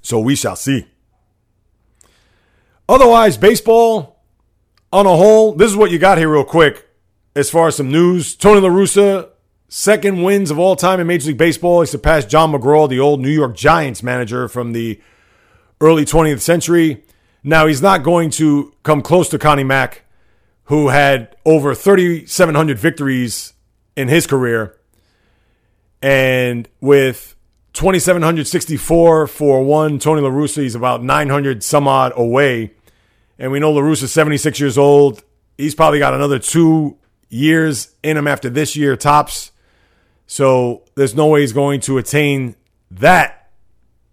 So 0.00 0.18
we 0.18 0.34
shall 0.34 0.56
see. 0.56 0.86
Otherwise, 2.88 3.36
baseball 3.36 4.24
on 4.92 5.06
a 5.06 5.16
whole, 5.16 5.52
this 5.54 5.70
is 5.70 5.76
what 5.76 5.90
you 5.90 5.98
got 5.98 6.18
here, 6.18 6.28
real 6.28 6.44
quick. 6.44 6.88
As 7.36 7.50
far 7.50 7.68
as 7.68 7.76
some 7.76 7.90
news, 7.90 8.34
Tony 8.34 8.60
La 8.60 8.68
Russa 8.68 9.31
second 9.72 10.22
wins 10.22 10.50
of 10.50 10.58
all 10.58 10.76
time 10.76 11.00
in 11.00 11.06
Major 11.06 11.28
League 11.28 11.38
Baseball. 11.38 11.80
He 11.80 11.86
surpassed 11.86 12.28
John 12.28 12.52
McGraw, 12.52 12.86
the 12.86 13.00
old 13.00 13.20
New 13.20 13.30
York 13.30 13.56
Giants 13.56 14.02
manager 14.02 14.46
from 14.46 14.72
the 14.72 15.00
early 15.80 16.04
20th 16.04 16.40
century. 16.40 17.02
Now, 17.42 17.66
he's 17.66 17.80
not 17.80 18.02
going 18.02 18.28
to 18.32 18.74
come 18.82 19.00
close 19.00 19.30
to 19.30 19.38
Connie 19.38 19.64
Mack, 19.64 20.02
who 20.64 20.88
had 20.88 21.34
over 21.46 21.74
3,700 21.74 22.78
victories 22.78 23.54
in 23.96 24.08
his 24.08 24.26
career. 24.26 24.76
And 26.02 26.68
with 26.82 27.34
2,764 27.72 29.26
for 29.26 29.64
one, 29.64 29.98
Tony 29.98 30.20
La 30.20 30.28
Russa, 30.28 30.60
he's 30.60 30.74
about 30.74 31.02
900 31.02 31.64
some 31.64 31.88
odd 31.88 32.12
away. 32.14 32.72
And 33.38 33.50
we 33.50 33.58
know 33.58 33.72
La 33.72 33.80
Russa's 33.80 34.12
76 34.12 34.60
years 34.60 34.76
old. 34.76 35.24
He's 35.56 35.74
probably 35.74 35.98
got 35.98 36.12
another 36.12 36.38
two 36.38 36.98
years 37.30 37.94
in 38.02 38.18
him 38.18 38.28
after 38.28 38.50
this 38.50 38.76
year, 38.76 38.96
tops. 38.96 39.48
So 40.32 40.84
there's 40.94 41.14
no 41.14 41.26
way 41.26 41.42
he's 41.42 41.52
going 41.52 41.80
to 41.80 41.98
attain 41.98 42.56
that 42.90 43.50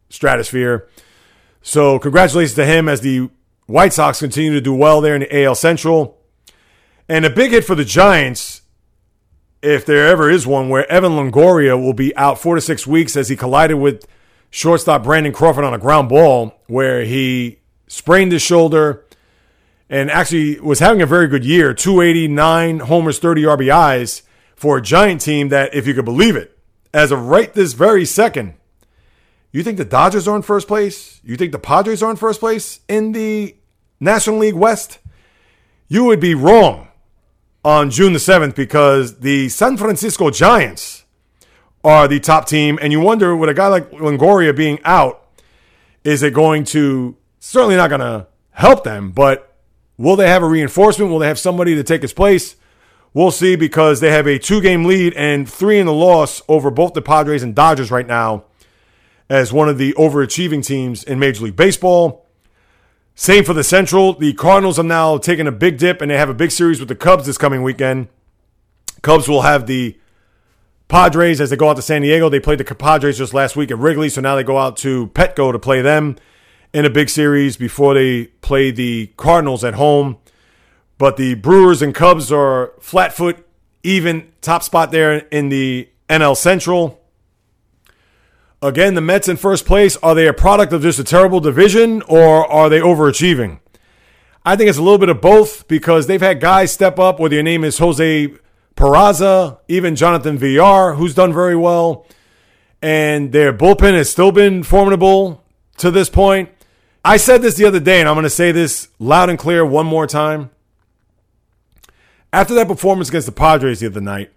stratosphere. 0.10 0.90
So 1.62 1.98
congratulations 1.98 2.56
to 2.56 2.66
him 2.66 2.90
as 2.90 3.00
the 3.00 3.30
White 3.68 3.94
Sox 3.94 4.20
continue 4.20 4.52
to 4.52 4.60
do 4.60 4.74
well 4.74 5.00
there 5.00 5.16
in 5.16 5.22
the 5.22 5.44
AL 5.46 5.56
Central. 5.56 6.20
And 7.08 7.24
a 7.24 7.30
big 7.30 7.52
hit 7.52 7.64
for 7.64 7.74
the 7.74 7.86
Giants, 7.86 8.64
if 9.62 9.86
there 9.86 10.10
ever 10.10 10.30
is 10.30 10.46
one, 10.46 10.68
where 10.68 10.86
Evan 10.92 11.14
Longoria 11.14 11.82
will 11.82 11.94
be 11.94 12.14
out 12.18 12.38
four 12.38 12.56
to 12.56 12.62
six 12.62 12.86
weeks 12.86 13.16
as 13.16 13.30
he 13.30 13.38
collided 13.38 13.80
with 13.80 14.06
shortstop 14.50 15.06
Brandon 15.06 15.32
Crawford 15.32 15.64
on 15.64 15.74
a 15.74 15.78
ground 15.80 16.10
ball, 16.10 16.54
where 16.68 17.06
he 17.06 17.60
sprained 17.88 18.34
his 18.34 18.42
shoulder 18.42 19.06
and 19.90 20.12
actually 20.12 20.60
was 20.60 20.80
having 20.80 21.02
a 21.02 21.06
very 21.06 21.30
good 21.30 21.46
year 21.46 21.74
289 21.74 22.80
homers, 22.80 23.20
30 23.20 23.44
RBIs 23.44 24.24
for 24.60 24.78
a 24.78 24.82
Giant 24.82 25.22
team 25.22 25.50
that, 25.50 25.74
if 25.74 25.88
you 25.88 25.94
could 25.94 26.04
believe 26.04 26.36
it, 26.36 26.60
as 26.94 27.14
of 27.14 27.28
right 27.28 27.54
this 27.54 27.72
very 27.72 28.04
second, 28.04 28.56
you 29.54 29.64
think 29.64 29.78
the 29.78 29.86
Dodgers 29.86 30.28
are 30.28 30.36
in 30.36 30.42
first 30.42 30.68
place? 30.68 31.22
You 31.24 31.38
think 31.38 31.54
the 31.54 31.60
Padres 31.60 32.04
are 32.04 32.12
in 32.12 32.18
first 32.18 32.42
place 32.42 32.82
in 32.90 33.14
the 33.14 33.56
National 34.02 34.38
League 34.38 34.56
West? 34.56 35.00
You 35.88 36.04
would 36.04 36.20
be 36.20 36.36
wrong 36.36 36.90
on 37.64 37.90
June 37.90 38.12
the 38.12 38.20
7th 38.20 38.54
because 38.54 39.20
the 39.20 39.48
San 39.48 39.78
Francisco 39.78 40.30
Giants 40.30 41.06
are 41.82 42.10
the 42.10 42.20
top 42.20 42.46
team. 42.46 42.78
And 42.82 42.92
you 42.92 43.00
wonder, 43.00 43.38
with 43.38 43.50
a 43.50 43.54
guy 43.54 43.68
like 43.68 43.90
Longoria 43.92 44.54
being 44.54 44.80
out, 44.84 45.26
is 46.04 46.22
it 46.22 46.34
going 46.34 46.66
to, 46.66 47.16
certainly 47.40 47.78
not 47.78 47.90
going 47.90 48.02
to 48.02 48.28
help 48.52 48.84
them, 48.84 49.12
but 49.12 49.56
will 49.98 50.18
they 50.18 50.28
have 50.28 50.44
a 50.44 50.48
reinforcement? 50.48 51.10
Will 51.10 51.20
they 51.20 51.28
have 51.28 51.40
somebody 51.40 51.76
to 51.76 51.84
take 51.84 52.02
his 52.02 52.12
place? 52.12 52.58
We'll 53.14 53.32
see 53.32 53.56
because 53.56 54.00
they 54.00 54.12
have 54.12 54.28
a 54.28 54.38
two 54.38 54.62
game 54.62 54.86
lead 54.86 55.14
and 55.16 55.50
three 55.50 55.80
in 55.80 55.88
the 55.88 55.94
loss 55.94 56.42
over 56.48 56.70
both 56.70 56.94
the 56.94 57.02
Padres 57.02 57.44
and 57.44 57.56
Dodgers 57.56 57.92
right 57.92 58.06
now 58.06 58.44
as 59.30 59.52
one 59.52 59.70
of 59.70 59.78
the 59.78 59.94
overachieving 59.94 60.66
teams 60.66 61.04
in 61.04 61.20
Major 61.20 61.46
League 61.46 61.56
Baseball. 61.56 62.26
Same 63.16 63.44
for 63.44 63.54
the 63.54 63.64
Central. 63.64 64.14
The 64.14 64.34
Cardinals 64.34 64.78
have 64.78 64.86
now 64.86 65.18
taken 65.18 65.48
a 65.48 65.52
big 65.52 65.78
dip 65.78 66.02
and 66.02 66.10
they 66.10 66.18
have 66.18 66.30
a 66.30 66.34
big 66.34 66.52
series 66.52 66.80
with 66.80 66.88
the 66.88 66.96
Cubs 66.96 67.26
this 67.26 67.38
coming 67.38 67.64
weekend. 67.64 68.08
Cubs 69.02 69.28
will 69.28 69.42
have 69.42 69.68
the 69.68 69.98
Padres 70.88 71.42
as 71.42 71.50
they 71.50 71.56
go 71.56 71.70
out 71.70 71.76
to 71.76 71.82
San 71.82 72.02
Diego. 72.02 72.30
They 72.30 72.40
played 72.40 72.60
the 72.60 72.76
Padres 72.76 73.18
just 73.18 73.34
last 73.34 73.56
week 73.56 73.72
at 73.72 73.78
Wrigley, 73.78 74.10
so 74.10 74.22
now 74.22 74.36
they 74.36 74.44
go 74.44 74.58
out 74.58 74.78
to 74.78 75.08
Petco 75.08 75.52
to 75.52 75.60
play 75.60 75.82
them 75.82 76.16
in 76.74 76.86
a 76.86 76.90
big 76.90 77.10
series 77.10 77.58
before 77.58 77.94
they 77.94 78.26
play 78.42 78.72
the 78.72 79.08
Cardinals 79.18 79.64
at 79.64 79.76
home. 79.76 80.18
But 81.00 81.18
the 81.18 81.34
Brewers 81.36 81.82
and 81.82 81.96
Cubs 81.96 82.32
are 82.32 82.74
flat 82.80 83.14
foot, 83.14 83.48
even 83.82 84.32
top 84.42 84.62
spot 84.62 84.92
there 84.92 85.14
in 85.30 85.48
the 85.50 85.90
NL 86.10 86.36
Central. 86.36 87.00
Again, 88.62 88.96
the 88.96 89.02
Mets 89.02 89.30
in 89.30 89.38
first 89.38 89.66
place. 89.66 89.96
Are 90.04 90.14
they 90.14 90.28
a 90.28 90.34
product 90.34 90.74
of 90.74 90.82
just 90.82 91.00
a 91.00 91.04
terrible 91.06 91.40
division 91.40 92.02
or 92.04 92.46
are 92.52 92.68
they 92.68 92.82
overachieving? 92.82 93.62
I 94.46 94.58
think 94.58 94.70
it's 94.70 94.78
a 94.78 94.82
little 94.82 94.98
bit 94.98 95.08
of 95.08 95.22
both 95.22 95.70
because 95.70 96.08
they've 96.08 96.20
had 96.20 96.42
guys 96.42 96.74
step 96.74 97.00
up, 97.00 97.18
whether 97.18 97.36
your 97.36 97.44
name 97.44 97.64
is 97.64 97.78
Jose 97.78 98.34
Peraza, 98.76 99.60
even 99.70 99.96
Jonathan 99.96 100.38
Villar, 100.38 100.96
who's 100.96 101.16
done 101.16 101.32
very 101.32 101.56
well. 101.56 102.06
And 102.82 103.32
their 103.32 103.54
bullpen 103.54 103.94
has 103.94 104.10
still 104.10 104.34
been 104.34 104.64
formidable 104.64 105.46
to 105.78 105.92
this 105.92 106.10
point. 106.10 106.50
I 107.06 107.16
said 107.16 107.42
this 107.42 107.56
the 107.56 107.64
other 107.64 107.80
day, 107.80 108.02
and 108.02 108.10
I'm 108.10 108.16
going 108.16 108.24
to 108.26 108.30
say 108.30 108.52
this 108.52 108.90
loud 109.00 109.30
and 109.30 109.40
clear 109.40 109.66
one 109.66 109.86
more 109.86 110.06
time. 110.06 110.50
After 112.32 112.54
that 112.56 112.68
performance 112.68 113.10
against 113.10 113.26
the 113.26 113.32
Padres 113.32 113.80
the 113.80 113.88
other 113.88 114.02
night, 114.02 114.32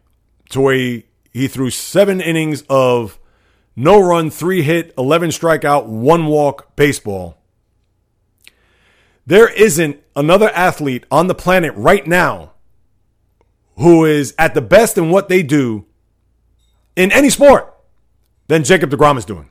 to 0.50 0.60
where 0.60 0.74
he, 0.74 1.06
he 1.32 1.48
threw 1.48 1.70
seven 1.70 2.20
innings 2.20 2.62
of 2.68 3.18
no 3.74 4.00
run, 4.00 4.30
three 4.30 4.62
hit, 4.62 4.94
11 4.96 5.30
strikeout, 5.30 5.86
one 5.86 6.26
walk 6.26 6.76
baseball. 6.76 7.38
There 9.26 9.48
isn't 9.48 10.02
another 10.16 10.50
athlete 10.50 11.04
on 11.10 11.26
the 11.26 11.34
planet 11.34 11.72
right 11.76 12.06
now 12.06 12.52
who 13.76 14.04
is 14.04 14.34
at 14.38 14.54
the 14.54 14.60
best 14.60 14.98
in 14.98 15.10
what 15.10 15.28
they 15.28 15.42
do 15.42 15.86
in 16.96 17.12
any 17.12 17.30
sport 17.30 17.72
than 18.48 18.64
Jacob 18.64 18.90
DeGrom 18.90 19.16
is 19.16 19.24
doing. 19.24 19.48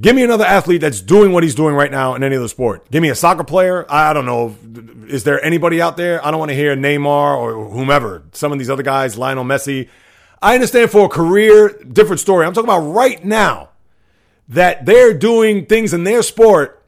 Give 0.00 0.14
me 0.14 0.22
another 0.22 0.44
athlete 0.44 0.80
that's 0.80 1.00
doing 1.00 1.32
what 1.32 1.42
he's 1.42 1.54
doing 1.54 1.74
right 1.74 1.90
now 1.90 2.14
in 2.14 2.22
any 2.22 2.36
other 2.36 2.48
sport. 2.48 2.90
Give 2.90 3.02
me 3.02 3.08
a 3.08 3.14
soccer 3.14 3.42
player. 3.42 3.86
I 3.90 4.12
don't 4.12 4.26
know. 4.26 4.56
Is 5.08 5.24
there 5.24 5.42
anybody 5.42 5.80
out 5.80 5.96
there? 5.96 6.24
I 6.24 6.30
don't 6.30 6.38
want 6.38 6.50
to 6.50 6.54
hear 6.54 6.76
Neymar 6.76 7.36
or 7.36 7.70
whomever. 7.70 8.22
Some 8.32 8.52
of 8.52 8.58
these 8.58 8.70
other 8.70 8.82
guys, 8.82 9.16
Lionel 9.16 9.44
Messi. 9.44 9.88
I 10.40 10.54
understand 10.54 10.90
for 10.90 11.06
a 11.06 11.08
career, 11.08 11.70
different 11.70 12.20
story. 12.20 12.46
I'm 12.46 12.52
talking 12.52 12.68
about 12.68 12.92
right 12.92 13.24
now 13.24 13.70
that 14.48 14.86
they're 14.86 15.14
doing 15.14 15.66
things 15.66 15.92
in 15.92 16.04
their 16.04 16.22
sport 16.22 16.84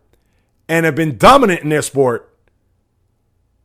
and 0.69 0.85
have 0.85 0.95
been 0.95 1.19
dominant 1.19 1.63
in 1.63 1.69
their 1.69 1.83
sport. 1.83 2.27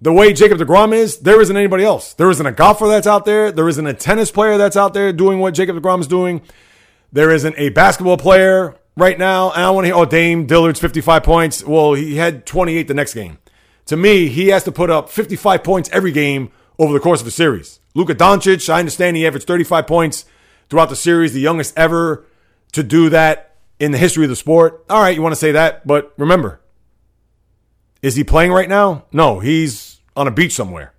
The 0.02 0.12
way 0.12 0.34
Jacob 0.34 0.58
DeGrom 0.60 0.93
is, 0.93 1.20
there 1.20 1.39
isn't 1.39 1.56
anybody 1.56 1.84
else. 1.84 2.14
There 2.14 2.30
isn't 2.30 2.46
a 2.46 2.52
golfer 2.52 2.88
that's 2.88 3.08
out 3.08 3.26
there. 3.26 3.52
There 3.52 3.70
isn't 3.70 3.86
a 3.86 3.93
tennis 3.93 4.32
player 4.32 4.58
that's 4.58 4.76
out 4.76 4.93
there 4.93 5.14
doing 5.14 5.39
what 5.39 5.54
Jacob 5.54 5.78
DeGrom 5.78 6.00
is 6.00 6.08
doing. 6.08 6.41
There 7.12 7.32
isn't 7.32 7.56
a 7.58 7.70
basketball 7.70 8.18
player 8.18 8.76
right 8.96 9.18
now. 9.18 9.52
And 9.52 9.62
I 9.62 9.70
want 9.72 9.86
to 9.86 9.89
hear, 9.89 9.96
oh, 9.96 10.06
Dame 10.06 10.48
Lillard's 10.48 10.80
55 10.80 11.24
points. 11.24 11.64
Well, 11.64 11.93
he 11.93 12.16
had 12.16 12.46
28 12.46 12.88
the 12.88 12.93
next 12.93 13.14
game. 13.14 13.38
To 13.86 13.98
me, 13.98 14.30
he 14.30 14.48
has 14.48 14.64
to 14.64 14.72
put 14.72 14.89
up 14.89 15.10
55 15.10 15.64
points 15.64 15.89
every 15.91 16.12
game 16.12 16.52
over 16.80 16.93
the 16.93 17.00
course 17.00 17.22
of 17.22 17.28
a 17.28 17.32
series. 17.32 17.80
Luka 17.93 18.16
Doncic, 18.16 18.68
I 18.70 18.80
understand 18.80 19.16
he 19.16 19.26
averaged 19.26 19.48
35 19.48 19.88
points 19.88 20.26
throughout 20.70 20.89
the 20.89 20.96
series, 20.96 21.34
the 21.34 21.39
youngest 21.39 21.78
ever 21.78 22.26
to 22.74 22.84
do 22.84 23.10
that 23.10 23.56
in 23.80 23.91
the 23.91 23.98
history 23.98 24.24
of 24.26 24.30
the 24.30 24.36
sport. 24.36 24.84
All 24.89 25.02
right, 25.02 25.16
you 25.16 25.22
want 25.22 25.34
to 25.34 25.39
say 25.39 25.52
that, 25.52 25.86
but 25.86 26.14
remember, 26.18 26.62
is 28.02 28.16
he 28.16 28.24
playing 28.24 28.52
right 28.52 28.68
now? 28.68 29.06
No, 29.12 29.39
he's 29.39 30.02
on 30.16 30.28
a 30.28 30.32
beach 30.32 30.54
somewhere. 30.54 30.93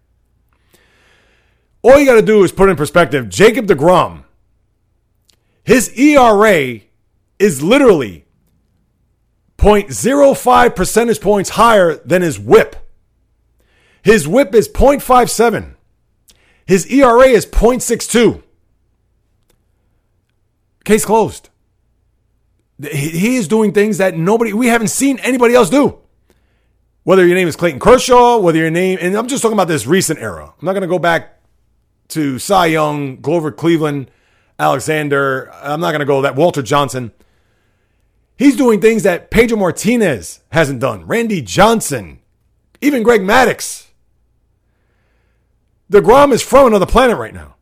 All 1.83 1.99
you 1.99 2.07
got 2.07 2.15
to 2.15 2.23
do 2.23 2.43
is 2.43 2.53
put 2.53 2.69
in 2.69 2.77
perspective 2.77 3.29
Jacob 3.29 3.67
DeGrom, 3.67 4.25
his 5.65 5.89
ERA 5.99 6.81
is 7.39 7.62
literally 7.62 8.24
0.05 9.59 10.76
percentage 10.76 11.20
points 11.20 11.51
higher 11.51 11.97
than 11.97 12.22
his 12.22 12.39
whip. 12.39 12.76
His 14.03 14.28
whip 14.28 14.55
is 14.55 14.68
0.57. 14.68 15.74
His 16.66 16.87
ERA 16.87 17.26
is 17.26 17.47
0.62. 17.47 18.43
Case 20.84 21.05
closed. 21.05 21.51
He 22.80 23.37
is 23.37 23.49
doing 23.49 23.72
things 23.72 23.99
that 23.99 24.16
nobody, 24.16 24.53
we 24.53 24.68
haven't 24.68 24.89
seen 24.89 25.18
anybody 25.20 25.55
else 25.55 25.70
do. 25.70 25.99
Whether 27.03 27.26
your 27.26 27.37
name 27.37 27.49
is 27.49 27.57
Clayton 27.57 27.80
Kershaw, 27.80 28.39
whether 28.39 28.59
your 28.59 28.70
name, 28.70 28.99
and 29.01 29.16
I'm 29.16 29.28
just 29.28 29.43
talking 29.43 29.55
about 29.55 29.68
this 29.68 29.87
recent 29.87 30.18
era. 30.20 30.45
I'm 30.45 30.64
not 30.64 30.72
going 30.72 30.82
to 30.82 30.89
go 30.89 30.99
back 30.99 31.41
to 32.09 32.39
Cy 32.39 32.66
Young, 32.66 33.16
Grover 33.16 33.51
Cleveland, 33.51 34.11
Alexander. 34.59 35.51
I'm 35.55 35.80
not 35.80 35.93
going 35.93 36.01
to 36.01 36.07
go 36.07 36.22
that 36.22 36.37
Walter 36.37 36.62
Johnson. 36.62 37.12
He's 38.37 38.57
doing 38.57 38.80
things 38.80 39.03
that 39.05 39.30
Pedro 39.30 39.59
Martinez 39.59 40.41
hasn't 40.53 40.80
done. 40.80 41.07
Randy 41.07 41.41
Johnson, 41.41 42.20
even 42.80 43.03
Greg 43.03 43.22
Maddux. 43.22 43.87
DeGrom 45.91 46.32
is 46.32 46.43
from 46.43 46.66
another 46.66 46.87
planet 46.87 47.16
right 47.16 47.32
now. 47.32 47.55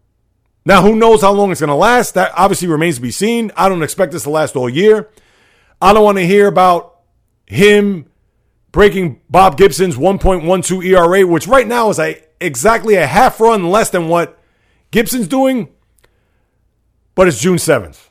Now, 0.64 0.82
who 0.82 0.96
knows 0.96 1.20
how 1.20 1.32
long 1.32 1.50
it's 1.50 1.60
going 1.60 1.68
to 1.68 1.74
last? 1.74 2.14
That 2.14 2.32
obviously 2.36 2.68
remains 2.68 2.96
to 2.96 3.02
be 3.02 3.10
seen. 3.10 3.52
I 3.56 3.68
don't 3.68 3.82
expect 3.82 4.12
this 4.12 4.22
to 4.22 4.30
last 4.30 4.56
all 4.56 4.68
year. 4.68 5.10
I 5.80 5.92
don't 5.92 6.04
want 6.04 6.18
to 6.18 6.26
hear 6.26 6.46
about 6.46 7.00
him 7.46 8.06
breaking 8.72 9.20
Bob 9.28 9.58
Gibson's 9.58 9.96
1.12 9.96 10.84
ERA, 10.84 11.26
which 11.26 11.46
right 11.46 11.66
now 11.66 11.90
is 11.90 11.98
a 11.98 12.22
exactly 12.40 12.94
a 12.94 13.06
half 13.06 13.40
run 13.40 13.70
less 13.70 13.90
than 13.90 14.08
what 14.08 14.38
Gibson's 14.90 15.28
doing. 15.28 15.68
But 17.14 17.28
it's 17.28 17.40
June 17.40 17.58
7th. 17.58 18.08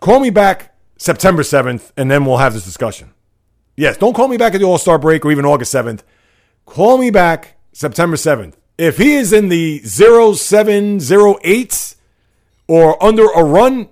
Call 0.00 0.18
me 0.18 0.30
back 0.30 0.75
September 0.96 1.42
7th, 1.42 1.92
and 1.96 2.10
then 2.10 2.24
we'll 2.24 2.38
have 2.38 2.54
this 2.54 2.64
discussion. 2.64 3.12
Yes, 3.76 3.98
don't 3.98 4.14
call 4.14 4.28
me 4.28 4.36
back 4.36 4.54
at 4.54 4.60
the 4.60 4.66
All 4.66 4.78
Star 4.78 4.98
break 4.98 5.24
or 5.24 5.30
even 5.30 5.44
August 5.44 5.72
7th. 5.74 6.00
Call 6.64 6.98
me 6.98 7.10
back 7.10 7.58
September 7.72 8.16
7th. 8.16 8.54
If 8.78 8.98
he 8.98 9.14
is 9.14 9.32
in 9.32 9.48
the 9.48 9.80
0708s 9.80 11.96
or 12.68 13.02
under 13.02 13.24
a 13.24 13.42
run, 13.44 13.88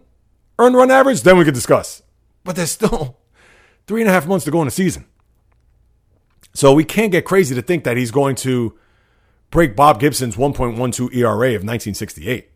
earned 0.59 0.77
run 0.77 0.91
average, 0.91 1.23
then 1.23 1.39
we 1.39 1.45
could 1.45 1.55
discuss. 1.55 2.03
But 2.45 2.57
there's 2.57 2.71
still 2.71 3.19
three 3.87 4.03
and 4.03 4.11
a 4.11 4.13
half 4.13 4.27
months 4.27 4.45
to 4.47 4.51
go 4.51 4.61
in 4.61 4.67
the 4.67 4.73
season. 4.73 5.07
So 6.55 6.73
we 6.73 6.85
can't 6.85 7.13
get 7.13 7.25
crazy 7.25 7.55
to 7.55 7.63
think 7.63 7.85
that 7.85 7.97
he's 7.97 8.11
going 8.11 8.37
to 8.37 8.77
break 9.51 9.77
Bob 9.77 10.01
Gibson's 10.01 10.37
1.12 10.37 11.15
ERA 11.15 11.49
of 11.49 11.65
1968. 11.65 12.51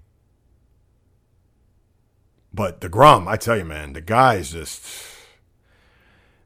But 2.58 2.80
DeGrom, 2.80 3.28
I 3.28 3.36
tell 3.36 3.56
you, 3.56 3.64
man, 3.64 3.92
the 3.92 4.00
guy 4.00 4.34
is 4.34 4.50
just. 4.50 4.84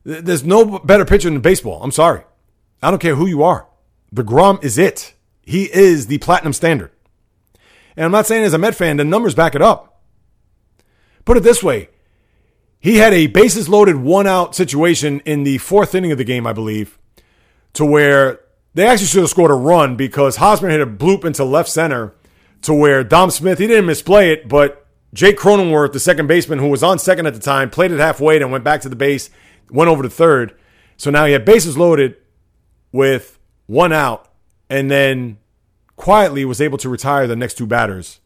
There's 0.04 0.44
no 0.44 0.78
better 0.80 1.06
pitcher 1.06 1.28
in 1.28 1.40
baseball. 1.40 1.82
I'm 1.82 1.90
sorry. 1.90 2.24
I 2.82 2.90
don't 2.90 3.00
care 3.00 3.14
who 3.14 3.26
you 3.26 3.42
are. 3.42 3.66
DeGrom 4.14 4.62
is 4.62 4.76
it. 4.76 5.14
He 5.40 5.72
is 5.72 6.08
the 6.08 6.18
platinum 6.18 6.52
standard. 6.52 6.90
And 7.96 8.04
I'm 8.04 8.10
not 8.10 8.26
saying 8.26 8.44
as 8.44 8.52
a 8.52 8.58
Met 8.58 8.74
fan, 8.74 8.98
the 8.98 9.04
numbers 9.04 9.34
back 9.34 9.54
it 9.54 9.62
up. 9.62 10.02
Put 11.24 11.38
it 11.38 11.44
this 11.44 11.62
way 11.62 11.88
he 12.78 12.98
had 12.98 13.14
a 13.14 13.26
bases 13.28 13.70
loaded 13.70 13.96
one 13.96 14.26
out 14.26 14.54
situation 14.54 15.20
in 15.20 15.44
the 15.44 15.56
fourth 15.56 15.94
inning 15.94 16.12
of 16.12 16.18
the 16.18 16.24
game, 16.24 16.46
I 16.46 16.52
believe, 16.52 16.98
to 17.72 17.86
where 17.86 18.40
they 18.74 18.86
actually 18.86 19.06
should 19.06 19.20
have 19.20 19.30
scored 19.30 19.50
a 19.50 19.54
run 19.54 19.96
because 19.96 20.36
Hosmer 20.36 20.68
hit 20.68 20.82
a 20.82 20.86
bloop 20.86 21.24
into 21.24 21.42
left 21.42 21.70
center 21.70 22.12
to 22.62 22.74
where 22.74 23.02
Dom 23.02 23.30
Smith, 23.30 23.58
he 23.58 23.66
didn't 23.66 23.86
misplay 23.86 24.30
it, 24.30 24.46
but 24.46 24.81
Jake 25.14 25.36
Cronenworth, 25.36 25.92
the 25.92 26.00
second 26.00 26.26
baseman 26.26 26.58
who 26.58 26.68
was 26.68 26.82
on 26.82 26.98
second 26.98 27.26
at 27.26 27.34
the 27.34 27.40
time, 27.40 27.68
played 27.68 27.90
it 27.90 28.00
halfway 28.00 28.40
and 28.40 28.50
went 28.50 28.64
back 28.64 28.80
to 28.82 28.88
the 28.88 28.96
base, 28.96 29.30
went 29.70 29.90
over 29.90 30.02
to 30.02 30.10
third. 30.10 30.54
So 30.96 31.10
now 31.10 31.26
he 31.26 31.32
had 31.32 31.44
bases 31.44 31.76
loaded 31.76 32.16
with 32.92 33.38
one 33.66 33.92
out, 33.92 34.28
and 34.70 34.90
then 34.90 35.38
quietly 35.96 36.44
was 36.44 36.60
able 36.60 36.78
to 36.78 36.88
retire 36.88 37.26
the 37.26 37.36
next 37.36 37.54
two 37.54 37.66
batters. 37.66 38.20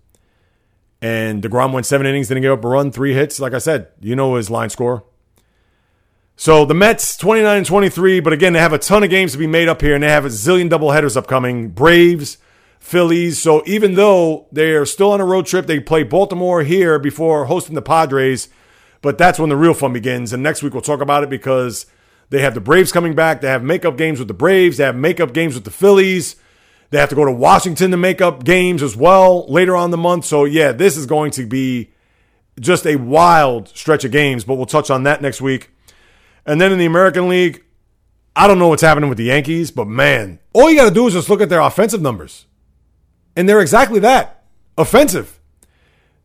And 1.03 1.43
DeGrom 1.43 1.73
went 1.73 1.87
seven 1.87 2.07
innings, 2.07 2.29
didn't 2.29 2.43
give 2.43 2.53
up 2.53 2.65
a 2.65 2.69
run, 2.69 2.91
three 2.91 3.15
hits. 3.15 3.39
Like 3.39 3.53
I 3.53 3.59
said, 3.59 3.89
you 4.01 4.17
know 4.17 4.37
his 4.37 4.51
line 4.51 4.71
score. 4.71 5.05
So 6.37 6.65
the 6.65 6.75
Mets 6.75 7.17
29 7.17 7.57
and 7.57 7.67
23, 7.67 8.21
but 8.21 8.33
again, 8.33 8.53
they 8.53 8.61
have 8.61 8.73
a 8.73 8.79
ton 8.79 9.03
of 9.03 9.11
games 9.11 9.33
to 9.33 9.39
be 9.39 9.47
made 9.47 9.69
up 9.69 9.81
here, 9.81 9.95
and 9.95 10.03
they 10.03 10.11
have 10.11 10.25
a 10.25 10.29
zillion 10.29 10.69
doubleheaders 10.69 11.17
upcoming. 11.17 11.71
Braves, 11.71 12.39
Phillies. 12.87 13.41
So 13.41 13.65
even 13.67 13.97
though 13.97 14.47
they 14.53 14.71
are 14.75 14.87
still 14.87 15.11
on 15.11 15.21
a 15.21 15.25
road 15.25 15.47
trip, 15.47 15.67
they 15.67 15.81
play 15.81 16.05
Baltimore 16.05 16.63
here 16.63 17.01
before 17.01 17.47
hosting 17.47 17.75
the 17.75 17.83
Padres. 17.83 18.49
But 19.03 19.19
that's 19.19 19.41
when 19.41 19.49
the 19.49 19.57
real 19.57 19.75
fun 19.75 19.93
begins. 19.93 20.33
And 20.33 20.41
next 20.41 20.63
week 20.63 20.73
we'll 20.73 20.83
talk 20.83 21.01
about 21.01 21.25
it 21.25 21.29
because 21.29 21.87
they 22.31 22.43
have 22.43 22.55
the 22.55 22.61
Braves 22.61 22.93
coming 22.93 23.17
back. 23.17 23.41
They 23.41 23.49
have 23.49 23.65
makeup 23.65 23.97
games 23.97 24.21
with 24.21 24.29
the 24.29 24.35
Braves. 24.35 24.77
They 24.77 24.85
have 24.85 24.95
makeup 24.95 25.35
games 25.35 25.57
with 25.57 25.65
the 25.65 25.73
Phillies. 25.73 26.37
They 26.91 26.99
have 26.99 27.09
to 27.09 27.17
go 27.17 27.25
to 27.25 27.33
Washington 27.33 27.91
to 27.91 27.97
make 27.97 28.21
up 28.21 28.45
games 28.45 28.85
as 28.85 28.97
well 28.97 29.49
later 29.49 29.75
on 29.75 29.91
the 29.91 29.97
month. 29.97 30.25
So 30.25 30.45
yeah, 30.45 30.71
this 30.71 30.97
is 30.97 31.07
going 31.07 31.33
to 31.33 31.45
be 31.45 31.91
just 32.61 32.87
a 32.87 32.95
wild 32.95 33.67
stretch 33.67 34.05
of 34.05 34.13
games, 34.13 34.45
but 34.45 34.55
we'll 34.55 34.65
touch 34.65 34.91
on 34.91 35.03
that 35.03 35.21
next 35.21 35.41
week. 35.41 35.71
And 36.47 36.61
then 36.61 36.71
in 36.71 36.79
the 36.79 36.87
American 36.87 37.29
League, 37.29 37.65
I 38.37 38.47
don't 38.47 38.61
know 38.61 38.69
what's 38.69 38.83
happening 38.83 39.09
with 39.09 39.19
the 39.19 39.25
Yankees, 39.25 39.73
but 39.73 39.89
man, 39.89 40.39
all 40.53 40.71
you 40.71 40.77
got 40.77 40.89
to 40.89 40.95
do 40.95 41.09
is 41.09 41.15
just 41.15 41.29
look 41.29 41.41
at 41.41 41.49
their 41.49 41.61
offensive 41.61 42.01
numbers. 42.01 42.47
And 43.37 43.49
they're 43.49 43.61
exactly 43.61 44.01
that 44.01 44.43
offensive. 44.79 45.39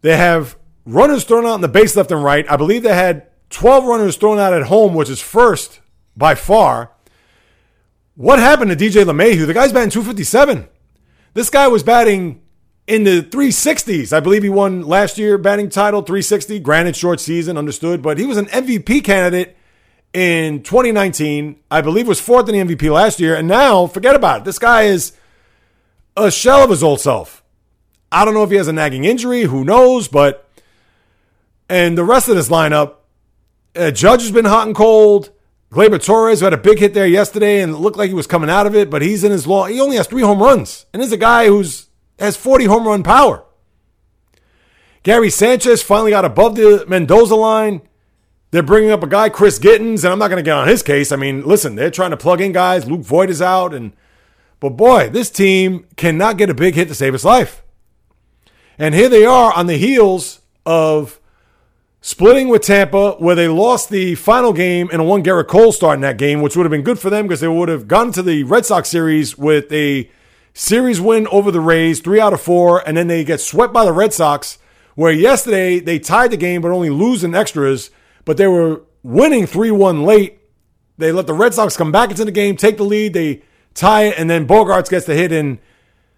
They 0.01 0.17
have 0.17 0.57
runners 0.85 1.23
thrown 1.23 1.45
out 1.45 1.55
in 1.55 1.61
the 1.61 1.67
base 1.67 1.95
left 1.95 2.11
and 2.11 2.23
right. 2.23 2.49
I 2.49 2.55
believe 2.55 2.83
they 2.83 2.95
had 2.95 3.27
12 3.49 3.85
runners 3.85 4.15
thrown 4.15 4.39
out 4.39 4.53
at 4.53 4.63
home, 4.63 4.93
which 4.93 5.09
is 5.09 5.21
first 5.21 5.81
by 6.15 6.35
far. 6.35 6.91
What 8.15 8.39
happened 8.39 8.71
to 8.71 8.77
DJ 8.77 9.03
LeMahieu? 9.03 9.45
The 9.45 9.53
guy's 9.53 9.73
batting 9.73 9.89
257. 9.89 10.67
This 11.33 11.49
guy 11.49 11.67
was 11.67 11.83
batting 11.83 12.41
in 12.87 13.03
the 13.03 13.21
360s. 13.21 14.11
I 14.11 14.19
believe 14.19 14.43
he 14.43 14.49
won 14.49 14.81
last 14.81 15.17
year 15.17 15.37
batting 15.37 15.69
title 15.69 16.01
360. 16.01 16.59
Granted, 16.59 16.95
short 16.95 17.19
season, 17.19 17.57
understood, 17.57 18.01
but 18.01 18.17
he 18.17 18.25
was 18.25 18.37
an 18.37 18.47
MVP 18.47 19.03
candidate 19.03 19.55
in 20.13 20.61
2019. 20.63 21.57
I 21.69 21.81
believe 21.81 22.07
was 22.07 22.19
fourth 22.19 22.49
in 22.49 22.67
the 22.67 22.75
MVP 22.75 22.91
last 22.91 23.19
year, 23.19 23.35
and 23.35 23.47
now 23.47 23.87
forget 23.87 24.15
about 24.15 24.41
it. 24.41 24.45
This 24.45 24.59
guy 24.59 24.83
is 24.83 25.13
a 26.15 26.31
shell 26.31 26.63
of 26.63 26.69
his 26.69 26.83
old 26.83 26.99
self. 26.99 27.43
I 28.11 28.25
don't 28.25 28.33
know 28.33 28.43
if 28.43 28.49
he 28.49 28.57
has 28.57 28.67
a 28.67 28.73
nagging 28.73 29.05
injury. 29.05 29.43
Who 29.43 29.63
knows? 29.63 30.07
But 30.07 30.47
and 31.69 31.97
the 31.97 32.03
rest 32.03 32.27
of 32.27 32.35
this 32.35 32.49
lineup, 32.49 32.95
uh, 33.75 33.91
Judge 33.91 34.21
has 34.21 34.31
been 34.31 34.45
hot 34.45 34.67
and 34.67 34.75
cold. 34.75 35.31
Gleyber 35.71 36.03
Torres, 36.03 36.41
who 36.41 36.45
had 36.45 36.53
a 36.53 36.57
big 36.57 36.79
hit 36.79 36.93
there 36.93 37.07
yesterday 37.07 37.61
and 37.61 37.73
looked 37.77 37.95
like 37.95 38.09
he 38.09 38.13
was 38.13 38.27
coming 38.27 38.49
out 38.49 38.67
of 38.67 38.75
it, 38.75 38.89
but 38.89 39.01
he's 39.01 39.23
in 39.23 39.31
his 39.31 39.47
law. 39.47 39.67
He 39.67 39.79
only 39.79 39.95
has 39.95 40.05
three 40.05 40.21
home 40.21 40.43
runs, 40.43 40.85
and 40.91 41.01
is 41.01 41.13
a 41.13 41.17
guy 41.17 41.47
who's 41.47 41.87
has 42.19 42.35
40 42.35 42.65
home 42.65 42.85
run 42.85 43.03
power. 43.03 43.45
Gary 45.03 45.29
Sanchez 45.29 45.81
finally 45.81 46.11
got 46.11 46.25
above 46.25 46.55
the 46.55 46.85
Mendoza 46.87 47.35
line. 47.35 47.81
They're 48.51 48.61
bringing 48.61 48.91
up 48.91 49.01
a 49.01 49.07
guy, 49.07 49.29
Chris 49.29 49.59
Gittens, 49.59 50.03
and 50.03 50.11
I'm 50.11 50.19
not 50.19 50.27
going 50.27 50.43
to 50.43 50.47
get 50.47 50.57
on 50.57 50.67
his 50.67 50.83
case. 50.83 51.13
I 51.13 51.15
mean, 51.15 51.43
listen, 51.45 51.75
they're 51.75 51.89
trying 51.89 52.11
to 52.11 52.17
plug 52.17 52.41
in 52.41 52.51
guys. 52.51 52.85
Luke 52.85 53.01
Voit 53.01 53.29
is 53.29 53.41
out, 53.41 53.73
and 53.73 53.93
but 54.61 54.69
boy, 54.69 55.09
this 55.09 55.29
team 55.29 55.85
cannot 55.97 56.37
get 56.37 56.49
a 56.49 56.53
big 56.53 56.75
hit 56.75 56.87
to 56.87 56.95
save 56.95 57.13
its 57.13 57.25
life. 57.25 57.63
And 58.77 58.95
here 58.95 59.09
they 59.09 59.25
are 59.25 59.51
on 59.51 59.65
the 59.65 59.75
heels 59.75 60.39
of 60.65 61.19
splitting 61.99 62.47
with 62.47 62.61
Tampa, 62.61 63.13
where 63.13 63.35
they 63.35 63.47
lost 63.47 63.89
the 63.89 64.15
final 64.15 64.53
game 64.53 64.87
and 64.91 65.01
a 65.01 65.03
one 65.03 65.23
Gerrit 65.23 65.47
Cole 65.47 65.71
start 65.71 65.95
in 65.95 66.01
that 66.01 66.17
game, 66.17 66.41
which 66.41 66.55
would 66.55 66.63
have 66.63 66.71
been 66.71 66.83
good 66.83 66.99
for 66.99 67.09
them 67.09 67.25
because 67.25 67.41
they 67.41 67.47
would 67.47 67.69
have 67.69 67.87
gone 67.87 68.11
to 68.11 68.21
the 68.21 68.43
Red 68.43 68.65
Sox 68.65 68.87
series 68.87 69.35
with 69.35 69.71
a 69.73 70.09
series 70.53 71.01
win 71.01 71.27
over 71.27 71.49
the 71.49 71.59
Rays, 71.59 71.99
three 71.99 72.19
out 72.19 72.31
of 72.31 72.39
four, 72.39 72.87
and 72.87 72.95
then 72.95 73.07
they 73.07 73.23
get 73.23 73.41
swept 73.41 73.73
by 73.73 73.83
the 73.83 73.91
Red 73.91 74.13
Sox, 74.13 74.59
where 74.93 75.11
yesterday 75.11 75.79
they 75.79 75.97
tied 75.97 76.29
the 76.29 76.37
game 76.37 76.61
but 76.61 76.71
only 76.71 76.91
lose 76.91 77.23
in 77.23 77.33
extras, 77.33 77.89
but 78.25 78.37
they 78.37 78.47
were 78.47 78.83
winning 79.01 79.47
3 79.47 79.71
1 79.71 80.03
late. 80.03 80.37
They 80.99 81.11
let 81.11 81.25
the 81.25 81.33
Red 81.33 81.55
Sox 81.55 81.75
come 81.75 81.91
back 81.91 82.11
into 82.11 82.25
the 82.25 82.31
game, 82.31 82.55
take 82.55 82.77
the 82.77 82.83
lead, 82.83 83.13
they 83.13 83.41
tie 83.73 84.03
it, 84.03 84.15
and 84.17 84.29
then 84.29 84.47
Bogaerts 84.47 84.89
gets 84.89 85.05
the 85.05 85.15
hit 85.15 85.31
in 85.31 85.59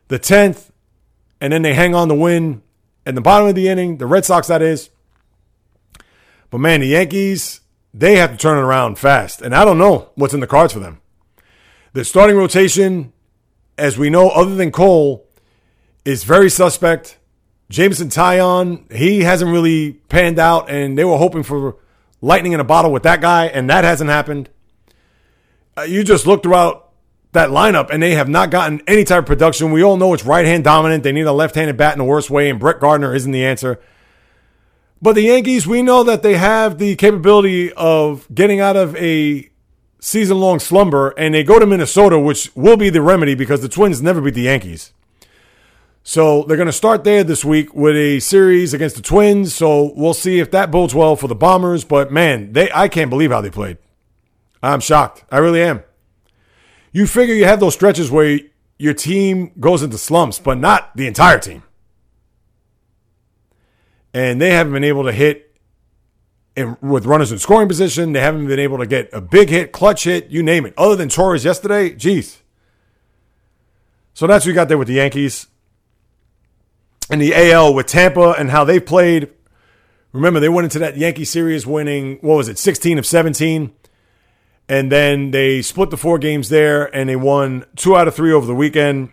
the 0.07 0.19
10th, 0.19 0.69
and 1.39 1.51
then 1.53 1.61
they 1.61 1.73
hang 1.73 1.95
on 1.95 2.07
the 2.07 2.15
win 2.15 2.61
at 3.05 3.15
the 3.15 3.21
bottom 3.21 3.47
of 3.47 3.55
the 3.55 3.67
inning, 3.67 3.97
the 3.97 4.07
Red 4.07 4.25
Sox, 4.25 4.47
that 4.47 4.61
is. 4.61 4.89
But 6.49 6.59
man, 6.59 6.81
the 6.81 6.87
Yankees, 6.87 7.61
they 7.93 8.15
have 8.17 8.31
to 8.31 8.37
turn 8.37 8.57
it 8.57 8.61
around 8.61 8.97
fast. 8.97 9.41
And 9.41 9.55
I 9.55 9.65
don't 9.65 9.77
know 9.77 10.09
what's 10.15 10.33
in 10.33 10.39
the 10.39 10.47
cards 10.47 10.73
for 10.73 10.79
them. 10.79 11.01
The 11.93 12.05
starting 12.05 12.37
rotation, 12.37 13.13
as 13.77 13.97
we 13.97 14.09
know, 14.09 14.29
other 14.29 14.55
than 14.55 14.71
Cole, 14.71 15.27
is 16.05 16.23
very 16.23 16.49
suspect. 16.49 17.17
Jameson 17.69 18.09
Taillon, 18.09 18.91
he 18.91 19.21
hasn't 19.21 19.51
really 19.51 19.93
panned 20.09 20.39
out, 20.39 20.69
and 20.69 20.97
they 20.97 21.05
were 21.05 21.17
hoping 21.17 21.43
for 21.43 21.77
lightning 22.21 22.53
in 22.53 22.59
a 22.59 22.63
bottle 22.63 22.91
with 22.91 23.03
that 23.03 23.21
guy, 23.21 23.45
and 23.47 23.69
that 23.69 23.83
hasn't 23.83 24.09
happened. 24.09 24.49
Uh, 25.77 25.81
you 25.81 26.03
just 26.03 26.27
look 26.27 26.43
throughout 26.43 26.82
that 27.33 27.49
lineup, 27.49 27.89
and 27.91 28.01
they 28.01 28.11
have 28.11 28.29
not 28.29 28.49
gotten 28.49 28.81
any 28.87 29.03
type 29.03 29.19
of 29.19 29.25
production. 29.25 29.71
We 29.71 29.83
all 29.83 29.97
know 29.97 30.13
it's 30.13 30.25
right 30.25 30.45
hand 30.45 30.63
dominant. 30.63 31.03
They 31.03 31.11
need 31.11 31.25
a 31.25 31.31
left 31.31 31.55
handed 31.55 31.77
bat 31.77 31.93
in 31.93 31.99
the 31.99 32.05
worst 32.05 32.29
way, 32.29 32.49
and 32.49 32.59
Brett 32.59 32.79
Gardner 32.79 33.13
isn't 33.13 33.31
the 33.31 33.45
answer. 33.45 33.79
But 35.01 35.15
the 35.15 35.23
Yankees, 35.23 35.67
we 35.67 35.81
know 35.81 36.03
that 36.03 36.23
they 36.23 36.37
have 36.37 36.77
the 36.77 36.95
capability 36.95 37.73
of 37.73 38.25
getting 38.33 38.61
out 38.61 38.77
of 38.77 38.95
a 38.95 39.49
season 39.99 40.39
long 40.39 40.59
slumber, 40.59 41.09
and 41.17 41.33
they 41.33 41.43
go 41.43 41.59
to 41.59 41.65
Minnesota, 41.65 42.19
which 42.19 42.55
will 42.55 42.77
be 42.77 42.89
the 42.89 43.01
remedy 43.01 43.35
because 43.35 43.61
the 43.61 43.69
Twins 43.69 44.01
never 44.01 44.21
beat 44.21 44.35
the 44.35 44.43
Yankees. 44.43 44.93
So 46.03 46.43
they're 46.43 46.57
going 46.57 46.67
to 46.67 46.73
start 46.73 47.05
there 47.05 47.23
this 47.23 47.45
week 47.45 47.73
with 47.73 47.95
a 47.95 48.19
series 48.19 48.73
against 48.73 48.97
the 48.97 49.01
Twins. 49.01 49.55
So 49.55 49.93
we'll 49.95 50.13
see 50.13 50.39
if 50.39 50.51
that 50.51 50.69
bodes 50.69 50.93
well 50.93 51.15
for 51.15 51.27
the 51.27 51.35
Bombers. 51.35 51.85
But 51.85 52.11
man, 52.11 52.51
they 52.53 52.69
I 52.71 52.89
can't 52.89 53.09
believe 53.09 53.31
how 53.31 53.41
they 53.41 53.49
played. 53.49 53.77
I'm 54.61 54.81
shocked. 54.81 55.23
I 55.31 55.37
really 55.37 55.61
am. 55.61 55.83
You 56.93 57.05
figure 57.07 57.35
you 57.35 57.45
have 57.45 57.59
those 57.59 57.73
stretches 57.73 58.09
where 58.09 58.39
your 58.77 58.93
team 58.93 59.51
goes 59.59 59.83
into 59.83 59.97
slumps, 59.97 60.39
but 60.39 60.57
not 60.57 60.95
the 60.95 61.07
entire 61.07 61.39
team 61.39 61.63
and 64.13 64.39
they 64.39 64.51
haven't 64.51 64.73
been 64.73 64.83
able 64.83 65.03
to 65.03 65.11
hit 65.11 65.55
in, 66.55 66.77
with 66.81 67.05
runners 67.05 67.31
in 67.31 67.39
scoring 67.39 67.67
position. 67.67 68.13
They 68.13 68.19
haven't 68.19 68.47
been 68.47 68.59
able 68.59 68.77
to 68.77 68.85
get 68.85 69.09
a 69.11 69.21
big 69.21 69.49
hit, 69.49 69.71
clutch 69.71 70.03
hit, 70.03 70.29
you 70.29 70.43
name 70.43 70.65
it. 70.65 70.73
Other 70.77 70.95
than 70.95 71.09
Torres 71.09 71.43
yesterday, 71.43 71.89
geez. 71.95 72.41
So 74.13 74.27
that's 74.27 74.45
what 74.45 74.49
you 74.49 74.53
got 74.53 74.67
there 74.67 74.77
with 74.77 74.87
the 74.87 74.95
Yankees. 74.95 75.47
And 77.09 77.19
the 77.19 77.33
AL 77.35 77.73
with 77.73 77.87
Tampa 77.87 78.35
and 78.37 78.51
how 78.51 78.63
they 78.63 78.79
played. 78.79 79.29
Remember, 80.11 80.39
they 80.39 80.49
went 80.49 80.65
into 80.65 80.79
that 80.79 80.95
Yankee 80.95 81.25
series 81.25 81.65
winning, 81.65 82.19
what 82.21 82.35
was 82.35 82.47
it, 82.47 82.59
16 82.59 82.99
of 82.99 83.05
17. 83.05 83.73
And 84.69 84.91
then 84.91 85.31
they 85.31 85.61
split 85.61 85.89
the 85.89 85.97
four 85.97 86.17
games 86.17 86.49
there 86.49 86.85
and 86.95 87.09
they 87.09 87.15
won 87.15 87.65
two 87.75 87.95
out 87.95 88.07
of 88.07 88.15
three 88.15 88.31
over 88.31 88.45
the 88.45 88.55
weekend. 88.55 89.09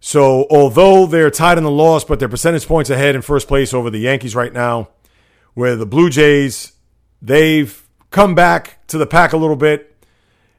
So 0.00 0.46
although 0.50 1.06
they're 1.06 1.30
tied 1.30 1.58
in 1.58 1.64
the 1.64 1.70
loss, 1.70 2.04
but 2.04 2.18
they're 2.18 2.28
percentage 2.28 2.66
points 2.66 2.90
ahead 2.90 3.14
in 3.14 3.22
first 3.22 3.46
place 3.46 3.72
over 3.72 3.90
the 3.90 4.00
Yankees 4.00 4.34
right 4.34 4.52
now, 4.52 4.88
where 5.54 5.76
the 5.76 5.86
Blue 5.86 6.10
Jays, 6.10 6.72
they've 7.20 7.86
come 8.10 8.34
back 8.34 8.84
to 8.88 8.98
the 8.98 9.06
pack 9.06 9.32
a 9.32 9.36
little 9.36 9.56
bit. 9.56 9.88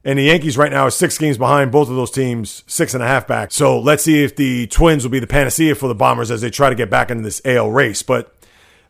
And 0.06 0.20
the 0.20 0.24
Yankees 0.24 0.58
right 0.58 0.72
now 0.72 0.84
are 0.84 0.92
six 0.92 1.18
games 1.18 1.38
behind 1.38 1.72
both 1.72 1.90
of 1.90 1.96
those 1.96 2.12
teams, 2.12 2.64
six 2.68 2.94
and 2.94 3.02
a 3.02 3.08
half 3.08 3.26
back. 3.26 3.52
So 3.52 3.80
let's 3.80 4.04
see 4.04 4.24
if 4.24 4.36
the 4.36 4.68
Twins 4.68 5.04
will 5.04 5.12
be 5.12 5.20
the 5.20 5.28
panacea 5.28 5.76
for 5.76 5.88
the 5.88 5.96
Bombers 5.96 6.30
as 6.30 6.42
they 6.42 6.50
try 6.50 6.70
to 6.70 6.76
get 6.76 6.90
back 6.90 7.10
into 7.10 7.24
this 7.24 7.42
AL 7.46 7.72
race. 7.72 8.04
But 8.04 8.36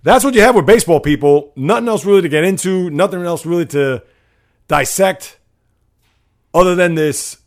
that's 0.02 0.26
what 0.26 0.34
you 0.34 0.42
have 0.42 0.56
with 0.56 0.66
baseball, 0.66 1.00
people. 1.00 1.54
Nothing 1.56 1.88
else 1.88 2.04
really 2.04 2.24
to 2.24 2.30
get 2.30 2.44
into, 2.44 2.90
nothing 2.90 3.22
else 3.22 3.46
really 3.46 3.68
to 3.68 4.04
dissect 4.68 5.38
other 6.54 6.76
than 6.76 6.96
this 6.96 7.38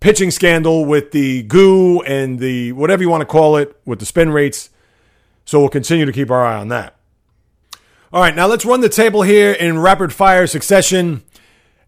pitching 0.00 0.30
scandal 0.30 0.84
with 0.84 1.12
the 1.12 1.42
goo 1.44 2.02
and 2.02 2.38
the 2.38 2.72
whatever 2.72 3.02
you 3.02 3.08
want 3.08 3.22
to 3.22 3.26
call 3.26 3.56
it 3.56 3.74
with 3.84 3.98
the 3.98 4.06
spin 4.06 4.30
rates. 4.30 4.70
So 5.44 5.60
we'll 5.60 5.68
continue 5.68 6.06
to 6.06 6.12
keep 6.12 6.30
our 6.30 6.44
eye 6.44 6.56
on 6.56 6.68
that. 6.68 6.96
All 8.12 8.20
right, 8.20 8.34
now 8.34 8.46
let's 8.46 8.64
run 8.64 8.80
the 8.80 8.88
table 8.88 9.22
here 9.22 9.52
in 9.52 9.78
rapid 9.78 10.12
fire 10.12 10.46
succession. 10.46 11.22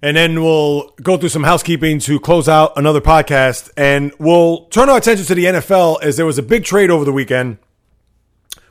And 0.02 0.16
then 0.16 0.42
we'll 0.42 0.90
go 1.02 1.16
through 1.16 1.30
some 1.30 1.44
housekeeping 1.44 2.00
to 2.00 2.20
close 2.20 2.48
out 2.48 2.72
another 2.76 3.00
podcast. 3.00 3.70
And 3.76 4.12
we'll 4.18 4.66
turn 4.66 4.88
our 4.90 4.98
attention 4.98 5.24
to 5.26 5.34
the 5.34 5.44
NFL 5.44 6.02
as 6.02 6.16
there 6.16 6.26
was 6.26 6.38
a 6.38 6.42
big 6.42 6.64
trade 6.64 6.90
over 6.90 7.04
the 7.04 7.12
weekend 7.12 7.58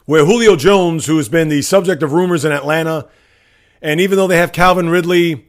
where 0.06 0.26
Julio 0.26 0.56
Jones, 0.56 1.06
who 1.08 1.18
has 1.18 1.30
been 1.30 1.50
the 1.50 1.62
subject 1.62 2.04
of 2.04 2.14
rumors 2.14 2.46
in 2.46 2.52
Atlanta, 2.52 3.08
and 3.82 4.00
even 4.00 4.18
though 4.18 4.28
they 4.28 4.38
have 4.38 4.52
Calvin 4.52 4.90
Ridley, 4.90 5.48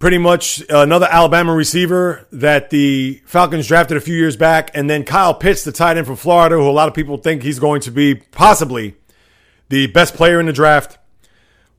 pretty 0.00 0.18
much 0.18 0.64
another 0.70 1.06
Alabama 1.10 1.54
receiver 1.54 2.26
that 2.32 2.70
the 2.70 3.20
Falcons 3.26 3.68
drafted 3.68 3.98
a 3.98 4.00
few 4.00 4.16
years 4.16 4.34
back, 4.34 4.70
and 4.74 4.88
then 4.88 5.04
Kyle 5.04 5.34
Pitts, 5.34 5.62
the 5.62 5.70
tight 5.70 5.98
end 5.98 6.06
from 6.06 6.16
Florida, 6.16 6.56
who 6.56 6.68
a 6.68 6.72
lot 6.72 6.88
of 6.88 6.94
people 6.94 7.18
think 7.18 7.42
he's 7.42 7.58
going 7.58 7.82
to 7.82 7.90
be 7.90 8.14
possibly 8.14 8.96
the 9.68 9.86
best 9.88 10.14
player 10.14 10.40
in 10.40 10.46
the 10.46 10.54
draft. 10.54 10.98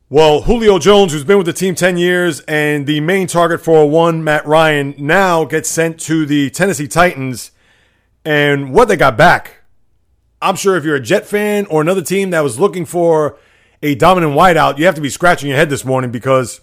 Well, 0.07 0.43
Julio 0.43 0.77
Jones, 0.77 1.14
who's 1.14 1.23
been 1.23 1.38
with 1.38 1.48
the 1.48 1.53
team 1.53 1.73
10 1.73 1.98
years 1.98 2.41
and 2.41 2.85
the 2.85 2.99
main 2.99 3.26
target 3.26 3.60
for 3.60 3.89
one, 3.89 4.23
Matt 4.23 4.45
Ryan, 4.45 4.93
now 4.99 5.43
gets 5.43 5.68
sent 5.68 5.99
to 6.02 6.26
the 6.26 6.52
Tennessee 6.52 6.88
Titans. 6.88 7.52
And 8.23 8.72
what 8.72 8.88
they 8.88 8.98
got 8.98 9.18
back, 9.18 9.64
I'm 10.41 10.57
sure 10.57 10.77
if 10.77 10.85
you're 10.85 10.95
a 10.95 11.02
Jet 11.02 11.26
fan 11.26 11.65
or 11.68 11.81
another 11.81 12.03
team 12.03 12.30
that 12.31 12.41
was 12.41 12.60
looking 12.60 12.85
for 12.85 13.39
a 13.81 13.95
dominant 13.95 14.34
wideout, 14.34 14.77
you 14.77 14.85
have 14.85 14.95
to 14.95 15.02
be 15.02 15.10
scratching 15.10 15.49
your 15.49 15.57
head 15.57 15.72
this 15.72 15.84
morning 15.84 16.11
because 16.11 16.61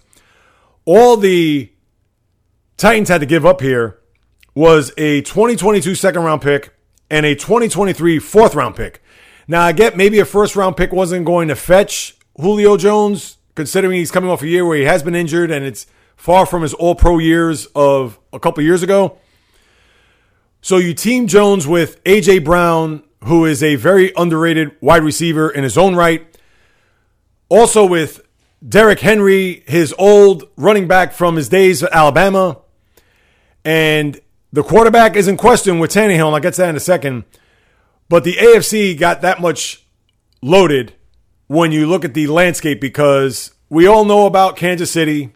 all 0.91 1.17
the 1.17 1.71
Titans 2.75 3.09
had 3.09 3.19
to 3.19 3.27
give 3.27 3.45
up 3.45 3.61
here 3.61 3.99
was 4.55 4.91
a 4.97 5.21
2022 5.21 5.93
second 5.93 6.23
round 6.23 6.41
pick 6.41 6.73
and 7.11 7.27
a 7.27 7.35
2023 7.35 8.17
fourth 8.17 8.55
round 8.55 8.75
pick. 8.75 9.03
Now, 9.47 9.61
I 9.61 9.71
get 9.71 9.95
maybe 9.95 10.17
a 10.17 10.25
first 10.25 10.55
round 10.55 10.77
pick 10.77 10.91
wasn't 10.91 11.27
going 11.27 11.47
to 11.49 11.55
fetch 11.55 12.17
Julio 12.37 12.75
Jones, 12.75 13.37
considering 13.53 13.99
he's 13.99 14.09
coming 14.09 14.31
off 14.31 14.41
a 14.41 14.47
year 14.47 14.65
where 14.65 14.77
he 14.77 14.85
has 14.85 15.03
been 15.03 15.13
injured 15.13 15.51
and 15.51 15.63
it's 15.63 15.85
far 16.15 16.47
from 16.47 16.63
his 16.63 16.73
all 16.73 16.95
pro 16.95 17.19
years 17.19 17.67
of 17.75 18.17
a 18.33 18.39
couple 18.39 18.63
years 18.63 18.81
ago. 18.81 19.19
So 20.59 20.77
you 20.77 20.95
team 20.95 21.27
Jones 21.27 21.67
with 21.67 22.01
A.J. 22.07 22.39
Brown, 22.39 23.03
who 23.25 23.45
is 23.45 23.61
a 23.61 23.75
very 23.75 24.11
underrated 24.17 24.75
wide 24.81 25.03
receiver 25.03 25.51
in 25.51 25.63
his 25.63 25.77
own 25.77 25.95
right. 25.95 26.25
Also 27.47 27.85
with 27.85 28.21
Derrick 28.67 28.99
Henry, 28.99 29.63
his 29.67 29.93
old 29.97 30.43
running 30.57 30.87
back 30.87 31.13
from 31.13 31.35
his 31.35 31.47
days 31.49 31.81
at 31.81 31.93
Alabama. 31.93 32.59
And 33.63 34.19
the 34.51 34.63
quarterback 34.63 35.15
is 35.15 35.27
in 35.27 35.37
question 35.37 35.79
with 35.79 35.91
Tannehill, 35.91 36.27
and 36.27 36.35
I'll 36.35 36.39
get 36.39 36.55
to 36.55 36.61
that 36.61 36.69
in 36.69 36.75
a 36.75 36.81
second. 36.81 37.23
But 38.09 38.23
the 38.23 38.33
AFC 38.33 38.97
got 38.97 39.21
that 39.21 39.39
much 39.39 39.85
loaded 40.41 40.93
when 41.47 41.71
you 41.71 41.85
look 41.85 42.03
at 42.03 42.13
the 42.13 42.27
landscape 42.27 42.81
because 42.81 43.53
we 43.69 43.87
all 43.87 44.03
know 44.03 44.25
about 44.25 44.57
Kansas 44.57 44.91
City. 44.91 45.33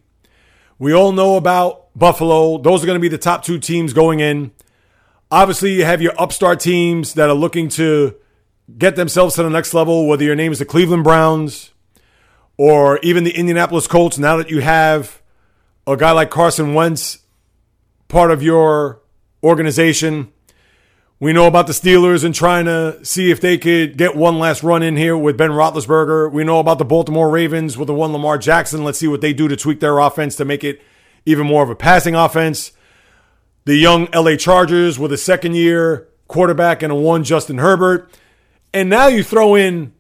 We 0.80 0.94
all 0.94 1.12
know 1.12 1.38
about 1.38 1.98
Buffalo. 1.98 2.58
Those 2.58 2.84
are 2.84 2.88
going 2.88 2.98
to 2.98 3.02
be 3.02 3.08
the 3.08 3.18
top 3.18 3.44
two 3.44 3.60
teams 3.60 3.94
going 3.94 4.20
in. 4.20 4.52
Obviously, 5.32 5.74
you 5.74 5.86
have 5.86 6.02
your 6.02 6.14
upstart 6.20 6.60
teams 6.60 7.14
that 7.14 7.30
are 7.30 7.36
looking 7.36 7.70
to 7.70 8.16
get 8.78 8.96
themselves 8.96 9.36
to 9.36 9.44
the 9.44 9.50
next 9.50 9.74
level, 9.74 10.08
whether 10.08 10.24
your 10.24 10.36
name 10.36 10.52
is 10.52 10.60
the 10.60 10.66
Cleveland 10.66 11.04
Browns, 11.04 11.73
or 12.58 13.00
even 13.00 13.24
the 13.24 13.36
Indianapolis 13.36 13.88
Colts, 13.88 14.18
now 14.18 14.38
that 14.38 14.50
you 14.50 14.62
have 14.62 15.22
a 15.88 15.98
guy 15.98 16.12
like 16.12 16.30
Carson 16.30 16.74
Wentz 16.74 17.20
part 18.08 18.32
of 18.32 18.44
your 18.44 19.02
organization. 19.44 20.32
We 21.20 21.34
know 21.34 21.48
about 21.48 21.68
the 21.68 21.74
Steelers 21.74 22.24
and 22.24 22.36
trying 22.36 22.66
to 22.66 23.04
see 23.04 23.32
if 23.32 23.40
they 23.40 23.58
could 23.58 23.98
get 23.98 24.16
one 24.16 24.40
last 24.40 24.62
run 24.62 24.84
in 24.84 24.98
here 24.98 25.18
with 25.18 25.38
Ben 25.38 25.52
Roethlisberger. 25.52 26.32
We 26.32 26.44
know 26.44 26.60
about 26.60 26.80
the 26.80 26.86
Baltimore 26.86 27.30
Ravens 27.30 27.78
with 27.78 27.88
the 27.88 27.94
one 27.94 28.12
Lamar 28.12 28.38
Jackson. 28.38 28.84
Let's 28.84 29.00
see 29.00 29.08
what 29.08 29.22
they 29.22 29.34
do 29.34 29.48
to 29.48 29.56
tweak 29.56 29.80
their 29.80 30.00
offense 30.00 30.36
to 30.36 30.46
make 30.46 30.64
it 30.64 30.82
even 31.26 31.48
more 31.48 31.64
of 31.64 31.70
a 31.70 31.76
passing 31.76 32.16
offense. 32.16 32.74
The 33.66 33.76
young 33.76 34.10
LA 34.14 34.36
Chargers 34.36 35.00
with 35.00 35.14
a 35.14 35.18
second 35.18 35.56
year 35.56 36.10
quarterback 36.28 36.84
and 36.84 36.92
a 36.92 36.96
one 36.96 37.24
Justin 37.24 37.60
Herbert. 37.60 38.12
And 38.74 38.90
now 38.90 39.08
you 39.08 39.24
throw 39.24 39.56
in 39.56 39.94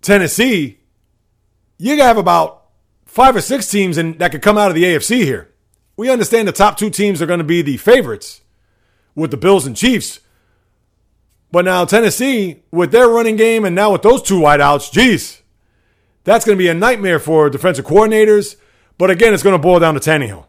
Tennessee, 0.00 0.77
you 1.78 1.96
have 2.02 2.18
about 2.18 2.66
five 3.06 3.34
or 3.34 3.40
six 3.40 3.70
teams 3.70 3.96
in, 3.96 4.18
that 4.18 4.32
could 4.32 4.42
come 4.42 4.58
out 4.58 4.68
of 4.68 4.74
the 4.74 4.84
AFC 4.84 5.24
here. 5.24 5.52
We 5.96 6.10
understand 6.10 6.46
the 6.46 6.52
top 6.52 6.76
two 6.76 6.90
teams 6.90 7.22
are 7.22 7.26
going 7.26 7.38
to 7.38 7.44
be 7.44 7.62
the 7.62 7.76
favorites 7.76 8.42
with 9.14 9.30
the 9.30 9.36
Bills 9.36 9.66
and 9.66 9.76
Chiefs. 9.76 10.20
But 11.50 11.64
now 11.64 11.84
Tennessee, 11.84 12.62
with 12.70 12.92
their 12.92 13.08
running 13.08 13.36
game 13.36 13.64
and 13.64 13.74
now 13.74 13.92
with 13.92 14.02
those 14.02 14.22
two 14.22 14.38
wideouts, 14.38 14.92
geez, 14.92 15.42
that's 16.24 16.44
going 16.44 16.56
to 16.56 16.62
be 16.62 16.68
a 16.68 16.74
nightmare 16.74 17.18
for 17.18 17.48
defensive 17.48 17.86
coordinators. 17.86 18.56
But 18.98 19.10
again, 19.10 19.34
it's 19.34 19.42
going 19.42 19.54
to 19.54 19.62
boil 19.62 19.80
down 19.80 19.94
to 19.94 20.00
Tannehill. 20.00 20.46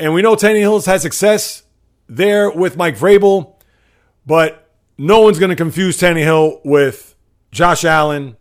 And 0.00 0.14
we 0.14 0.22
know 0.22 0.34
Tannehill's 0.34 0.86
had 0.86 1.00
success 1.00 1.64
there 2.08 2.50
with 2.50 2.76
Mike 2.76 2.96
Vrabel, 2.96 3.54
but 4.24 4.72
no 4.96 5.20
one's 5.20 5.38
going 5.38 5.50
to 5.50 5.56
confuse 5.56 5.98
Tannehill 5.98 6.60
with 6.64 7.14
Josh 7.52 7.84
Allen, 7.84 8.36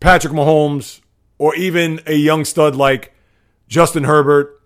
Patrick 0.00 0.32
Mahomes, 0.32 1.01
or 1.42 1.56
even 1.56 2.00
a 2.06 2.14
young 2.14 2.44
stud 2.44 2.76
like 2.76 3.12
Justin 3.66 4.04
Herbert 4.04 4.62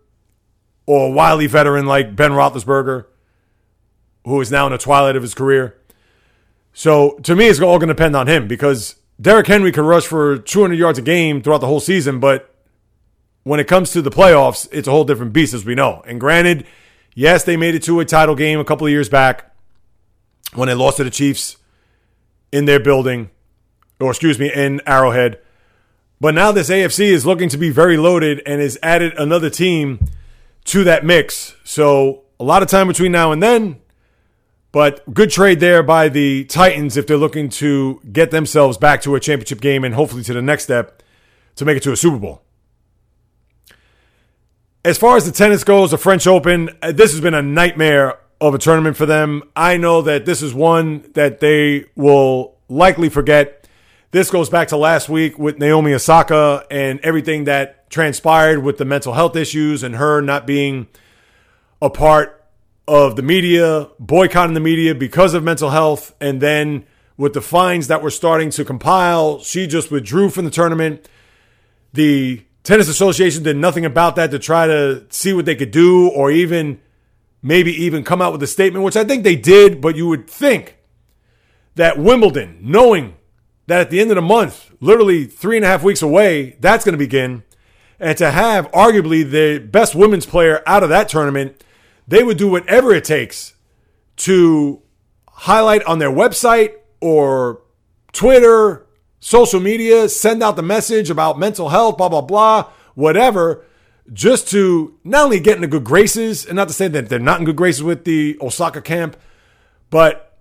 or 0.85 1.07
a 1.07 1.11
wily 1.11 1.47
veteran 1.47 1.86
like 1.86 2.15
Ben 2.15 2.32
Roethlisberger, 2.32 3.07
who 4.27 4.39
is 4.43 4.51
now 4.51 4.66
in 4.66 4.73
the 4.73 4.78
twilight 4.78 5.16
of 5.16 5.23
his 5.23 5.32
career. 5.32 5.74
So 6.74 7.19
to 7.23 7.35
me, 7.35 7.47
it's 7.47 7.61
all 7.61 7.78
going 7.78 7.89
to 7.89 7.94
depend 7.94 8.15
on 8.15 8.27
him 8.27 8.47
because 8.47 8.97
Derrick 9.19 9.47
Henry 9.47 9.73
can 9.73 9.86
rush 9.86 10.07
for 10.07 10.36
200 10.36 10.74
yards 10.74 10.98
a 10.98 11.03
game 11.03 11.40
throughout 11.40 11.62
the 11.62 11.66
whole 11.66 11.81
season, 11.81 12.20
but 12.20 12.55
when 13.43 13.59
it 13.59 13.66
comes 13.66 13.90
to 13.93 14.03
the 14.03 14.11
playoffs, 14.11 14.69
it's 14.70 14.86
a 14.86 14.90
whole 14.90 15.05
different 15.05 15.32
beast, 15.32 15.55
as 15.55 15.65
we 15.65 15.74
know. 15.74 16.03
And 16.07 16.20
granted, 16.20 16.66
yes, 17.15 17.43
they 17.43 17.57
made 17.57 17.74
it 17.74 17.85
to 17.85 18.01
a 18.01 18.05
title 18.05 18.35
game 18.35 18.61
a 18.61 18.65
couple 18.66 18.86
of 18.86 18.90
years 18.90 19.09
back 19.09 19.51
when 20.53 20.69
they 20.69 20.74
lost 20.74 20.98
to 20.98 21.05
the 21.05 21.11
Chiefs 21.11 21.57
in 22.53 22.66
their 22.66 22.81
building, 22.81 23.31
or 23.98 24.11
excuse 24.11 24.39
me, 24.39 24.53
in 24.53 24.82
Arrowhead. 24.85 25.40
But 26.20 26.34
now 26.34 26.52
this 26.52 26.70
AFC 26.70 27.06
is 27.06 27.26
looking 27.26 27.48
to 27.51 27.59
be 27.59 27.70
very 27.70 27.97
loaded 27.97 28.43
and 28.47 28.60
has 28.60 28.78
added 28.82 29.12
another 29.18 29.51
team 29.51 30.09
to 30.64 30.84
that 30.84 31.05
mix. 31.05 31.55
So 31.64 32.22
a 32.40 32.44
lot 32.44 32.62
of 32.62 32.68
time 32.68 32.88
between 32.88 33.12
now 33.12 33.32
and 33.32 33.43
then. 33.43 33.80
But 34.72 35.14
good 35.14 35.30
trade 35.30 35.60
there 35.60 35.82
by 35.82 36.09
the 36.09 36.44
Titans 36.44 36.97
if 36.97 37.06
they're 37.06 37.16
looking 37.16 37.48
to 37.51 38.01
get 38.12 38.30
themselves 38.30 38.76
back 38.76 39.01
to 39.02 39.14
a 39.14 39.20
championship 39.20 39.60
game 39.60 39.84
and 39.84 39.94
hopefully 39.94 40.22
to 40.24 40.34
the 40.34 40.43
next 40.43 40.64
step 40.64 41.02
to 41.56 41.64
make 41.64 41.78
it 41.78 41.82
to 41.84 41.93
a 41.93 41.97
Super 41.97 42.18
Bowl. 42.18 42.43
As 44.84 44.98
far 44.98 45.16
as 45.16 45.24
the 45.24 45.32
tennis 45.32 45.64
goes, 45.64 45.90
the 45.90 45.98
French 45.98 46.26
Open, 46.26 46.70
uh, 46.82 46.93
this 46.93 47.12
has 47.12 47.20
been 47.20 47.34
a 47.34 47.43
nightmare 47.43 48.18
of 48.40 48.55
a 48.55 48.59
tournament 48.59 48.97
for 48.97 49.06
them. 49.06 49.43
I 49.56 49.78
know 49.78 50.02
that 50.02 50.26
this 50.26 50.43
is 50.43 50.55
one 50.55 51.10
that 51.14 51.40
they 51.40 51.86
will 51.97 52.56
likely 52.68 53.09
forget. 53.09 53.65
This 54.12 54.31
goes 54.31 54.49
back 54.49 54.69
to 54.69 54.77
last 54.77 55.09
week 55.09 55.37
with 55.37 55.59
Naomi 55.59 55.93
Osaka 55.93 56.65
and 56.70 57.01
everything 57.01 57.45
that 57.45 57.91
transpired 57.91 58.62
with 58.62 58.78
the 58.78 58.85
mental 58.85 59.15
health 59.15 59.35
issues 59.35 59.83
and 59.83 59.97
her 59.97 60.20
not 60.20 60.47
being 60.47 60.87
a 61.83 61.91
part 61.91 62.45
of 62.87 63.16
the 63.16 63.23
media, 63.23 63.89
boycotting 63.99 64.55
the 64.55 64.61
media 64.61 64.95
because 64.95 65.35
of 65.35 65.43
mental 65.43 65.70
health. 65.70 66.15
And 66.20 66.41
then 66.41 66.87
with 67.16 67.35
the 67.35 67.41
fines 67.41 67.89
that 67.89 68.01
were 68.01 68.11
starting 68.11 68.51
to 68.51 68.65
compile, 68.65 69.41
she 69.41 69.66
just 69.66 69.91
withdrew 69.91 70.31
from 70.31 70.45
the 70.45 70.53
tournament. 70.53 71.09
The 71.93 72.45
Tennis 72.62 72.89
Association 72.89 73.43
did 73.43 73.57
nothing 73.57 73.85
about 73.85 74.15
that 74.16 74.31
to 74.31 74.39
try 74.39 74.69
to 74.69 75.05
see 75.09 75.33
what 75.33 75.47
they 75.47 75.57
could 75.57 75.73
do 75.73 76.09
or 76.11 76.31
even 76.31 76.81
maybe 77.43 77.73
even 77.73 78.05
come 78.05 78.23
out 78.23 78.33
with 78.33 78.43
a 78.45 78.47
statement, 78.47 78.85
which 78.85 78.97
I 78.97 79.03
think 79.03 79.24
they 79.24 79.37
did, 79.37 79.81
but 79.81 79.97
you 79.97 80.07
would 80.07 80.31
think 80.31 80.77
that 81.74 81.99
Wimbledon, 81.99 82.59
knowing 82.62 83.16
that 83.66 83.80
at 83.80 83.90
the 83.90 84.01
end 84.01 84.10
of 84.10 84.16
the 84.16 84.22
month, 84.22 84.72
literally 84.80 85.24
three 85.24 85.56
and 85.56 85.64
a 85.64 85.68
half 85.68 85.82
weeks 85.82 86.02
away, 86.02 86.56
that's 86.60 86.84
going 86.84 86.93
to 86.93 86.98
begin, 86.98 87.43
and 87.98 88.16
to 88.18 88.30
have 88.30 88.70
arguably 88.72 89.28
the 89.28 89.59
best 89.59 89.94
women's 89.94 90.26
player 90.26 90.62
out 90.66 90.82
of 90.82 90.88
that 90.88 91.09
tournament, 91.09 91.64
they 92.06 92.22
would 92.22 92.38
do 92.38 92.48
whatever 92.48 92.94
it 92.94 93.05
takes 93.05 93.55
to 94.16 94.82
highlight 95.28 95.82
on 95.84 95.98
their 95.98 96.10
website 96.10 96.74
or 97.01 97.62
Twitter, 98.12 98.86
social 99.20 99.60
media, 99.60 100.09
send 100.09 100.43
out 100.43 100.56
the 100.56 100.62
message 100.62 101.10
about 101.10 101.38
mental 101.38 101.70
health, 101.70 101.97
blah, 101.98 102.09
blah, 102.09 102.20
blah, 102.20 102.70
whatever, 102.94 103.64
just 104.12 104.48
to 104.48 104.98
not 105.02 105.24
only 105.24 105.40
get 105.40 105.56
into 105.56 105.66
good 105.66 105.84
graces, 105.84 106.47
and 106.47 106.55
not 106.55 106.68
to 106.68 106.74
say 106.74 106.86
that 106.86 107.09
they're 107.09 107.18
not 107.18 107.40
in 107.40 107.44
good 107.44 107.56
graces 107.56 107.82
with 107.82 108.05
the 108.05 108.38
Osaka 108.40 108.80
camp, 108.80 109.16
but 109.90 110.38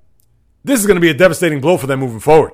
this 0.64 0.80
is 0.80 0.86
going 0.86 0.96
to 0.96 1.02
be 1.02 1.10
a 1.10 1.14
devastating 1.14 1.60
blow 1.60 1.78
for 1.78 1.88
them 1.88 2.00
moving 2.00 2.20
forward 2.20 2.52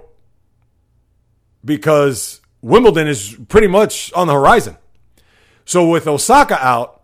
because 1.63 2.41
Wimbledon 2.61 3.07
is 3.07 3.37
pretty 3.47 3.67
much 3.67 4.11
on 4.13 4.27
the 4.27 4.33
horizon. 4.33 4.77
So 5.65 5.87
with 5.87 6.07
Osaka 6.07 6.63
out, 6.63 7.03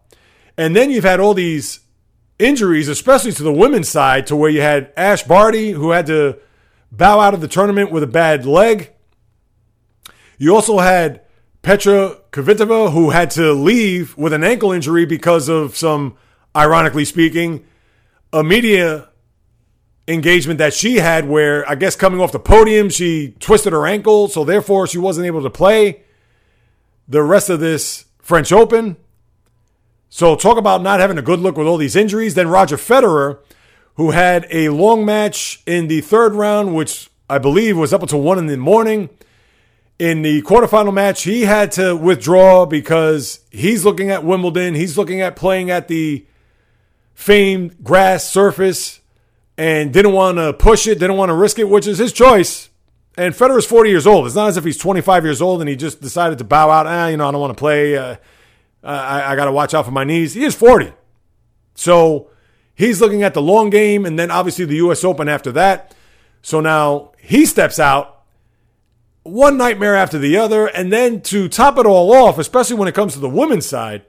and 0.58 0.76
then 0.76 0.90
you've 0.90 1.04
had 1.04 1.20
all 1.20 1.34
these 1.34 1.82
injuries, 2.40 2.88
especially 2.88 3.32
to 3.34 3.44
the 3.44 3.54
women's 3.54 3.90
side, 3.90 4.28
to 4.28 4.36
where 4.36 4.50
you 4.50 4.62
had 4.62 4.92
Ash 4.98 5.24
Barty, 5.24 5.72
who 5.72 5.92
had 5.92 6.08
to 6.08 6.40
bow 6.92 7.20
out 7.20 7.34
of 7.34 7.42
the 7.42 7.48
tournament 7.48 7.92
with 7.92 8.04
a 8.04 8.08
bad 8.08 8.46
leg. 8.46 8.94
You 10.38 10.56
also 10.56 10.80
had 10.80 11.22
Petra 11.62 12.18
Kvitova, 12.32 12.92
who 12.94 13.10
had 13.10 13.32
to 13.32 13.54
leave 13.54 14.16
with 14.18 14.34
an 14.34 14.44
ankle 14.44 14.72
injury 14.72 15.06
because 15.06 15.50
of 15.50 15.76
some, 15.76 16.18
ironically 16.56 17.06
speaking, 17.06 17.66
a 18.32 18.44
media 18.44 19.10
engagement 20.08 20.58
that 20.60 20.74
she 20.74 20.96
had 20.96 21.28
where 21.28 21.70
I 21.70 21.76
guess 21.76 21.96
coming 21.96 22.22
off 22.22 22.32
the 22.32 22.40
podium, 22.40 22.90
she 22.90 23.36
twisted 23.40 23.74
her 23.74 23.86
ankle, 23.86 24.28
so 24.28 24.44
therefore 24.44 24.88
she 24.88 24.98
wasn't 24.98 25.28
able 25.28 25.44
to 25.44 25.50
play 25.50 26.04
the 27.08 27.24
rest 27.24 27.50
of 27.50 27.60
this 27.60 28.06
French 28.20 28.52
Open. 28.52 28.98
So 30.10 30.36
talk 30.36 30.58
about 30.58 30.82
not 30.82 31.00
having 31.00 31.18
a 31.18 31.22
good 31.22 31.40
look 31.40 31.58
with 31.58 31.68
all 31.68 31.78
these 31.78 31.96
injuries. 31.96 32.36
Then 32.36 32.48
Roger 32.48 32.78
Federer, 32.78 33.40
who 33.96 34.12
had 34.12 34.48
a 34.50 34.70
long 34.70 35.06
match 35.06 35.62
in 35.66 35.88
the 35.88 36.02
third 36.02 36.34
round, 36.34 36.74
which 36.74 37.10
I 37.30 37.38
believe 37.38 37.78
was 37.78 37.94
up 37.94 38.02
until 38.02 38.22
one 38.22 38.38
in 38.38 38.48
the 38.48 38.58
morning. 38.58 39.10
In 40.00 40.22
the 40.22 40.44
quarterfinal 40.44 40.94
match, 40.94 41.24
he 41.24 41.42
had 41.42 41.72
to 41.74 41.96
withdraw 41.96 42.66
because 42.66 43.40
he's 43.50 43.84
looking 43.84 44.12
at 44.12 44.24
Wimbledon. 44.24 44.76
He's 44.76 44.98
looking 44.98 45.22
at 45.22 45.36
playing 45.36 45.72
at 45.72 45.88
the 45.88 46.26
famed 47.16 47.84
grass 47.84 48.30
surface 48.30 49.02
and 49.58 49.92
didn't 49.92 50.14
want 50.14 50.38
to 50.38 50.54
push 50.54 50.88
it, 50.88 51.00
didn't 51.00 51.18
want 51.18 51.30
to 51.30 51.34
risk 51.34 51.58
it, 51.60 51.68
which 51.68 51.88
is 51.88 51.98
his 51.98 52.14
choice. 52.14 52.70
And 53.18 53.34
Federer's 53.34 53.66
40 53.66 53.90
years 53.90 54.06
old. 54.06 54.28
It's 54.28 54.36
not 54.36 54.50
as 54.50 54.58
if 54.58 54.64
he's 54.64 54.78
25 54.78 55.24
years 55.24 55.42
old 55.42 55.62
and 55.62 55.70
he 55.70 55.76
just 55.76 56.02
decided 56.02 56.38
to 56.38 56.44
bow 56.44 56.70
out. 56.70 56.86
Ah, 56.86 57.08
you 57.08 57.18
know, 57.18 57.28
I 57.28 57.32
don't 57.32 57.42
want 57.42 57.58
to 57.58 57.60
play. 57.60 57.98
Uh, 57.98 58.18
I, 58.84 59.34
I 59.34 59.36
got 59.36 59.46
to 59.46 59.52
watch 59.52 59.74
out 59.74 59.86
for 59.86 59.92
my 59.92 60.04
knees. 60.04 60.36
He 60.36 60.44
is 60.44 60.54
40. 60.54 60.94
So 61.74 62.30
he's 62.76 63.02
looking 63.02 63.24
at 63.24 63.34
the 63.34 63.42
long 63.42 63.72
game 63.72 64.06
and 64.06 64.20
then 64.20 64.30
obviously 64.30 64.66
the 64.66 64.76
U.S. 64.76 65.04
Open 65.04 65.28
after 65.28 65.52
that. 65.54 65.96
So 66.44 66.60
now 66.62 67.14
he 67.20 67.48
steps 67.48 67.80
out. 67.80 68.22
One 69.24 69.58
nightmare 69.58 69.96
after 69.96 70.20
the 70.20 70.38
other. 70.38 70.68
And 70.68 70.94
then 70.94 71.22
to 71.24 71.50
top 71.50 71.80
it 71.80 71.88
all 71.88 72.14
off, 72.14 72.38
especially 72.38 72.76
when 72.76 72.88
it 72.88 72.96
comes 72.96 73.14
to 73.14 73.20
the 73.20 73.28
women's 73.28 73.66
side, 73.66 74.04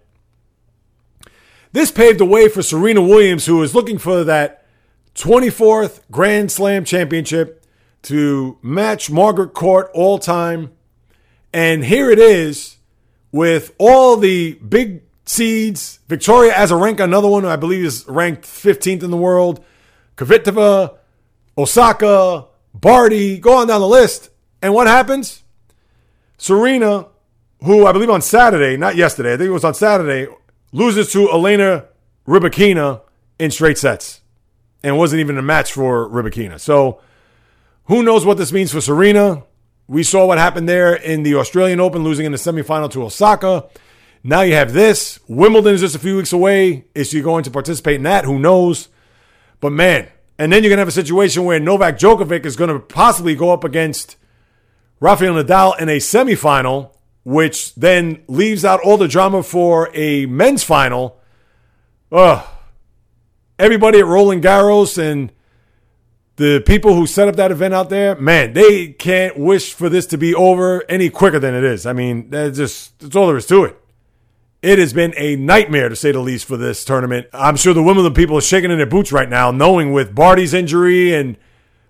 this 1.73 1.91
paved 1.91 2.21
the 2.21 2.27
way 2.27 2.49
for 2.49 2.63
Serena 2.63 3.03
Williams, 3.03 3.47
who 3.47 3.63
is 3.63 3.75
looking 3.75 3.99
for 3.99 4.23
that 4.25 4.58
24th 5.19 6.01
Grand 6.13 6.51
Slam 6.51 6.85
championship 6.85 7.65
to 8.03 8.57
match 8.63 9.11
Margaret 9.11 9.53
Court 9.53 9.91
all 9.93 10.21
time. 10.21 10.71
And 11.53 11.85
here 11.85 12.09
it 12.09 12.21
is 12.21 12.77
with 13.33 13.75
all 13.79 14.17
the 14.17 14.55
big 14.55 15.03
seeds. 15.27 15.99
Victoria 16.07 16.53
Azarenka, 16.53 17.01
another 17.01 17.27
one 17.27 17.45
I 17.45 17.57
believe 17.57 17.85
is 17.85 18.07
ranked 18.07 18.45
15th 18.45 19.03
in 19.03 19.11
the 19.11 19.17
world. 19.17 19.65
Kvitova, 20.17 20.99
Osaka, 21.57 22.47
Barty, 22.73 23.39
go 23.39 23.57
on 23.57 23.67
down 23.67 23.81
the 23.81 23.89
list. 23.89 24.31
And 24.63 24.73
what 24.73 24.87
happens? 24.87 25.43
Serena, 26.37 27.09
who 27.65 27.87
I 27.87 27.93
believe 27.93 28.11
on 28.11 28.23
Saturday, 28.23 28.77
not 28.77 28.95
yesterday, 28.95 29.35
I 29.35 29.37
think 29.37 29.49
it 29.49 29.53
was 29.53 29.65
on 29.65 29.75
Saturday, 29.75 30.33
loses 30.71 31.11
to 31.13 31.29
Elena 31.29 31.87
Rybakina 32.29 33.01
in 33.41 33.51
straight 33.51 33.79
sets 33.79 34.21
and 34.83 34.97
wasn't 34.97 35.21
even 35.21 35.39
a 35.39 35.43
match 35.43 35.73
for 35.73 36.09
Rybakina. 36.09 36.61
So 36.61 37.01
who 37.85 38.03
knows 38.03 38.25
what 38.25 38.39
this 38.39 38.53
means 38.53 38.73
for 38.73 38.81
Serena? 38.81 39.45
We 39.87 40.03
saw 40.03 40.27
what 40.27 40.39
happened 40.39 40.69
there 40.69 40.95
in 40.95 41.23
the 41.23 41.37
Australian 41.37 41.81
Open, 41.81 42.05
losing 42.05 42.27
in 42.27 42.33
the 42.33 42.39
semifinal 42.39 42.91
to 42.93 43.05
Osaka. 43.05 43.69
Now 44.23 44.43
you 44.43 44.55
have 44.55 44.73
this. 44.73 45.19
Wimbledon 45.29 45.75
is 45.75 45.81
just 45.81 45.95
a 45.95 45.99
few 45.99 46.17
weeks 46.17 46.33
away. 46.33 46.85
Is 46.95 47.09
she 47.11 47.23
going 47.23 47.45
to 47.45 47.51
participate 47.51 47.97
in 47.97 48.03
that? 48.03 48.25
Who 48.25 48.39
knows? 48.39 48.89
But 49.61 49.73
man, 49.73 50.09
and 50.39 50.53
then 50.53 50.63
you're 50.63 50.71
going 50.71 50.77
to 50.77 50.83
have 50.83 50.89
a 50.89 50.93
situation 50.93 51.45
where 51.45 51.59
Novak 51.59 51.99
Djokovic 51.99 52.45
is 52.45 52.57
going 52.57 52.71
to 52.71 52.79
possibly 52.79 53.35
go 53.35 53.51
up 53.51 53.65
against 53.65 54.17
Rafael 55.01 55.35
Nadal 55.35 55.81
in 55.81 55.89
a 55.89 55.99
semifinal, 55.99 56.95
which 57.25 57.75
then 57.75 58.23
leaves 58.29 58.65
out 58.65 58.81
all 58.81 58.99
the 58.99 59.09
drama 59.09 59.43
for 59.43 59.91
a 59.95 60.27
men's 60.27 60.63
final 60.63 61.19
Ugh. 62.11 62.47
Everybody 63.59 63.99
at 63.99 64.07
Roland 64.07 64.43
Garros 64.43 64.99
and 64.99 65.33
the 66.37 66.63
people 66.65 66.95
who 66.95 67.07
set 67.07 67.27
up 67.27 67.37
that 67.37 67.51
event 67.51 67.75
out 67.75 67.91
there, 67.91 68.15
man, 68.15 68.53
they 68.53 68.89
can't 68.89 69.37
wish 69.37 69.75
for 69.75 69.89
this 69.89 70.07
to 70.07 70.17
be 70.17 70.35
over 70.35 70.85
any 70.89 71.11
quicker 71.11 71.41
than 71.41 71.55
it 71.55 71.65
is. 71.65 71.85
I 71.85 71.93
mean, 71.93 72.31
that's 72.31 72.57
just 72.57 72.99
that's 73.01 73.17
all 73.17 73.27
there 73.27 73.37
is 73.37 73.47
to 73.47 73.65
it. 73.65 73.77
It 74.63 74.79
has 74.79 74.93
been 74.93 75.15
a 75.17 75.37
nightmare 75.37 75.89
to 75.89 75.97
say 75.97 76.13
the 76.13 76.21
least 76.21 76.45
for 76.47 76.57
this 76.57 76.85
tournament. 76.85 77.27
I'm 77.33 77.57
sure 77.57 77.75
the 77.75 77.81
women, 77.81 78.05
Wimbledon 78.05 78.15
people 78.15 78.39
are 78.39 78.41
shaking 78.41 78.71
in 78.71 78.79
their 78.79 78.87
boots 78.87 79.13
right 79.13 79.29
now, 79.29 79.51
knowing 79.51 79.93
with 79.93 80.15
Barty's 80.15 80.55
injury 80.55 81.15
and 81.15 81.37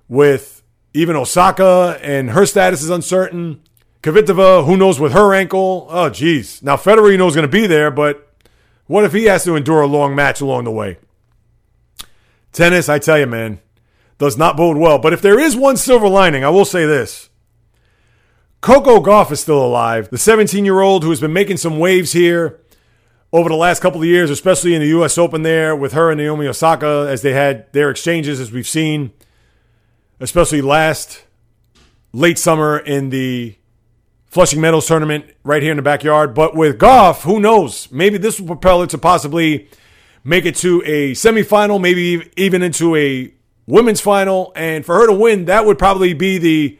with 0.08 0.62
even 0.94 1.16
Osaka 1.16 1.98
and 2.02 2.30
her 2.30 2.46
status 2.46 2.82
is 2.82 2.90
uncertain. 2.90 3.62
Kvitova, 4.02 4.64
who 4.64 4.76
knows 4.76 5.00
with 5.00 5.12
her 5.12 5.34
ankle? 5.34 5.86
Oh, 5.90 6.08
geez. 6.08 6.62
Now 6.62 6.76
Federer, 6.76 7.10
you 7.10 7.18
know, 7.18 7.26
is 7.26 7.34
going 7.34 7.46
to 7.46 7.52
be 7.52 7.66
there, 7.66 7.90
but 7.90 8.32
what 8.86 9.04
if 9.04 9.12
he 9.12 9.24
has 9.24 9.44
to 9.44 9.56
endure 9.56 9.82
a 9.82 9.86
long 9.86 10.14
match 10.14 10.40
along 10.40 10.64
the 10.64 10.70
way? 10.70 10.98
Tennis, 12.52 12.88
I 12.88 12.98
tell 12.98 13.18
you, 13.18 13.26
man, 13.26 13.60
does 14.18 14.36
not 14.36 14.56
bode 14.56 14.76
well. 14.76 14.98
But 14.98 15.12
if 15.12 15.22
there 15.22 15.38
is 15.38 15.56
one 15.56 15.76
silver 15.76 16.08
lining, 16.08 16.44
I 16.44 16.50
will 16.50 16.64
say 16.64 16.86
this. 16.86 17.28
Coco 18.60 19.00
Gauff 19.00 19.30
is 19.30 19.40
still 19.40 19.64
alive. 19.64 20.10
The 20.10 20.18
17 20.18 20.64
year 20.64 20.80
old 20.80 21.04
who 21.04 21.10
has 21.10 21.20
been 21.20 21.32
making 21.32 21.58
some 21.58 21.78
waves 21.78 22.12
here 22.12 22.60
over 23.32 23.48
the 23.48 23.54
last 23.54 23.80
couple 23.80 24.00
of 24.00 24.06
years, 24.06 24.30
especially 24.30 24.74
in 24.74 24.80
the 24.80 24.88
U.S. 24.88 25.18
Open 25.18 25.42
there 25.42 25.76
with 25.76 25.92
her 25.92 26.10
and 26.10 26.18
Naomi 26.18 26.46
Osaka 26.46 27.06
as 27.08 27.22
they 27.22 27.32
had 27.32 27.72
their 27.72 27.90
exchanges, 27.90 28.40
as 28.40 28.50
we've 28.50 28.66
seen, 28.66 29.12
especially 30.18 30.60
last 30.60 31.24
late 32.12 32.38
summer 32.38 32.78
in 32.78 33.10
the 33.10 33.54
Flushing 34.26 34.60
Meadows 34.60 34.86
tournament 34.86 35.24
right 35.44 35.62
here 35.62 35.70
in 35.70 35.76
the 35.76 35.82
backyard. 35.82 36.34
But 36.34 36.54
with 36.54 36.78
Gauff, 36.78 37.22
who 37.22 37.38
knows? 37.38 37.90
Maybe 37.92 38.18
this 38.18 38.40
will 38.40 38.48
propel 38.48 38.82
it 38.82 38.90
to 38.90 38.98
possibly 38.98 39.68
make 40.24 40.44
it 40.44 40.56
to 40.56 40.82
a 40.84 41.12
semifinal, 41.12 41.80
maybe 41.80 42.30
even 42.36 42.62
into 42.62 42.96
a 42.96 43.32
women's 43.66 44.00
final. 44.00 44.52
And 44.56 44.84
for 44.84 44.96
her 44.96 45.06
to 45.06 45.12
win, 45.12 45.46
that 45.46 45.64
would 45.64 45.78
probably 45.78 46.14
be 46.14 46.38
the 46.38 46.78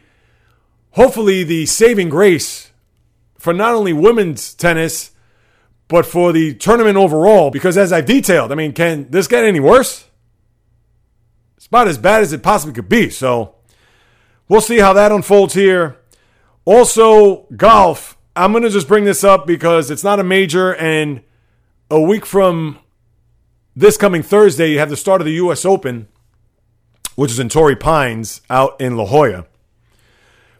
hopefully 0.91 1.43
the 1.43 1.65
saving 1.65 2.09
grace 2.09 2.71
for 3.37 3.53
not 3.53 3.73
only 3.73 3.93
women's 3.93 4.53
tennis, 4.53 5.11
but 5.87 6.05
for 6.05 6.31
the 6.31 6.53
tournament 6.55 6.97
overall. 6.97 7.49
Because 7.49 7.77
as 7.77 7.91
I've 7.91 8.05
detailed, 8.05 8.51
I 8.51 8.55
mean, 8.55 8.73
can 8.73 9.09
this 9.09 9.27
get 9.27 9.43
any 9.43 9.59
worse? 9.59 10.05
It's 11.57 11.67
about 11.67 11.87
as 11.87 11.97
bad 11.97 12.21
as 12.21 12.33
it 12.33 12.43
possibly 12.43 12.73
could 12.73 12.89
be. 12.89 13.09
So 13.09 13.55
we'll 14.47 14.61
see 14.61 14.79
how 14.79 14.93
that 14.93 15.11
unfolds 15.11 15.53
here. 15.53 15.97
Also, 16.65 17.47
golf. 17.55 18.17
I'm 18.35 18.51
going 18.51 18.63
to 18.63 18.69
just 18.69 18.87
bring 18.87 19.03
this 19.03 19.23
up 19.23 19.47
because 19.47 19.91
it's 19.91 20.03
not 20.03 20.19
a 20.19 20.23
major, 20.23 20.75
and 20.75 21.23
a 21.89 21.99
week 21.99 22.25
from 22.25 22.79
this 23.79 23.97
coming 23.97 24.23
Thursday, 24.23 24.71
you 24.71 24.79
have 24.79 24.89
the 24.89 24.97
start 24.97 25.21
of 25.21 25.25
the 25.25 25.33
U.S. 25.33 25.65
Open 25.65 26.07
which 27.19 27.31
is 27.31 27.39
in 27.39 27.49
Torrey 27.49 27.75
Pines 27.75 28.39
out 28.49 28.79
in 28.79 28.95
La 28.95 29.05
Jolla. 29.05 29.45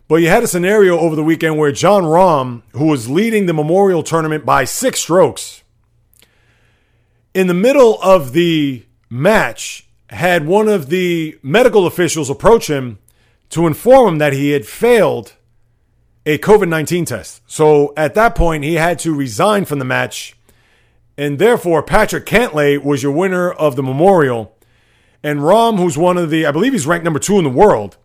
But 0.09 0.15
you 0.17 0.27
had 0.27 0.43
a 0.43 0.47
scenario 0.47 0.99
over 0.99 1.15
the 1.15 1.23
weekend 1.23 1.57
where 1.57 1.71
Jon 1.71 2.03
Rahm, 2.03 2.63
who 2.73 2.87
was 2.87 3.09
leading 3.09 3.45
the 3.45 3.53
Memorial 3.53 4.03
Tournament 4.03 4.45
by 4.45 4.65
six 4.65 4.99
strokes, 4.99 5.63
in 7.33 7.47
the 7.47 7.53
middle 7.53 7.97
of 8.01 8.33
the 8.33 8.85
match, 9.09 9.87
had 10.09 10.47
one 10.47 10.67
of 10.67 10.89
the 10.89 11.39
medical 11.41 11.87
officials 11.87 12.29
approach 12.29 12.69
him 12.69 12.99
to 13.51 13.65
inform 13.65 14.15
him 14.15 14.17
that 14.17 14.33
he 14.33 14.49
had 14.49 14.65
failed 14.65 15.35
a 16.25 16.37
COVID 16.39 16.67
19 16.67 17.05
test. 17.05 17.41
So 17.47 17.93
at 17.95 18.15
that 18.15 18.35
point, 18.35 18.65
he 18.65 18.73
had 18.73 18.99
to 18.99 19.15
resign 19.15 19.63
from 19.63 19.79
the 19.79 19.85
match. 19.85 20.35
And 21.19 21.37
therefore, 21.37 21.83
Patrick 21.83 22.25
Cantlay 22.25 22.81
was 22.81 23.03
your 23.03 23.11
winner 23.11 23.51
of 23.51 23.75
the 23.75 23.83
Memorial 23.83 24.55
and 25.21 25.41
Rahm, 25.41 25.77
who's 25.77 25.97
one 25.97 26.17
of 26.17 26.29
the, 26.29 26.45
I 26.45 26.51
believe 26.51 26.71
he's 26.71 26.87
ranked 26.87 27.03
number 27.03 27.19
two 27.19 27.37
in 27.37 27.43
the 27.43 27.49
world. 27.49 27.97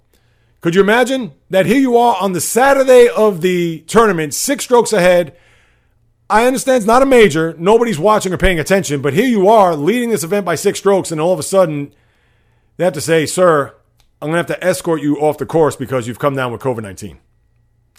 Could 0.60 0.74
you 0.74 0.80
imagine 0.80 1.30
that 1.48 1.64
here 1.64 1.78
you 1.78 1.96
are 1.96 2.16
on 2.20 2.32
the 2.32 2.40
Saturday 2.40 3.08
of 3.08 3.40
the 3.40 3.84
tournament, 3.86 4.34
six 4.34 4.64
strokes 4.64 4.92
ahead? 4.92 5.36
I 6.28 6.44
understand 6.48 6.78
it's 6.78 6.86
not 6.86 7.02
a 7.02 7.06
major, 7.06 7.54
nobody's 7.56 8.00
watching 8.00 8.32
or 8.32 8.36
paying 8.36 8.58
attention, 8.58 9.00
but 9.00 9.14
here 9.14 9.28
you 9.28 9.46
are 9.46 9.76
leading 9.76 10.10
this 10.10 10.24
event 10.24 10.44
by 10.44 10.56
six 10.56 10.80
strokes, 10.80 11.12
and 11.12 11.20
all 11.20 11.32
of 11.32 11.38
a 11.38 11.44
sudden 11.44 11.94
they 12.78 12.84
have 12.84 12.94
to 12.94 13.00
say, 13.00 13.26
Sir, 13.26 13.76
I'm 14.20 14.32
going 14.32 14.44
to 14.44 14.52
have 14.52 14.60
to 14.60 14.66
escort 14.66 15.00
you 15.00 15.18
off 15.18 15.38
the 15.38 15.46
course 15.46 15.76
because 15.76 16.08
you've 16.08 16.18
come 16.18 16.34
down 16.34 16.50
with 16.50 16.62
COVID 16.62 16.82
19. 16.82 17.20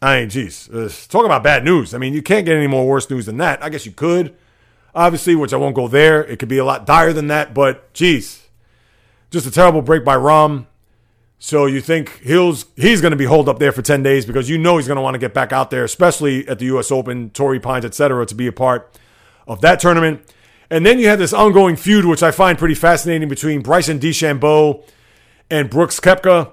I 0.01 0.19
mean, 0.19 0.29
geez, 0.29 0.69
uh, 0.69 0.91
talk 1.07 1.23
about 1.23 1.41
bad 1.41 1.63
news. 1.63 1.93
I 1.93 1.99
mean, 1.99 2.13
you 2.13 2.21
can't 2.21 2.45
get 2.45 2.57
any 2.57 2.67
more 2.67 2.85
worse 2.85 3.09
news 3.09 3.27
than 3.27 3.37
that. 3.37 3.63
I 3.63 3.69
guess 3.69 3.85
you 3.85 3.93
could, 3.93 4.35
obviously, 4.95 5.35
which 5.35 5.53
I 5.53 5.57
won't 5.57 5.75
go 5.75 5.87
there. 5.87 6.23
It 6.23 6.39
could 6.39 6.49
be 6.49 6.57
a 6.57 6.65
lot 6.65 6.85
dire 6.85 7.13
than 7.13 7.27
that, 7.27 7.53
but 7.53 7.93
geez, 7.93 8.47
just 9.29 9.45
a 9.45 9.51
terrible 9.51 9.81
break 9.81 10.03
by 10.03 10.15
Rahm. 10.15 10.65
So 11.37 11.65
you 11.65 11.81
think 11.81 12.21
he's 12.23 12.65
he's 12.75 13.01
going 13.01 13.11
to 13.11 13.17
be 13.17 13.25
holed 13.25 13.49
up 13.49 13.59
there 13.59 13.73
for 13.73 13.81
10 13.81 14.01
days 14.01 14.25
because 14.25 14.49
you 14.49 14.57
know 14.57 14.77
he's 14.77 14.87
going 14.87 14.95
to 14.95 15.01
want 15.01 15.15
to 15.15 15.19
get 15.19 15.33
back 15.33 15.51
out 15.51 15.69
there, 15.69 15.83
especially 15.83 16.47
at 16.47 16.59
the 16.59 16.65
U.S. 16.65 16.91
Open, 16.91 17.29
Torrey 17.29 17.59
Pines, 17.59 17.85
etc., 17.85 18.25
to 18.25 18.33
be 18.33 18.47
a 18.47 18.53
part 18.53 18.97
of 19.45 19.61
that 19.61 19.79
tournament. 19.79 20.21
And 20.69 20.85
then 20.85 20.97
you 20.97 21.07
have 21.09 21.19
this 21.19 21.33
ongoing 21.33 21.75
feud, 21.75 22.05
which 22.05 22.23
I 22.23 22.31
find 22.31 22.57
pretty 22.57 22.73
fascinating, 22.73 23.29
between 23.29 23.61
Bryson 23.61 23.99
DeChambeau 23.99 24.83
and 25.51 25.69
Brooks 25.69 25.99
Koepka. 25.99 26.51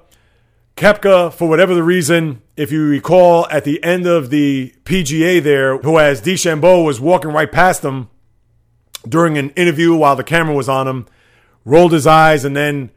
Koepka, 0.76 1.32
for 1.32 1.48
whatever 1.48 1.74
the 1.74 1.82
reason, 1.82 2.42
if 2.56 2.72
you 2.72 2.86
recall, 2.86 3.46
at 3.50 3.64
the 3.64 3.82
end 3.82 4.06
of 4.06 4.30
the 4.30 4.74
PGA 4.84 5.42
there, 5.42 5.78
who 5.78 5.98
as 5.98 6.20
DeChambeau 6.20 6.84
was 6.84 7.00
walking 7.00 7.30
right 7.30 7.50
past 7.50 7.82
him 7.82 8.08
during 9.08 9.38
an 9.38 9.50
interview 9.50 9.94
while 9.94 10.16
the 10.16 10.24
camera 10.24 10.54
was 10.54 10.68
on 10.68 10.88
him, 10.88 11.06
rolled 11.64 11.92
his 11.92 12.06
eyes, 12.06 12.44
and 12.44 12.56
then 12.56 12.90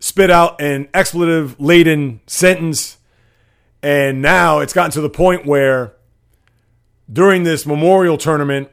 spit 0.00 0.30
out 0.30 0.60
an 0.60 0.88
expletive 0.92 1.58
laden 1.60 2.20
sentence. 2.26 2.98
And 3.82 4.22
now 4.22 4.60
it's 4.60 4.72
gotten 4.72 4.90
to 4.92 5.00
the 5.00 5.10
point 5.10 5.46
where 5.46 5.94
during 7.12 7.42
this 7.42 7.66
memorial 7.66 8.16
tournament, 8.16 8.70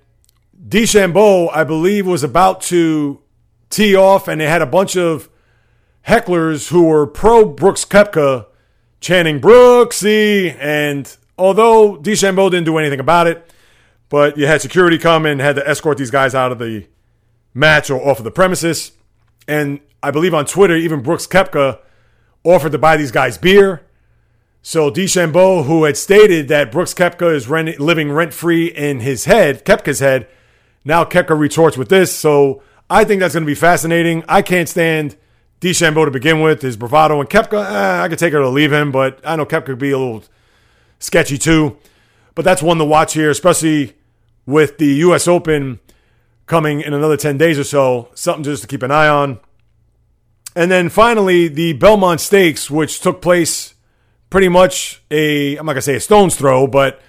DeChambeau, 0.68 1.49
I 1.53 1.64
believe, 1.64 2.06
was 2.06 2.24
about 2.24 2.61
to 2.64 3.22
tee 3.70 3.95
off, 3.95 4.28
and 4.28 4.41
they 4.41 4.48
had 4.48 4.61
a 4.61 4.68
bunch 4.68 4.95
of 4.95 5.30
hecklers 6.07 6.70
who 6.70 6.86
were 6.86 7.06
pro 7.06 7.45
Brooks 7.45 7.86
Koepka 7.86 8.45
chanting 8.99 9.40
Brooksy. 9.40 10.56
And 10.60 11.16
although 11.38 11.98
DeChambeau 11.98 12.49
didn't 12.52 12.66
do 12.66 12.78
anything 12.78 12.99
about 12.99 13.28
it, 13.28 13.49
but 14.10 14.38
you 14.38 14.48
had 14.48 14.61
security 14.61 14.98
come 14.98 15.26
and 15.26 15.40
had 15.40 15.56
to 15.56 15.68
escort 15.68 15.98
these 15.98 16.11
guys 16.11 16.36
out 16.36 16.52
of 16.52 16.60
the 16.60 16.88
match 17.53 17.90
or 17.90 18.02
off 18.02 18.18
of 18.18 18.23
the 18.23 18.31
premises. 18.31 18.91
And 19.48 19.80
I 20.02 20.11
believe 20.11 20.34
on 20.34 20.45
Twitter, 20.45 20.76
even 20.76 21.02
Brooks 21.02 21.27
Koepka 21.27 21.80
offered 22.44 22.72
to 22.72 22.77
buy 22.77 22.98
these 22.98 23.11
guys 23.11 23.38
beer. 23.38 23.86
So 24.61 24.91
DeChambeau, 24.91 25.65
who 25.65 25.86
had 25.86 25.95
stated 25.95 26.48
that 26.49 26.72
Brooks 26.72 26.94
Koepka 26.94 27.34
is 27.34 27.48
rent, 27.48 27.80
living 27.80 28.11
rent 28.11 28.34
free 28.34 28.68
in 28.68 28.99
his 28.99 29.26
head, 29.26 29.64
Koepka's 29.64 29.99
head, 29.99 30.27
now 30.84 31.03
Koepka 31.06 31.38
retorts 31.38 31.77
with 31.77 31.90
this. 31.90 32.15
So 32.15 32.61
I 32.90 33.03
think 33.03 33.19
that's 33.19 33.34
going 33.34 33.44
to 33.44 33.48
be 33.48 33.56
fascinating. 33.56 34.23
I 34.27 34.41
can't 34.41 34.68
stand 34.68 35.15
DeChambeau 35.61 36.06
to 36.06 36.11
begin 36.11 36.41
with, 36.41 36.61
his 36.61 36.77
bravado, 36.77 37.19
and 37.19 37.30
Koepka. 37.30 37.65
Eh, 37.65 38.03
I 38.03 38.07
could 38.10 38.19
take 38.19 38.34
her 38.34 38.40
to 38.40 38.49
leave 38.49 38.73
him, 38.73 38.91
but 38.91 39.19
I 39.23 39.36
know 39.36 39.45
Koepka 39.45 39.65
could 39.65 39.80
be 39.80 39.91
a 39.91 39.98
little 39.98 40.23
sketchy 40.99 41.38
too. 41.38 41.77
But 42.36 42.45
that's 42.45 42.61
one 42.61 42.77
to 42.77 42.86
watch 42.86 43.14
here, 43.14 43.30
especially 43.30 43.95
with 44.50 44.80
the 44.80 44.88
U.S. 44.88 45.28
Open 45.28 45.80
coming 46.48 46.82
in 46.82 46.94
another 46.94 47.16
10 47.16 47.38
days 47.38 47.60
or 47.60 47.64
so. 47.64 48.10
Something 48.16 48.44
just 48.44 48.64
to 48.64 48.68
keep 48.68 48.82
an 48.84 48.92
eye 48.92 49.08
on. 49.08 49.40
And 50.56 50.72
then 50.72 50.90
finally, 50.90 51.48
the 51.48 51.74
Belmont 51.74 52.20
Stakes, 52.20 52.70
which 52.70 53.00
took 53.00 53.22
place 53.22 53.76
pretty 54.30 54.50
much 54.50 55.04
a, 55.12 55.56
I'm 55.58 55.66
not 55.66 55.74
going 55.74 55.78
to 55.78 55.82
say 55.84 55.96
a 55.96 56.00
stone's 56.00 56.36
throw, 56.36 56.66
but 56.66 57.00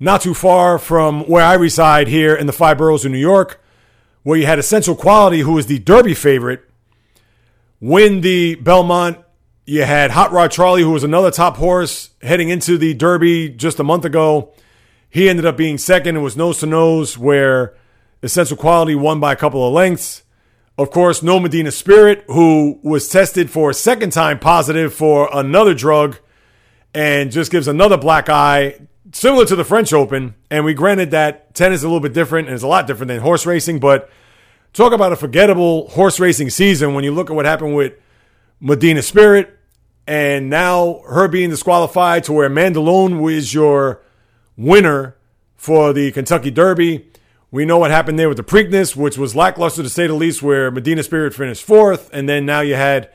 not 0.00 0.20
too 0.20 0.34
far 0.34 0.78
from 0.78 1.22
where 1.28 1.44
I 1.44 1.54
reside 1.54 2.08
here 2.08 2.34
in 2.34 2.46
the 2.46 2.52
five 2.52 2.78
boroughs 2.78 3.04
of 3.04 3.12
New 3.12 3.18
York, 3.18 3.62
where 4.24 4.36
you 4.36 4.46
had 4.46 4.58
Essential 4.58 4.96
Quality, 4.96 5.40
who 5.40 5.52
was 5.52 5.66
the 5.66 5.78
Derby 5.78 6.14
favorite, 6.14 6.68
win 7.80 8.20
the 8.20 8.56
Belmont. 8.56 9.18
You 9.64 9.84
had 9.84 10.10
Hot 10.10 10.32
Rod 10.32 10.50
Charlie, 10.50 10.82
who 10.82 10.90
was 10.90 11.04
another 11.04 11.30
top 11.30 11.56
horse 11.56 12.10
heading 12.20 12.48
into 12.48 12.76
the 12.76 12.94
Derby 12.94 13.48
just 13.48 13.78
a 13.78 13.84
month 13.84 14.04
ago. 14.04 14.52
He 15.12 15.28
ended 15.28 15.44
up 15.44 15.58
being 15.58 15.76
second. 15.76 16.16
It 16.16 16.20
was 16.20 16.38
nose 16.38 16.60
to 16.60 16.66
nose, 16.66 17.18
where 17.18 17.74
Essential 18.22 18.56
Quality 18.56 18.94
won 18.94 19.20
by 19.20 19.34
a 19.34 19.36
couple 19.36 19.66
of 19.66 19.74
lengths. 19.74 20.22
Of 20.78 20.90
course, 20.90 21.22
No 21.22 21.38
Medina 21.38 21.70
Spirit, 21.70 22.24
who 22.28 22.80
was 22.82 23.10
tested 23.10 23.50
for 23.50 23.68
a 23.68 23.74
second 23.74 24.14
time 24.14 24.38
positive 24.38 24.94
for 24.94 25.28
another 25.30 25.74
drug 25.74 26.16
and 26.94 27.30
just 27.30 27.52
gives 27.52 27.68
another 27.68 27.98
black 27.98 28.30
eye, 28.30 28.80
similar 29.12 29.44
to 29.44 29.54
the 29.54 29.66
French 29.66 29.92
Open. 29.92 30.34
And 30.50 30.64
we 30.64 30.72
granted 30.72 31.10
that 31.10 31.54
tennis 31.54 31.80
is 31.80 31.84
a 31.84 31.88
little 31.88 32.00
bit 32.00 32.14
different 32.14 32.48
and 32.48 32.54
it's 32.54 32.64
a 32.64 32.68
lot 32.68 32.86
different 32.86 33.08
than 33.08 33.20
horse 33.20 33.44
racing, 33.44 33.80
but 33.80 34.08
talk 34.72 34.94
about 34.94 35.12
a 35.12 35.16
forgettable 35.16 35.90
horse 35.90 36.20
racing 36.20 36.48
season 36.48 36.94
when 36.94 37.04
you 37.04 37.12
look 37.12 37.28
at 37.28 37.36
what 37.36 37.44
happened 37.44 37.76
with 37.76 37.92
Medina 38.60 39.02
Spirit 39.02 39.58
and 40.06 40.48
now 40.48 41.02
her 41.06 41.28
being 41.28 41.50
disqualified 41.50 42.24
to 42.24 42.32
where 42.32 42.48
Mandaloun 42.48 43.20
was 43.20 43.52
your 43.52 44.00
winner 44.56 45.16
for 45.56 45.92
the 45.92 46.10
Kentucky 46.12 46.50
Derby 46.50 47.06
We 47.50 47.64
know 47.64 47.78
what 47.78 47.90
happened 47.90 48.18
there 48.18 48.28
with 48.28 48.38
the 48.38 48.44
Preakness, 48.44 48.96
which 48.96 49.18
was 49.18 49.36
lackluster 49.36 49.82
to 49.82 49.88
say 49.88 50.06
the 50.06 50.14
least, 50.14 50.42
where 50.42 50.70
Medina 50.70 51.02
Spirit 51.02 51.34
finished 51.34 51.62
fourth. 51.62 52.08
And 52.12 52.28
then 52.28 52.46
now 52.46 52.60
you 52.60 52.74
had 52.74 53.10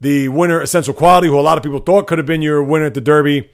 the 0.00 0.28
winner, 0.28 0.60
Essential 0.60 0.92
Quality, 0.92 1.28
who 1.28 1.38
a 1.38 1.40
lot 1.40 1.58
of 1.58 1.62
people 1.62 1.78
thought 1.78 2.08
could 2.08 2.18
have 2.18 2.26
been 2.26 2.42
your 2.42 2.62
winner 2.62 2.86
at 2.86 2.94
the 2.94 3.00
Derby. 3.00 3.50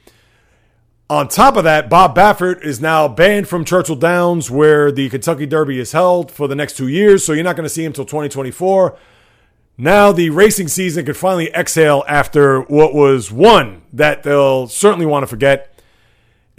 On 1.11 1.29
top 1.29 1.57
of 1.57 1.65
that, 1.65 1.89
Bob 1.89 2.15
Baffert 2.15 2.63
is 2.63 2.81
now 2.81 3.07
banned 3.07 3.49
from 3.49 3.65
Churchill 3.65 3.97
Downs, 3.97 4.51
where 4.51 4.91
the 4.91 5.09
Kentucky 5.11 5.47
Derby 5.47 5.79
is 5.79 5.93
held 5.93 6.31
for 6.31 6.49
the 6.49 6.55
next 6.55 6.77
two 6.77 6.89
years. 6.89 7.25
So 7.25 7.33
you're 7.33 7.45
not 7.45 7.57
going 7.57 7.65
to 7.65 7.71
see 7.71 7.85
him 7.85 7.91
until 7.91 8.05
2024. 8.05 8.97
Now 9.77 10.11
the 10.11 10.31
racing 10.31 10.69
season 10.69 11.05
could 11.07 11.17
finally 11.17 11.51
exhale 11.55 12.03
after 12.09 12.63
what 12.63 12.95
was 12.95 13.31
one 13.31 13.83
that 13.93 14.23
they'll 14.23 14.67
certainly 14.67 15.07
want 15.07 15.23
to 15.23 15.27
forget. 15.29 15.68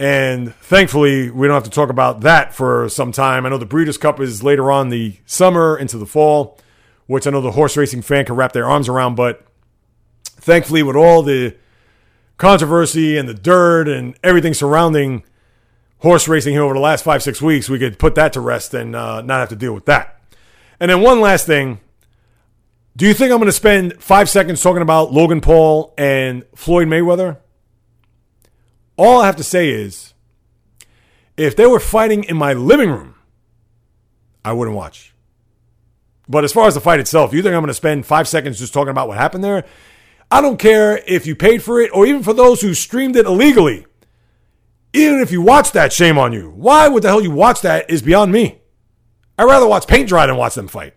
And 0.00 0.54
thankfully, 0.54 1.30
we 1.30 1.46
don't 1.46 1.52
have 1.52 1.64
to 1.64 1.70
talk 1.70 1.90
about 1.90 2.22
that 2.22 2.54
for 2.54 2.88
some 2.88 3.12
time. 3.12 3.44
I 3.44 3.50
know 3.50 3.58
the 3.58 3.66
Breeders' 3.66 3.98
Cup 3.98 4.18
is 4.18 4.42
later 4.42 4.72
on 4.72 4.88
the 4.88 5.18
summer 5.26 5.76
into 5.76 5.98
the 5.98 6.06
fall, 6.06 6.58
which 7.06 7.26
I 7.26 7.30
know 7.30 7.42
the 7.42 7.50
horse 7.50 7.76
racing 7.76 8.00
fan 8.00 8.24
can 8.24 8.34
wrap 8.34 8.52
their 8.52 8.66
arms 8.66 8.88
around. 8.88 9.14
But 9.14 9.44
thankfully, 10.24 10.82
with 10.82 10.96
all 10.96 11.22
the 11.22 11.54
controversy 12.38 13.18
and 13.18 13.28
the 13.28 13.34
dirt 13.34 13.88
and 13.88 14.18
everything 14.24 14.54
surrounding 14.54 15.22
horse 15.98 16.26
racing 16.26 16.54
here 16.54 16.62
over 16.62 16.72
the 16.72 16.80
last 16.80 17.04
five, 17.04 17.22
six 17.22 17.42
weeks, 17.42 17.68
we 17.68 17.78
could 17.78 17.98
put 17.98 18.14
that 18.14 18.32
to 18.32 18.40
rest 18.40 18.72
and 18.72 18.96
uh, 18.96 19.20
not 19.20 19.40
have 19.40 19.50
to 19.50 19.56
deal 19.56 19.74
with 19.74 19.84
that. 19.84 20.18
And 20.80 20.90
then 20.90 21.02
one 21.02 21.20
last 21.20 21.44
thing. 21.44 21.78
Do 22.96 23.06
you 23.06 23.12
think 23.12 23.32
I'm 23.32 23.38
going 23.38 23.48
to 23.48 23.52
spend 23.52 24.02
five 24.02 24.30
seconds 24.30 24.62
talking 24.62 24.80
about 24.80 25.12
Logan 25.12 25.42
Paul 25.42 25.92
and 25.98 26.44
Floyd 26.54 26.88
Mayweather? 26.88 27.36
All 29.00 29.22
I 29.22 29.24
have 29.24 29.36
to 29.36 29.42
say 29.42 29.70
is 29.70 30.12
if 31.38 31.56
they 31.56 31.64
were 31.64 31.80
fighting 31.80 32.22
in 32.24 32.36
my 32.36 32.52
living 32.52 32.90
room, 32.90 33.14
I 34.44 34.52
wouldn't 34.52 34.76
watch. 34.76 35.14
But 36.28 36.44
as 36.44 36.52
far 36.52 36.68
as 36.68 36.74
the 36.74 36.82
fight 36.82 37.00
itself, 37.00 37.32
you 37.32 37.40
think 37.40 37.54
I'm 37.54 37.62
going 37.62 37.68
to 37.68 37.74
spend 37.74 38.04
five 38.04 38.28
seconds 38.28 38.58
just 38.58 38.74
talking 38.74 38.90
about 38.90 39.08
what 39.08 39.16
happened 39.16 39.42
there? 39.42 39.64
I 40.30 40.42
don't 40.42 40.58
care 40.58 40.98
if 41.06 41.26
you 41.26 41.34
paid 41.34 41.62
for 41.62 41.80
it 41.80 41.90
or 41.94 42.04
even 42.04 42.22
for 42.22 42.34
those 42.34 42.60
who 42.60 42.74
streamed 42.74 43.16
it 43.16 43.24
illegally. 43.24 43.86
Even 44.92 45.20
if 45.20 45.32
you 45.32 45.40
watch 45.40 45.72
that, 45.72 45.94
shame 45.94 46.18
on 46.18 46.34
you. 46.34 46.50
Why 46.50 46.86
would 46.86 47.02
the 47.02 47.08
hell 47.08 47.22
you 47.22 47.30
watch 47.30 47.62
that 47.62 47.88
is 47.88 48.02
beyond 48.02 48.32
me. 48.32 48.60
I'd 49.38 49.44
rather 49.44 49.66
watch 49.66 49.86
paint 49.86 50.10
dry 50.10 50.26
than 50.26 50.36
watch 50.36 50.56
them 50.56 50.68
fight. 50.68 50.92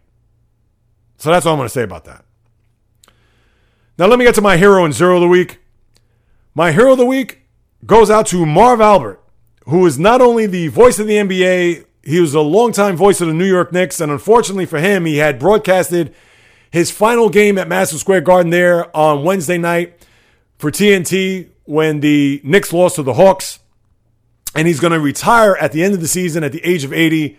So 1.19 1.31
that's 1.31 1.45
all 1.45 1.53
I'm 1.53 1.59
going 1.59 1.69
to 1.69 1.73
say 1.73 1.83
about 1.83 2.03
that. 2.03 2.25
Now 3.97 4.07
let 4.07 4.19
me 4.19 4.25
get 4.25 4.35
to 4.35 4.41
my 4.41 4.57
hero 4.57 4.83
and 4.83 4.93
zero 4.93 5.15
of 5.15 5.21
the 5.21 5.29
week. 5.29 5.61
My 6.53 6.73
hero 6.73 6.91
of 6.91 6.97
the 6.97 7.05
week 7.05 7.42
goes 7.85 8.09
out 8.09 8.27
to 8.27 8.45
Marv 8.45 8.81
Albert, 8.81 9.21
who 9.65 9.85
is 9.85 9.97
not 9.97 10.21
only 10.21 10.45
the 10.45 10.67
voice 10.67 10.99
of 10.99 11.07
the 11.07 11.15
NBA, 11.15 11.85
he 12.03 12.19
was 12.19 12.33
a 12.33 12.41
longtime 12.41 12.95
voice 12.95 13.21
of 13.21 13.27
the 13.27 13.33
New 13.33 13.45
York 13.45 13.71
Knicks, 13.71 13.99
and 14.01 14.11
unfortunately 14.11 14.65
for 14.65 14.79
him, 14.79 15.05
he 15.05 15.17
had 15.17 15.39
broadcasted 15.39 16.13
his 16.69 16.91
final 16.91 17.29
game 17.29 17.57
at 17.57 17.67
Madison 17.67 17.99
Square 17.99 18.21
Garden 18.21 18.49
there 18.49 18.95
on 18.95 19.23
Wednesday 19.23 19.57
night 19.57 20.05
for 20.57 20.71
TNT 20.71 21.49
when 21.65 21.99
the 21.99 22.41
Knicks 22.43 22.73
lost 22.73 22.95
to 22.95 23.03
the 23.03 23.13
Hawks. 23.13 23.59
And 24.55 24.67
he's 24.67 24.79
going 24.79 24.93
to 24.93 24.99
retire 24.99 25.55
at 25.55 25.71
the 25.71 25.83
end 25.83 25.93
of 25.93 26.01
the 26.01 26.07
season 26.07 26.43
at 26.43 26.51
the 26.51 26.63
age 26.63 26.83
of 26.83 26.93
80. 26.93 27.37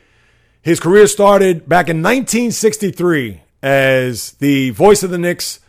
His 0.63 0.81
career 0.81 1.07
started 1.07 1.69
back 1.69 1.89
in 1.89 1.99
1963 1.99 3.43
as 3.63 4.33
the 4.33 4.71
voice 4.71 5.03
of 5.03 5.11
the 5.11 5.19
Knicks, 5.19 5.61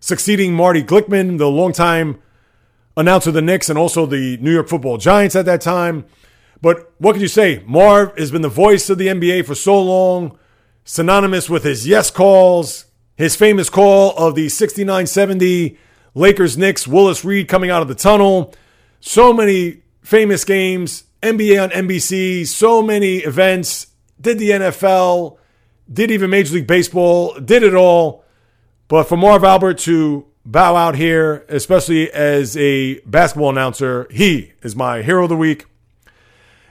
succeeding 0.00 0.54
Marty 0.54 0.82
Glickman, 0.82 1.38
the 1.38 1.48
longtime 1.48 2.20
announcer 2.96 3.30
of 3.30 3.34
the 3.34 3.42
Knicks 3.42 3.68
and 3.68 3.78
also 3.78 4.06
the 4.06 4.36
New 4.38 4.52
York 4.52 4.68
football 4.68 4.98
Giants 4.98 5.36
at 5.36 5.46
that 5.46 5.60
time. 5.60 6.04
But 6.60 6.92
what 6.98 7.12
can 7.12 7.22
you 7.22 7.28
say? 7.28 7.62
Marv 7.66 8.16
has 8.18 8.30
been 8.30 8.42
the 8.42 8.48
voice 8.48 8.88
of 8.88 8.98
the 8.98 9.08
NBA 9.08 9.44
for 9.44 9.54
so 9.54 9.80
long, 9.80 10.38
synonymous 10.84 11.50
with 11.50 11.64
his 11.64 11.86
yes 11.86 12.10
calls, 12.10 12.86
his 13.16 13.36
famous 13.36 13.68
call 13.68 14.16
of 14.16 14.34
the 14.34 14.48
69 14.48 15.06
70 15.06 15.78
Lakers 16.14 16.56
Knicks, 16.56 16.86
Willis 16.86 17.24
Reed 17.24 17.48
coming 17.48 17.70
out 17.70 17.82
of 17.82 17.88
the 17.88 17.94
tunnel. 17.94 18.54
So 19.00 19.32
many 19.32 19.82
famous 20.00 20.44
games, 20.44 21.04
NBA 21.22 21.62
on 21.62 21.70
NBC, 21.70 22.46
so 22.46 22.82
many 22.82 23.18
events, 23.18 23.88
did 24.20 24.38
the 24.38 24.50
NFL, 24.50 25.38
did 25.92 26.10
even 26.10 26.30
Major 26.30 26.54
League 26.54 26.66
Baseball, 26.66 27.38
did 27.40 27.62
it 27.62 27.74
all. 27.74 28.24
But 28.88 29.04
for 29.04 29.16
Marv 29.16 29.44
Albert 29.44 29.78
to 29.80 30.26
bow 30.44 30.76
out 30.76 30.96
here, 30.96 31.44
especially 31.48 32.10
as 32.12 32.56
a 32.56 33.00
basketball 33.00 33.50
announcer. 33.50 34.06
He 34.10 34.52
is 34.62 34.76
my 34.76 35.02
hero 35.02 35.24
of 35.24 35.30
the 35.30 35.36
week. 35.36 35.66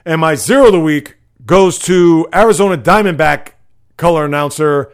And 0.04 0.20
my 0.20 0.34
zero 0.34 0.66
of 0.66 0.72
the 0.72 0.80
week 0.80 1.16
goes 1.44 1.78
to 1.80 2.28
Arizona 2.34 2.76
Diamondback 2.76 3.52
color 3.96 4.24
announcer 4.24 4.92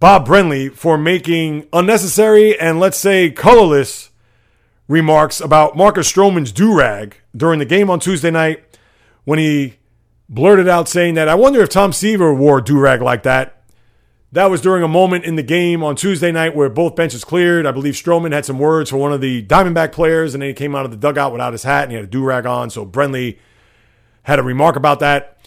Bob 0.00 0.26
Brenly 0.26 0.72
for 0.72 0.98
making 0.98 1.68
unnecessary 1.72 2.58
and 2.58 2.80
let's 2.80 2.98
say 2.98 3.30
colorless 3.30 4.10
remarks 4.88 5.40
about 5.40 5.76
Marcus 5.76 6.10
Stroman's 6.10 6.50
do 6.50 6.76
rag 6.76 7.16
during 7.36 7.58
the 7.58 7.64
game 7.64 7.88
on 7.88 8.00
Tuesday 8.00 8.30
night 8.30 8.64
when 9.24 9.38
he 9.38 9.74
blurted 10.28 10.68
out 10.68 10.88
saying 10.88 11.14
that 11.14 11.28
I 11.28 11.34
wonder 11.34 11.60
if 11.60 11.68
Tom 11.68 11.92
Seaver 11.92 12.34
wore 12.34 12.60
do 12.60 12.78
rag 12.78 13.00
like 13.00 13.22
that 13.22 13.61
that 14.32 14.50
was 14.50 14.62
during 14.62 14.82
a 14.82 14.88
moment 14.88 15.24
in 15.24 15.36
the 15.36 15.42
game 15.42 15.84
on 15.84 15.94
Tuesday 15.94 16.32
night 16.32 16.56
where 16.56 16.70
both 16.70 16.96
benches 16.96 17.22
cleared. 17.22 17.66
I 17.66 17.70
believe 17.70 17.94
Stroman 17.94 18.32
had 18.32 18.46
some 18.46 18.58
words 18.58 18.88
for 18.88 18.96
one 18.96 19.12
of 19.12 19.20
the 19.20 19.44
Diamondback 19.44 19.92
players, 19.92 20.34
and 20.34 20.42
then 20.42 20.48
he 20.48 20.54
came 20.54 20.74
out 20.74 20.86
of 20.86 20.90
the 20.90 20.96
dugout 20.96 21.32
without 21.32 21.52
his 21.52 21.64
hat 21.64 21.84
and 21.84 21.92
he 21.92 21.96
had 21.96 22.04
a 22.04 22.08
do 22.08 22.24
rag 22.24 22.46
on. 22.46 22.70
So 22.70 22.86
Brenly 22.86 23.38
had 24.22 24.38
a 24.38 24.42
remark 24.42 24.76
about 24.76 25.00
that. 25.00 25.38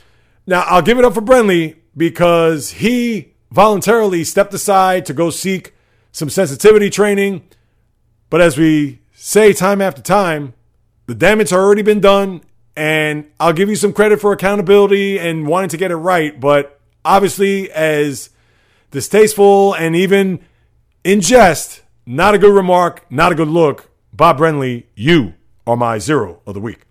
Now, 0.45 0.61
I'll 0.67 0.83
give 0.83 0.99
it 0.99 1.05
up 1.05 1.15
for 1.15 1.21
Brenly 1.21 1.77
because 1.97 2.71
he 2.71 3.33
voluntarily 3.51 4.23
stepped 4.23 4.53
aside 4.53 5.05
to 5.07 5.13
go 5.13 5.31
seek 5.31 5.73
some 6.11 6.29
sensitivity 6.29 6.91
training. 6.91 7.43
But 8.29 8.41
as 8.41 8.55
we 8.55 9.01
say 9.13 9.51
time 9.51 9.81
after 9.81 10.01
time, 10.03 10.53
the 11.07 11.15
damage 11.15 11.49
has 11.49 11.57
already 11.57 11.81
been 11.81 12.01
done. 12.01 12.41
And 12.77 13.31
I'll 13.39 13.53
give 13.53 13.69
you 13.69 13.77
some 13.77 13.93
credit 13.93 14.19
for 14.19 14.33
accountability 14.33 15.17
and 15.17 15.47
wanting 15.47 15.69
to 15.69 15.77
get 15.77 15.89
it 15.89 15.95
right. 15.95 16.37
But 16.37 16.79
obviously, 17.05 17.71
as 17.71 18.29
distasteful, 18.91 19.73
and 19.73 19.95
even 19.95 20.39
in 21.03 21.21
jest, 21.21 21.83
not 22.05 22.35
a 22.35 22.37
good 22.37 22.53
remark, 22.53 23.05
not 23.09 23.31
a 23.31 23.35
good 23.35 23.47
look. 23.47 23.89
Bob 24.13 24.39
Brenly, 24.39 24.85
you 24.95 25.33
are 25.67 25.75
my 25.75 25.99
zero 25.99 26.41
of 26.45 26.53
the 26.53 26.59
week. 26.59 26.81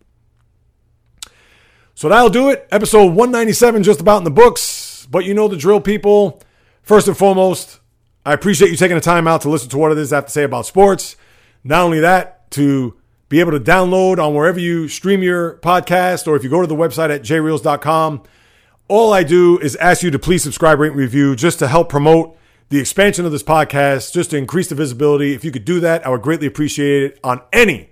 So 1.95 2.09
that'll 2.09 2.31
do 2.31 2.51
it. 2.51 2.67
Episode 2.71 3.07
197 3.07 3.83
just 3.83 4.01
about 4.01 4.19
in 4.19 4.25
the 4.25 4.31
books. 4.31 5.07
But 5.11 5.25
you 5.25 5.35
know 5.35 5.49
the 5.49 5.57
drill, 5.57 5.81
people. 5.81 6.43
First 6.83 7.09
and 7.09 7.17
foremost, 7.17 7.81
I 8.27 8.33
appreciate 8.33 8.71
you 8.71 8.77
taking 8.77 8.97
the 8.97 9.01
time 9.01 9.29
out 9.29 9.43
to 9.43 9.49
listen 9.49 9.71
to 9.71 9.79
what 9.79 9.93
it 9.93 9.99
is 9.99 10.13
I 10.13 10.17
have 10.17 10.27
to 10.27 10.33
say 10.33 10.43
about 10.43 10.67
sports. 10.67 11.17
Not 11.63 11.83
only 11.83 12.01
that, 12.01 12.51
to 12.53 12.97
be 13.29 13.41
able 13.41 13.53
to 13.53 13.61
download 13.61 14.19
on 14.19 14.35
wherever 14.35 14.59
you 14.59 14.89
stream 14.89 15.23
your 15.23 15.57
podcast, 15.59 16.27
or 16.27 16.37
if 16.37 16.45
you 16.45 16.51
go 16.51 16.61
to 16.61 16.67
the 16.67 16.75
website 16.75 17.15
at 17.15 17.23
jreels.com, 17.23 18.23
all 18.89 19.13
I 19.13 19.23
do 19.23 19.59
is 19.59 19.77
ask 19.77 20.03
you 20.03 20.11
to 20.11 20.19
please 20.19 20.43
subscribe, 20.43 20.79
rate, 20.79 20.89
and 20.89 20.97
review 20.97 21.35
just 21.35 21.59
to 21.61 21.69
help 21.69 21.89
promote 21.89 22.37
the 22.69 22.79
expansion 22.79 23.25
of 23.25 23.33
this 23.33 23.43
podcast, 23.43 24.13
just 24.13 24.31
to 24.31 24.37
increase 24.37 24.69
the 24.69 24.75
visibility. 24.75 25.35
If 25.35 25.45
you 25.45 25.51
could 25.51 25.65
do 25.65 25.81
that, 25.81 26.07
I 26.07 26.11
would 26.11 26.23
greatly 26.23 26.47
appreciate 26.47 27.03
it 27.03 27.21
on 27.23 27.41
any 27.53 27.91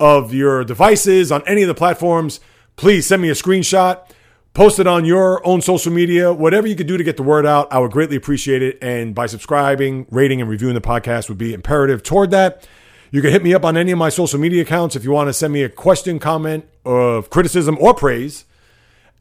of 0.00 0.32
your 0.32 0.64
devices, 0.64 1.30
on 1.30 1.42
any 1.46 1.62
of 1.62 1.68
the 1.68 1.74
platforms. 1.74 2.40
Please 2.76 3.06
send 3.06 3.20
me 3.20 3.28
a 3.28 3.34
screenshot, 3.34 4.08
post 4.54 4.78
it 4.78 4.86
on 4.86 5.04
your 5.04 5.46
own 5.46 5.60
social 5.60 5.92
media, 5.92 6.32
whatever 6.32 6.66
you 6.66 6.76
could 6.76 6.86
do 6.86 6.96
to 6.96 7.04
get 7.04 7.16
the 7.16 7.22
word 7.22 7.46
out. 7.46 7.72
I 7.72 7.78
would 7.78 7.90
greatly 7.90 8.16
appreciate 8.16 8.62
it. 8.62 8.78
And 8.80 9.14
by 9.14 9.26
subscribing, 9.26 10.06
rating, 10.10 10.40
and 10.40 10.48
reviewing 10.48 10.74
the 10.74 10.80
podcast 10.80 11.28
would 11.28 11.38
be 11.38 11.52
imperative 11.52 12.02
toward 12.02 12.30
that. 12.30 12.66
You 13.10 13.20
can 13.20 13.30
hit 13.30 13.42
me 13.42 13.52
up 13.52 13.64
on 13.64 13.76
any 13.76 13.92
of 13.92 13.98
my 13.98 14.08
social 14.08 14.40
media 14.40 14.62
accounts 14.62 14.96
if 14.96 15.04
you 15.04 15.10
want 15.10 15.28
to 15.28 15.34
send 15.34 15.52
me 15.52 15.62
a 15.62 15.68
question, 15.68 16.18
comment, 16.18 16.64
of 16.84 17.28
criticism, 17.28 17.76
or 17.78 17.92
praise 17.92 18.46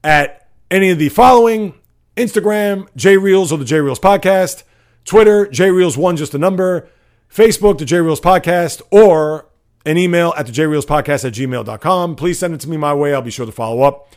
at 0.03 0.40
any 0.71 0.89
of 0.89 0.97
the 0.97 1.09
following 1.09 1.75
Instagram, 2.15 2.87
J 2.95 3.17
Reels 3.17 3.51
or 3.51 3.57
the 3.57 3.65
J 3.65 3.81
Reels 3.81 3.99
Podcast, 3.99 4.63
Twitter, 5.03 5.45
J 5.47 5.67
Reels1, 5.67 6.15
just 6.17 6.33
a 6.33 6.37
number, 6.37 6.87
Facebook, 7.31 7.77
the 7.77 7.83
J 7.85 7.99
Reels 7.99 8.21
Podcast, 8.21 8.81
or 8.89 9.49
an 9.85 9.97
email 9.97 10.33
at 10.37 10.45
the 10.45 10.53
J 10.53 10.65
Reels 10.65 10.85
Podcast 10.85 11.25
at 11.25 11.33
gmail.com. 11.33 12.15
Please 12.15 12.39
send 12.39 12.53
it 12.53 12.61
to 12.61 12.69
me 12.69 12.77
my 12.77 12.93
way. 12.93 13.13
I'll 13.13 13.21
be 13.21 13.31
sure 13.31 13.45
to 13.45 13.51
follow 13.51 13.81
up. 13.81 14.07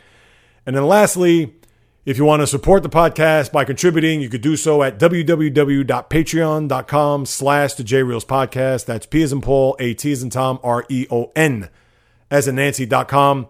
And 0.65 0.73
then 0.75 0.87
lastly, 0.87 1.53
if 2.05 2.17
you 2.17 2.23
want 2.23 2.41
to 2.41 2.47
support 2.47 2.83
the 2.83 2.89
podcast 2.89 3.51
by 3.51 3.65
contributing, 3.65 4.21
you 4.21 4.29
could 4.29 4.41
do 4.41 4.55
so 4.55 4.81
at 4.81 4.97
www.patreon.com 4.97 7.25
slash 7.25 7.73
the 7.73 7.83
J 7.83 8.03
Reels 8.03 8.23
Podcast. 8.23 8.85
That's 8.85 9.05
P 9.05 9.23
as 9.23 9.33
in 9.33 9.41
Paul, 9.41 9.75
A 9.79 9.93
T 9.93 10.13
as 10.13 10.23
in 10.23 10.29
Tom, 10.29 10.61
R 10.63 10.85
E 10.87 11.05
O 11.11 11.33
N 11.35 11.67
as 12.31 12.47
in 12.47 12.55
Nancy.com 12.55 13.49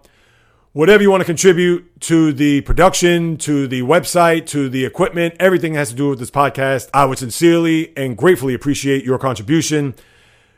whatever 0.76 1.02
you 1.02 1.10
want 1.10 1.22
to 1.22 1.24
contribute 1.24 1.98
to 2.02 2.34
the 2.34 2.60
production, 2.60 3.38
to 3.38 3.66
the 3.66 3.80
website, 3.80 4.44
to 4.44 4.68
the 4.68 4.84
equipment, 4.84 5.34
everything 5.40 5.72
that 5.72 5.78
has 5.78 5.88
to 5.88 5.94
do 5.94 6.10
with 6.10 6.18
this 6.18 6.30
podcast. 6.30 6.90
I 6.92 7.06
would 7.06 7.16
sincerely 7.16 7.96
and 7.96 8.14
gratefully 8.14 8.52
appreciate 8.52 9.02
your 9.02 9.18
contribution 9.18 9.94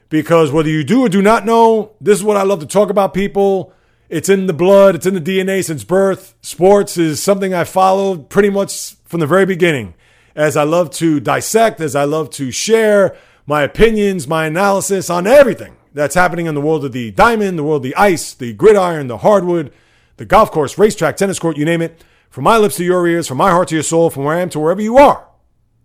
because 0.09 0.51
whether 0.51 0.69
you 0.69 0.83
do 0.83 1.03
or 1.03 1.09
do 1.09 1.23
not 1.23 1.47
know, 1.47 1.93
this 2.01 2.19
is 2.19 2.25
what 2.25 2.37
I 2.37 2.43
love 2.43 2.59
to 2.59 2.67
talk 2.67 2.91
about 2.91 3.15
people. 3.15 3.73
It's 4.09 4.29
in 4.29 4.47
the 4.49 4.53
blood, 4.53 4.97
it's 4.97 5.07
in 5.07 5.15
the 5.15 5.21
DNA 5.21 5.65
since 5.65 5.85
birth. 5.85 6.35
Sports 6.43 6.97
is 6.97 7.23
something 7.23 7.55
I 7.55 7.63
followed 7.63 8.29
pretty 8.29 8.51
much 8.51 8.97
from 9.05 9.21
the 9.21 9.27
very 9.29 9.47
beginning. 9.47 9.95
As 10.35 10.57
I 10.57 10.65
love 10.65 10.91
to 10.95 11.21
dissect, 11.21 11.81
as 11.81 11.95
I 11.95 12.03
love 12.03 12.31
to 12.31 12.51
share 12.51 13.17
my 13.47 13.63
opinions, 13.63 14.27
my 14.27 14.47
analysis 14.47 15.11
on 15.11 15.29
everything 15.29 15.77
that's 15.95 16.17
happening 16.17 16.47
in 16.47 16.57
the 16.57 16.61
world 16.61 16.85
of 16.85 16.91
the 16.91 17.13
diamond, 17.13 17.57
the 17.57 17.63
world 17.63 17.85
of 17.87 17.91
the 17.91 17.95
ice, 17.95 18.35
the 18.35 18.53
gridiron, 18.53 19.07
the 19.07 19.19
hardwood, 19.19 19.73
the 20.19 20.25
golf 20.25 20.51
course, 20.51 20.77
racetrack, 20.77 21.17
tennis 21.17 21.39
court, 21.39 21.57
you 21.57 21.65
name 21.65 21.81
it. 21.81 22.05
From 22.29 22.45
my 22.45 22.59
lips 22.59 22.77
to 22.77 22.85
your 22.85 23.07
ears, 23.07 23.27
from 23.27 23.39
my 23.39 23.51
heart 23.51 23.69
to 23.69 23.75
your 23.77 23.85
soul, 23.85 24.11
from 24.11 24.25
where 24.25 24.37
I 24.37 24.41
am 24.41 24.51
to 24.51 24.61
wherever 24.61 24.83
you 24.83 24.99
are. 24.99 25.27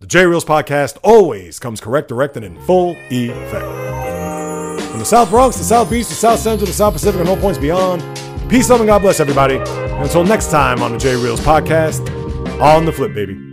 The 0.01 0.07
J 0.07 0.25
Reels 0.25 0.43
podcast 0.43 0.97
always 1.03 1.59
comes 1.59 1.79
correct, 1.79 2.09
direct, 2.09 2.35
and 2.35 2.43
in 2.43 2.59
full 2.61 2.95
effect. 3.09 4.89
From 4.89 4.99
the 4.99 5.05
South 5.05 5.29
Bronx, 5.29 5.57
the 5.57 5.63
South 5.63 5.89
Beach, 5.89 6.07
the 6.07 6.15
South 6.15 6.39
Central, 6.39 6.65
the 6.65 6.73
South 6.73 6.93
Pacific, 6.93 7.21
and 7.21 7.29
all 7.29 7.37
points 7.37 7.59
beyond. 7.59 8.01
Peace, 8.49 8.69
love, 8.69 8.81
and 8.81 8.87
God 8.87 9.01
bless 9.01 9.19
everybody. 9.19 9.57
And 9.57 10.03
until 10.03 10.25
next 10.25 10.51
time 10.51 10.81
on 10.81 10.91
the 10.91 10.97
J 10.97 11.15
Reels 11.15 11.39
podcast, 11.39 12.01
on 12.59 12.85
the 12.85 12.91
flip, 12.91 13.13
baby. 13.13 13.52